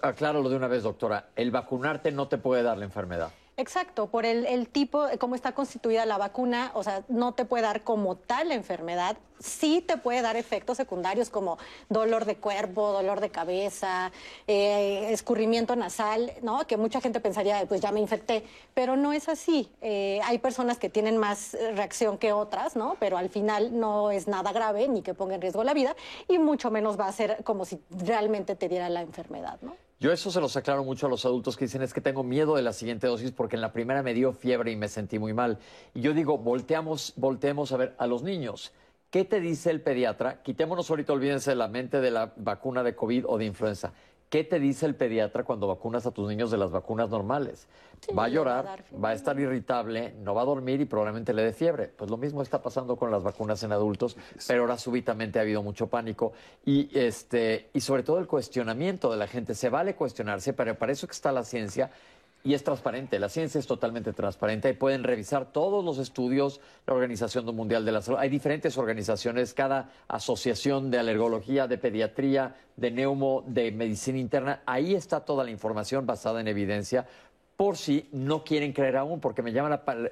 Acláralo 0.00 0.48
de 0.48 0.56
una 0.56 0.66
vez, 0.66 0.82
doctora. 0.82 1.28
El 1.36 1.50
vacunarte 1.50 2.10
no 2.10 2.28
te 2.28 2.38
puede 2.38 2.62
dar 2.62 2.78
la 2.78 2.86
enfermedad. 2.86 3.32
Exacto, 3.58 4.06
por 4.06 4.24
el, 4.24 4.46
el 4.46 4.68
tipo, 4.68 5.08
cómo 5.18 5.34
está 5.34 5.50
constituida 5.50 6.06
la 6.06 6.16
vacuna, 6.16 6.70
o 6.74 6.84
sea, 6.84 7.02
no 7.08 7.34
te 7.34 7.44
puede 7.44 7.64
dar 7.64 7.82
como 7.82 8.14
tal 8.14 8.50
la 8.50 8.54
enfermedad, 8.54 9.16
sí 9.40 9.82
te 9.84 9.96
puede 9.96 10.22
dar 10.22 10.36
efectos 10.36 10.76
secundarios 10.76 11.28
como 11.28 11.58
dolor 11.88 12.24
de 12.24 12.36
cuerpo, 12.36 12.92
dolor 12.92 13.20
de 13.20 13.30
cabeza, 13.30 14.12
eh, 14.46 15.08
escurrimiento 15.10 15.74
nasal, 15.74 16.32
¿no? 16.40 16.68
Que 16.68 16.76
mucha 16.76 17.00
gente 17.00 17.18
pensaría, 17.18 17.66
pues 17.66 17.80
ya 17.80 17.90
me 17.90 17.98
infecté, 17.98 18.44
pero 18.74 18.96
no 18.96 19.12
es 19.12 19.28
así. 19.28 19.72
Eh, 19.80 20.20
hay 20.22 20.38
personas 20.38 20.78
que 20.78 20.88
tienen 20.88 21.16
más 21.16 21.56
reacción 21.74 22.16
que 22.16 22.32
otras, 22.32 22.76
¿no? 22.76 22.96
Pero 23.00 23.18
al 23.18 23.28
final 23.28 23.76
no 23.76 24.12
es 24.12 24.28
nada 24.28 24.52
grave 24.52 24.86
ni 24.86 25.02
que 25.02 25.14
ponga 25.14 25.34
en 25.34 25.40
riesgo 25.40 25.64
la 25.64 25.74
vida 25.74 25.96
y 26.28 26.38
mucho 26.38 26.70
menos 26.70 26.96
va 26.96 27.08
a 27.08 27.12
ser 27.12 27.42
como 27.42 27.64
si 27.64 27.80
realmente 27.90 28.54
te 28.54 28.68
diera 28.68 28.88
la 28.88 29.00
enfermedad, 29.00 29.58
¿no? 29.62 29.87
Yo 30.00 30.12
eso 30.12 30.30
se 30.30 30.40
los 30.40 30.56
aclaro 30.56 30.84
mucho 30.84 31.06
a 31.06 31.10
los 31.10 31.24
adultos 31.24 31.56
que 31.56 31.64
dicen 31.64 31.82
es 31.82 31.92
que 31.92 32.00
tengo 32.00 32.22
miedo 32.22 32.54
de 32.54 32.62
la 32.62 32.72
siguiente 32.72 33.08
dosis 33.08 33.32
porque 33.32 33.56
en 33.56 33.62
la 33.62 33.72
primera 33.72 34.04
me 34.04 34.14
dio 34.14 34.32
fiebre 34.32 34.70
y 34.70 34.76
me 34.76 34.86
sentí 34.86 35.18
muy 35.18 35.32
mal. 35.32 35.58
Y 35.92 36.02
yo 36.02 36.14
digo, 36.14 36.38
volteamos, 36.38 37.14
volteemos 37.16 37.72
a 37.72 37.78
ver 37.78 37.94
a 37.98 38.06
los 38.06 38.22
niños. 38.22 38.72
¿Qué 39.10 39.24
te 39.24 39.40
dice 39.40 39.70
el 39.70 39.80
pediatra? 39.80 40.40
Quitémonos 40.42 40.88
ahorita, 40.88 41.12
olvídense 41.12 41.50
de 41.50 41.56
la 41.56 41.66
mente 41.66 42.00
de 42.00 42.12
la 42.12 42.32
vacuna 42.36 42.84
de 42.84 42.94
COVID 42.94 43.24
o 43.26 43.38
de 43.38 43.46
influenza. 43.46 43.92
¿Qué 44.28 44.44
te 44.44 44.60
dice 44.60 44.84
el 44.86 44.94
pediatra 44.94 45.44
cuando 45.44 45.66
vacunas 45.66 46.06
a 46.06 46.10
tus 46.10 46.28
niños 46.28 46.50
de 46.50 46.58
las 46.58 46.70
vacunas 46.70 47.08
normales? 47.08 47.66
va 48.16 48.24
a 48.24 48.28
llorar, 48.28 48.84
va 49.02 49.10
a 49.10 49.12
estar 49.12 49.38
irritable, 49.38 50.14
no 50.22 50.34
va 50.34 50.42
a 50.42 50.44
dormir 50.44 50.80
y 50.80 50.84
probablemente 50.84 51.32
le 51.32 51.42
dé 51.42 51.52
fiebre. 51.52 51.88
Pues 51.88 52.10
lo 52.10 52.16
mismo 52.16 52.42
está 52.42 52.62
pasando 52.62 52.96
con 52.96 53.10
las 53.10 53.22
vacunas 53.22 53.62
en 53.62 53.72
adultos, 53.72 54.16
pero 54.46 54.62
ahora 54.62 54.78
súbitamente 54.78 55.38
ha 55.38 55.42
habido 55.42 55.62
mucho 55.62 55.88
pánico 55.88 56.32
y 56.64 56.88
este 56.98 57.70
y 57.72 57.80
sobre 57.80 58.02
todo 58.02 58.18
el 58.18 58.26
cuestionamiento 58.26 59.10
de 59.10 59.16
la 59.16 59.26
gente. 59.26 59.54
Se 59.54 59.68
vale 59.68 59.94
cuestionarse, 59.94 60.52
pero 60.52 60.76
para 60.76 60.92
eso 60.92 61.06
que 61.06 61.12
está 61.12 61.32
la 61.32 61.44
ciencia 61.44 61.90
y 62.44 62.54
es 62.54 62.62
transparente, 62.64 63.18
la 63.18 63.28
ciencia 63.28 63.58
es 63.58 63.66
totalmente 63.66 64.12
transparente 64.12 64.70
y 64.70 64.72
pueden 64.72 65.02
revisar 65.02 65.52
todos 65.52 65.84
los 65.84 65.98
estudios, 65.98 66.60
la 66.86 66.94
Organización 66.94 67.44
Mundial 67.54 67.84
de 67.84 67.92
la 67.92 68.00
Salud. 68.00 68.18
Hay 68.18 68.28
diferentes 68.28 68.78
organizaciones, 68.78 69.54
cada 69.54 69.90
asociación 70.06 70.90
de 70.90 70.98
alergología, 70.98 71.66
de 71.66 71.78
pediatría, 71.78 72.54
de 72.76 72.90
neumo, 72.90 73.44
de 73.46 73.72
medicina 73.72 74.18
interna, 74.18 74.62
ahí 74.66 74.94
está 74.94 75.20
toda 75.20 75.44
la 75.44 75.50
información 75.50 76.06
basada 76.06 76.40
en 76.40 76.48
evidencia 76.48 77.06
por 77.58 77.76
si 77.76 78.08
no 78.12 78.44
quieren 78.44 78.72
creer 78.72 78.98
aún, 78.98 79.18
porque 79.18 79.42
me, 79.42 79.52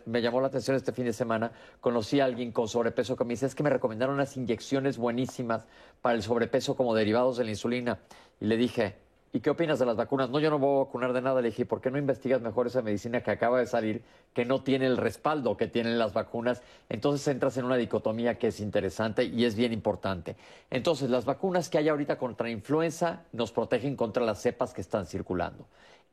me 0.04 0.20
llamó 0.20 0.40
la 0.40 0.48
atención 0.48 0.76
este 0.76 0.90
fin 0.90 1.04
de 1.04 1.12
semana, 1.12 1.52
conocí 1.80 2.18
a 2.18 2.24
alguien 2.24 2.50
con 2.50 2.66
sobrepeso 2.66 3.14
que 3.14 3.22
me 3.22 3.34
dice, 3.34 3.46
es 3.46 3.54
que 3.54 3.62
me 3.62 3.70
recomendaron 3.70 4.16
unas 4.16 4.36
inyecciones 4.36 4.98
buenísimas 4.98 5.64
para 6.02 6.16
el 6.16 6.24
sobrepeso 6.24 6.74
como 6.74 6.92
derivados 6.92 7.36
de 7.36 7.44
la 7.44 7.50
insulina. 7.50 8.00
Y 8.40 8.46
le 8.46 8.56
dije, 8.56 8.96
¿Y 9.32 9.40
qué 9.40 9.50
opinas 9.50 9.78
de 9.78 9.86
las 9.86 9.96
vacunas? 9.96 10.30
No, 10.30 10.38
yo 10.38 10.48
no 10.48 10.58
voy 10.58 10.76
a 10.76 10.84
vacunar 10.84 11.12
de 11.12 11.20
nada. 11.20 11.42
Le 11.42 11.48
dije, 11.48 11.66
¿por 11.66 11.80
qué 11.80 11.90
no 11.90 11.98
investigas 11.98 12.40
mejor 12.40 12.68
esa 12.68 12.80
medicina 12.80 13.20
que 13.20 13.30
acaba 13.30 13.58
de 13.58 13.66
salir, 13.66 14.02
que 14.32 14.44
no 14.44 14.62
tiene 14.62 14.86
el 14.86 14.96
respaldo 14.96 15.56
que 15.56 15.66
tienen 15.66 15.98
las 15.98 16.14
vacunas? 16.14 16.62
Entonces 16.88 17.26
entras 17.28 17.56
en 17.58 17.66
una 17.66 17.76
dicotomía 17.76 18.38
que 18.38 18.48
es 18.48 18.60
interesante 18.60 19.24
y 19.24 19.44
es 19.44 19.54
bien 19.54 19.72
importante. 19.72 20.36
Entonces, 20.70 21.10
las 21.10 21.24
vacunas 21.24 21.68
que 21.68 21.78
hay 21.78 21.88
ahorita 21.88 22.16
contra 22.16 22.48
influenza 22.48 23.24
nos 23.32 23.52
protegen 23.52 23.96
contra 23.96 24.24
las 24.24 24.40
cepas 24.40 24.72
que 24.72 24.80
están 24.80 25.06
circulando. 25.06 25.66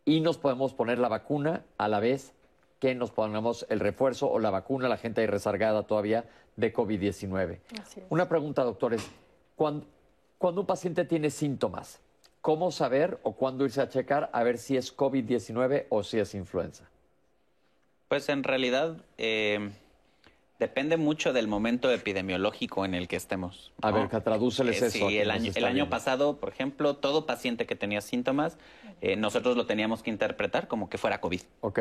Y 0.03 0.19
nos 0.19 0.37
podemos 0.37 0.73
poner 0.73 0.99
la 0.99 1.07
vacuna 1.07 1.63
a 1.77 1.87
la 1.87 2.01
vez 2.01 2.33
que 2.79 2.93
nos 2.93 3.11
pongamos 3.11 3.65
el 3.69 3.79
refuerzo 3.79 4.29
o 4.29 4.39
la 4.39 4.49
vacuna, 4.49 4.89
la 4.89 4.97
gente 4.97 5.21
ahí 5.21 5.27
rezargada 5.27 5.83
todavía 5.83 6.25
de 6.57 6.73
COVID-19. 6.73 7.59
Una 8.09 8.27
pregunta, 8.27 8.63
doctores. 8.65 9.09
cuando 9.55 10.59
un 10.59 10.67
paciente 10.67 11.05
tiene 11.05 11.29
síntomas, 11.29 12.01
¿Cómo 12.43 12.71
saber 12.71 13.19
o 13.23 13.37
cuándo 13.37 13.63
irse 13.63 13.79
a 13.79 13.87
checar 13.87 14.29
a 14.33 14.43
ver 14.43 14.57
si 14.57 14.75
es 14.75 14.93
COVID-19 14.97 15.85
o 15.87 16.03
si 16.03 16.19
es 16.19 16.35
influenza? 16.35 16.83
Pues 18.09 18.27
en 18.27 18.43
realidad 18.43 18.97
eh, 19.17 19.69
depende 20.59 20.97
mucho 20.97 21.31
del 21.31 21.47
momento 21.47 21.89
epidemiológico 21.89 22.83
en 22.83 22.95
el 22.95 23.07
que 23.07 23.15
estemos. 23.15 23.71
A 23.81 23.91
ver, 23.91 24.09
que 24.09 24.19
tradúceles 24.19 24.81
eh, 24.81 24.87
eso. 24.87 25.07
Sí, 25.07 25.19
el 25.19 25.31
año, 25.31 25.53
el 25.55 25.63
año 25.63 25.89
pasado, 25.89 26.35
por 26.35 26.49
ejemplo, 26.49 26.97
todo 26.97 27.25
paciente 27.25 27.65
que 27.65 27.77
tenía 27.77 28.01
síntomas, 28.01 28.57
eh, 28.99 29.15
nosotros 29.15 29.55
lo 29.55 29.65
teníamos 29.65 30.03
que 30.03 30.09
interpretar 30.09 30.67
como 30.67 30.89
que 30.89 30.97
fuera 30.97 31.21
COVID. 31.21 31.43
Ok. 31.61 31.79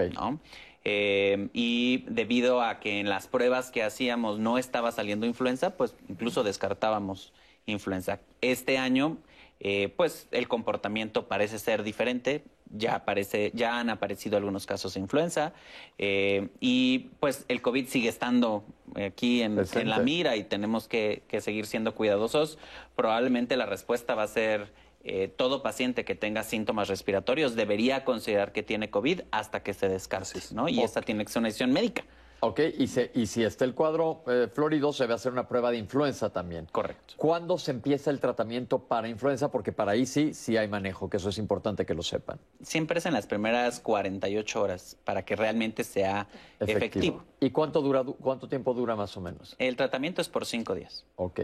y 0.84 2.05
debido 2.06 2.62
a 2.62 2.78
que 2.78 3.01
en 3.01 3.09
las 3.09 3.26
pruebas 3.26 3.72
que 3.72 3.82
hacíamos 3.82 4.39
no 4.39 4.59
estaba 4.59 4.93
saliendo 4.93 5.26
influenza, 5.26 5.76
pues 5.76 5.97
incluso 6.09 6.44
descartábamos 6.44 7.32
influenza. 7.66 8.20
Este 8.40 8.78
año 8.78 9.18
eh, 9.64 9.94
pues 9.97 10.26
el 10.32 10.48
comportamiento 10.48 11.28
parece 11.28 11.60
ser 11.60 11.84
diferente. 11.84 12.43
Ya, 12.74 12.97
aparece, 12.97 13.52
ya 13.55 13.78
han 13.78 13.90
aparecido 13.90 14.36
algunos 14.39 14.66
casos 14.66 14.94
de 14.94 15.01
influenza 15.01 15.52
eh, 15.98 16.48
y 16.59 17.10
pues 17.20 17.44
el 17.48 17.60
COVID 17.60 17.86
sigue 17.86 18.09
estando 18.09 18.64
aquí 18.97 19.43
en, 19.43 19.56
la 19.84 19.98
mira 19.98 20.36
y 20.36 20.44
tenemos 20.44 20.89
que, 20.89 21.22
seguir 21.40 21.66
siendo 21.66 21.94
cuidadosos. 21.94 22.59
Probablemente 22.97 23.56
la 23.56 23.66
respuesta 23.66 24.14
va 24.14 24.24
a 24.24 24.28
ser 24.28 24.72
eh, 25.05 25.28
todo 25.28 25.62
paciente 25.62 26.05
que 26.05 26.14
tenga 26.14 26.43
síntomas 26.43 26.89
respiratorios 26.89 27.55
debería 27.55 28.05
considerar 28.05 28.52
que 28.52 28.62
tiene 28.62 28.90
COVID 28.90 29.20
hasta 29.30 29.62
que 29.62 29.74
se 29.74 29.89
descarte, 29.89 30.40
¿no? 30.52 30.68
Y 30.68 30.80
esta 30.80 31.02
tiene 31.02 31.24
que 31.24 31.30
ser 31.30 31.40
una 31.40 31.48
decisión 31.48 31.72
médica. 31.72 32.05
Ok, 32.44 32.59
y, 32.77 32.90
y 33.14 33.27
si 33.28 33.44
está 33.44 33.64
el 33.64 33.73
cuadro 33.73 34.24
eh, 34.27 34.48
florido, 34.52 34.93
se 34.93 35.05
debe 35.05 35.14
hacer 35.14 35.31
una 35.31 35.47
prueba 35.47 35.70
de 35.70 35.77
influenza 35.77 36.31
también. 36.31 36.66
Correcto. 36.73 37.14
¿Cuándo 37.16 37.56
se 37.56 37.70
empieza 37.70 38.10
el 38.10 38.19
tratamiento 38.19 38.81
para 38.81 39.09
influenza? 39.09 39.52
Porque 39.52 39.70
para 39.70 39.93
ahí 39.93 40.06
sí, 40.06 40.35
sí 40.35 40.56
hay 40.56 40.66
manejo, 40.66 41.09
que 41.09 41.19
eso 41.19 41.28
es 41.28 41.39
importante 41.39 41.86
que 41.86 41.94
lo 41.94 42.02
sepan. 42.02 42.40
Siempre 42.60 42.98
es 42.98 43.06
en 43.06 43.12
las 43.12 43.28
primeras 43.28 43.78
48 43.78 44.60
horas 44.60 44.97
para 45.05 45.24
que 45.24 45.36
realmente 45.36 45.85
sea 45.85 46.27
efectivo. 46.59 47.23
¿Y 47.39 47.51
cuánto, 47.51 47.81
dura, 47.81 48.02
cuánto 48.02 48.48
tiempo 48.48 48.74
dura 48.74 48.97
más 48.97 49.16
o 49.16 49.20
menos? 49.20 49.55
El 49.60 49.77
tratamiento 49.77 50.20
es 50.20 50.28
por 50.28 50.44
cinco 50.44 50.74
días. 50.74 51.05
Ok, 51.14 51.43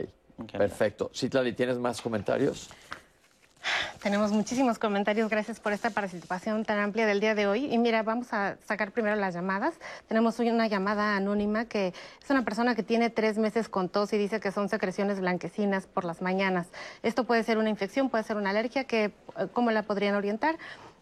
perfecto. 0.51 1.13
Citlali, 1.15 1.53
¿tienes 1.53 1.79
más 1.79 2.03
comentarios? 2.03 2.71
Tenemos 4.03 4.33
muchísimos 4.33 4.79
comentarios. 4.79 5.29
Gracias 5.29 5.61
por 5.61 5.73
esta 5.73 5.91
participación 5.91 6.65
tan 6.65 6.79
amplia 6.79 7.07
del 7.07 7.21
día 7.21 7.35
de 7.35 7.47
hoy. 7.47 7.73
Y 7.73 7.79
mira, 7.79 8.03
vamos 8.03 8.33
a 8.33 8.57
sacar 8.67 8.93
primero 8.93 9.17
las 9.17 9.35
llamadas. 9.35 9.75
Tenemos 10.07 10.39
hoy 10.41 10.51
una 10.51 10.67
llamada 10.69 11.17
anónima 11.17 11.65
que 11.65 11.89
es 12.23 12.31
una 12.31 12.45
persona 12.45 12.75
que 12.75 12.83
tiene 12.83 13.11
tres 13.11 13.39
meses 13.39 13.69
con 13.69 13.89
tos 13.89 14.13
y 14.13 14.19
dice 14.19 14.41
que 14.41 14.53
son 14.53 14.69
secreciones 14.69 15.21
blanquecinas 15.21 15.87
por 15.87 16.05
las 16.05 16.23
mañanas. 16.23 16.69
Esto 17.03 17.25
puede 17.25 17.43
ser 17.43 17.59
una 17.59 17.71
infección, 17.71 18.09
puede 18.09 18.25
ser 18.25 18.37
una 18.37 18.51
alergia. 18.51 18.85
Que, 18.85 19.05
eh, 19.05 19.13
¿Cómo 19.53 19.71
la 19.71 19.83
podrían 19.83 20.15
orientar? 20.15 20.59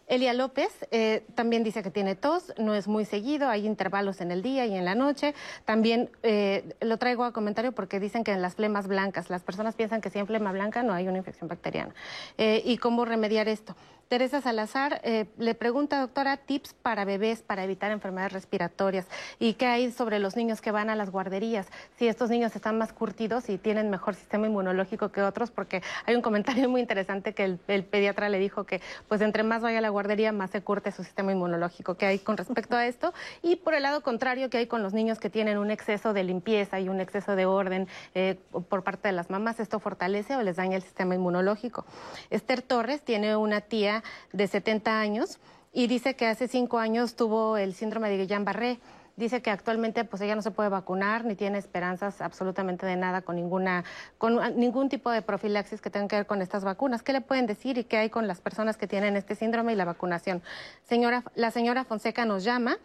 Elia 0.07 0.33
López 0.33 0.69
eh, 0.91 1.25
también 1.35 1.63
dice 1.63 1.83
que 1.83 1.91
tiene 1.91 2.15
tos, 2.15 2.53
no 2.57 2.73
es 2.75 2.87
muy 2.87 3.03
seguido, 3.03 3.49
hay 3.49 3.65
intervalos 3.65 4.21
en 4.21 4.31
el 4.31 4.41
día 4.41 4.65
y 4.65 4.75
en 4.75 4.85
la 4.85 4.95
noche. 4.95 5.35
También 5.65 6.09
eh, 6.23 6.75
lo 6.79 6.97
traigo 6.97 7.25
a 7.25 7.33
comentario 7.33 7.73
porque 7.73 7.99
dicen 7.99 8.23
que 8.23 8.31
en 8.31 8.41
las 8.41 8.55
flemas 8.55 8.87
blancas, 8.87 9.29
las 9.29 9.43
personas 9.43 9.75
piensan 9.75 9.99
que 9.99 10.09
si 10.09 10.19
hay 10.19 10.25
flema 10.25 10.51
blanca 10.53 10.81
no 10.81 10.93
hay 10.93 11.07
una 11.07 11.17
infección 11.17 11.49
bacteriana. 11.49 11.93
Eh, 12.37 12.61
¿Y 12.65 12.77
cómo 12.77 13.03
remediar 13.03 13.49
esto? 13.49 13.75
Teresa 14.07 14.39
Salazar 14.39 15.01
eh, 15.03 15.25
le 15.37 15.53
pregunta, 15.53 15.99
doctora, 15.99 16.37
tips 16.37 16.73
para 16.73 17.03
bebés 17.03 17.41
para 17.41 17.65
evitar 17.65 17.91
enfermedades 17.91 18.31
respiratorias 18.31 19.05
y 19.37 19.55
qué 19.55 19.65
hay 19.65 19.91
sobre 19.91 20.19
los 20.19 20.37
niños 20.37 20.61
que 20.61 20.71
van 20.71 20.89
a 20.89 20.95
las 20.95 21.09
guarderías, 21.09 21.67
si 21.97 22.07
estos 22.07 22.29
niños 22.29 22.55
están 22.55 22.77
más 22.77 22.93
curtidos 22.93 23.49
y 23.49 23.57
tienen 23.57 23.89
mejor 23.89 24.15
sistema 24.15 24.47
inmunológico 24.47 25.11
que 25.11 25.21
otros, 25.21 25.51
porque 25.51 25.81
hay 26.05 26.15
un 26.15 26.21
comentario 26.21 26.69
muy 26.69 26.79
interesante 26.79 27.33
que 27.33 27.43
el, 27.43 27.83
pediatra 27.83 28.29
le 28.29 28.39
dijo 28.39 28.63
que 28.63 28.81
pues 29.09 29.19
entre 29.19 29.43
más 29.43 29.61
vaya 29.61 29.79
a 29.79 29.81
la 29.81 29.89
guardería, 29.89 30.31
más 30.31 30.51
se 30.51 30.61
curte 30.61 30.91
su 30.91 31.03
sistema 31.03 31.33
inmunológico. 31.33 31.95
¿Qué 31.95 32.05
hay 32.05 32.19
con 32.19 32.37
respecto 32.37 32.77
a 32.77 32.87
esto? 32.87 33.13
Y 33.41 33.57
por 33.57 33.73
el 33.73 33.83
lado 33.83 34.03
contrario, 34.03 34.49
¿qué 34.49 34.59
hay 34.59 34.67
con 34.67 34.83
los 34.83 34.93
niños 34.93 35.19
que 35.19 35.29
tienen 35.29 35.57
un 35.57 35.69
exceso 35.69 36.13
de 36.13 36.23
limpieza 36.23 36.79
y 36.79 36.87
un 36.87 37.01
exceso 37.01 37.35
de 37.35 37.45
orden 37.45 37.87
eh, 38.15 38.39
por 38.69 38.83
parte 38.83 39.09
de 39.09 39.11
las 39.11 39.29
mamás? 39.29 39.59
¿Esto 39.59 39.79
fortalece 39.79 40.35
o 40.37 40.41
les 40.43 40.55
daña 40.55 40.77
el 40.77 40.81
sistema 40.81 41.15
inmunológico? 41.15 41.85
Esther 42.29 42.61
Torres 42.61 43.01
tiene 43.01 43.35
una 43.35 43.61
tía 43.61 43.96
de 44.33 44.47
70 44.47 44.99
años 44.99 45.39
y 45.73 45.87
dice 45.87 46.15
que 46.15 46.25
hace 46.25 46.47
cinco 46.47 46.79
años 46.79 47.15
tuvo 47.15 47.57
el 47.57 47.73
síndrome 47.73 48.09
de 48.09 48.25
Guillain-Barré. 48.25 48.79
Dice 49.15 49.41
que 49.41 49.49
actualmente 49.49 50.03
pues 50.05 50.21
ella 50.21 50.35
no 50.35 50.43
se 50.43 50.51
puede 50.51 50.69
vacunar 50.69 51.25
ni 51.25 51.35
tiene 51.35 51.57
esperanzas 51.57 52.21
absolutamente 52.21 52.85
de 52.85 52.95
nada 52.95 53.21
con 53.21 53.35
ninguna 53.35 53.83
con 54.19 54.39
ningún 54.59 54.89
tipo 54.89 55.09
de 55.09 55.23
profilaxis 55.23 55.81
que 55.81 55.89
tenga 55.89 56.07
que 56.07 56.15
ver 56.17 56.25
con 56.27 56.41
estas 56.41 56.63
vacunas. 56.63 57.01
¿Qué 57.01 57.13
le 57.13 57.21
pueden 57.21 57.47
decir 57.47 57.79
y 57.79 57.83
qué 57.83 57.97
hay 57.97 58.09
con 58.09 58.27
las 58.27 58.41
personas 58.41 58.77
que 58.77 58.87
tienen 58.87 59.15
este 59.15 59.33
síndrome 59.33 59.73
y 59.73 59.75
la 59.75 59.85
vacunación? 59.85 60.43
Señora, 60.83 61.23
la 61.35 61.49
señora 61.49 61.83
Fonseca 61.83 62.25
nos 62.25 62.43
llama 62.43 62.77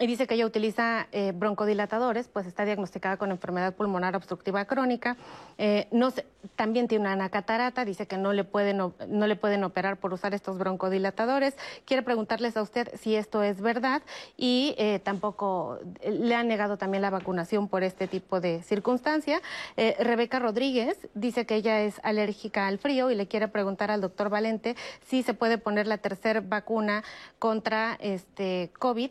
y 0.00 0.06
dice 0.06 0.26
que 0.26 0.34
ella 0.34 0.46
utiliza 0.46 1.08
eh, 1.10 1.32
broncodilatadores, 1.34 2.28
pues 2.28 2.46
está 2.46 2.64
diagnosticada 2.64 3.16
con 3.16 3.30
enfermedad 3.30 3.74
pulmonar 3.74 4.14
obstructiva 4.14 4.64
crónica. 4.64 5.16
Eh, 5.58 5.88
también 6.54 6.86
tiene 6.86 7.12
una 7.12 7.28
catarata, 7.30 7.84
dice 7.84 8.06
que 8.06 8.16
no 8.16 8.32
le, 8.32 8.44
pueden, 8.44 8.76
no 8.76 9.26
le 9.26 9.36
pueden 9.36 9.64
operar 9.64 9.96
por 9.96 10.12
usar 10.12 10.34
estos 10.34 10.56
broncodilatadores. 10.56 11.56
Quiere 11.84 12.02
preguntarles 12.02 12.56
a 12.56 12.62
usted 12.62 12.88
si 12.96 13.16
esto 13.16 13.42
es 13.42 13.60
verdad 13.60 14.02
y 14.36 14.74
eh, 14.78 15.00
tampoco 15.02 15.80
le 16.08 16.34
han 16.36 16.46
negado 16.46 16.76
también 16.76 17.02
la 17.02 17.10
vacunación 17.10 17.66
por 17.66 17.82
este 17.82 18.06
tipo 18.06 18.40
de 18.40 18.62
circunstancia. 18.62 19.40
Rebeca 19.76 20.38
Rodríguez 20.38 20.96
dice 21.14 21.44
que 21.44 21.56
ella 21.56 21.80
es 21.80 22.00
alérgica 22.04 22.66
al 22.66 22.78
frío 22.78 23.10
y 23.10 23.14
le 23.14 23.26
quiere 23.26 23.48
preguntar 23.48 23.90
al 23.90 24.00
doctor 24.00 24.28
Valente 24.28 24.76
si 25.06 25.22
se 25.22 25.34
puede 25.34 25.58
poner 25.58 25.86
la 25.86 25.98
tercera 25.98 26.40
vacuna 26.40 27.02
contra 27.38 27.96
este 28.00 28.70
COVID 28.78 29.10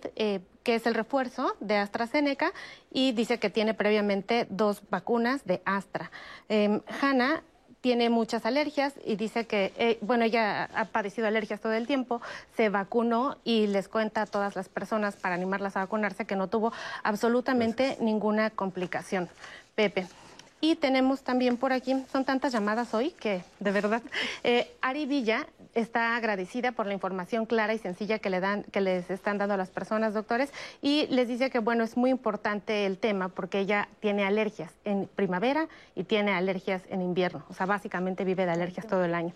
que 0.67 0.75
es 0.75 0.85
el 0.85 0.95
refuerzo 0.95 1.55
de 1.61 1.77
AstraZeneca, 1.77 2.51
y 2.91 3.13
dice 3.13 3.39
que 3.39 3.49
tiene 3.49 3.73
previamente 3.73 4.47
dos 4.49 4.81
vacunas 4.89 5.45
de 5.45 5.61
Astra. 5.63 6.11
Eh, 6.49 6.81
Hanna 7.01 7.41
tiene 7.79 8.09
muchas 8.09 8.45
alergias 8.45 8.93
y 9.05 9.15
dice 9.15 9.47
que, 9.47 9.71
eh, 9.77 9.97
bueno, 10.01 10.25
ella 10.25 10.65
ha 10.75 10.83
padecido 10.83 11.25
alergias 11.25 11.61
todo 11.61 11.71
el 11.71 11.87
tiempo, 11.87 12.21
se 12.57 12.67
vacunó 12.67 13.37
y 13.45 13.67
les 13.67 13.87
cuenta 13.87 14.23
a 14.23 14.25
todas 14.25 14.57
las 14.57 14.67
personas 14.67 15.15
para 15.15 15.35
animarlas 15.35 15.77
a 15.77 15.79
vacunarse 15.79 16.25
que 16.25 16.35
no 16.35 16.47
tuvo 16.49 16.73
absolutamente 17.01 17.95
ninguna 18.01 18.49
complicación. 18.49 19.29
Pepe. 19.73 20.05
Y 20.59 20.75
tenemos 20.75 21.21
también 21.21 21.57
por 21.57 21.71
aquí, 21.71 22.03
son 22.11 22.25
tantas 22.25 22.51
llamadas 22.51 22.93
hoy 22.93 23.11
que 23.11 23.43
de 23.59 23.71
verdad, 23.71 24.01
eh, 24.43 24.71
Ari 24.81 25.05
Villa 25.05 25.45
está 25.75 26.15
agradecida 26.15 26.71
por 26.71 26.87
la 26.87 26.93
información 26.93 27.45
clara 27.45 27.75
y 27.75 27.77
sencilla 27.77 28.17
que 28.17 28.31
le 28.31 28.39
dan, 28.39 28.63
que 28.63 28.81
les 28.81 29.11
están 29.11 29.37
dando 29.37 29.53
a 29.53 29.57
las 29.57 29.69
personas, 29.69 30.15
doctores, 30.15 30.51
y 30.81 31.05
les 31.07 31.27
dice 31.27 31.51
que 31.51 31.59
bueno, 31.59 31.83
es 31.83 31.95
muy 31.95 32.09
importante 32.09 32.87
el 32.87 32.97
tema 32.97 33.29
porque 33.29 33.59
ella 33.59 33.87
tiene 33.99 34.25
alergias 34.25 34.71
en 34.83 35.07
primavera 35.15 35.67
y 35.93 36.05
tiene 36.05 36.31
alergias 36.31 36.81
en 36.89 37.03
invierno, 37.03 37.45
o 37.49 37.53
sea, 37.53 37.67
básicamente 37.67 38.23
vive 38.23 38.45
de 38.45 38.51
alergias 38.51 38.87
todo 38.87 39.05
el 39.05 39.13
año 39.13 39.33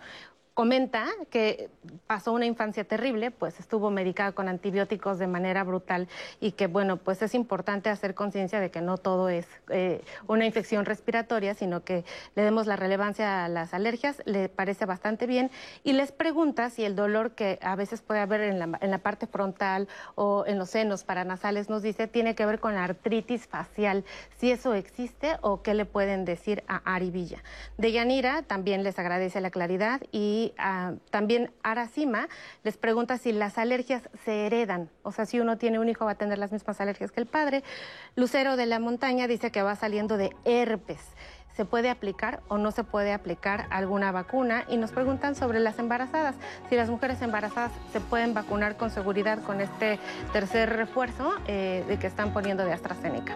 comenta 0.61 1.07
que 1.31 1.71
pasó 2.05 2.33
una 2.33 2.45
infancia 2.45 2.83
terrible, 2.83 3.31
pues 3.31 3.59
estuvo 3.59 3.89
medicada 3.89 4.33
con 4.33 4.47
antibióticos 4.47 5.17
de 5.17 5.25
manera 5.25 5.63
brutal 5.63 6.07
y 6.39 6.51
que, 6.51 6.67
bueno, 6.67 6.97
pues 6.97 7.23
es 7.23 7.33
importante 7.33 7.89
hacer 7.89 8.13
conciencia 8.13 8.59
de 8.59 8.69
que 8.69 8.79
no 8.79 8.99
todo 8.99 9.27
es 9.27 9.47
eh, 9.69 10.03
una 10.27 10.45
infección 10.45 10.85
respiratoria, 10.85 11.55
sino 11.55 11.83
que 11.83 12.05
le 12.35 12.43
demos 12.43 12.67
la 12.67 12.75
relevancia 12.75 13.43
a 13.43 13.47
las 13.47 13.73
alergias, 13.73 14.21
le 14.25 14.49
parece 14.49 14.85
bastante 14.85 15.25
bien 15.25 15.49
y 15.83 15.93
les 15.93 16.11
pregunta 16.11 16.69
si 16.69 16.85
el 16.85 16.95
dolor 16.95 17.31
que 17.31 17.57
a 17.63 17.75
veces 17.75 18.03
puede 18.03 18.19
haber 18.19 18.41
en 18.41 18.59
la, 18.59 18.77
en 18.81 18.91
la 18.91 18.99
parte 18.99 19.25
frontal 19.25 19.87
o 20.13 20.43
en 20.45 20.59
los 20.59 20.69
senos 20.69 21.03
paranasales, 21.03 21.71
nos 21.71 21.81
dice, 21.81 22.05
tiene 22.05 22.35
que 22.35 22.45
ver 22.45 22.59
con 22.59 22.75
la 22.75 22.83
artritis 22.83 23.47
facial, 23.47 24.03
si 24.37 24.51
eso 24.51 24.75
existe 24.75 25.37
o 25.41 25.63
qué 25.63 25.73
le 25.73 25.85
pueden 25.85 26.23
decir 26.23 26.63
a 26.67 26.83
Ari 26.85 27.09
Villa. 27.09 27.39
De 27.79 27.91
Yanira 27.91 28.43
también 28.43 28.83
les 28.83 28.99
agradece 28.99 29.41
la 29.41 29.49
claridad 29.49 30.01
y 30.11 30.50
también 31.09 31.51
Aracima 31.63 32.27
les 32.63 32.77
pregunta 32.77 33.17
si 33.17 33.31
las 33.31 33.57
alergias 33.57 34.03
se 34.25 34.45
heredan, 34.45 34.89
o 35.03 35.11
sea, 35.11 35.25
si 35.25 35.39
uno 35.39 35.57
tiene 35.57 35.79
un 35.79 35.89
hijo 35.89 36.05
va 36.05 36.11
a 36.11 36.15
tener 36.15 36.37
las 36.37 36.51
mismas 36.51 36.79
alergias 36.81 37.11
que 37.11 37.21
el 37.21 37.27
padre. 37.27 37.63
Lucero 38.15 38.55
de 38.55 38.65
la 38.65 38.79
Montaña 38.79 39.27
dice 39.27 39.51
que 39.51 39.61
va 39.61 39.75
saliendo 39.75 40.17
de 40.17 40.35
herpes. 40.45 40.99
¿Se 41.55 41.65
puede 41.65 41.89
aplicar 41.89 42.41
o 42.47 42.57
no 42.57 42.71
se 42.71 42.83
puede 42.83 43.11
aplicar 43.11 43.67
alguna 43.71 44.11
vacuna? 44.11 44.63
Y 44.69 44.77
nos 44.77 44.91
preguntan 44.91 45.35
sobre 45.35 45.59
las 45.59 45.79
embarazadas, 45.79 46.35
si 46.69 46.75
las 46.75 46.89
mujeres 46.89 47.21
embarazadas 47.21 47.71
se 47.91 47.99
pueden 47.99 48.33
vacunar 48.33 48.77
con 48.77 48.89
seguridad 48.89 49.43
con 49.43 49.59
este 49.59 49.99
tercer 50.31 50.69
refuerzo 50.69 51.33
eh, 51.47 51.83
de 51.87 51.99
que 51.99 52.07
están 52.07 52.31
poniendo 52.31 52.63
de 52.63 52.71
AstraZeneca. 52.71 53.35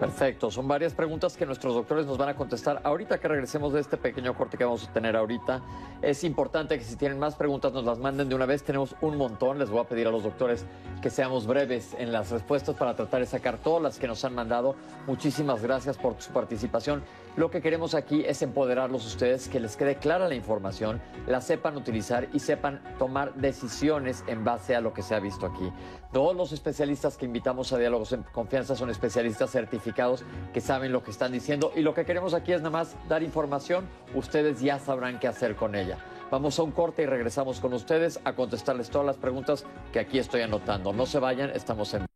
Perfecto, 0.00 0.50
son 0.50 0.66
varias 0.66 0.94
preguntas 0.94 1.36
que 1.36 1.44
nuestros 1.44 1.74
doctores 1.74 2.06
nos 2.06 2.16
van 2.16 2.30
a 2.30 2.34
contestar. 2.34 2.80
Ahorita 2.84 3.20
que 3.20 3.28
regresemos 3.28 3.74
de 3.74 3.80
este 3.80 3.98
pequeño 3.98 4.32
corte 4.34 4.56
que 4.56 4.64
vamos 4.64 4.88
a 4.88 4.92
tener 4.94 5.14
ahorita, 5.14 5.60
es 6.00 6.24
importante 6.24 6.78
que 6.78 6.84
si 6.84 6.96
tienen 6.96 7.18
más 7.18 7.34
preguntas 7.34 7.74
nos 7.74 7.84
las 7.84 7.98
manden 7.98 8.30
de 8.30 8.34
una 8.34 8.46
vez. 8.46 8.62
Tenemos 8.62 8.96
un 9.02 9.18
montón, 9.18 9.58
les 9.58 9.68
voy 9.68 9.80
a 9.80 9.84
pedir 9.84 10.06
a 10.06 10.10
los 10.10 10.22
doctores 10.22 10.64
que 11.02 11.10
seamos 11.10 11.46
breves 11.46 11.94
en 11.98 12.12
las 12.12 12.30
respuestas 12.30 12.76
para 12.76 12.96
tratar 12.96 13.20
de 13.20 13.26
sacar 13.26 13.58
todas 13.58 13.82
las 13.82 13.98
que 13.98 14.08
nos 14.08 14.24
han 14.24 14.34
mandado. 14.34 14.74
Muchísimas 15.06 15.62
gracias 15.62 15.98
por 15.98 16.14
su 16.18 16.32
participación. 16.32 17.02
Lo 17.36 17.48
que 17.50 17.62
queremos 17.62 17.94
aquí 17.94 18.24
es 18.26 18.42
empoderarlos 18.42 19.06
ustedes, 19.06 19.48
que 19.48 19.60
les 19.60 19.76
quede 19.76 19.96
clara 19.96 20.28
la 20.28 20.34
información, 20.34 21.00
la 21.28 21.40
sepan 21.40 21.76
utilizar 21.76 22.28
y 22.32 22.40
sepan 22.40 22.82
tomar 22.98 23.34
decisiones 23.34 24.24
en 24.26 24.44
base 24.44 24.74
a 24.74 24.80
lo 24.80 24.92
que 24.92 25.02
se 25.02 25.14
ha 25.14 25.20
visto 25.20 25.46
aquí. 25.46 25.72
Todos 26.12 26.34
los 26.34 26.50
especialistas 26.50 27.16
que 27.16 27.26
invitamos 27.26 27.72
a 27.72 27.78
Diálogos 27.78 28.12
en 28.12 28.24
Confianza 28.24 28.74
son 28.74 28.90
especialistas 28.90 29.50
certificados 29.52 30.24
que 30.52 30.60
saben 30.60 30.92
lo 30.92 31.04
que 31.04 31.12
están 31.12 31.30
diciendo 31.30 31.72
y 31.76 31.82
lo 31.82 31.94
que 31.94 32.04
queremos 32.04 32.34
aquí 32.34 32.52
es 32.52 32.62
nada 32.62 32.70
más 32.70 32.96
dar 33.08 33.22
información, 33.22 33.88
ustedes 34.14 34.60
ya 34.60 34.80
sabrán 34.80 35.20
qué 35.20 35.28
hacer 35.28 35.54
con 35.54 35.76
ella. 35.76 35.98
Vamos 36.32 36.58
a 36.58 36.64
un 36.64 36.72
corte 36.72 37.02
y 37.02 37.06
regresamos 37.06 37.60
con 37.60 37.72
ustedes 37.72 38.20
a 38.24 38.34
contestarles 38.34 38.90
todas 38.90 39.06
las 39.06 39.16
preguntas 39.16 39.64
que 39.92 40.00
aquí 40.00 40.18
estoy 40.18 40.42
anotando. 40.42 40.92
No 40.92 41.06
se 41.06 41.20
vayan, 41.20 41.50
estamos 41.50 41.94
en... 41.94 42.06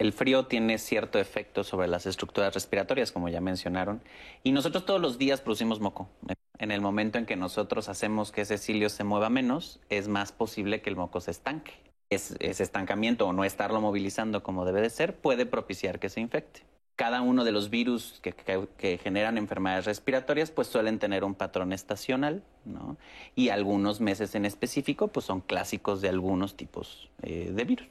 El 0.00 0.14
frío 0.14 0.46
tiene 0.46 0.78
cierto 0.78 1.18
efecto 1.18 1.62
sobre 1.62 1.86
las 1.86 2.06
estructuras 2.06 2.54
respiratorias, 2.54 3.12
como 3.12 3.28
ya 3.28 3.42
mencionaron, 3.42 4.00
y 4.42 4.52
nosotros 4.52 4.86
todos 4.86 4.98
los 4.98 5.18
días 5.18 5.42
producimos 5.42 5.78
moco. 5.78 6.08
En 6.56 6.70
el 6.70 6.80
momento 6.80 7.18
en 7.18 7.26
que 7.26 7.36
nosotros 7.36 7.90
hacemos 7.90 8.32
que 8.32 8.40
ese 8.40 8.56
cilio 8.56 8.88
se 8.88 9.04
mueva 9.04 9.28
menos, 9.28 9.78
es 9.90 10.08
más 10.08 10.32
posible 10.32 10.80
que 10.80 10.88
el 10.88 10.96
moco 10.96 11.20
se 11.20 11.32
estanque. 11.32 11.74
ese 12.08 12.62
estancamiento 12.62 13.28
o 13.28 13.34
no 13.34 13.44
estarlo 13.44 13.82
movilizando 13.82 14.42
como 14.42 14.64
debe 14.64 14.80
de 14.80 14.88
ser 14.88 15.16
puede 15.16 15.44
propiciar 15.44 15.98
que 15.98 16.08
se 16.08 16.22
infecte. 16.22 16.62
Cada 16.96 17.20
uno 17.20 17.44
de 17.44 17.52
los 17.52 17.68
virus 17.68 18.22
que, 18.22 18.98
generan 19.02 19.36
enfermedades 19.36 19.84
respiratorias 19.84 20.50
pues 20.50 20.68
suelen 20.68 20.98
tener 20.98 21.24
un 21.24 21.34
patrón 21.34 21.74
estacional, 21.74 22.42
¿no? 22.64 22.96
Y 23.36 23.50
algunos 23.50 24.00
meses 24.00 24.34
en 24.34 24.46
específico 24.46 25.08
pues 25.08 25.26
son 25.26 25.42
clásicos 25.42 26.00
de 26.00 26.08
algunos 26.08 26.56
tipos 26.56 27.10
eh, 27.20 27.52
de 27.54 27.64
virus. 27.64 27.86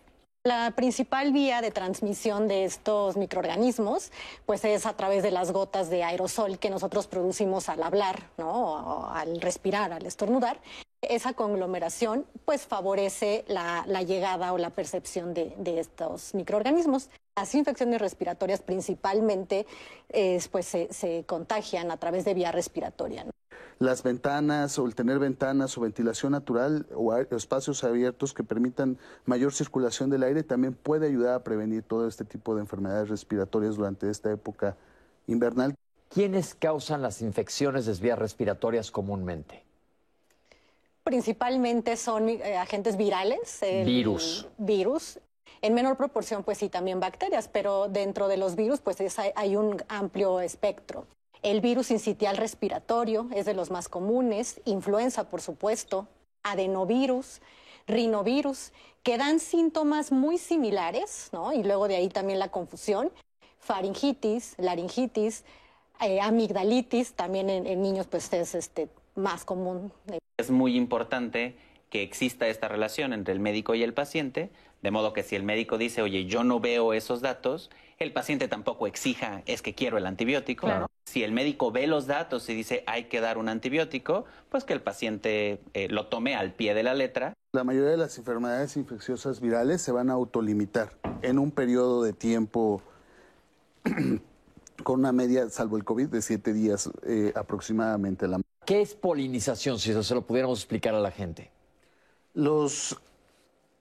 La 0.46 0.72
principal 0.72 1.34
vía 1.34 1.60
de 1.60 1.70
transmisión 1.70 2.48
de 2.48 2.64
estos 2.64 3.18
microorganismos 3.18 4.12
pues 4.46 4.64
es 4.64 4.86
a 4.86 4.96
través 4.96 5.22
de 5.22 5.32
las 5.32 5.52
gotas 5.52 5.90
de 5.90 6.04
aerosol 6.04 6.60
que 6.60 6.70
nosotros 6.70 7.08
producimos 7.08 7.68
al 7.68 7.84
hablar, 7.84 8.30
¿no? 8.38 9.10
al 9.12 9.42
respirar, 9.42 9.92
al 9.92 10.06
estornudar. 10.06 10.62
Esa 11.02 11.34
conglomeración 11.34 12.26
pues 12.46 12.66
favorece 12.66 13.46
la, 13.48 13.84
llegada 14.04 14.52
o 14.52 14.58
la 14.58 14.70
percepción 14.72 15.34
de, 15.34 15.80
estos 15.80 16.34
microorganismos. 16.36 17.10
Las 17.38 17.56
infecciones 17.56 18.02
respiratorias 18.02 18.62
principalmente 18.62 19.66
pues, 20.52 20.66
se, 20.66 21.24
contagian 21.26 21.90
a 21.92 21.98
través 21.98 22.26
de 22.26 22.34
vía 22.34 22.52
respiratoria 22.52 23.26
las 23.80 24.04
ventanas 24.04 24.78
o 24.78 24.86
el 24.86 24.94
tener 24.94 25.20
ventanas 25.20 25.78
o 25.78 25.82
ventilación 25.82 26.34
natural 26.34 26.86
o 26.94 27.16
espacios 27.16 27.86
abiertos 27.86 28.34
que 28.34 28.44
permitan 28.44 28.98
mayor 29.26 29.54
circulación 29.54 30.10
del 30.10 30.24
aire 30.24 30.44
también 30.44 30.74
puede 30.74 31.08
ayudar 31.08 31.36
a 31.36 31.44
prevenir 31.46 31.84
todo 31.84 32.06
este 32.06 32.26
tipo 32.26 32.56
de 32.56 32.62
enfermedades 32.62 33.08
respiratorias 33.08 33.78
durante 33.78 34.10
esta 34.10 34.32
época 34.32 34.76
invernal. 35.28 35.76
¿Quiénes 36.10 36.56
causan 36.56 37.02
las 37.02 37.22
infecciones 37.22 37.86
de 37.86 37.94
vías 37.94 38.20
respiratorias 38.20 38.92
comúnmente? 38.92 39.69
Principalmente 41.10 41.98
son 41.98 42.30
eh, 42.30 42.56
agentes 42.56 42.96
virales. 42.96 43.62
virus. 43.84 44.48
Virus. 44.60 45.20
En 45.60 45.74
menor 45.74 45.98
proporción, 45.98 46.44
pues 46.44 46.60
sí, 46.60 46.70
también 46.70 47.00
bacterias, 47.00 47.48
pero 47.48 47.88
dentro 47.88 48.28
de 48.28 48.38
los 48.38 48.56
virus, 48.56 48.80
pues 48.80 48.98
hay 49.36 49.56
un 49.56 49.84
amplio 49.88 50.40
espectro. 50.40 51.08
El 51.42 51.62
virus 51.62 51.90
incitial 51.90 52.38
respiratorio 52.38 53.28
es 53.34 53.48
de 53.48 53.56
los 53.56 53.72
más 53.72 53.90
comunes, 53.90 54.62
influenza, 54.66 55.24
por 55.32 55.42
supuesto, 55.42 56.08
adenovirus, 56.44 57.42
rinovirus, 57.88 58.72
que 59.02 59.18
dan 59.18 59.40
síntomas 59.40 60.12
muy 60.12 60.38
similares, 60.38 61.30
¿no? 61.32 61.54
Y 61.54 61.64
luego 61.64 61.88
de 61.88 61.96
ahí 61.96 62.10
también 62.10 62.38
la 62.38 62.52
confusión, 62.52 63.12
faringitis, 63.58 64.54
laringitis, 64.60 65.44
eh, 66.02 66.22
amigdalitis, 66.22 67.14
también 67.14 67.50
en, 67.50 67.82
niños 67.82 68.06
pues 68.06 68.32
es 68.32 68.54
este, 68.54 68.90
más 69.20 69.46
común. 69.46 69.92
Es 70.38 70.50
muy 70.50 70.76
importante 70.76 71.56
que 71.90 72.04
exista 72.04 72.48
esta 72.48 72.68
relación 72.68 73.14
entre 73.14 73.34
el 73.34 73.40
médico 73.40 73.76
y 73.76 73.84
el 73.84 73.94
paciente, 73.94 74.52
de 74.82 74.92
modo 74.92 75.14
que 75.14 75.24
si 75.24 75.36
el 75.36 75.44
médico 75.44 75.78
dice, 75.78 76.02
oye, 76.02 76.26
yo 76.26 76.44
no 76.44 76.60
veo 76.60 76.94
esos 76.94 77.22
datos, 77.22 77.70
el 77.98 78.14
paciente 78.14 78.48
tampoco 78.48 78.88
exija, 78.88 79.44
es 79.46 79.62
que 79.62 79.76
quiero 79.76 79.98
el 79.98 80.06
antibiótico. 80.06 80.68
Si 81.06 81.24
el 81.24 81.34
médico 81.34 81.72
ve 81.72 81.88
los 81.88 82.08
datos 82.08 82.48
y 82.50 82.54
dice, 82.54 82.84
hay 82.88 83.06
que 83.06 83.20
dar 83.20 83.38
un 83.38 83.50
antibiótico, 83.50 84.26
pues 84.50 84.64
que 84.64 84.74
el 84.74 84.82
paciente 84.82 85.60
eh, 85.74 85.90
lo 85.90 86.08
tome 86.08 86.36
al 86.36 86.54
pie 86.54 86.74
de 86.74 86.84
la 86.84 86.94
letra. 86.94 87.34
La 87.52 87.64
mayoría 87.64 87.90
de 87.90 87.98
las 87.98 88.18
enfermedades 88.18 88.78
infecciosas 88.78 89.42
virales 89.42 89.82
se 89.82 89.92
van 89.92 90.10
a 90.12 90.14
autolimitar 90.14 90.92
en 91.24 91.40
un 91.40 91.52
periodo 91.52 92.04
de 92.04 92.14
tiempo 92.14 92.82
con 94.84 95.00
una 95.00 95.12
media, 95.12 95.50
salvo 95.50 95.76
el 95.76 95.84
COVID, 95.84 96.08
de 96.08 96.22
siete 96.22 96.54
días 96.54 96.90
eh, 97.04 97.34
aproximadamente. 97.36 98.28
¿Qué 98.70 98.82
es 98.82 98.94
polinización, 98.94 99.80
si 99.80 99.90
eso 99.90 100.04
se 100.04 100.14
lo 100.14 100.22
pudiéramos 100.22 100.60
explicar 100.60 100.94
a 100.94 101.00
la 101.00 101.10
gente? 101.10 101.50
Los 102.36 103.02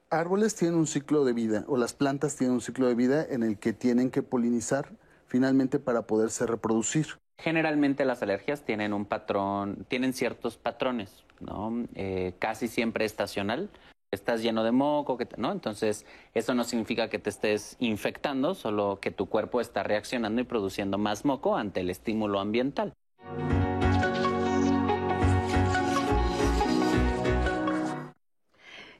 árboles 0.08 0.54
tienen 0.54 0.78
un 0.78 0.86
ciclo 0.86 1.26
de 1.26 1.34
vida, 1.34 1.66
o 1.68 1.76
las 1.76 1.92
plantas 1.92 2.36
tienen 2.36 2.54
un 2.54 2.62
ciclo 2.62 2.86
de 2.86 2.94
vida 2.94 3.22
en 3.28 3.42
el 3.42 3.58
que 3.58 3.74
tienen 3.74 4.10
que 4.10 4.22
polinizar 4.22 4.88
finalmente 5.26 5.78
para 5.78 6.06
poderse 6.06 6.46
reproducir. 6.46 7.06
Generalmente 7.36 8.06
las 8.06 8.22
alergias 8.22 8.62
tienen 8.62 8.94
un 8.94 9.04
patrón, 9.04 9.84
tienen 9.88 10.14
ciertos 10.14 10.56
patrones, 10.56 11.22
¿no? 11.38 11.84
Eh, 11.94 12.32
casi 12.38 12.66
siempre 12.66 13.04
estacional. 13.04 13.68
Estás 14.10 14.42
lleno 14.42 14.64
de 14.64 14.72
moco, 14.72 15.18
¿no? 15.36 15.52
Entonces, 15.52 16.06
eso 16.32 16.54
no 16.54 16.64
significa 16.64 17.10
que 17.10 17.18
te 17.18 17.28
estés 17.28 17.76
infectando, 17.78 18.54
solo 18.54 19.00
que 19.02 19.10
tu 19.10 19.26
cuerpo 19.26 19.60
está 19.60 19.82
reaccionando 19.82 20.40
y 20.40 20.44
produciendo 20.44 20.96
más 20.96 21.26
moco 21.26 21.58
ante 21.58 21.80
el 21.80 21.90
estímulo 21.90 22.40
ambiental. 22.40 22.94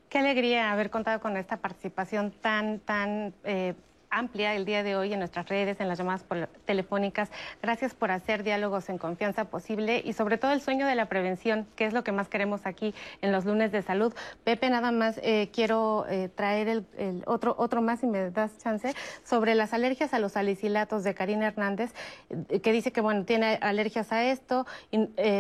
Qué 0.09 0.19
alegría 0.19 0.73
haber 0.73 0.89
contado 0.91 1.21
con 1.21 1.37
esta 1.37 1.59
participación 1.59 2.31
tan, 2.41 2.81
tan 2.81 3.35
eh, 3.45 3.75
amplia 4.11 4.55
el 4.55 4.65
día 4.65 4.83
de 4.83 4.97
hoy 4.97 5.13
en 5.13 5.19
nuestras 5.19 5.49
redes, 5.49 5.81
en 5.81 5.89
las 5.89 5.99
llamadas 5.99 6.25
telefónicas. 6.65 7.31
Gracias 7.63 7.95
por 7.95 8.11
hacer 8.11 8.43
diálogos 8.43 8.89
en 8.89 8.99
confianza 8.99 9.47
posible 9.47 10.03
y 10.05 10.13
sobre 10.13 10.39
todo 10.39 10.53
el 10.53 10.61
sueño 10.61 10.87
de 10.87 10.95
la 10.95 11.07
prevención, 11.07 11.67
que 11.77 11.87
es 11.87 11.93
lo 11.93 12.05
que 12.05 12.13
más 12.13 12.29
queremos 12.29 12.67
aquí 12.67 12.95
en 13.23 13.33
los 13.33 13.45
lunes 13.45 13.73
de 13.73 13.83
salud. 13.83 14.15
Pepe, 14.45 14.71
nada 14.71 14.93
más 14.93 15.19
eh, 15.23 15.51
quiero 15.53 16.07
eh, 16.09 16.29
traer 16.35 16.69
el, 16.69 17.23
otro, 17.27 17.55
otro 17.59 17.83
más, 17.83 18.01
si 18.01 18.07
me 18.07 18.31
das 18.31 18.59
chance, 18.59 18.95
sobre 19.25 19.55
las 19.55 19.73
alergias 19.73 20.15
a 20.15 20.19
los 20.19 20.33
salicilatos 20.33 21.05
de 21.05 21.15
Karina 21.15 21.47
Hernández, 21.47 21.93
eh, 22.31 22.61
que 22.61 22.73
dice 22.73 22.93
que 22.93 23.01
bueno, 23.01 23.25
tiene 23.25 23.59
alergias 23.61 24.13
a 24.13 24.25
esto, 24.25 24.67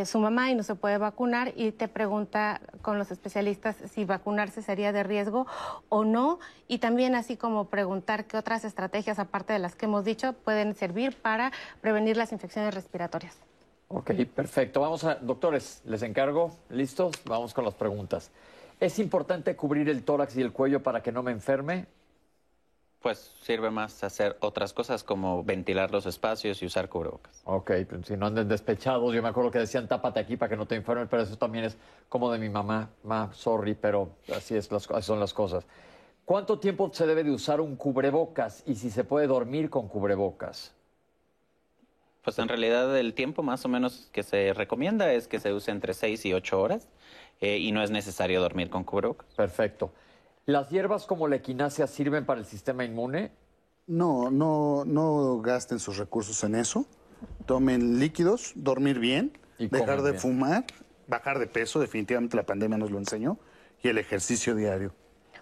su 0.04 0.18
mamá 0.18 0.50
y 0.50 0.54
no 0.54 0.62
se 0.62 0.74
puede 0.74 0.98
vacunar 0.98 1.52
y 1.56 1.72
te 1.72 1.88
pregunta 1.88 2.60
con 2.82 2.98
los 2.98 3.10
especialistas 3.10 3.76
si 3.90 4.04
vacunarse 4.04 4.62
sería 4.62 4.92
de 4.92 5.02
riesgo 5.02 5.46
o 5.88 6.04
no 6.04 6.38
y 6.66 6.78
también 6.78 7.14
así 7.14 7.36
como 7.36 7.68
preguntar 7.68 8.26
qué 8.26 8.36
otras 8.36 8.57
estrategias, 8.64 9.18
aparte 9.18 9.52
de 9.52 9.58
las 9.58 9.74
que 9.74 9.86
hemos 9.86 10.04
dicho, 10.04 10.32
pueden 10.32 10.74
servir 10.74 11.16
para 11.16 11.52
prevenir 11.80 12.16
las 12.16 12.32
infecciones 12.32 12.74
respiratorias. 12.74 13.36
Ok, 13.88 14.12
perfecto. 14.34 14.80
Vamos 14.80 15.04
a, 15.04 15.14
doctores, 15.14 15.80
les 15.86 16.02
encargo, 16.02 16.56
¿listos? 16.68 17.14
Vamos 17.24 17.54
con 17.54 17.64
las 17.64 17.74
preguntas. 17.74 18.30
¿Es 18.80 18.98
importante 18.98 19.56
cubrir 19.56 19.88
el 19.88 20.04
tórax 20.04 20.36
y 20.36 20.42
el 20.42 20.52
cuello 20.52 20.82
para 20.82 21.02
que 21.02 21.10
no 21.10 21.22
me 21.22 21.32
enferme? 21.32 21.86
Pues 23.00 23.32
sirve 23.42 23.70
más 23.70 24.04
hacer 24.04 24.36
otras 24.40 24.72
cosas 24.72 25.04
como 25.04 25.42
ventilar 25.42 25.90
los 25.90 26.04
espacios 26.04 26.62
y 26.62 26.66
usar 26.66 26.88
cubrebocas. 26.88 27.40
Ok, 27.44 27.70
pues 27.88 28.06
si 28.06 28.16
no 28.16 28.26
anden 28.26 28.48
despechados, 28.48 29.14
yo 29.14 29.22
me 29.22 29.28
acuerdo 29.28 29.50
que 29.50 29.60
decían 29.60 29.88
tápate 29.88 30.20
aquí 30.20 30.36
para 30.36 30.50
que 30.50 30.56
no 30.56 30.66
te 30.66 30.74
enfermes, 30.74 31.08
pero 31.08 31.22
eso 31.22 31.38
también 31.38 31.64
es 31.64 31.76
como 32.08 32.30
de 32.30 32.38
mi 32.38 32.50
mamá, 32.50 32.90
ma, 33.04 33.30
sorry, 33.32 33.74
pero 33.74 34.10
así, 34.36 34.56
es, 34.56 34.70
así 34.70 35.06
son 35.06 35.20
las 35.20 35.32
cosas. 35.32 35.64
¿Cuánto 36.28 36.58
tiempo 36.58 36.90
se 36.92 37.06
debe 37.06 37.24
de 37.24 37.30
usar 37.30 37.58
un 37.58 37.74
cubrebocas 37.74 38.62
y 38.66 38.74
si 38.74 38.90
se 38.90 39.02
puede 39.02 39.26
dormir 39.26 39.70
con 39.70 39.88
cubrebocas? 39.88 40.74
Pues 42.22 42.38
en 42.38 42.48
realidad 42.48 42.98
el 42.98 43.14
tiempo 43.14 43.42
más 43.42 43.64
o 43.64 43.68
menos 43.70 44.10
que 44.12 44.22
se 44.22 44.52
recomienda 44.52 45.10
es 45.10 45.26
que 45.26 45.40
se 45.40 45.54
use 45.54 45.70
entre 45.70 45.94
6 45.94 46.26
y 46.26 46.34
8 46.34 46.60
horas 46.60 46.86
eh, 47.40 47.56
y 47.56 47.72
no 47.72 47.82
es 47.82 47.90
necesario 47.90 48.42
dormir 48.42 48.68
con 48.68 48.84
cubrebocas. 48.84 49.26
Perfecto. 49.36 49.90
¿Las 50.44 50.68
hierbas 50.68 51.06
como 51.06 51.28
la 51.28 51.36
equinacia 51.36 51.86
sirven 51.86 52.26
para 52.26 52.40
el 52.40 52.46
sistema 52.46 52.84
inmune? 52.84 53.32
No, 53.86 54.30
no, 54.30 54.84
no 54.84 55.40
gasten 55.40 55.78
sus 55.78 55.96
recursos 55.96 56.44
en 56.44 56.56
eso. 56.56 56.84
Tomen 57.46 58.00
líquidos, 58.00 58.52
dormir 58.54 58.98
bien, 58.98 59.32
dejar 59.58 60.02
de 60.02 60.12
fumar, 60.12 60.66
bajar 61.06 61.38
de 61.38 61.46
peso, 61.46 61.80
definitivamente 61.80 62.36
la 62.36 62.44
pandemia 62.44 62.76
nos 62.76 62.90
lo 62.90 62.98
enseñó, 62.98 63.38
y 63.82 63.88
el 63.88 63.96
ejercicio 63.96 64.54
diario. 64.54 64.92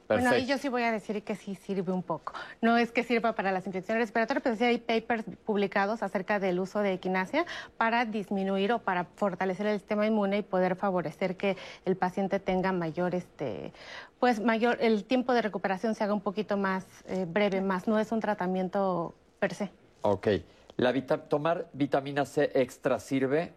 Bueno, 0.09 0.31
ahí 0.31 0.47
yo 0.47 0.59
sí 0.59 0.69
voy 0.69 0.83
a 0.83 0.93
decir 0.93 1.23
que 1.23 1.35
sí 1.35 1.55
sirve 1.55 1.93
un 1.93 2.03
poco. 2.03 2.33
No 2.61 2.77
es 2.77 2.93
que 2.93 3.03
sirva 3.03 3.35
para 3.35 3.53
las 3.53 3.67
infecciones 3.67 4.03
respiratorias, 4.03 4.43
pero 4.43 4.57
sí 4.57 4.65
hay 4.65 4.79
papers 4.79 5.25
publicados 5.45 6.03
acerca 6.03 6.39
del 6.39 6.61
uso 6.61 6.81
de 6.81 6.93
equinacia 6.93 7.45
para 7.77 8.05
disminuir 8.05 8.73
o 8.73 8.79
para 8.79 9.05
fortalecer 9.05 9.67
el 9.67 9.79
sistema 9.79 10.07
inmune 10.07 10.39
y 10.39 10.43
poder 10.43 10.77
favorecer 10.77 11.37
que 11.37 11.57
el 11.85 11.97
paciente 11.97 12.41
tenga 12.41 12.73
mayor, 12.73 13.15
este, 13.15 13.73
pues 14.21 14.41
mayor, 14.41 14.79
el 14.81 15.05
tiempo 15.05 15.33
de 15.33 15.43
recuperación 15.43 15.95
se 15.95 16.05
haga 16.05 16.15
un 16.15 16.21
poquito 16.21 16.57
más 16.57 16.87
eh, 17.07 17.27
breve, 17.29 17.61
más 17.61 17.89
no 17.89 17.99
es 17.99 18.13
un 18.13 18.21
tratamiento 18.21 19.15
per 19.39 19.55
se. 19.55 19.71
Ok. 20.03 20.29
La 20.77 20.93
tomar 21.29 21.69
vitamina 21.73 22.27
C 22.27 22.51
extra 22.55 23.01
sirve 23.01 23.55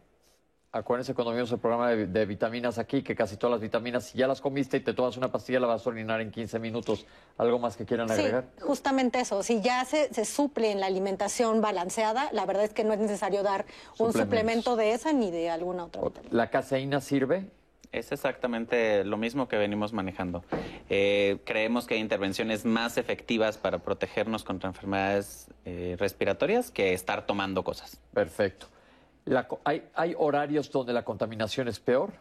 Acuérdense 0.71 1.15
cuando 1.15 1.33
vimos 1.33 1.51
el 1.51 1.57
programa 1.57 1.89
de, 1.89 2.25
vitaminas 2.27 2.77
aquí, 2.77 3.01
que 3.01 3.15
casi 3.15 3.37
todas 3.37 3.53
las 3.53 3.61
vitaminas, 3.61 4.05
si 4.05 4.19
ya 4.19 4.27
las 4.27 4.39
comiste 4.39 4.77
y 4.77 4.81
te 4.81 4.93
tomas 4.93 5.17
una 5.17 5.31
pastilla, 5.31 5.59
la 5.59 5.65
vas 5.65 5.83
a 5.83 5.89
orinar 5.89 6.21
en 6.21 6.29
15 6.29 6.59
minutos. 6.59 7.07
¿Algo 7.39 7.57
más 7.57 7.75
que 7.75 7.85
quieran 7.85 8.11
agregar? 8.11 8.45
Sí, 8.55 8.63
justamente 8.63 9.19
eso. 9.19 9.41
Si 9.41 9.61
ya 9.61 9.83
se, 9.85 10.25
suple 10.25 10.71
en 10.71 10.79
la 10.79 10.85
alimentación 10.85 11.59
balanceada, 11.59 12.29
la 12.33 12.45
verdad 12.45 12.65
es 12.65 12.73
que 12.73 12.83
no 12.83 12.93
es 12.93 12.99
necesario 12.99 13.41
dar 13.41 13.65
un 13.97 14.13
suplemento 14.13 14.75
de 14.75 14.93
esa 14.93 15.11
ni 15.11 15.31
de 15.31 15.49
alguna 15.49 15.85
otra. 15.85 16.21
¿La 16.29 16.51
caseína 16.51 17.01
sirve? 17.01 17.47
Es 17.91 18.11
exactamente 18.11 19.03
lo 19.03 19.17
mismo 19.17 19.47
que 19.47 19.57
venimos 19.57 19.91
manejando. 19.91 20.43
Eh, 20.91 21.39
creemos 21.45 21.87
que 21.87 21.95
hay 21.95 21.99
intervenciones 21.99 22.63
más 22.63 22.99
efectivas 22.99 23.57
para 23.57 23.79
protegernos 23.79 24.43
contra 24.43 24.69
enfermedades 24.69 25.47
eh, 25.65 25.95
respiratorias 25.97 26.69
que 26.69 26.93
estar 26.93 27.25
tomando 27.25 27.63
cosas. 27.63 27.99
Perfecto 28.13 28.67
hay, 29.63 30.15
horarios 30.17 30.71
donde 30.71 30.93
la 30.93 31.03
contaminación 31.03 31.67
es 31.67 31.79
peor? 31.79 32.13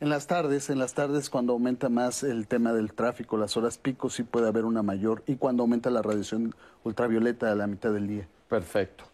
En 0.00 0.08
las 0.08 0.26
tardes, 0.26 0.68
en 0.68 0.78
las 0.78 0.94
tardes 0.94 1.30
cuando 1.30 1.52
aumenta 1.52 1.88
más 1.88 2.24
el 2.24 2.48
tema 2.48 2.72
del 2.72 2.92
tráfico, 2.92 3.36
las 3.36 3.56
horas 3.56 3.78
pico, 3.78 4.10
sí 4.10 4.24
puede 4.24 4.48
haber 4.48 4.64
una 4.64 4.82
mayor 4.82 5.22
y 5.26 5.36
cuando 5.36 5.62
aumenta 5.62 5.90
la 5.90 6.02
radiación 6.02 6.54
ultravioleta 6.82 7.52
a 7.52 7.54
la 7.54 7.66
mitad 7.68 7.92
del 7.92 8.08
día. 8.08 8.28
Perfecto. 8.48 9.11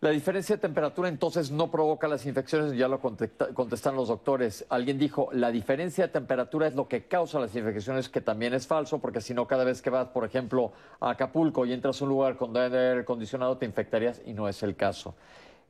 La 0.00 0.10
diferencia 0.10 0.56
de 0.56 0.60
temperatura 0.60 1.08
entonces 1.08 1.50
no 1.50 1.70
provoca 1.70 2.06
las 2.06 2.26
infecciones, 2.26 2.76
ya 2.76 2.86
lo 2.86 3.00
contesta- 3.00 3.54
contestan 3.54 3.96
los 3.96 4.08
doctores. 4.08 4.66
Alguien 4.68 4.98
dijo, 4.98 5.30
la 5.32 5.50
diferencia 5.50 6.06
de 6.06 6.12
temperatura 6.12 6.66
es 6.66 6.74
lo 6.74 6.86
que 6.86 7.06
causa 7.06 7.40
las 7.40 7.56
infecciones, 7.56 8.10
que 8.10 8.20
también 8.20 8.52
es 8.52 8.66
falso, 8.66 8.98
porque 8.98 9.22
si 9.22 9.32
no, 9.32 9.46
cada 9.46 9.64
vez 9.64 9.80
que 9.80 9.88
vas, 9.88 10.08
por 10.08 10.26
ejemplo, 10.26 10.72
a 11.00 11.10
Acapulco 11.10 11.64
y 11.64 11.72
entras 11.72 11.98
a 12.02 12.04
un 12.04 12.10
lugar 12.10 12.36
con 12.36 12.54
aire 12.54 13.00
acondicionado, 13.00 13.56
te 13.56 13.64
infectarías 13.64 14.20
y 14.26 14.34
no 14.34 14.50
es 14.50 14.62
el 14.62 14.76
caso. 14.76 15.14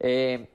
Eh, 0.01 0.49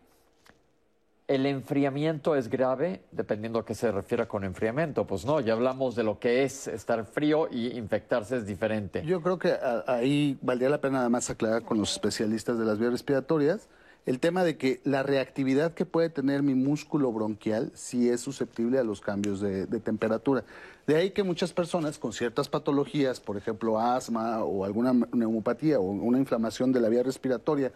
¿El 1.32 1.46
enfriamiento 1.46 2.36
es 2.36 2.50
grave? 2.50 3.04
Dependiendo 3.14 3.60
a 3.60 3.66
qué 3.66 3.74
se 3.74 3.90
refiera 3.90 4.28
con 4.28 4.44
enfriamiento. 4.44 5.08
Pues 5.08 5.24
no, 5.26 5.40
ya 5.40 5.54
hablamos 5.54 5.96
de 5.96 6.04
lo 6.04 6.20
que 6.20 6.44
es 6.44 6.68
estar 6.68 7.06
frío 7.06 7.48
y 7.50 7.68
infectarse 7.78 8.36
es 8.36 8.46
diferente. 8.46 9.02
Yo 9.06 9.22
creo 9.22 9.40
que 9.40 9.54
a- 9.54 9.86
ahí 9.88 10.38
valdría 10.42 10.68
la 10.68 10.82
pena 10.82 10.98
nada 10.98 11.08
más 11.10 11.30
aclarar 11.30 11.64
con 11.64 11.78
los 11.78 11.94
especialistas 11.94 12.60
de 12.60 12.66
las 12.66 12.80
vías 12.80 12.92
respiratorias 12.92 13.70
el 14.06 14.20
tema 14.20 14.44
de 14.44 14.58
que 14.58 14.82
la 14.84 15.04
reactividad 15.04 15.74
que 15.74 15.86
puede 15.86 16.10
tener 16.10 16.44
mi 16.44 16.54
músculo 16.54 17.14
bronquial 17.14 17.72
sí 17.76 18.10
es 18.10 18.20
susceptible 18.20 18.78
a 18.80 18.84
los 18.84 19.00
cambios 19.00 19.40
de 19.40 19.68
temperatura. 19.80 20.44
De 20.86 20.98
ahí 20.98 21.12
que 21.12 21.24
muchas 21.24 21.54
personas 21.54 21.98
con 21.98 22.12
ciertas 22.12 22.50
patologías, 22.50 23.22
por 23.22 23.38
ejemplo 23.38 23.80
asma 23.80 24.44
o 24.44 24.66
alguna 24.66 24.92
neumopatía 25.14 25.80
o 25.80 25.84
una 25.84 26.18
inflamación 26.18 26.74
de 26.74 26.82
la 26.82 26.90
vía 26.90 27.04
respiratoria, 27.04 27.72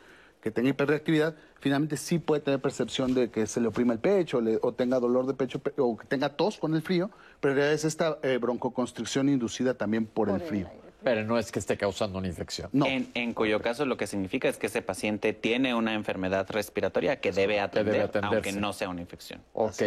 que 0.46 0.52
tenga 0.52 0.70
hiperreactividad, 0.70 1.34
finalmente 1.60 1.98
sí 1.98 2.20
puede 2.20 2.40
tener 2.40 2.60
percepción 2.62 3.16
de 3.16 3.32
que 3.32 3.48
se 3.48 3.60
le 3.60 3.68
oprima 3.68 3.94
el 3.94 4.00
pecho 4.00 4.40
le- 4.42 4.60
o 4.62 4.74
tenga 4.74 5.00
dolor 5.00 5.26
de 5.26 5.34
pecho 5.34 5.58
pe- 5.58 5.74
o 5.78 5.98
que 5.98 6.06
tenga 6.06 6.30
tos 6.30 6.60
con 6.60 6.76
el 6.76 6.84
frío, 6.84 7.10
pero 7.40 7.54
en 7.54 7.58
realidad 7.58 7.74
es 7.74 7.84
esta 7.84 8.20
eh, 8.22 8.38
broncoconstricción 8.38 9.28
inducida 9.28 9.74
también 9.74 10.06
por, 10.06 10.30
el 10.30 10.40
frío. 10.42 10.70
Pero 11.04 11.24
no 11.24 11.40
es 11.40 11.52
que 11.52 11.58
esté 11.58 11.78
causando 11.78 12.20
una 12.20 12.28
infección. 12.28 12.70
En, 12.74 13.10
en 13.16 13.34
cuyo 13.34 13.60
caso 13.60 13.88
lo 13.88 13.98
que 13.98 14.06
significa 14.06 14.48
es 14.48 14.58
que 14.60 14.68
ese 14.68 14.84
paciente 14.84 15.34
tiene 15.34 15.74
una 15.74 15.96
enfermedad 15.96 16.46
respiratoria 16.52 17.20
que 17.20 17.32
debe 17.32 17.60
atender, 17.60 18.12
debe 18.12 18.28
aunque 18.28 18.52
no 18.52 18.72
sea 18.72 18.90
una 18.90 19.02
infección. 19.02 19.42
Ok. 19.54 19.82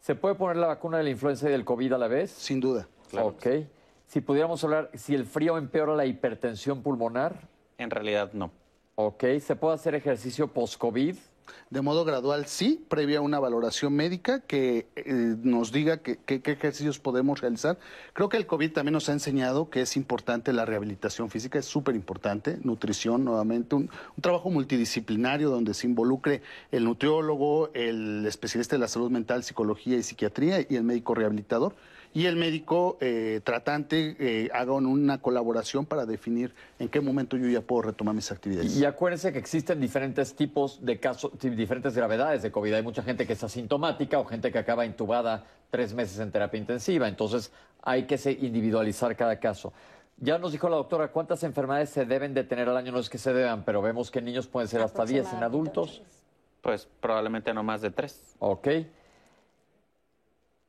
¿Se 0.00 0.16
puede 0.16 0.34
poner 0.34 0.56
la 0.56 0.66
vacuna 0.66 0.98
de 0.98 1.04
la 1.04 1.10
influenza 1.10 1.48
y 1.48 1.52
del 1.52 1.64
COVID 1.64 1.92
a 1.92 1.98
la 1.98 2.08
vez? 2.08 2.32
Sin 2.32 2.58
duda. 2.58 2.88
Ok. 3.16 3.46
Si 4.08 4.20
pudiéramos 4.20 4.64
hablar, 4.64 4.90
si 4.94 5.14
el 5.14 5.24
frío 5.24 5.56
empeora 5.56 5.94
la 5.94 6.04
hipertensión 6.04 6.82
pulmonar. 6.82 7.48
En 7.78 7.90
realidad 7.90 8.32
no. 8.32 8.50
Ok. 8.96 9.24
¿Se 9.40 9.56
puede 9.56 9.74
hacer 9.74 9.94
ejercicio 9.94 10.48
post-COVID? 10.48 11.16
De 11.68 11.82
modo 11.82 12.04
gradual, 12.04 12.46
sí, 12.46 12.86
previa 12.88 13.18
a 13.18 13.20
una 13.20 13.38
valoración 13.40 13.92
médica 13.92 14.40
que 14.40 14.86
eh, 14.96 15.04
nos 15.42 15.72
diga 15.72 15.98
qué 15.98 16.40
ejercicios 16.44 16.98
podemos 16.98 17.40
realizar. 17.40 17.78
Creo 18.12 18.28
que 18.28 18.36
el 18.36 18.46
COVID 18.46 18.72
también 18.72 18.94
nos 18.94 19.08
ha 19.08 19.12
enseñado 19.12 19.68
que 19.68 19.82
es 19.82 19.96
importante 19.96 20.52
la 20.52 20.64
rehabilitación 20.64 21.30
física, 21.30 21.58
es 21.58 21.66
súper 21.66 21.96
importante, 21.96 22.58
nutrición 22.62 23.24
nuevamente, 23.24 23.74
un, 23.74 23.90
un 24.16 24.22
trabajo 24.22 24.50
multidisciplinario 24.50 25.50
donde 25.50 25.74
se 25.74 25.86
involucre 25.86 26.42
el 26.70 26.84
nutriólogo, 26.84 27.70
el 27.74 28.24
especialista 28.26 28.76
de 28.76 28.80
la 28.80 28.88
salud 28.88 29.10
mental, 29.10 29.42
psicología 29.42 29.96
y 29.96 30.02
psiquiatría 30.02 30.60
y 30.60 30.76
el 30.76 30.84
médico 30.84 31.14
rehabilitador. 31.14 31.74
Y 32.16 32.26
el 32.26 32.36
médico 32.36 32.96
eh, 33.00 33.40
tratante 33.42 34.16
eh, 34.20 34.48
haga 34.54 34.72
una 34.72 35.18
colaboración 35.20 35.84
para 35.84 36.06
definir 36.06 36.54
en 36.78 36.88
qué 36.88 37.00
momento 37.00 37.36
yo 37.36 37.48
ya 37.48 37.60
puedo 37.60 37.82
retomar 37.82 38.14
mis 38.14 38.30
actividades. 38.30 38.76
Y 38.76 38.84
acuérdense 38.84 39.32
que 39.32 39.38
existen 39.40 39.80
diferentes 39.80 40.36
tipos 40.36 40.78
de 40.84 41.00
casos, 41.00 41.32
diferentes 41.40 41.96
gravedades 41.96 42.42
de 42.42 42.52
COVID. 42.52 42.72
Hay 42.74 42.82
mucha 42.84 43.02
gente 43.02 43.26
que 43.26 43.32
es 43.32 43.42
asintomática 43.42 44.20
o 44.20 44.24
gente 44.24 44.52
que 44.52 44.58
acaba 44.58 44.86
intubada 44.86 45.44
tres 45.70 45.92
meses 45.92 46.20
en 46.20 46.30
terapia 46.30 46.58
intensiva. 46.60 47.08
Entonces 47.08 47.50
hay 47.82 48.04
que 48.04 48.16
se- 48.16 48.30
individualizar 48.32 49.16
cada 49.16 49.40
caso. 49.40 49.72
Ya 50.18 50.38
nos 50.38 50.52
dijo 50.52 50.68
la 50.68 50.76
doctora 50.76 51.08
cuántas 51.08 51.42
enfermedades 51.42 51.90
se 51.90 52.04
deben 52.06 52.32
de 52.32 52.44
tener 52.44 52.68
al 52.68 52.76
año. 52.76 52.92
No 52.92 53.00
es 53.00 53.10
que 53.10 53.18
se 53.18 53.32
deban, 53.32 53.64
pero 53.64 53.82
vemos 53.82 54.12
que 54.12 54.20
en 54.20 54.26
niños 54.26 54.46
pueden 54.46 54.68
ser 54.68 54.80
hasta 54.82 55.04
10, 55.04 55.32
en 55.32 55.42
adultos. 55.42 56.00
Pues 56.62 56.86
probablemente 57.00 57.52
no 57.52 57.64
más 57.64 57.82
de 57.82 57.90
tres. 57.90 58.36
Ok. 58.38 58.68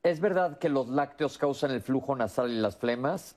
¿Es 0.06 0.20
verdad 0.20 0.58
que 0.58 0.68
los 0.68 0.86
lácteos 0.86 1.36
causan 1.36 1.72
el 1.72 1.82
flujo 1.82 2.14
nasal 2.14 2.52
y 2.52 2.60
las 2.60 2.76
flemas? 2.76 3.34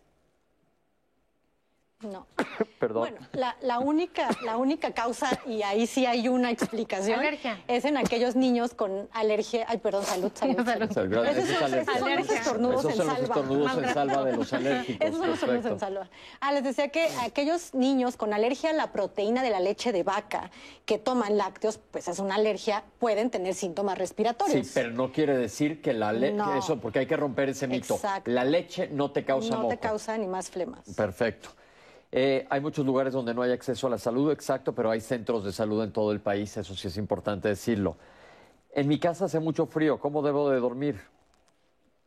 No. 2.01 2.25
Perdón. 2.79 3.09
Bueno, 3.09 3.27
la, 3.33 3.57
la 3.61 3.79
única, 3.79 4.29
la 4.45 4.55
única 4.55 4.91
causa, 4.93 5.37
y 5.45 5.63
ahí 5.63 5.85
sí 5.85 6.05
hay 6.05 6.29
una 6.29 6.49
explicación, 6.49 7.19
Alergia. 7.19 7.61
es 7.67 7.83
en 7.83 7.97
aquellos 7.97 8.37
niños 8.37 8.73
con 8.73 9.09
alergia. 9.11 9.65
Ay, 9.67 9.79
perdón, 9.79 10.05
salud, 10.05 10.31
salud. 10.33 10.63
Salud. 10.63 10.91
Salud. 10.93 11.25
Esos 11.25 11.49
Esos 11.49 11.57
son, 11.59 11.73
esos 11.73 11.97
son 11.99 12.15
los 12.15 12.29
estornudos 12.29 12.79
Esos 12.79 12.91
en 12.91 12.97
son 12.97 13.07
los 13.07 13.15
salva. 13.17 13.35
estornudos 13.35 13.77
en 13.83 13.93
salva 13.93 14.23
de 14.23 14.37
los 14.37 14.53
alérgicos. 14.53 15.07
Esos 15.07 15.19
son 15.19 15.27
los 15.27 15.35
estornudos 15.39 15.71
en 15.73 15.79
salva. 15.79 16.09
Ah, 16.39 16.53
les 16.53 16.63
decía 16.63 16.87
que 16.87 17.09
aquellos 17.21 17.73
niños 17.73 18.15
con 18.15 18.33
alergia 18.33 18.69
a 18.69 18.73
la 18.73 18.93
proteína 18.93 19.43
de 19.43 19.49
la 19.49 19.59
leche 19.59 19.91
de 19.91 20.03
vaca 20.03 20.51
que 20.85 20.99
toman 20.99 21.37
lácteos, 21.37 21.79
pues 21.91 22.07
es 22.07 22.19
una 22.19 22.35
alergia, 22.35 22.83
pueden 22.99 23.29
tener 23.29 23.53
síntomas 23.55 23.97
respiratorios. 23.97 24.65
Sí, 24.67 24.71
pero 24.73 24.91
no 24.91 25.11
quiere 25.11 25.35
decir 25.37 25.81
que 25.81 25.91
la 25.91 26.13
leche, 26.13 26.33
No. 26.35 26.57
eso, 26.57 26.79
porque 26.79 26.99
hay 26.99 27.07
que 27.07 27.17
romper 27.17 27.49
ese 27.49 27.67
mito. 27.67 27.95
Exacto. 27.95 28.31
La 28.31 28.45
leche 28.45 28.87
no 28.87 29.11
te 29.11 29.25
causa 29.25 29.49
no 29.55 29.63
moco. 29.63 29.69
te 29.69 29.79
causa 29.79 30.17
ni 30.17 30.27
más 30.27 30.49
flemas. 30.49 30.85
Perfecto. 30.95 31.49
Eh, 32.11 32.47
hay 32.49 32.59
muchos 32.59 32.85
lugares 32.85 33.13
donde 33.13 33.33
no 33.33 33.43
hay 33.43 33.51
acceso 33.51 33.87
a 33.87 33.89
la 33.89 33.97
salud, 33.97 34.31
exacto, 34.31 34.73
pero 34.73 34.89
hay 34.89 34.99
centros 34.99 35.43
de 35.43 35.51
salud 35.51 35.83
en 35.83 35.91
todo 35.91 36.11
el 36.11 36.19
país, 36.19 36.57
eso 36.57 36.75
sí 36.75 36.87
es 36.87 36.97
importante 36.97 37.47
decirlo. 37.47 37.97
En 38.73 38.87
mi 38.87 38.99
casa 38.99 39.25
hace 39.25 39.39
mucho 39.39 39.67
frío, 39.67 39.99
¿cómo 39.99 40.21
debo 40.21 40.49
de 40.49 40.59
dormir? 40.59 40.99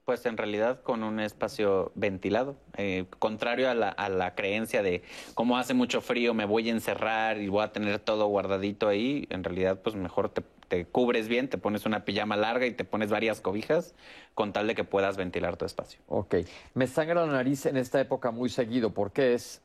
Pues 0.05 0.27
en 0.27 0.37
realidad 0.37 0.83
con 0.83 1.05
un 1.05 1.21
espacio 1.21 1.93
ventilado, 1.95 2.57
eh, 2.77 3.07
contrario 3.21 3.71
a 3.71 3.75
la, 3.75 3.89
a 3.89 4.09
la 4.09 4.35
creencia 4.35 4.83
de 4.83 5.03
como 5.35 5.57
hace 5.57 5.75
mucho 5.75 6.01
frío 6.01 6.35
me 6.35 6.45
voy 6.45 6.69
a 6.69 6.73
encerrar 6.73 7.39
y 7.39 7.47
voy 7.49 7.63
a 7.63 7.73
tener 7.73 8.01
todo 8.01 8.27
guardadito 8.27 8.89
ahí, 8.89 9.29
en 9.31 9.45
realidad 9.45 9.81
pues 9.81 9.95
mejor 9.95 10.31
te, 10.31 10.43
te 10.67 10.87
cubres 10.87 11.29
bien, 11.29 11.49
te 11.49 11.57
pones 11.57 11.87
una 11.87 12.05
pijama 12.05 12.37
larga 12.37 12.67
y 12.67 12.73
te 12.73 12.85
pones 12.85 13.11
varias 13.11 13.41
cobijas 13.41 13.95
con 14.35 14.53
tal 14.53 14.67
de 14.67 14.75
que 14.75 14.83
puedas 14.83 15.17
ventilar 15.17 15.57
tu 15.57 15.67
espacio. 15.67 16.01
Ok. 16.09 16.35
Me 16.75 16.89
sangra 16.89 17.25
la 17.25 17.33
nariz 17.33 17.67
en 17.67 17.77
esta 17.77 18.01
época 18.01 18.33
muy 18.33 18.49
seguido, 18.49 18.91
¿por 18.91 19.13
qué 19.13 19.35
es? 19.35 19.63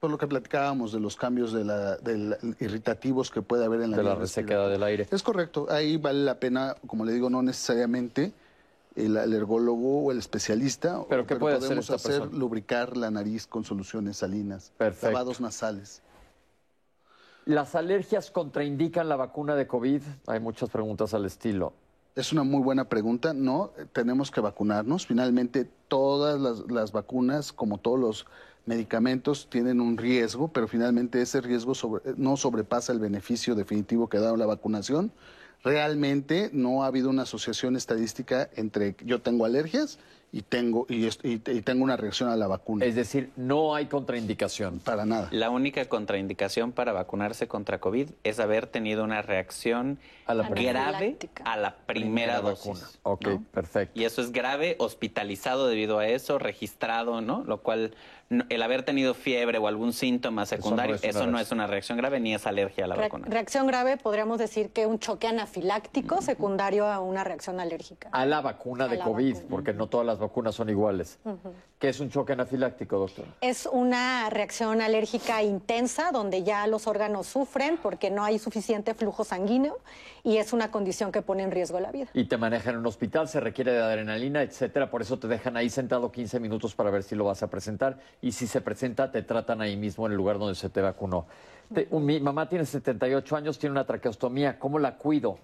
Por 0.00 0.10
lo 0.10 0.16
que 0.16 0.26
platicábamos 0.26 0.92
de 0.92 1.00
los 1.00 1.14
cambios 1.14 1.52
de 1.52 1.62
la, 1.62 1.96
de 1.98 2.16
la- 2.16 2.38
irritativos 2.58 3.30
que 3.30 3.42
puede 3.42 3.66
haber 3.66 3.82
en 3.82 3.90
la 3.90 3.98
De 3.98 4.02
la 4.02 4.14
resequedad 4.14 4.70
del 4.70 4.82
aire. 4.82 5.06
Es 5.10 5.22
correcto. 5.22 5.66
Ahí 5.68 5.98
vale 5.98 6.24
la 6.24 6.36
pena, 6.40 6.74
como 6.86 7.04
le 7.04 7.12
digo, 7.12 7.28
no 7.28 7.42
necesariamente 7.42 8.32
el 8.96 9.18
alergólogo 9.18 10.04
o 10.06 10.10
el 10.10 10.18
especialista. 10.18 11.02
¿Pero 11.06 11.26
qué 11.26 11.36
puede 11.36 11.56
hacer 11.56 11.68
podemos 11.68 11.90
hacer? 11.90 12.32
lubricar 12.32 12.96
la 12.96 13.10
nariz 13.10 13.46
con 13.46 13.62
soluciones 13.62 14.16
salinas, 14.16 14.72
Perfecto. 14.78 15.12
lavados 15.12 15.38
nasales. 15.42 16.00
¿Las 17.44 17.74
alergias 17.74 18.30
contraindican 18.30 19.06
la 19.06 19.16
vacuna 19.16 19.54
de 19.54 19.66
COVID? 19.66 20.00
Hay 20.28 20.40
muchas 20.40 20.70
preguntas 20.70 21.12
al 21.12 21.26
estilo. 21.26 21.74
Es 22.16 22.32
una 22.32 22.42
muy 22.42 22.62
buena 22.62 22.88
pregunta. 22.88 23.34
No, 23.34 23.72
tenemos 23.92 24.30
que 24.30 24.40
vacunarnos. 24.40 25.06
Finalmente, 25.06 25.68
todas 25.88 26.40
las, 26.40 26.70
las 26.70 26.90
vacunas, 26.92 27.52
como 27.52 27.78
todos 27.78 27.98
los 28.00 28.26
medicamentos, 28.66 29.48
tienen 29.50 29.80
un 29.80 29.96
riesgo, 29.96 30.48
pero 30.48 30.68
finalmente 30.68 31.20
ese 31.22 31.40
riesgo 31.40 31.74
sobre- 31.74 32.02
no 32.16 32.36
sobrepasa 32.36 32.92
el 32.92 32.98
beneficio 32.98 33.54
definitivo 33.54 34.08
que 34.08 34.18
da 34.18 34.36
la 34.36 34.46
vacunación. 34.46 35.12
Realmente 35.62 36.50
no 36.52 36.82
ha 36.82 36.86
habido 36.86 37.10
una 37.10 37.22
asociación 37.22 37.76
estadística 37.76 38.48
entre 38.56 38.96
yo 39.04 39.20
tengo 39.20 39.44
alergias 39.44 39.98
y 40.32 40.42
tengo, 40.42 40.86
y- 40.88 41.06
y 41.24 41.38
tengo 41.38 41.84
una 41.84 41.96
reacción 41.96 42.30
a 42.30 42.36
la 42.36 42.46
vacuna. 42.46 42.84
Es 42.84 42.94
decir, 42.94 43.30
no 43.36 43.74
hay 43.74 43.86
contraindicación. 43.86 44.78
Para 44.78 45.04
nada. 45.04 45.28
La 45.32 45.50
única 45.50 45.84
contraindicación 45.86 46.72
para 46.72 46.92
vacunarse 46.92 47.46
contra 47.48 47.78
COVID 47.78 48.08
es 48.24 48.40
haber 48.40 48.68
tenido 48.68 49.04
una 49.04 49.22
reacción 49.22 49.98
A 50.30 50.34
la 50.34 50.48
grave 50.48 51.18
a 51.44 51.56
la 51.56 51.74
primera, 51.76 52.40
dosis. 52.40 52.66
vacuna. 52.66 52.86
Ok, 53.02 53.26
¿no? 53.26 53.44
perfecto. 53.52 53.98
Y 53.98 54.04
eso 54.04 54.22
es 54.22 54.32
grave, 54.32 54.76
hospitalizado 54.78 55.66
debido 55.66 55.98
a 55.98 56.06
eso, 56.06 56.38
registrado, 56.38 57.20
¿no? 57.20 57.42
Lo 57.44 57.62
cual, 57.62 57.94
no- 58.28 58.44
el 58.48 58.62
haber 58.62 58.82
tenido 58.84 59.14
fiebre 59.14 59.58
o 59.58 59.66
algún 59.66 59.92
síntoma 59.92 60.46
secundario, 60.46 60.94
es 60.94 61.02
una 61.02 61.10
eso 61.10 61.26
no 61.26 61.38
es 61.38 61.50
una 61.52 61.66
reacción 61.66 61.98
grave 61.98 62.20
ni 62.20 62.34
es 62.34 62.46
alergia 62.46 62.84
a 62.84 62.88
la 62.88 62.94
Re- 62.94 63.02
vacuna. 63.02 63.26
reacción 63.28 63.66
grave, 63.66 63.96
podríamos 63.96 64.38
decir 64.38 64.70
que 64.70 64.86
un 64.86 64.98
choque 64.98 65.26
anafiláctico 65.26 66.22
secundario 66.22 66.86
a 66.86 67.00
una 67.00 67.24
reacción 67.24 67.58
alérgica. 67.60 68.08
A 68.12 68.26
la 68.26 68.40
vacuna 68.40 68.84
A 68.84 68.88
de 68.88 68.96
la 68.98 69.04
COVID, 69.04 69.34
vacuna. 69.34 69.50
porque 69.50 69.72
no 69.72 69.88
todas 69.88 70.06
las 70.06 70.18
vacunas 70.18 70.54
son 70.54 70.68
iguales. 70.70 71.18
¿Qué 71.80 71.88
es 71.88 71.98
un 71.98 72.10
choque 72.10 72.34
anafiláctico, 72.34 72.98
doctor? 72.98 73.24
Es 73.40 73.64
una 73.64 74.28
reacción 74.28 74.82
alérgica 74.82 75.42
intensa 75.42 76.10
donde 76.12 76.42
ya 76.42 76.66
los 76.66 76.86
órganos 76.86 77.26
sufren 77.26 77.78
porque 77.78 78.10
no 78.10 78.22
hay 78.22 78.38
suficiente 78.38 78.92
flujo 78.92 79.24
sanguíneo 79.24 79.78
y 80.22 80.36
es 80.36 80.52
una 80.52 80.70
condición 80.70 81.10
que 81.10 81.22
pone 81.22 81.42
en 81.42 81.50
riesgo 81.50 81.80
la 81.80 81.90
vida. 81.90 82.08
Y 82.12 82.24
te 82.26 82.36
manejan 82.36 82.74
en 82.74 82.80
un 82.80 82.86
hospital, 82.86 83.28
se 83.28 83.40
requiere 83.40 83.72
de 83.72 83.80
adrenalina, 83.80 84.42
etcétera. 84.42 84.90
Por 84.90 85.00
eso 85.00 85.18
te 85.18 85.26
dejan 85.26 85.56
ahí 85.56 85.70
sentado 85.70 86.12
15 86.12 86.38
minutos 86.38 86.74
para 86.74 86.90
ver 86.90 87.02
si 87.02 87.14
lo 87.14 87.24
vas 87.24 87.42
a 87.42 87.48
presentar. 87.48 87.98
Y 88.20 88.32
si 88.32 88.46
se 88.46 88.60
presenta, 88.60 89.10
te 89.10 89.22
tratan 89.22 89.62
ahí 89.62 89.78
mismo 89.78 90.04
en 90.04 90.12
el 90.12 90.18
lugar 90.18 90.38
donde 90.38 90.56
se 90.56 90.68
te 90.68 90.82
vacunó. 90.82 91.26
Te- 91.72 91.88
un- 91.92 92.04
mi 92.04 92.20
mamá 92.20 92.46
tiene 92.46 92.66
78 92.66 93.36
años, 93.36 93.58
tiene 93.58 93.70
una 93.72 93.86
traqueostomía. 93.86 94.58
¿Cómo 94.58 94.78
la 94.78 94.98
cuido? 94.98 95.38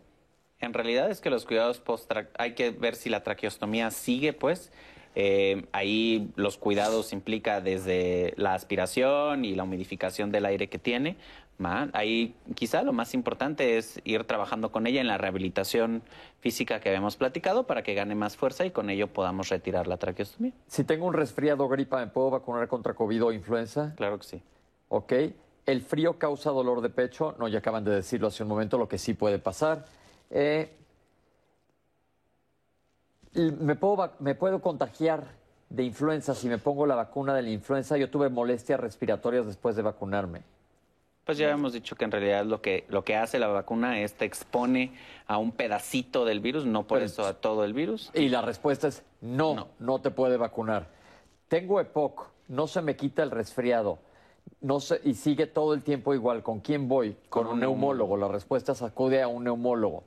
En 0.61 0.75
realidad 0.75 1.11
es 1.11 1.23
que 1.23 1.31
los 1.31 1.47
cuidados 1.47 1.81
post 1.81 2.11
hay 2.37 2.55
que 2.55 2.73
ver 2.73 2.95
si 2.95 3.09
la 3.09 3.23
traqueostomía 3.23 3.91
sigue, 3.91 4.35
pues. 4.35 4.71
Eh, 5.19 5.65
ahí 5.73 6.31
los 6.37 6.59
cuidados 6.59 7.15
implica 7.15 7.63
desde 7.63 8.35
la 8.37 8.53
aspiración 8.53 9.47
y 9.47 9.55
la 9.55 9.65
humidificación 9.65 10.31
del 10.31 10.45
aire 10.45 10.69
que 10.69 10.79
tiene. 10.79 11.17
Ahí 11.95 12.35
quizá 12.55 12.83
lo 12.83 12.93
más 12.93 13.15
importante 13.15 13.79
es 13.79 13.99
ir 14.05 14.25
trabajando 14.25 14.71
con 14.71 14.87
ella 14.87 15.01
en 15.01 15.07
la 15.07 15.17
rehabilitación 15.17 16.03
física 16.41 16.81
que 16.81 16.91
habíamos 16.91 17.17
platicado 17.17 17.67
para 17.67 17.83
que 17.83 17.95
gane 17.95 18.15
más 18.15 18.37
fuerza 18.37 18.67
y 18.67 18.71
con 18.71 18.91
ello 18.91 19.09
podamos 19.09 19.49
retirar 19.49 19.87
la 19.87 19.97
traqueostomía. 19.97 20.53
Si 20.67 20.85
tengo 20.85 21.07
un 21.07 21.15
resfriado 21.15 21.67
gripa, 21.67 21.99
¿me 21.99 22.09
puedo 22.09 22.31
vacunar 22.31 22.69
contra 22.69 22.93
COVID 22.93 23.25
o 23.25 23.33
influenza? 23.33 23.95
Claro 23.97 24.19
que 24.19 24.25
sí. 24.25 24.43
Ok. 24.91 25.13
¿El 25.65 25.81
frío 25.81 26.19
causa 26.19 26.51
dolor 26.51 26.83
de 26.83 26.91
pecho? 26.91 27.35
No, 27.39 27.49
ya 27.49 27.59
acaban 27.59 27.85
de 27.85 27.91
decirlo 27.93 28.29
hace 28.29 28.43
un 28.43 28.51
momento, 28.51 28.77
lo 28.77 28.87
que 28.87 28.99
sí 28.99 29.15
puede 29.15 29.39
pasar. 29.39 29.87
Eh, 30.31 30.71
¿me, 33.37 33.77
puedo, 33.77 34.13
¿Me 34.19 34.35
puedo 34.35 34.61
contagiar 34.61 35.25
de 35.69 35.83
influenza 35.83 36.35
si 36.35 36.49
me 36.49 36.59
pongo 36.59 36.87
la 36.87 36.95
vacuna 36.95 37.35
de 37.35 37.43
la 37.43 37.51
influenza? 37.51 37.97
Yo 37.97 38.11
tuve 38.11 38.29
molestias 38.29 38.81
respiratorias 38.81 39.47
después 39.47 39.77
de 39.77 39.83
vacunarme. 39.83 40.43
Pues 41.25 41.39
ya 41.39 41.51
hemos 41.51 41.73
dicho 41.73 41.97
que 41.97 42.05
en 42.05 42.13
realidad 42.13 42.45
lo 42.45 42.63
que, 42.63 42.85
lo 42.89 43.03
que 43.03 43.17
hace 43.17 43.41
la 43.41 43.49
vacuna 43.49 44.01
es 44.01 44.15
te 44.15 44.25
expone 44.25 44.93
a 45.27 45.39
un 45.39 45.51
pedacito 45.51 46.25
del 46.25 46.39
virus, 46.39 46.67
no 46.67 46.87
por 46.87 47.03
eso 47.03 47.27
a 47.27 47.35
todo 47.35 47.65
el 47.65 47.73
virus. 47.73 48.13
Y 48.15 48.29
la 48.29 48.43
respuesta 48.43 48.87
es 48.87 49.03
no, 49.21 49.69
no, 49.81 49.99
te 49.99 50.13
puede 50.13 50.37
vacunar. 50.37 50.87
Tengo 51.49 51.81
EPOC, 51.81 52.29
no 52.47 52.69
se 52.69 52.81
me 52.81 52.95
quita 52.95 53.25
el 53.25 53.33
resfriado. 53.33 53.99
No 54.61 54.79
sé, 54.79 55.01
y 55.03 55.15
sigue 55.15 55.49
todo 55.49 55.75
el 55.75 55.83
tiempo 55.83 56.15
igual. 56.15 56.45
¿Con 56.45 56.61
quién 56.61 56.87
voy? 56.87 57.17
Con, 57.29 57.49
un 57.49 57.59
neumólogo. 57.59 58.17
La 58.17 58.29
respuesta 58.29 58.71
es 58.71 58.83
acude 58.83 59.21
a 59.21 59.27
un 59.27 59.43
neumólogo 59.43 60.05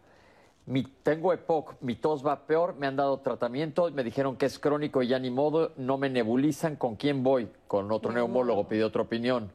mi, 0.70 0.84
tengo 0.84 1.34
EPOC, 1.34 1.82
mi 1.82 1.96
tos 1.96 2.26
va 2.26 2.46
peor, 2.46 2.76
me 2.76 2.86
han 2.86 2.96
dado 2.96 3.18
tratamiento, 3.22 3.90
me 3.91 4.04
dijeron 4.04 4.36
que 4.38 4.46
es 4.46 4.60
crónico 4.60 5.02
y 5.02 5.08
ya 5.08 5.18
ni 5.18 5.32
modo, 5.32 5.72
no 5.78 5.98
me 5.98 6.12
nebulizan, 6.12 6.76
¿con 6.76 6.96
quién 6.96 7.24
voy? 7.24 7.50
Con 7.68 7.91
otro 7.91 8.12
neumólogo, 8.12 8.68
pide 8.68 8.84
otra 8.84 9.02
opinión. 9.02 9.52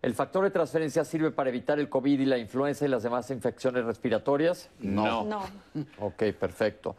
¿El 0.00 0.14
factor 0.14 0.44
de 0.44 0.50
transferencia 0.50 1.04
sirve 1.04 1.30
para 1.30 1.50
evitar 1.50 1.78
el 1.78 1.90
COVID 1.90 2.20
y 2.20 2.24
la 2.24 2.38
influenza 2.38 2.86
y 2.86 2.88
las 2.88 3.02
demás 3.02 3.30
infecciones 3.30 3.84
respiratorias? 3.84 4.70
No. 4.80 5.24
no. 5.24 5.42
Ok, 5.98 6.22
perfecto. 6.38 6.96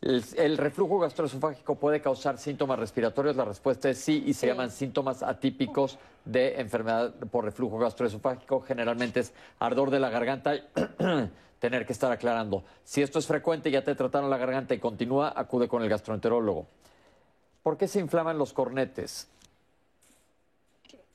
¿El, 0.00 0.56
reflujo 0.56 0.98
gastroesofágico 0.98 1.76
puede 1.76 2.00
causar 2.00 2.38
síntomas 2.38 2.78
respiratorios? 2.78 3.36
La 3.36 3.44
respuesta 3.44 3.88
es 3.88 3.98
sí 3.98 4.24
y 4.26 4.34
se 4.34 4.48
llaman 4.48 4.70
síntomas 4.70 5.22
atípicos 5.22 5.98
de 6.24 6.60
enfermedad 6.60 7.14
por 7.30 7.44
reflujo 7.44 7.78
gastroesofágico. 7.78 8.60
Generalmente 8.62 9.20
es 9.20 9.32
ardor 9.60 9.90
de 9.90 10.00
la 10.00 10.10
garganta 10.10 10.54
tener 11.58 11.86
que 11.86 11.92
estar 11.92 12.12
aclarando. 12.12 12.64
Si 12.84 13.02
esto 13.02 13.18
es 13.18 13.26
frecuente, 13.26 13.70
ya 13.70 13.82
te 13.82 13.94
trataron 13.94 14.30
la 14.30 14.36
garganta 14.36 14.74
y 14.74 14.78
continúa, 14.78 15.32
acude 15.34 15.68
con 15.68 15.82
el 15.82 15.88
gastroenterólogo. 15.88 16.66
¿Por 17.62 17.76
qué 17.76 17.88
se 17.88 17.98
inflaman 17.98 18.38
los 18.38 18.52
cornetes? 18.52 19.28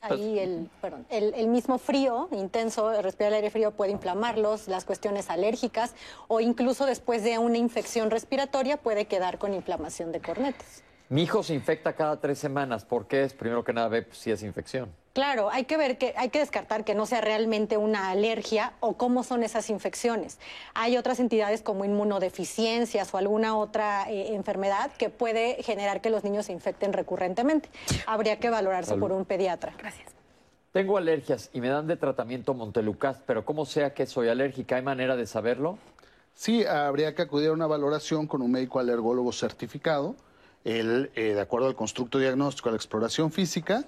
Ahí 0.02 0.40
el, 0.40 0.68
perdón, 0.82 1.06
el, 1.10 1.48
mismo 1.48 1.78
frío 1.78 2.28
intenso, 2.32 3.02
respirar 3.04 3.34
el 3.34 3.36
aire 3.36 3.52
frío 3.52 3.70
puede 3.70 3.92
inflamarlos, 3.92 4.68
las 4.68 4.84
cuestiones 4.84 5.30
alérgicas 5.30 5.94
o 6.28 6.40
incluso 6.40 6.88
después 6.88 7.24
de 7.24 7.38
una 7.38 7.60
infección 7.60 8.10
respiratoria 8.10 8.78
puede 8.78 9.06
quedar 9.06 9.38
con 9.38 9.54
inflamación 9.54 10.12
de 10.12 10.20
cornetes. 10.20 10.84
Mi 11.12 11.24
hijo 11.24 11.44
se 11.44 11.54
infecta 11.54 11.92
cada 11.92 12.22
tres 12.22 12.40
semanas. 12.40 12.86
¿Por 12.86 13.06
qué? 13.06 13.24
Es 13.24 13.34
primero 13.34 13.66
que 13.66 13.74
nada 13.74 13.90
ver 13.90 14.08
si 14.14 14.32
es 14.32 14.44
infección. 14.44 14.90
Claro, 15.12 15.50
hay 15.50 15.66
que 15.66 15.76
ver 15.76 15.98
que 15.98 16.14
hay 16.16 16.30
que 16.30 16.40
descartar 16.40 16.86
que 16.86 16.96
no 16.96 17.06
sea 17.06 17.20
realmente 17.20 17.76
una 17.76 18.12
alergia 18.12 18.72
o 18.80 18.96
cómo 18.96 19.24
son 19.24 19.44
esas 19.44 19.70
infecciones. 19.70 20.40
Hay 20.74 20.96
otras 20.96 21.20
entidades 21.20 21.64
como 21.64 21.84
inmunodeficiencias 21.84 23.14
o 23.14 23.18
alguna 23.18 23.58
otra 23.58 24.10
eh, 24.10 24.36
enfermedad 24.36 24.90
que 24.98 25.10
puede 25.10 25.62
generar 25.64 26.00
que 26.00 26.10
los 26.10 26.24
niños 26.24 26.46
se 26.46 26.54
infecten 26.54 26.94
recurrentemente. 26.94 27.68
Habría 28.08 28.40
que 28.40 28.50
valorarse 28.50 28.96
por 28.96 29.12
un 29.12 29.26
pediatra. 29.26 29.74
Gracias. 29.78 30.14
Tengo 30.72 30.98
alergias 30.98 31.50
y 31.52 31.60
me 31.60 31.68
dan 31.68 31.88
de 31.88 31.98
tratamiento 31.98 32.54
Montelucas, 32.54 33.18
pero 33.26 33.44
¿cómo 33.44 33.66
sea 33.66 33.94
que 33.94 34.06
soy 34.06 34.30
alérgica? 34.30 34.78
¿Hay 34.78 34.82
manera 34.82 35.18
de 35.18 35.28
saberlo? 35.28 35.78
Sí, 36.36 36.66
habría 36.66 37.14
que 37.16 37.24
acudir 37.24 37.50
a 37.50 37.52
una 37.52 37.68
valoración 37.68 38.28
con 38.28 38.42
un 38.42 38.54
médico 38.54 38.80
alergólogo 38.80 39.34
certificado. 39.34 40.16
Él, 40.64 41.12
eh, 41.16 41.34
de 41.34 41.42
acuerdo 41.42 41.68
al 41.68 41.76
constructo 41.76 42.20
diagnóstico, 42.20 42.70
a 42.70 42.72
la 42.72 42.78
exploración 42.78 43.32
física, 43.32 43.86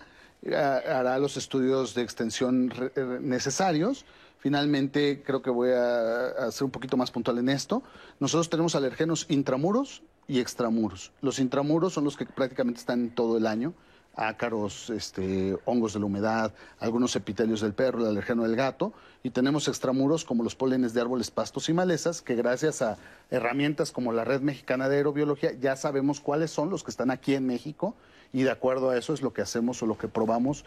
hará 0.51 1.17
los 1.19 1.37
estudios 1.37 1.93
de 1.93 2.01
extensión 2.01 2.71
eh, 2.95 3.19
necesarios. 3.21 4.05
Finalmente, 4.39 5.23
creo 5.25 5.41
que 5.41 5.49
voy 5.49 5.69
a, 5.71 6.51
ser 6.51 6.65
un 6.65 6.71
poquito 6.71 6.97
más 6.97 7.11
puntual 7.11 7.37
en 7.37 7.49
esto. 7.49 7.81
Nosotros 8.19 8.49
tenemos 8.49 8.75
alergenos 8.75 9.25
intramuros 9.29 10.03
y 10.27 10.39
extramuros. 10.39 11.13
Los 11.21 11.39
intramuros 11.39 11.93
son 11.93 12.03
los 12.03 12.17
que 12.17 12.25
prácticamente 12.25 12.79
están 12.79 13.11
todo 13.11 13.37
el 13.37 13.47
año 13.47 13.73
ácaros, 14.15 14.89
este, 14.89 15.57
hongos 15.65 15.93
de 15.93 15.99
la 15.99 16.05
humedad, 16.05 16.53
algunos 16.79 17.15
epitelios 17.15 17.61
del 17.61 17.73
perro, 17.73 18.01
el 18.01 18.07
alergeno 18.07 18.43
del 18.43 18.55
gato, 18.55 18.93
y 19.23 19.29
tenemos 19.29 19.67
extramuros 19.67 20.25
como 20.25 20.43
los 20.43 20.55
pólenes 20.55 20.93
de 20.93 21.01
árboles, 21.01 21.31
pastos 21.31 21.69
y 21.69 21.73
malezas, 21.73 22.21
que 22.21 22.35
gracias 22.35 22.81
a 22.81 22.97
herramientas 23.31 23.91
como 23.91 24.11
la 24.11 24.23
Red 24.23 24.41
Mexicana 24.41 24.89
de 24.89 24.97
Aerobiología 24.97 25.53
ya 25.53 25.75
sabemos 25.75 26.19
cuáles 26.19 26.51
son 26.51 26.69
los 26.69 26.83
que 26.83 26.91
están 26.91 27.09
aquí 27.09 27.33
en 27.33 27.47
México 27.47 27.95
y 28.33 28.43
de 28.43 28.51
acuerdo 28.51 28.89
a 28.89 28.97
eso 28.97 29.13
es 29.13 29.21
lo 29.21 29.31
que 29.31 29.41
hacemos 29.41 29.81
o 29.81 29.85
lo 29.85 29.97
que 29.97 30.07
probamos 30.07 30.65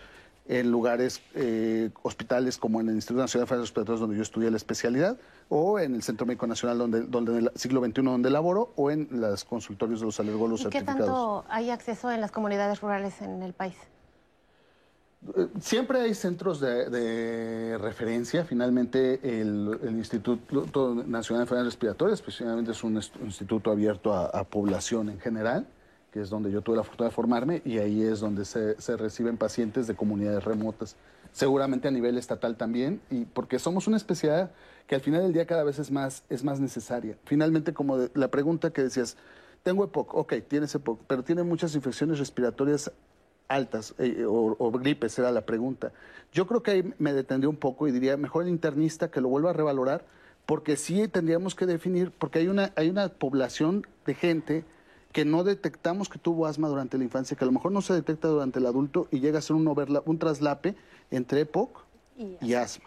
en 0.49 0.71
lugares, 0.71 1.21
eh, 1.35 1.91
hospitales 2.03 2.59
como 2.59 2.81
en 2.81 2.89
el 2.89 2.95
Instituto 2.95 3.23
Nacional 3.23 3.43
de 3.43 3.45
Enfermedades 3.45 3.69
Respiratorias 3.71 4.01
donde 4.01 4.17
yo 4.17 4.23
estudié 4.23 4.51
la 4.51 4.57
especialidad, 4.57 5.17
o 5.49 5.79
en 5.79 5.95
el 5.95 6.03
Centro 6.03 6.27
Médico 6.27 6.47
Nacional 6.47 6.79
donde, 6.79 7.03
donde 7.03 7.39
en 7.39 7.45
el 7.45 7.51
siglo 7.57 7.85
XXI 7.85 8.03
donde 8.03 8.31
laboro, 8.31 8.73
o 8.77 8.91
en 8.91 9.09
los 9.11 9.45
consultorios 9.45 10.01
de 10.01 10.07
los 10.07 10.21
alergólogos 10.21 10.65
¿Y 10.67 10.69
qué 10.69 10.83
tanto 10.83 11.45
hay 11.49 11.71
acceso 11.71 12.11
en 12.11 12.21
las 12.21 12.31
comunidades 12.31 12.81
rurales 12.81 13.21
en 13.23 13.43
el 13.43 13.53
país? 13.53 13.77
Eh, 15.37 15.49
siempre 15.61 16.01
hay 16.01 16.15
centros 16.15 16.61
de, 16.61 17.77
referencia. 17.81 18.45
Finalmente, 18.45 19.19
el, 19.41 19.79
Instituto 19.97 20.95
Nacional 20.95 21.41
de 21.41 21.43
Enfermedades 21.43 21.75
Respiratorias, 21.75 22.21
especialmente 22.21 22.71
es 22.71 22.85
un 22.85 23.01
instituto 23.25 23.73
abierto 23.73 24.15
a 24.15 24.45
población 24.45 25.09
en 25.09 25.19
general 25.19 25.67
es 26.19 26.31
donde 26.31 26.51
yo 26.51 26.63
tuve 26.63 26.77
la 26.77 26.85
fortuna 26.85 27.09
de 27.09 27.15
formarme, 27.15 27.63
y 27.65 27.79
ahí 27.79 28.03
es 28.03 28.21
donde 28.21 28.45
se, 28.45 28.75
reciben 28.97 29.37
pacientes 29.37 29.87
de 29.87 29.95
comunidades 29.95 30.45
remotas. 30.45 30.97
Seguramente 31.33 31.89
a 31.89 31.91
nivel 31.91 32.17
estatal 32.19 32.57
también, 32.57 33.01
y 33.11 33.25
porque 33.25 33.59
somos 33.59 33.87
una 33.87 33.97
especialidad 33.97 34.51
que 34.87 34.95
al 34.95 35.01
final 35.01 35.23
del 35.23 35.33
día 35.33 35.47
cada 35.47 35.65
vez 35.65 35.79
es 35.79 35.91
más, 35.91 36.23
es 36.31 36.45
más 36.45 36.61
necesaria. 36.61 37.17
Finalmente, 37.25 37.73
como 37.73 37.99
la 38.15 38.29
pregunta 38.29 38.71
que 38.71 38.83
decías, 38.83 39.17
tengo 39.63 39.85
EPOC, 39.85 40.15
ok, 40.15 40.35
tienes 40.49 40.75
EPOC, 40.75 41.01
pero 41.07 41.25
tiene 41.25 41.43
muchas 41.43 41.75
infecciones 41.75 42.19
respiratorias 42.19 42.91
altas 43.49 43.95
eh, 43.99 44.25
o, 44.27 44.57
o, 44.59 44.71
gripes, 44.73 45.19
era 45.19 45.31
la 45.33 45.45
pregunta. 45.45 45.93
Yo 46.33 46.47
creo 46.47 46.63
que 46.63 46.71
ahí 46.71 46.95
me 46.99 47.13
detendría 47.13 47.49
un 47.49 47.57
poco 47.57 47.89
y 47.89 47.93
diría, 47.93 48.17
mejor 48.17 48.45
el 48.45 48.49
internista 48.49 49.11
que 49.11 49.21
lo 49.21 49.29
vuelva 49.29 49.51
a 49.51 49.53
revalorar, 49.53 50.05
porque 50.47 50.77
sí 50.77 51.09
tendríamos 51.09 51.55
que 51.55 51.67
definir, 51.67 52.13
porque 52.13 52.39
hay 52.39 52.49
una, 52.49 52.73
hay 52.77 52.89
una 52.89 53.09
población 53.09 53.87
de 54.07 54.15
gente 54.15 54.65
que 55.17 55.25
no 55.25 55.45
detectamos 55.45 56.11
que 56.11 56.19
tuvo 56.19 56.45
asma 56.45 56.69
durante 56.69 56.99
la 56.99 57.05
infancia, 57.05 57.39
que 57.39 57.43
a 57.43 57.47
lo 57.47 57.53
mejor 57.53 57.73
no 57.73 57.81
se 57.81 57.95
detecta 57.95 58.29
durante 58.29 58.59
el 58.59 58.67
adulto 58.67 59.09
y 59.11 59.21
llega 59.21 59.39
a 59.39 59.41
ser 59.41 59.57
un, 59.57 59.67
un 59.67 60.19
traslape 60.19 60.75
entre 61.11 61.41
EPOC 61.41 61.71
y, 62.43 62.53
asma. 62.53 62.85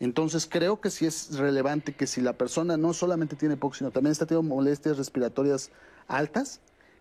Entonces 0.00 0.48
creo 0.50 0.80
que 0.80 0.88
sí 0.88 1.04
es 1.04 1.36
relevante 1.36 1.92
que 1.92 2.06
si 2.06 2.22
la 2.22 2.32
persona 2.32 2.78
no 2.78 2.94
solamente 2.94 3.36
tiene 3.36 3.56
EPOC, 3.56 3.74
sino 3.74 3.90
también 3.90 4.12
está 4.12 4.24
teniendo 4.24 4.54
molestias 4.54 4.96
respiratorias 4.96 5.70
altas, 6.08 6.60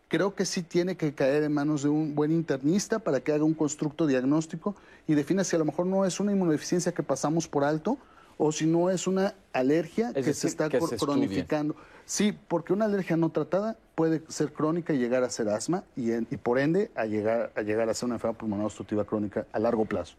creo 0.10 0.36
que 0.36 0.46
sí 0.46 0.62
tiene 0.62 0.98
que 0.98 1.14
caer 1.14 1.44
en 1.44 1.54
manos 1.54 1.84
de 1.84 1.88
un 1.88 2.14
buen 2.14 2.34
internista 2.34 3.00
para 3.00 3.22
que 3.22 3.32
haga 3.32 3.46
un 3.46 3.54
constructo 3.54 4.08
diagnóstico 4.08 4.76
y 5.08 5.14
defina 5.14 5.46
si 5.46 5.56
a 5.56 5.60
lo 5.60 5.64
mejor 5.64 5.86
no 5.86 6.04
es 6.04 6.20
una 6.20 6.34
inmunodeficiencia 6.34 6.92
que 6.92 7.02
pasamos 7.02 7.48
por 7.48 7.64
alto 7.64 7.98
o 8.38 8.52
si 8.52 8.66
no 8.66 8.90
es 8.90 9.08
una 9.08 9.36
alergia 9.54 10.12
que 10.14 10.34
se 10.34 10.48
está 10.48 10.68
cronificando. 10.68 11.78
Sí, 12.06 12.38
porque 12.50 12.74
una 12.74 12.84
alergia 12.84 13.16
no 13.16 13.30
tratada 13.30 13.78
puede 13.96 14.22
ser 14.28 14.54
crónica 14.54 14.94
y 14.94 14.98
llegar 14.98 15.24
a 15.24 15.30
ser 15.30 15.50
asma 15.50 15.84
y, 15.96 16.12
por 16.38 16.60
ende 16.60 16.92
a 16.96 17.06
llegar, 17.06 17.52
a 17.56 17.62
llegar 17.62 17.90
a 17.90 17.94
ser 17.94 18.08
una 18.08 18.16
enfermedad 18.16 18.38
pulmonar 18.38 18.66
obstructiva 18.66 19.06
crónica 19.06 19.48
a 19.52 19.60
largo 19.60 19.86
plazo. 19.86 20.16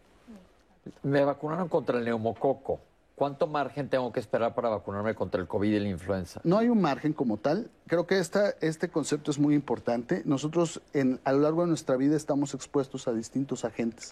Me 1.03 1.25
vacunaron 1.25 1.69
contra 1.69 1.99
el 1.99 2.05
neumococo. 2.05 2.81
¿Cuánto 3.15 3.47
margen 3.47 3.89
tengo 3.89 4.13
que 4.13 4.21
esperar 4.21 4.55
para 4.55 4.69
vacunarme 4.69 5.15
contra 5.15 5.41
el 5.41 5.49
COVID 5.49 5.73
y 5.73 5.81
la 5.81 5.89
influenza? 5.89 6.41
No 6.45 6.59
hay 6.59 6.69
un 6.69 6.83
margen 6.83 7.15
como 7.15 7.39
tal. 7.39 7.71
Creo 7.87 8.07
que 8.07 8.19
esta, 8.19 8.51
este 8.61 8.91
concepto 8.91 9.31
es 9.31 9.39
muy 9.39 9.55
importante. 9.55 10.21
Nosotros 10.27 10.83
en, 10.93 11.19
a 11.25 11.33
lo 11.33 11.41
largo 11.41 11.63
de 11.63 11.69
nuestra 11.69 11.97
vida 11.97 12.15
estamos 12.15 12.53
expuestos 12.53 13.09
a 13.09 13.15
distintos 13.15 13.65
agentes. 13.65 14.11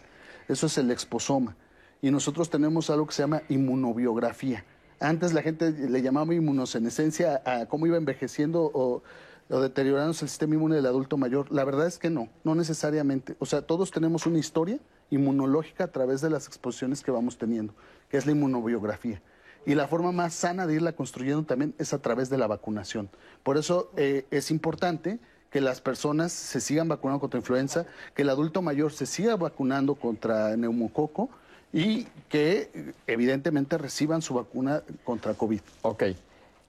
Eso 0.49 0.67
es 0.67 0.79
el 0.79 0.91
exposoma. 0.91 1.55
Y 2.01 2.11
nosotros 2.11 2.49
tenemos 2.49 2.89
algo 2.89 3.07
que 3.07 3.13
se 3.13 3.23
llama 3.23 3.43
inmunobiografía. 3.51 4.65
Antes 5.01 5.35
la 5.35 5.43
gente 5.43 5.71
le 5.73 6.01
llamaba 6.01 6.35
inmunosenescencia 6.35 7.43
a 7.45 7.67
cómo 7.67 7.87
iba 7.87 7.99
envejeciendo 7.99 8.71
o, 8.73 9.03
deteriorándose 9.49 10.25
el 10.25 10.29
sistema 10.29 10.55
inmune 10.55 10.77
del 10.77 10.87
adulto 10.87 11.17
mayor. 11.17 11.51
La 11.53 11.65
verdad 11.65 11.87
es 11.87 11.99
que 11.99 12.11
no, 12.11 12.29
no 12.45 12.55
necesariamente. 12.55 13.37
O 13.39 13.47
sea, 13.47 13.63
todos 13.63 13.91
tenemos 13.91 14.27
una 14.27 14.39
historia 14.39 14.79
inmunológica 15.11 15.85
a 15.85 15.89
través 15.89 16.21
de 16.21 16.31
las 16.31 16.47
exposiciones 16.47 17.03
que 17.03 17.11
vamos 17.11 17.39
teniendo, 17.39 17.75
que 18.09 18.17
es 18.17 18.27
la 18.27 18.33
inmunobiografía. 18.33 19.21
Y 19.67 19.75
la 19.75 19.89
forma 19.89 20.13
más 20.13 20.35
sana 20.35 20.67
de 20.67 20.75
irla 20.75 20.93
construyendo 20.93 21.45
también 21.45 21.75
es 21.79 21.95
a 21.95 21.99
través 21.99 22.29
de 22.29 22.39
la 22.39 22.47
vacunación. 22.47 23.09
Por 23.43 23.57
eso 23.57 23.91
eh, 23.97 24.27
es 24.31 24.51
importante 24.51 25.19
que 25.51 25.61
las 25.61 25.81
personas 25.81 26.33
se 26.33 26.61
sigan 26.61 26.89
vacunando 26.89 27.21
contra 27.21 27.39
influenza, 27.39 27.87
que 28.15 28.23
el 28.23 28.29
adulto 28.29 28.61
mayor 28.61 28.93
se 28.93 29.07
siga 29.07 29.37
vacunando 29.37 29.95
contra 29.95 30.57
neumococo 30.57 31.31
y 31.73 32.05
que 32.29 32.93
evidentemente 33.07 33.79
reciban 33.79 34.21
su 34.21 34.35
vacuna 34.35 34.83
contra 35.05 35.35
COVID. 35.35 35.61
Ok. 35.83 36.05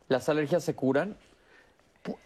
¿Las 0.07 0.29
alergias 0.29 0.63
se 0.63 0.75
curan? 0.75 1.17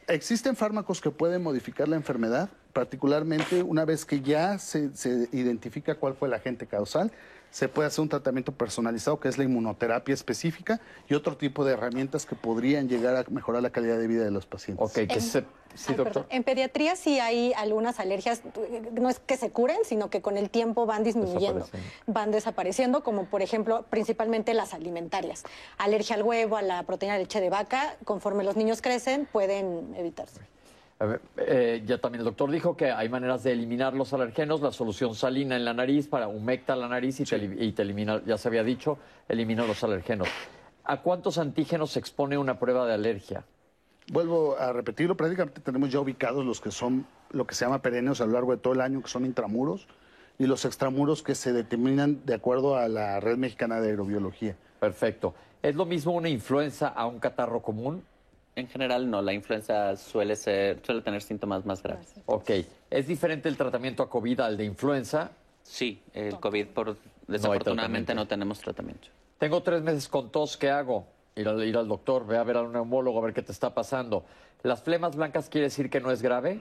Existen 0.08 0.56
fármacos 0.56 1.02
que 1.02 1.12
pueden 1.12 1.44
modificar 1.44 1.88
la 1.88 1.96
enfermedad, 1.96 2.50
particularmente 2.74 3.64
una 3.64 3.86
vez 3.86 4.06
que 4.06 4.22
ya 4.22 4.58
se, 4.60 4.90
identifica 5.32 5.96
cuál 5.96 6.16
fue 6.16 6.28
el 6.28 6.34
agente 6.34 6.68
causal, 6.68 7.12
se 7.52 7.68
puede 7.68 7.88
hacer 7.88 8.02
un 8.02 8.10
tratamiento 8.10 8.52
personalizado, 8.52 9.20
que 9.20 9.28
es 9.28 9.38
la 9.38 9.44
inmunoterapia 9.44 10.14
específica, 10.14 10.80
y 11.08 11.14
otro 11.16 11.38
tipo 11.38 11.66
de 11.66 11.74
herramientas 11.74 12.26
que 12.26 12.36
podrían 12.36 12.88
llegar 12.88 13.16
a 13.16 13.26
mejorar 13.30 13.62
la 13.64 13.72
calidad 13.72 13.98
de 13.98 14.08
vida 14.08 14.24
de 14.24 14.32
los 14.32 14.46
pacientes. 14.46 14.86
Ok, 14.86 15.08
que 15.08 15.22
se... 15.22 15.44
Sí, 15.76 15.86
Ay, 15.90 15.96
doctor. 15.98 16.26
En 16.32 16.44
pediatría 16.44 16.96
sí 16.96 17.20
hay 17.20 17.54
algunas 17.54 18.00
alergias, 18.00 18.42
no 18.92 19.08
es 19.08 19.20
que 19.20 19.38
se 19.38 19.52
curen, 19.52 19.78
sino 19.86 20.10
que 20.10 20.20
con 20.20 20.36
el 20.36 20.50
tiempo 20.50 20.88
van 20.88 21.04
disminuyendo, 21.04 21.60
Desapareciendo. 21.60 22.04
van 22.08 22.32
desapareciendo, 22.32 23.04
como 23.04 23.26
por 23.26 23.44
ejemplo, 23.44 23.86
principalmente 23.88 24.56
las 24.56 24.74
alimentarias. 24.74 25.44
Alergia 25.78 26.16
al 26.16 26.24
huevo, 26.24 26.58
a 26.58 26.64
la 26.64 26.82
proteína 26.84 27.14
de 27.14 27.20
leche 27.20 27.40
de 27.40 27.52
vaca, 27.52 27.98
conforme 28.04 28.44
los 28.44 28.56
niños 28.56 28.82
crecen, 28.82 29.28
pueden 29.32 29.94
evitarse. 29.96 30.42
A 31.02 31.06
ver, 31.06 31.22
eh, 31.38 31.82
ya 31.86 31.98
también 31.98 32.20
el 32.20 32.26
doctor 32.26 32.52
dijo 32.52 32.76
que 32.76 32.92
hay 32.92 33.08
maneras 33.08 33.44
de 33.44 33.54
eliminar 33.54 33.94
los 33.94 34.12
alergenos, 34.12 34.60
la 34.60 34.74
solución 34.74 35.16
salina 35.16 35.56
en 35.56 35.64
la 35.64 35.74
nariz 35.74 36.10
para 36.10 36.28
humecta 36.28 36.76
la 36.76 36.90
nariz 36.90 37.22
y, 37.22 37.24
te, 37.24 37.38
y 37.38 37.72
te 37.72 37.84
elimina, 37.84 38.22
ya 38.26 38.38
se 38.38 38.50
había 38.50 38.64
dicho, 38.64 38.98
elimina 39.30 39.66
los 39.66 39.82
alergenos. 39.84 40.28
¿A 40.84 41.02
cuántos 41.02 41.38
antígenos 41.38 41.92
se 41.92 42.00
expone 42.00 42.38
una 42.38 42.60
prueba 42.60 42.86
de 42.86 42.94
alergia? 42.94 43.46
Vuelvo 44.12 44.58
a 44.58 44.74
repetirlo, 44.74 45.16
prácticamente 45.16 45.62
tenemos 45.62 45.90
ya 45.90 46.02
ubicados 46.02 46.44
los 46.44 46.60
que 46.60 46.72
son 46.72 47.06
lo 47.32 47.48
que 47.48 47.56
se 47.56 47.64
llama 47.64 47.82
perennes 47.82 48.20
a 48.20 48.26
lo 48.26 48.34
largo 48.34 48.52
de 48.52 48.58
todo 48.58 48.74
el 48.74 48.82
año, 48.82 49.02
que 49.02 49.08
son 49.08 49.26
intramuros, 49.26 49.88
y 50.38 50.48
los 50.48 50.66
extramuros 50.66 51.24
que 51.24 51.36
se 51.36 51.54
determinan 51.54 52.26
de 52.26 52.34
acuerdo 52.34 52.76
a 52.76 52.90
la 52.90 53.20
Red 53.20 53.38
Mexicana 53.38 53.80
de 53.80 53.90
Aerobiología. 53.90 54.56
Perfecto. 54.80 55.34
¿Es 55.62 55.76
lo 55.76 55.86
mismo 55.86 56.14
una 56.14 56.28
influenza 56.28 56.88
a 56.88 57.06
un 57.06 57.20
catarro 57.20 57.62
común? 57.62 58.04
En 58.60 58.68
general, 58.68 59.10
no. 59.10 59.22
La 59.22 59.34
influenza 59.34 59.96
suele, 59.96 60.36
ser, 60.36 60.80
suele 60.86 61.02
tener 61.02 61.22
síntomas 61.22 61.66
más 61.66 61.82
graves. 61.82 62.14
Ok. 62.26 62.52
¿Es 62.90 63.08
diferente 63.08 63.50
el 63.50 63.58
tratamiento 63.58 64.04
a 64.04 64.10
COVID 64.10 64.40
al 64.42 64.58
de 64.58 64.66
influenza? 64.66 65.32
Sí, 65.64 66.02
el 66.14 66.40
COVID, 66.40 66.68
por, 66.68 66.98
desafortunadamente, 67.28 68.14
no 68.14 68.28
tenemos 68.28 68.60
tratamiento. 68.60 69.08
Tengo 69.38 69.62
tres 69.62 69.82
meses 69.82 70.08
con 70.08 70.32
tos, 70.32 70.58
¿qué 70.58 70.70
hago? 70.70 71.06
Ir 71.36 71.48
al, 71.48 71.64
ir 71.64 71.78
al 71.78 71.88
doctor, 71.88 72.26
ve 72.26 72.38
a 72.38 72.44
ver 72.44 72.58
al 72.58 72.72
neumólogo 72.72 73.20
a 73.20 73.22
ver 73.22 73.34
qué 73.34 73.42
te 73.42 73.52
está 73.52 73.74
pasando. 73.74 74.26
¿Las 74.64 74.84
flemas 74.84 75.16
blancas 75.16 75.48
quiere 75.48 75.68
decir 75.68 75.90
que 75.90 76.02
no 76.02 76.12
es 76.12 76.22
grave? 76.22 76.60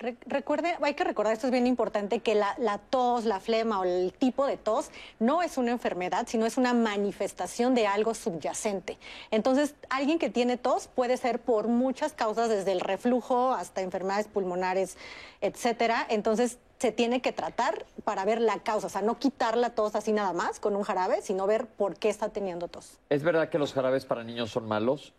Re- 0.00 0.16
Recuerde, 0.26 0.76
hay 0.80 0.94
que 0.94 1.04
recordar, 1.04 1.34
esto 1.34 1.46
es 1.46 1.52
bien 1.52 1.66
importante, 1.66 2.20
que 2.20 2.34
la, 2.34 2.54
la 2.58 2.78
tos, 2.78 3.26
la 3.26 3.38
flema 3.38 3.80
o 3.80 3.84
el 3.84 4.14
tipo 4.14 4.46
de 4.46 4.56
tos 4.56 4.90
no 5.18 5.42
es 5.42 5.58
una 5.58 5.72
enfermedad, 5.72 6.26
sino 6.26 6.46
es 6.46 6.56
una 6.56 6.72
manifestación 6.72 7.74
de 7.74 7.86
algo 7.86 8.14
subyacente. 8.14 8.96
Entonces, 9.30 9.74
alguien 9.90 10.18
que 10.18 10.30
tiene 10.30 10.56
tos 10.56 10.88
puede 10.88 11.18
ser 11.18 11.38
por 11.38 11.68
muchas 11.68 12.14
causas, 12.14 12.48
desde 12.48 12.72
el 12.72 12.80
reflujo 12.80 13.52
hasta 13.52 13.82
enfermedades 13.82 14.26
pulmonares, 14.26 14.96
etcétera. 15.42 16.06
Entonces, 16.08 16.58
se 16.78 16.92
tiene 16.92 17.20
que 17.20 17.32
tratar 17.32 17.84
para 18.04 18.24
ver 18.24 18.40
la 18.40 18.58
causa, 18.60 18.86
o 18.86 18.90
sea, 18.90 19.02
no 19.02 19.18
quitar 19.18 19.58
la 19.58 19.74
tos 19.74 19.94
así 19.94 20.12
nada 20.12 20.32
más 20.32 20.60
con 20.60 20.76
un 20.76 20.82
jarabe, 20.82 21.20
sino 21.20 21.46
ver 21.46 21.66
por 21.66 21.98
qué 21.98 22.08
está 22.08 22.30
teniendo 22.30 22.68
tos. 22.68 22.98
¿Es 23.10 23.22
verdad 23.22 23.50
que 23.50 23.58
los 23.58 23.74
jarabes 23.74 24.06
para 24.06 24.24
niños 24.24 24.50
son 24.50 24.66
malos? 24.66 25.12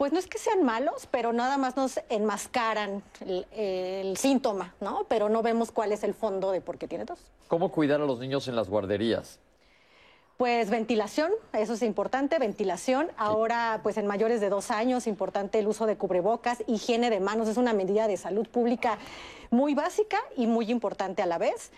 Pues 0.00 0.14
no 0.14 0.18
es 0.18 0.26
que 0.26 0.38
sean 0.38 0.62
malos, 0.62 1.06
pero 1.10 1.34
nada 1.34 1.58
más 1.58 1.76
nos 1.76 2.00
enmascaran 2.08 3.02
el, 3.20 3.46
el 3.54 4.16
síntoma, 4.16 4.72
¿no? 4.80 5.04
Pero 5.10 5.28
no 5.28 5.42
vemos 5.42 5.72
cuál 5.72 5.92
es 5.92 6.04
el 6.04 6.14
fondo 6.14 6.52
de 6.52 6.62
por 6.62 6.78
qué 6.78 6.88
tiene 6.88 7.04
tos. 7.04 7.18
¿Cómo 7.48 7.70
cuidar 7.70 8.00
a 8.00 8.06
los 8.06 8.18
niños 8.18 8.48
en 8.48 8.56
las 8.56 8.70
guarderías? 8.70 9.38
Pues 10.38 10.70
ventilación, 10.70 11.30
eso 11.52 11.74
es 11.74 11.82
importante, 11.82 12.38
ventilación. 12.38 13.08
Ahora, 13.18 13.80
pues 13.82 13.98
en 13.98 14.06
mayores 14.06 14.40
de 14.40 14.48
dos 14.48 14.70
años, 14.70 15.06
importante 15.06 15.58
el 15.58 15.66
uso 15.66 15.84
de 15.84 15.98
cubrebocas, 15.98 16.64
higiene 16.66 17.10
de 17.10 17.20
manos, 17.20 17.46
es 17.46 17.58
una 17.58 17.74
medida 17.74 18.08
de 18.08 18.16
salud 18.16 18.48
pública 18.48 18.96
muy 19.50 19.74
básica 19.74 20.16
y 20.34 20.46
muy 20.46 20.70
importante 20.70 21.20
a 21.20 21.26
la 21.26 21.36
vez. 21.36 21.72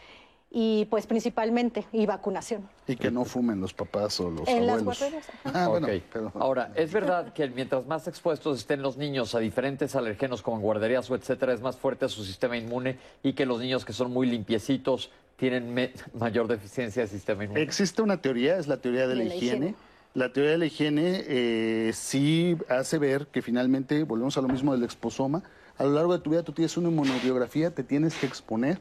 Y 0.54 0.84
pues 0.86 1.06
principalmente, 1.06 1.86
y 1.92 2.04
vacunación. 2.04 2.68
Y 2.86 2.96
que 2.96 3.10
no 3.10 3.24
fumen 3.24 3.58
los 3.60 3.72
papás 3.72 4.20
o 4.20 4.30
los 4.30 4.46
En 4.46 4.66
las 4.66 4.80
abuelos. 4.80 4.98
guarderías, 4.98 5.26
Ah, 5.44 5.68
bueno, 5.68 5.86
Ok. 5.86 5.92
pero- 6.12 6.32
Ahora, 6.34 6.70
¿es 6.74 6.92
verdad 6.92 7.32
que 7.32 7.48
mientras 7.48 7.86
más 7.86 8.06
expuestos 8.06 8.58
estén 8.58 8.82
los 8.82 8.98
niños 8.98 9.34
a 9.34 9.38
diferentes 9.38 9.96
alergenos 9.96 10.42
como 10.42 10.58
en 10.58 10.62
guarderías 10.62 11.10
o 11.10 11.14
etcétera, 11.14 11.54
es 11.54 11.62
más 11.62 11.76
fuerte 11.76 12.06
su 12.10 12.22
sistema 12.22 12.58
inmune 12.58 12.98
y 13.22 13.32
que 13.32 13.46
los 13.46 13.60
niños 13.60 13.86
que 13.86 13.94
son 13.94 14.12
muy 14.12 14.26
limpiecitos 14.26 15.10
tienen 15.38 15.74
mayor 16.18 16.48
deficiencia 16.48 17.00
del 17.02 17.08
sistema 17.10 17.44
inmune? 17.44 17.62
Existe 17.62 18.02
una 18.02 18.20
teoría, 18.20 18.58
es 18.58 18.68
la 18.68 18.76
teoría 18.76 19.06
de 19.08 19.14
la, 19.14 19.22
De 19.22 19.28
la 19.30 19.34
higiene. 19.36 19.56
higiene. 19.68 19.74
La 20.12 20.30
teoría 20.34 20.52
de 20.52 20.58
la 20.58 20.66
higiene 20.66 21.24
eh, 21.28 21.92
sí 21.94 22.58
hace 22.68 22.98
ver 22.98 23.28
que 23.28 23.40
finalmente, 23.40 24.02
volvemos 24.04 24.36
a 24.36 24.42
lo 24.42 24.48
mismo 24.48 24.72
del 24.74 24.84
exposoma, 24.84 25.42
a 25.78 25.84
lo 25.84 25.92
largo 25.94 26.12
de 26.12 26.18
tu 26.22 26.28
vida 26.28 26.42
tú 26.42 26.52
tienes 26.52 26.76
una 26.76 26.90
inmunobiografía, 26.90 27.70
te 27.74 27.82
tienes 27.82 28.14
que 28.16 28.26
exponer, 28.26 28.78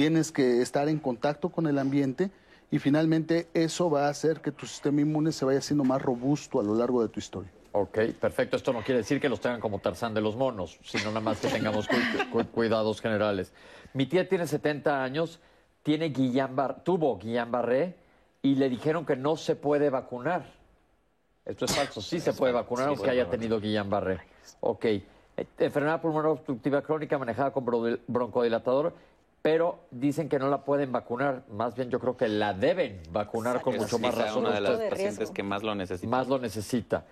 tienes 0.00 0.32
que 0.32 0.62
estar 0.62 0.88
en 0.88 0.98
contacto 0.98 1.50
con 1.50 1.66
el 1.66 1.78
ambiente 1.78 2.30
y 2.70 2.78
finalmente 2.78 3.48
eso 3.52 3.90
va 3.90 4.06
a 4.06 4.08
hacer 4.08 4.40
que 4.40 4.50
tu 4.50 4.64
sistema 4.64 5.02
inmune 5.02 5.30
se 5.30 5.44
vaya 5.44 5.58
haciendo 5.58 5.84
más 5.84 6.00
robusto 6.00 6.58
a 6.58 6.62
lo 6.62 6.74
largo 6.74 7.02
de 7.02 7.10
tu 7.10 7.18
historia. 7.20 7.50
Ok, 7.72 7.98
perfecto. 8.18 8.56
Esto 8.56 8.72
no 8.72 8.80
quiere 8.82 9.00
decir 9.00 9.20
que 9.20 9.28
los 9.28 9.40
tengan 9.42 9.60
como 9.60 9.78
Tarzán 9.78 10.14
de 10.14 10.22
los 10.22 10.36
monos, 10.36 10.78
sino 10.82 11.08
nada 11.10 11.20
más 11.20 11.38
que 11.38 11.48
tengamos 11.48 11.86
cu- 11.86 11.96
cu- 12.32 12.46
cuidados 12.46 12.98
generales. 13.02 13.52
Mi 13.92 14.06
tía 14.06 14.26
tiene 14.26 14.46
70 14.46 15.04
años, 15.04 15.38
tiene 15.82 16.10
Guillain-Barré, 16.14 16.76
tuvo 16.82 17.18
Guillain-Barré 17.18 17.94
y 18.40 18.54
le 18.54 18.70
dijeron 18.70 19.04
que 19.04 19.16
no 19.16 19.36
se 19.36 19.54
puede 19.54 19.90
vacunar. 19.90 20.46
Esto 21.44 21.66
es 21.66 21.76
falso, 21.76 22.00
sí 22.00 22.20
se 22.20 22.32
puede 22.32 22.54
vacunar 22.54 22.84
sí, 22.86 22.88
aunque 22.88 23.02
puede 23.02 23.20
haya 23.20 23.28
tenido 23.28 23.60
Guillain-Barré. 23.60 24.18
Ok. 24.60 24.84
Eh, 24.86 25.04
Enfermedad 25.58 26.00
pulmonar 26.00 26.30
obstructiva 26.30 26.80
crónica 26.80 27.18
manejada 27.18 27.52
con 27.52 27.66
bro- 27.66 27.98
broncodilatador, 28.06 28.94
pero 29.42 29.80
dicen 29.90 30.28
que 30.28 30.38
no 30.38 30.48
la 30.48 30.64
pueden 30.64 30.92
vacunar. 30.92 31.44
Más 31.50 31.74
bien 31.74 31.90
yo 31.90 31.98
creo 31.98 32.16
que 32.16 32.28
la 32.28 32.52
deben 32.52 33.00
vacunar 33.10 33.60
con 33.62 33.74
Es 33.74 33.82
mucho 33.82 33.98
más 33.98 34.12
quizá 34.14 34.24
razón. 34.24 34.44
una 34.46 34.54
de 34.54 34.60
las 34.60 34.78
de 34.78 34.88
pacientes 34.90 35.18
riesgo. 35.18 35.34
que 35.34 35.42
más 35.42 35.62
lo 35.62 35.74
necesitan. 35.74 36.10
Más 36.10 36.28
lo 36.28 36.38
necesita. 36.38 37.06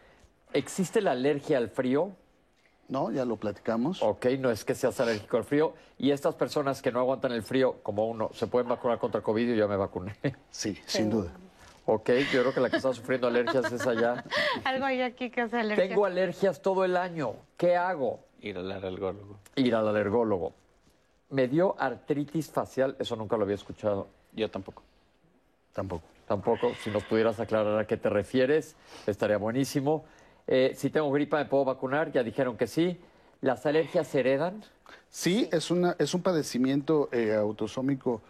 ¿Existe 0.53 1.01
la 1.01 1.13
alergia 1.13 1.59
al 1.59 1.69
frío? 1.69 2.13
¿No? 2.89 3.11
Ya 3.11 3.25
lo 3.27 3.37
platicamos. 3.37 4.03
Ok, 4.03 4.27
no 4.39 4.51
es 4.51 4.65
que 4.65 4.75
seas 4.75 4.99
alérgico 5.01 5.37
al 5.37 5.45
frío. 5.45 5.75
Y 5.99 6.11
estas 6.11 6.35
personas 6.35 6.81
que 6.81 6.91
no 6.91 7.01
aguantan 7.01 7.33
el 7.33 7.43
frío, 7.43 7.77
como 7.83 8.07
uno, 8.09 8.31
¿se 8.33 8.47
pueden 8.47 8.69
vacunar 8.69 8.99
contra 8.99 9.21
COVID? 9.21 9.49
Yo 9.51 9.55
ya 9.55 9.67
me 9.67 9.77
vacuné. 9.77 10.15
Sí, 10.51 10.79
sin 10.87 11.11
duda. 11.11 11.31
Ok, 11.85 12.11
yo 12.33 12.41
creo 12.43 12.53
que 12.55 12.61
la 12.61 12.69
que 12.71 12.77
está 12.77 12.93
sufriendo 12.93 13.27
alergias 13.29 13.71
es 13.73 13.87
allá. 13.87 14.23
Algo 14.65 14.85
hay 14.85 15.01
aquí 15.03 15.31
que 15.31 15.41
hace 15.43 15.59
alergia. 15.59 15.89
Tengo 15.89 16.05
alergias 16.05 16.61
todo 16.61 16.85
el 16.85 16.97
año. 16.99 17.33
¿Qué 17.57 17.77
hago? 17.77 18.21
Ir 18.41 18.59
al 18.59 18.71
alergólogo. 18.71 19.39
Ir 19.57 19.75
al 19.75 19.89
alergólogo. 19.89 20.53
Me 21.31 21.49
dio 21.49 21.75
artritis 21.79 22.51
facial, 22.51 22.97
eso 22.99 23.17
nunca 23.17 23.37
lo 23.37 23.45
había 23.45 23.57
escuchado. 23.57 24.09
Yo 24.33 24.51
tampoco. 24.51 24.83
Tampoco. 25.73 26.05
Tampoco, 26.27 26.73
si 26.83 26.91
nos 26.91 27.05
pudieras 27.05 27.41
aclarar 27.41 27.79
a 27.79 27.87
qué 27.87 27.97
te 27.97 28.11
refieres, 28.11 28.77
estaría 29.07 29.39
buenísimo. 29.39 30.05
Eh, 30.47 30.73
si 30.77 30.91
tengo 30.91 31.11
gripa, 31.11 31.39
¿me 31.39 31.47
puedo 31.47 31.65
vacunar? 31.65 32.13
Ya 32.13 32.23
dijeron 32.23 32.57
que 32.57 32.67
sí. 32.67 33.01
¿Las 33.41 33.65
alergias 33.65 34.09
se 34.09 34.21
heredan? 34.21 34.63
Sí, 35.09 35.49
es, 35.53 35.71
una, 35.71 35.97
es 35.99 36.13
un 36.13 36.23
padecimiento 36.23 37.09
eh, 37.13 37.35
autosómico 37.35 38.21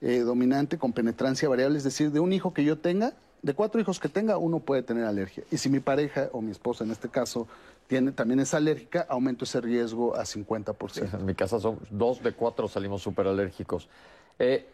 eh, 0.00 0.20
dominante 0.20 0.78
con 0.78 0.92
penetrancia 0.92 1.48
variable, 1.48 1.78
es 1.78 1.84
decir, 1.84 2.10
de 2.10 2.20
un 2.20 2.32
hijo 2.32 2.54
que 2.54 2.64
yo 2.64 2.78
tenga, 2.78 3.14
de 3.42 3.54
cuatro 3.54 3.80
hijos 3.80 3.98
que 3.98 4.08
tenga, 4.08 4.38
uno 4.38 4.60
puede 4.60 4.82
tener 4.82 5.04
alergia. 5.04 5.44
Y 5.50 5.56
si 5.56 5.68
mi 5.68 5.80
pareja 5.80 6.28
o 6.32 6.40
mi 6.40 6.50
esposa 6.50 6.84
en 6.84 6.90
este 6.90 7.08
caso 7.08 7.48
tiene, 7.90 8.12
también 8.12 8.38
es 8.38 8.54
alérgica, 8.54 9.04
aumento 9.08 9.44
ese 9.44 9.60
riesgo 9.60 10.14
a 10.14 10.22
50%. 10.22 11.18
En 11.18 11.26
mi 11.26 11.34
casa 11.34 11.58
son 11.58 11.80
dos 11.90 12.22
de 12.22 12.30
cuatro 12.32 12.68
salimos 12.68 13.02
súper 13.02 13.26
alérgicos. 13.26 13.88
Eh, 14.38 14.64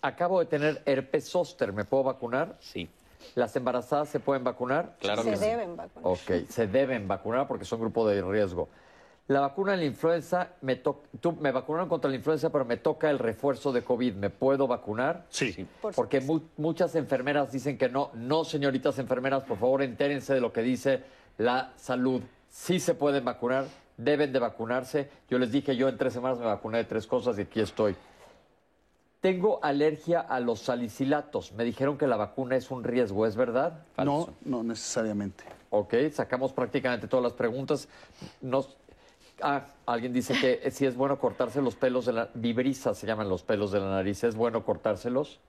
acabo 0.00 0.38
de 0.38 0.46
tener 0.46 0.80
herpes 0.86 1.28
zóster, 1.28 1.72
¿me 1.72 1.84
puedo 1.84 2.04
vacunar? 2.04 2.56
Sí. 2.60 2.88
¿Las 3.34 3.56
embarazadas 3.56 4.10
se 4.10 4.20
pueden 4.20 4.44
vacunar? 4.44 4.94
Claro 5.00 5.24
Se 5.24 5.30
que 5.30 5.36
sí. 5.38 5.44
deben 5.44 5.76
vacunar. 5.76 6.08
Ok, 6.12 6.48
se 6.48 6.68
deben 6.68 7.08
vacunar 7.08 7.48
porque 7.48 7.64
son 7.64 7.80
grupo 7.80 8.06
de 8.06 8.22
riesgo. 8.22 8.68
La 9.26 9.40
vacuna 9.40 9.72
de 9.72 9.78
la 9.78 9.84
influenza, 9.86 10.50
me, 10.60 10.76
to- 10.76 11.02
tú- 11.20 11.32
me 11.40 11.50
vacunaron 11.50 11.88
contra 11.88 12.08
la 12.10 12.14
influenza, 12.16 12.50
pero 12.50 12.64
me 12.64 12.76
toca 12.76 13.10
el 13.10 13.18
refuerzo 13.18 13.72
de 13.72 13.82
COVID. 13.82 14.14
¿Me 14.14 14.30
puedo 14.30 14.68
vacunar? 14.68 15.26
Sí. 15.30 15.66
Por 15.80 15.94
Porque 15.96 16.20
mu- 16.20 16.42
muchas 16.58 16.94
enfermeras 16.94 17.50
dicen 17.50 17.76
que 17.76 17.88
no. 17.88 18.10
No, 18.14 18.44
señoritas 18.44 19.00
enfermeras, 19.00 19.42
por 19.42 19.58
favor, 19.58 19.82
entérense 19.82 20.32
de 20.34 20.40
lo 20.40 20.52
que 20.52 20.62
dice 20.62 21.02
la 21.38 21.72
salud. 21.76 22.22
Sí 22.52 22.80
se 22.80 22.94
pueden 22.94 23.24
vacunar, 23.24 23.64
deben 23.96 24.30
de 24.30 24.38
vacunarse. 24.38 25.08
Yo 25.30 25.38
les 25.38 25.50
dije, 25.50 25.74
yo 25.74 25.88
en 25.88 25.96
tres 25.96 26.12
semanas 26.12 26.38
me 26.38 26.44
vacuné 26.44 26.76
de 26.78 26.84
tres 26.84 27.06
cosas 27.06 27.38
y 27.38 27.42
aquí 27.42 27.60
estoy. 27.60 27.96
Tengo 29.22 29.58
alergia 29.64 30.20
a 30.20 30.38
los 30.38 30.60
salicilatos. 30.60 31.52
Me 31.52 31.64
dijeron 31.64 31.96
que 31.96 32.06
la 32.06 32.18
vacuna 32.18 32.56
es 32.56 32.70
un 32.70 32.84
riesgo, 32.84 33.26
¿es 33.26 33.36
verdad? 33.36 33.86
No, 33.96 34.34
no 34.44 34.62
necesariamente. 34.62 35.44
Ok, 35.70 35.94
sacamos 36.12 36.52
prácticamente 36.52 37.08
todas 37.08 37.22
las 37.24 37.32
preguntas. 37.32 37.88
Nos... 38.42 38.76
Ah, 39.40 39.64
alguien 39.86 40.12
dice 40.12 40.34
que 40.38 40.70
si 40.72 40.84
es 40.84 40.94
bueno 40.94 41.18
cortarse 41.18 41.62
los 41.62 41.74
pelos 41.74 42.04
de 42.04 42.12
la... 42.12 42.28
Vibrisa 42.34 42.92
se 42.92 43.06
llaman 43.06 43.30
los 43.30 43.42
pelos 43.42 43.72
de 43.72 43.80
la 43.80 43.88
nariz. 43.88 44.24
¿Es 44.24 44.34
bueno 44.34 44.62
cortárselos? 44.62 45.40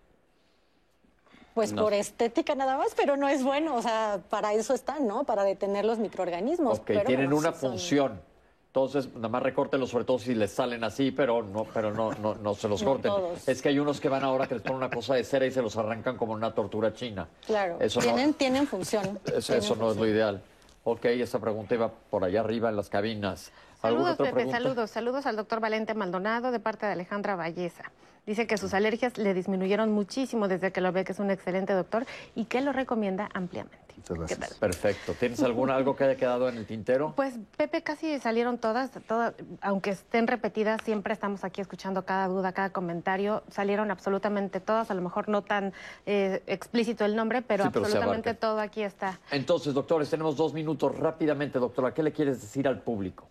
Pues 1.53 1.71
No. 1.73 1.83
por 1.83 1.93
estética 1.93 2.55
nada 2.55 2.77
más, 2.77 2.93
pero 2.95 3.15
no 3.17 3.27
es 3.27 3.43
bueno. 3.43 3.75
O 3.75 3.81
sea, 3.81 4.19
para 4.29 4.53
eso 4.53 4.73
están, 4.73 5.07
¿no? 5.07 5.23
Para 5.23 5.43
detener 5.43 5.85
los 5.85 5.99
microorganismos. 5.99 6.79
Ok, 6.79 6.85
pero 6.87 7.03
tienen 7.03 7.31
una 7.33 7.51
sí 7.53 7.59
son- 7.59 7.69
función. 7.71 8.21
Entonces, 8.67 9.13
nada 9.13 9.29
más 9.29 9.43
recórtenlos, 9.43 9.91
sobre 9.91 10.03
todo 10.03 10.17
si 10.17 10.33
les 10.33 10.51
salen 10.51 10.83
así, 10.83 11.11
pero 11.11 11.43
no, 11.43 11.63
pero 11.71 11.93
no, 11.93 12.11
no, 12.13 12.33
no 12.33 12.55
se 12.55 12.67
los 12.67 12.81
No 12.81 12.89
corten. 12.93 13.11
todos. 13.11 13.47
Es 13.47 13.61
que 13.61 13.69
hay 13.69 13.77
unos 13.77 13.99
que 14.01 14.09
van 14.09 14.23
ahora 14.23 14.47
que 14.47 14.55
les 14.55 14.63
ponen 14.63 14.77
una 14.77 14.89
cosa 14.89 15.13
de 15.13 15.23
cera 15.23 15.45
y 15.45 15.51
se 15.51 15.61
los 15.61 15.77
arrancan 15.77 16.17
como 16.17 16.33
una 16.33 16.55
tortura 16.55 16.91
china. 16.91 17.27
Claro, 17.45 17.77
Eso 17.79 17.99
no- 17.99 18.05
tienen, 18.07 18.33
tienen 18.33 18.65
función. 18.65 19.19
Eso, 19.25 19.53
tienen 19.53 19.63
eso 19.63 19.75
no 19.75 19.91
es 19.91 19.97
lo 19.97 20.07
ideal. 20.07 20.41
Ok, 20.85 21.05
esa 21.05 21.37
pregunta 21.39 21.75
iba 21.75 21.87
por 22.09 22.23
allá 22.23 22.39
arriba 22.39 22.69
en 22.69 22.75
las 22.75 22.89
cabinas. 22.89 23.51
¿Alguna 23.83 24.15
Saludos, 24.15 24.17
Pepe, 24.17 24.33
pregunta? 24.33 24.57
saludos. 24.57 24.89
Saludos 24.89 25.25
al 25.27 25.35
doctor 25.35 25.59
Valente 25.59 25.93
Maldonado 25.93 26.51
de 26.51 26.59
parte 26.59 26.87
de 26.87 26.93
Alejandra 26.93 27.35
Valleza. 27.35 27.83
Dice 28.25 28.47
que 28.47 28.57
sus 28.57 28.73
alergias 28.73 29.17
le 29.17 29.33
disminuyeron 29.33 29.91
muchísimo 29.91 30.47
desde 30.47 30.71
que 30.71 30.79
lo 30.79 30.91
ve, 30.91 31.03
que 31.03 31.11
es 31.11 31.19
un 31.19 31.29
excelente 31.29 31.73
doctor 31.73 32.05
y 32.35 32.45
que 32.45 32.61
lo 32.61 32.71
recomienda 32.71 33.29
ampliamente. 33.33 33.83
Muchas 33.97 34.07
¿Qué 34.07 34.35
gracias. 34.35 34.39
tal? 34.39 34.59
Perfecto. 34.59 35.13
¿Tienes 35.13 35.43
alguna 35.43 35.75
algo 35.75 35.95
que 35.95 36.03
haya 36.05 36.15
quedado 36.15 36.49
en 36.49 36.57
el 36.57 36.65
tintero? 36.65 37.13
Pues 37.23 37.35
Pepe, 37.57 37.83
casi 37.83 38.19
salieron 38.19 38.57
todas, 38.57 38.91
todas, 39.07 39.33
aunque 39.61 39.91
estén 39.91 40.27
repetidas, 40.27 40.81
siempre 40.83 41.13
estamos 41.13 41.43
aquí 41.43 41.61
escuchando 41.61 42.05
cada 42.05 42.27
duda, 42.27 42.53
cada 42.53 42.71
comentario. 42.71 43.43
Salieron 43.49 43.91
absolutamente 43.91 44.59
todas, 44.59 44.89
a 44.89 44.93
lo 44.93 45.01
mejor 45.01 45.29
no 45.29 45.43
tan 45.43 45.73
eh, 46.05 46.41
explícito 46.47 47.05
el 47.05 47.15
nombre, 47.15 47.41
pero 47.41 47.65
Sí, 47.65 47.69
pero 47.71 47.85
absolutamente 47.85 48.33
todo 48.33 48.59
aquí 48.59 48.83
está. 48.83 49.19
Entonces, 49.31 49.73
doctores, 49.73 50.09
tenemos 50.09 50.35
dos 50.35 50.53
minutos 50.53 50.97
rápidamente, 50.97 51.59
doctora. 51.59 51.93
¿Qué 51.93 52.03
le 52.03 52.11
quieres 52.11 52.41
decir 52.41 52.67
al 52.67 52.81
público? 52.81 53.29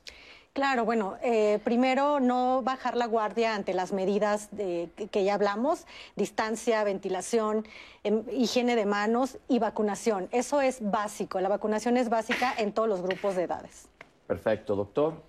Claro, 0.53 0.85
bueno, 0.85 1.17
eh, 1.23 1.61
primero 1.65 2.21
no 2.21 2.61
bajar 2.63 2.95
la 2.95 3.07
guardia 3.07 3.55
ante 3.55 3.73
las 3.73 3.91
medidas 3.93 4.55
de- 4.55 4.91
que, 5.11 5.25
ya 5.25 5.33
hablamos, 5.33 5.87
distancia, 6.15 6.85
ventilación, 6.85 7.67
em, 8.05 8.23
higiene 8.31 8.77
de 8.77 8.85
manos 8.85 9.39
y 9.49 9.59
vacunación. 9.61 10.29
Eso 10.31 10.61
es 10.61 10.79
básico, 10.91 11.41
la 11.41 11.49
vacunación 11.49 11.97
es 11.97 12.11
básica 12.11 12.53
en 12.59 12.73
todos 12.73 12.87
los 12.87 13.01
grupos 13.01 13.35
de 13.35 13.45
edades. 13.45 13.89
Perfecto, 14.27 14.77
doctor. 14.77 15.23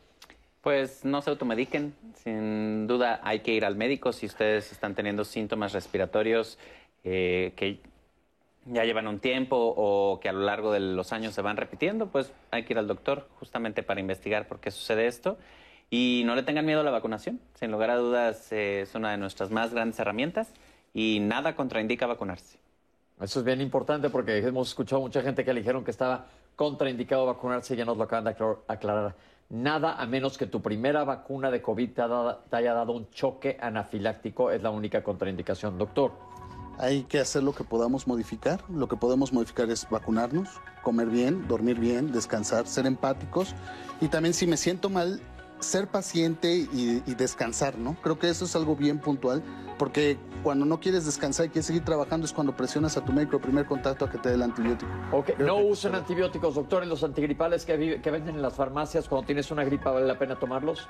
Pues 0.61 1.05
no 1.05 1.21
se 1.21 1.29
automediquen. 1.29 1.95
Sin 2.15 2.87
duda 2.87 3.21
hay 3.23 3.39
que 3.39 3.51
ir 3.53 3.63
al 3.63 3.75
médico 3.77 4.11
si 4.11 4.25
ustedes 4.25 4.73
están 4.73 4.93
teniendo 4.93 5.23
síntomas 5.23 5.71
respiratorios 5.73 6.57
eh, 7.05 7.53
que 7.57 7.81
ya 8.65 8.85
llevan 8.85 9.07
un 9.07 9.19
tiempo 9.19 9.55
o 9.57 10.19
que 10.19 10.29
a 10.29 10.33
lo 10.33 10.41
largo 10.41 10.71
de 10.71 10.79
los 10.79 11.11
años 11.11 11.33
se 11.33 11.41
van 11.41 11.57
repitiendo, 11.57 12.07
pues 12.07 12.31
hay 12.51 12.63
que 12.63 12.73
ir 12.73 12.79
al 12.79 12.87
doctor 12.87 13.27
justamente 13.39 13.83
para 13.83 13.99
investigar 13.99 14.47
por 14.47 14.59
qué 14.59 14.71
sucede 14.71 15.07
esto. 15.07 15.37
Y 15.89 16.23
no 16.25 16.33
le 16.33 16.43
tengan 16.43 16.65
miedo 16.65 16.79
a 16.79 16.83
la 16.83 16.91
vacunación. 16.91 17.39
Sin 17.53 17.71
lugar 17.71 17.91
a 17.91 17.97
dudas 17.97 18.51
eh, 18.51 18.81
es 18.81 18.95
una 18.95 19.11
de 19.11 19.17
nuestras 19.17 19.51
más 19.51 19.73
grandes 19.73 19.99
herramientas 19.99 20.51
y 20.93 21.19
nada 21.21 21.55
contraindica 21.55 22.07
vacunarse. 22.07 22.57
Eso 23.21 23.39
es 23.39 23.45
bien 23.45 23.61
importante 23.61 24.09
porque 24.09 24.37
hemos 24.39 24.69
escuchado 24.69 25.01
mucha 25.01 25.21
gente 25.21 25.45
que 25.45 25.53
le 25.53 25.59
dijeron 25.59 25.83
que 25.83 25.91
estaba 25.91 26.25
contraindicado 26.55 27.25
vacunarse 27.25 27.75
y 27.75 27.77
ya 27.77 27.85
nos 27.85 27.97
lo 27.97 28.03
acaban 28.03 28.23
de 28.25 28.31
aclar- 28.31 28.57
aclarar. 28.67 29.15
Nada 29.49 30.01
a 30.01 30.05
menos 30.07 30.37
que 30.37 30.47
tu 30.47 30.61
primera 30.61 31.03
vacuna 31.03 31.51
de 31.51 31.61
COVID 31.61 31.91
te 31.91 32.01
haya 32.55 32.73
dado 32.73 32.93
un 32.93 33.11
choque 33.11 33.57
anafiláctico 33.59 34.49
es 34.49 34.63
la 34.63 34.71
única 34.71 35.03
contraindicación, 35.03 35.77
doctor. 35.77 36.11
Hay 36.77 37.03
que 37.03 37.19
hacer 37.19 37.43
lo 37.43 37.53
que 37.53 37.63
podamos 37.63 38.07
modificar. 38.07 38.63
Lo 38.69 38.87
que 38.87 38.95
podemos 38.95 39.31
modificar 39.31 39.69
es 39.69 39.87
vacunarnos, 39.89 40.49
comer 40.81 41.07
bien, 41.07 41.47
dormir 41.47 41.79
bien, 41.79 42.11
descansar, 42.11 42.67
ser 42.67 42.85
empáticos 42.85 43.55
y 44.01 44.07
también 44.07 44.33
si 44.33 44.47
me 44.47 44.57
siento 44.57 44.89
mal, 44.89 45.21
ser 45.63 45.87
paciente 45.87 46.53
y, 46.55 47.01
y 47.05 47.15
descansar, 47.15 47.77
¿no? 47.77 47.95
Creo 48.01 48.19
que 48.19 48.29
eso 48.29 48.45
es 48.45 48.55
algo 48.55 48.75
bien 48.75 48.99
puntual 48.99 49.41
porque 49.79 50.17
cuando 50.43 50.65
no 50.65 50.79
quieres 50.79 51.05
descansar 51.05 51.45
y 51.47 51.49
quieres 51.49 51.65
seguir 51.65 51.83
trabajando 51.83 52.25
es 52.25 52.33
cuando 52.33 52.55
presionas 52.55 52.95
a 52.97 53.03
tu 53.03 53.11
médico 53.11 53.39
primer 53.39 53.65
contacto 53.65 54.05
a 54.05 54.09
que 54.09 54.17
te 54.17 54.29
dé 54.29 54.35
el 54.35 54.43
antibiótico. 54.43 54.91
Ok, 55.11 55.31
Creo 55.35 55.47
no 55.47 55.57
usen 55.57 55.95
antibióticos, 55.95 56.55
doctores. 56.55 56.87
Los 56.87 57.03
antigripales 57.03 57.65
que, 57.65 57.77
vi- 57.77 57.99
que 57.99 58.11
venden 58.11 58.35
en 58.35 58.41
las 58.41 58.53
farmacias 58.53 59.07
cuando 59.07 59.25
tienes 59.25 59.49
una 59.51 59.63
gripa, 59.63 59.91
¿vale 59.91 60.05
la 60.05 60.19
pena 60.19 60.37
tomarlos? 60.37 60.87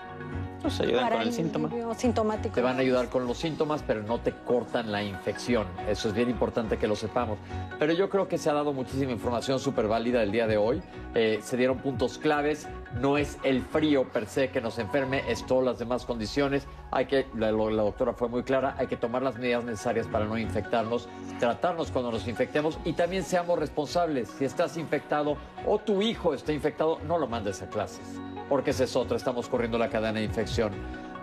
Nos 0.64 0.80
ayudan 0.80 1.04
Para 1.04 1.18
con 1.18 1.28
el 1.28 1.34
síntoma. 1.34 1.68
alivio 1.68 1.94
sintomático. 1.94 2.56
Te 2.56 2.62
van 2.62 2.78
a 2.78 2.80
ayudar 2.80 3.10
con 3.10 3.26
los 3.28 3.38
síntomas, 3.38 3.84
pero 3.86 4.02
no 4.04 4.20
te 4.20 4.32
cortan 4.46 4.92
la 4.92 5.04
infección. 5.04 5.68
Eso 5.88 6.08
es 6.10 6.14
bien 6.14 6.30
importante 6.30 6.78
que 6.78 6.88
lo 6.88 6.96
sepamos. 6.96 7.38
Pero 7.80 7.94
yo 7.94 8.10
creo 8.10 8.28
que 8.28 8.38
se 8.38 8.50
ha 8.50 8.54
dado 8.54 8.74
muchísima 8.74 9.12
información 9.12 9.60
súper 9.60 9.88
válida 9.88 10.24
el 10.24 10.32
día 10.32 10.48
de 10.48 10.58
hoy. 10.58 10.82
Eh, 11.16 11.40
se 11.44 11.58
dieron 11.58 11.78
puntos 11.78 12.18
claves. 12.18 12.68
No 13.00 13.18
es 13.18 13.38
el 13.44 13.62
frío 13.62 14.08
per 14.12 14.28
se 14.28 14.50
que 14.50 14.62
nos 14.64 14.80
enferme, 14.80 15.24
es 15.28 15.46
todas 15.46 15.66
las 15.66 15.80
demás 15.80 16.06
condiciones. 16.06 16.66
Hay 16.92 17.06
que, 17.06 17.28
la, 17.36 17.52
doctora 17.52 18.14
fue 18.14 18.30
muy 18.30 18.44
clara, 18.44 18.76
hay 18.80 18.88
que 18.88 18.98
tomar 18.98 19.22
las 19.22 19.38
medidas 19.38 19.64
necesarias 19.64 20.08
para 20.08 20.26
no 20.26 20.38
infectarnos, 20.38 21.08
tratarnos 21.40 21.92
cuando 21.92 22.12
nos 22.12 22.28
infectemos 22.28 22.80
y 22.84 22.94
también 22.94 23.24
seamos 23.24 23.60
responsables. 23.60 24.30
Si 24.30 24.46
estás 24.46 24.78
infectado 24.78 25.38
o 25.68 25.78
tu 25.78 26.02
hijo 26.02 26.34
está 26.34 26.52
infectado, 26.52 27.00
no 27.06 27.20
lo 27.20 27.28
mandes 27.28 27.62
a 27.62 27.70
clases, 27.70 28.20
porque 28.50 28.72
esa 28.72 28.86
es 28.86 28.96
otra, 28.96 29.18
estamos 29.18 29.48
corriendo 29.48 29.78
la 29.78 29.90
cadena 29.90 30.20
de 30.20 30.26
infección. 30.26 30.74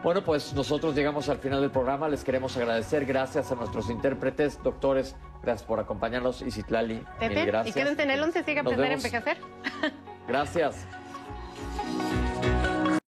Bueno, 0.02 0.22
pues 0.24 0.54
nosotros 0.54 0.94
llegamos 0.94 1.28
al 1.28 1.38
final 1.38 1.60
del 1.60 1.70
programa. 1.70 2.08
Les 2.08 2.24
queremos 2.24 2.56
agradecer. 2.56 3.04
Gracias 3.04 3.52
a 3.52 3.54
nuestros 3.54 3.90
intérpretes, 3.90 4.62
doctores. 4.62 5.14
Gracias 5.42 5.66
por 5.66 5.78
acompañarnos. 5.78 6.40
Y 6.40 6.50
Citlali, 6.50 7.04
mil 7.20 7.46
gracias. 7.46 7.76
y 7.76 7.78
quédense 7.78 8.02
en 8.04 8.10
el 8.10 8.22
11, 8.22 8.42
sigue 8.44 8.60
aprender 8.60 8.92
a 8.92 8.94
envejecer. 8.94 9.36
Gracias. 10.26 10.86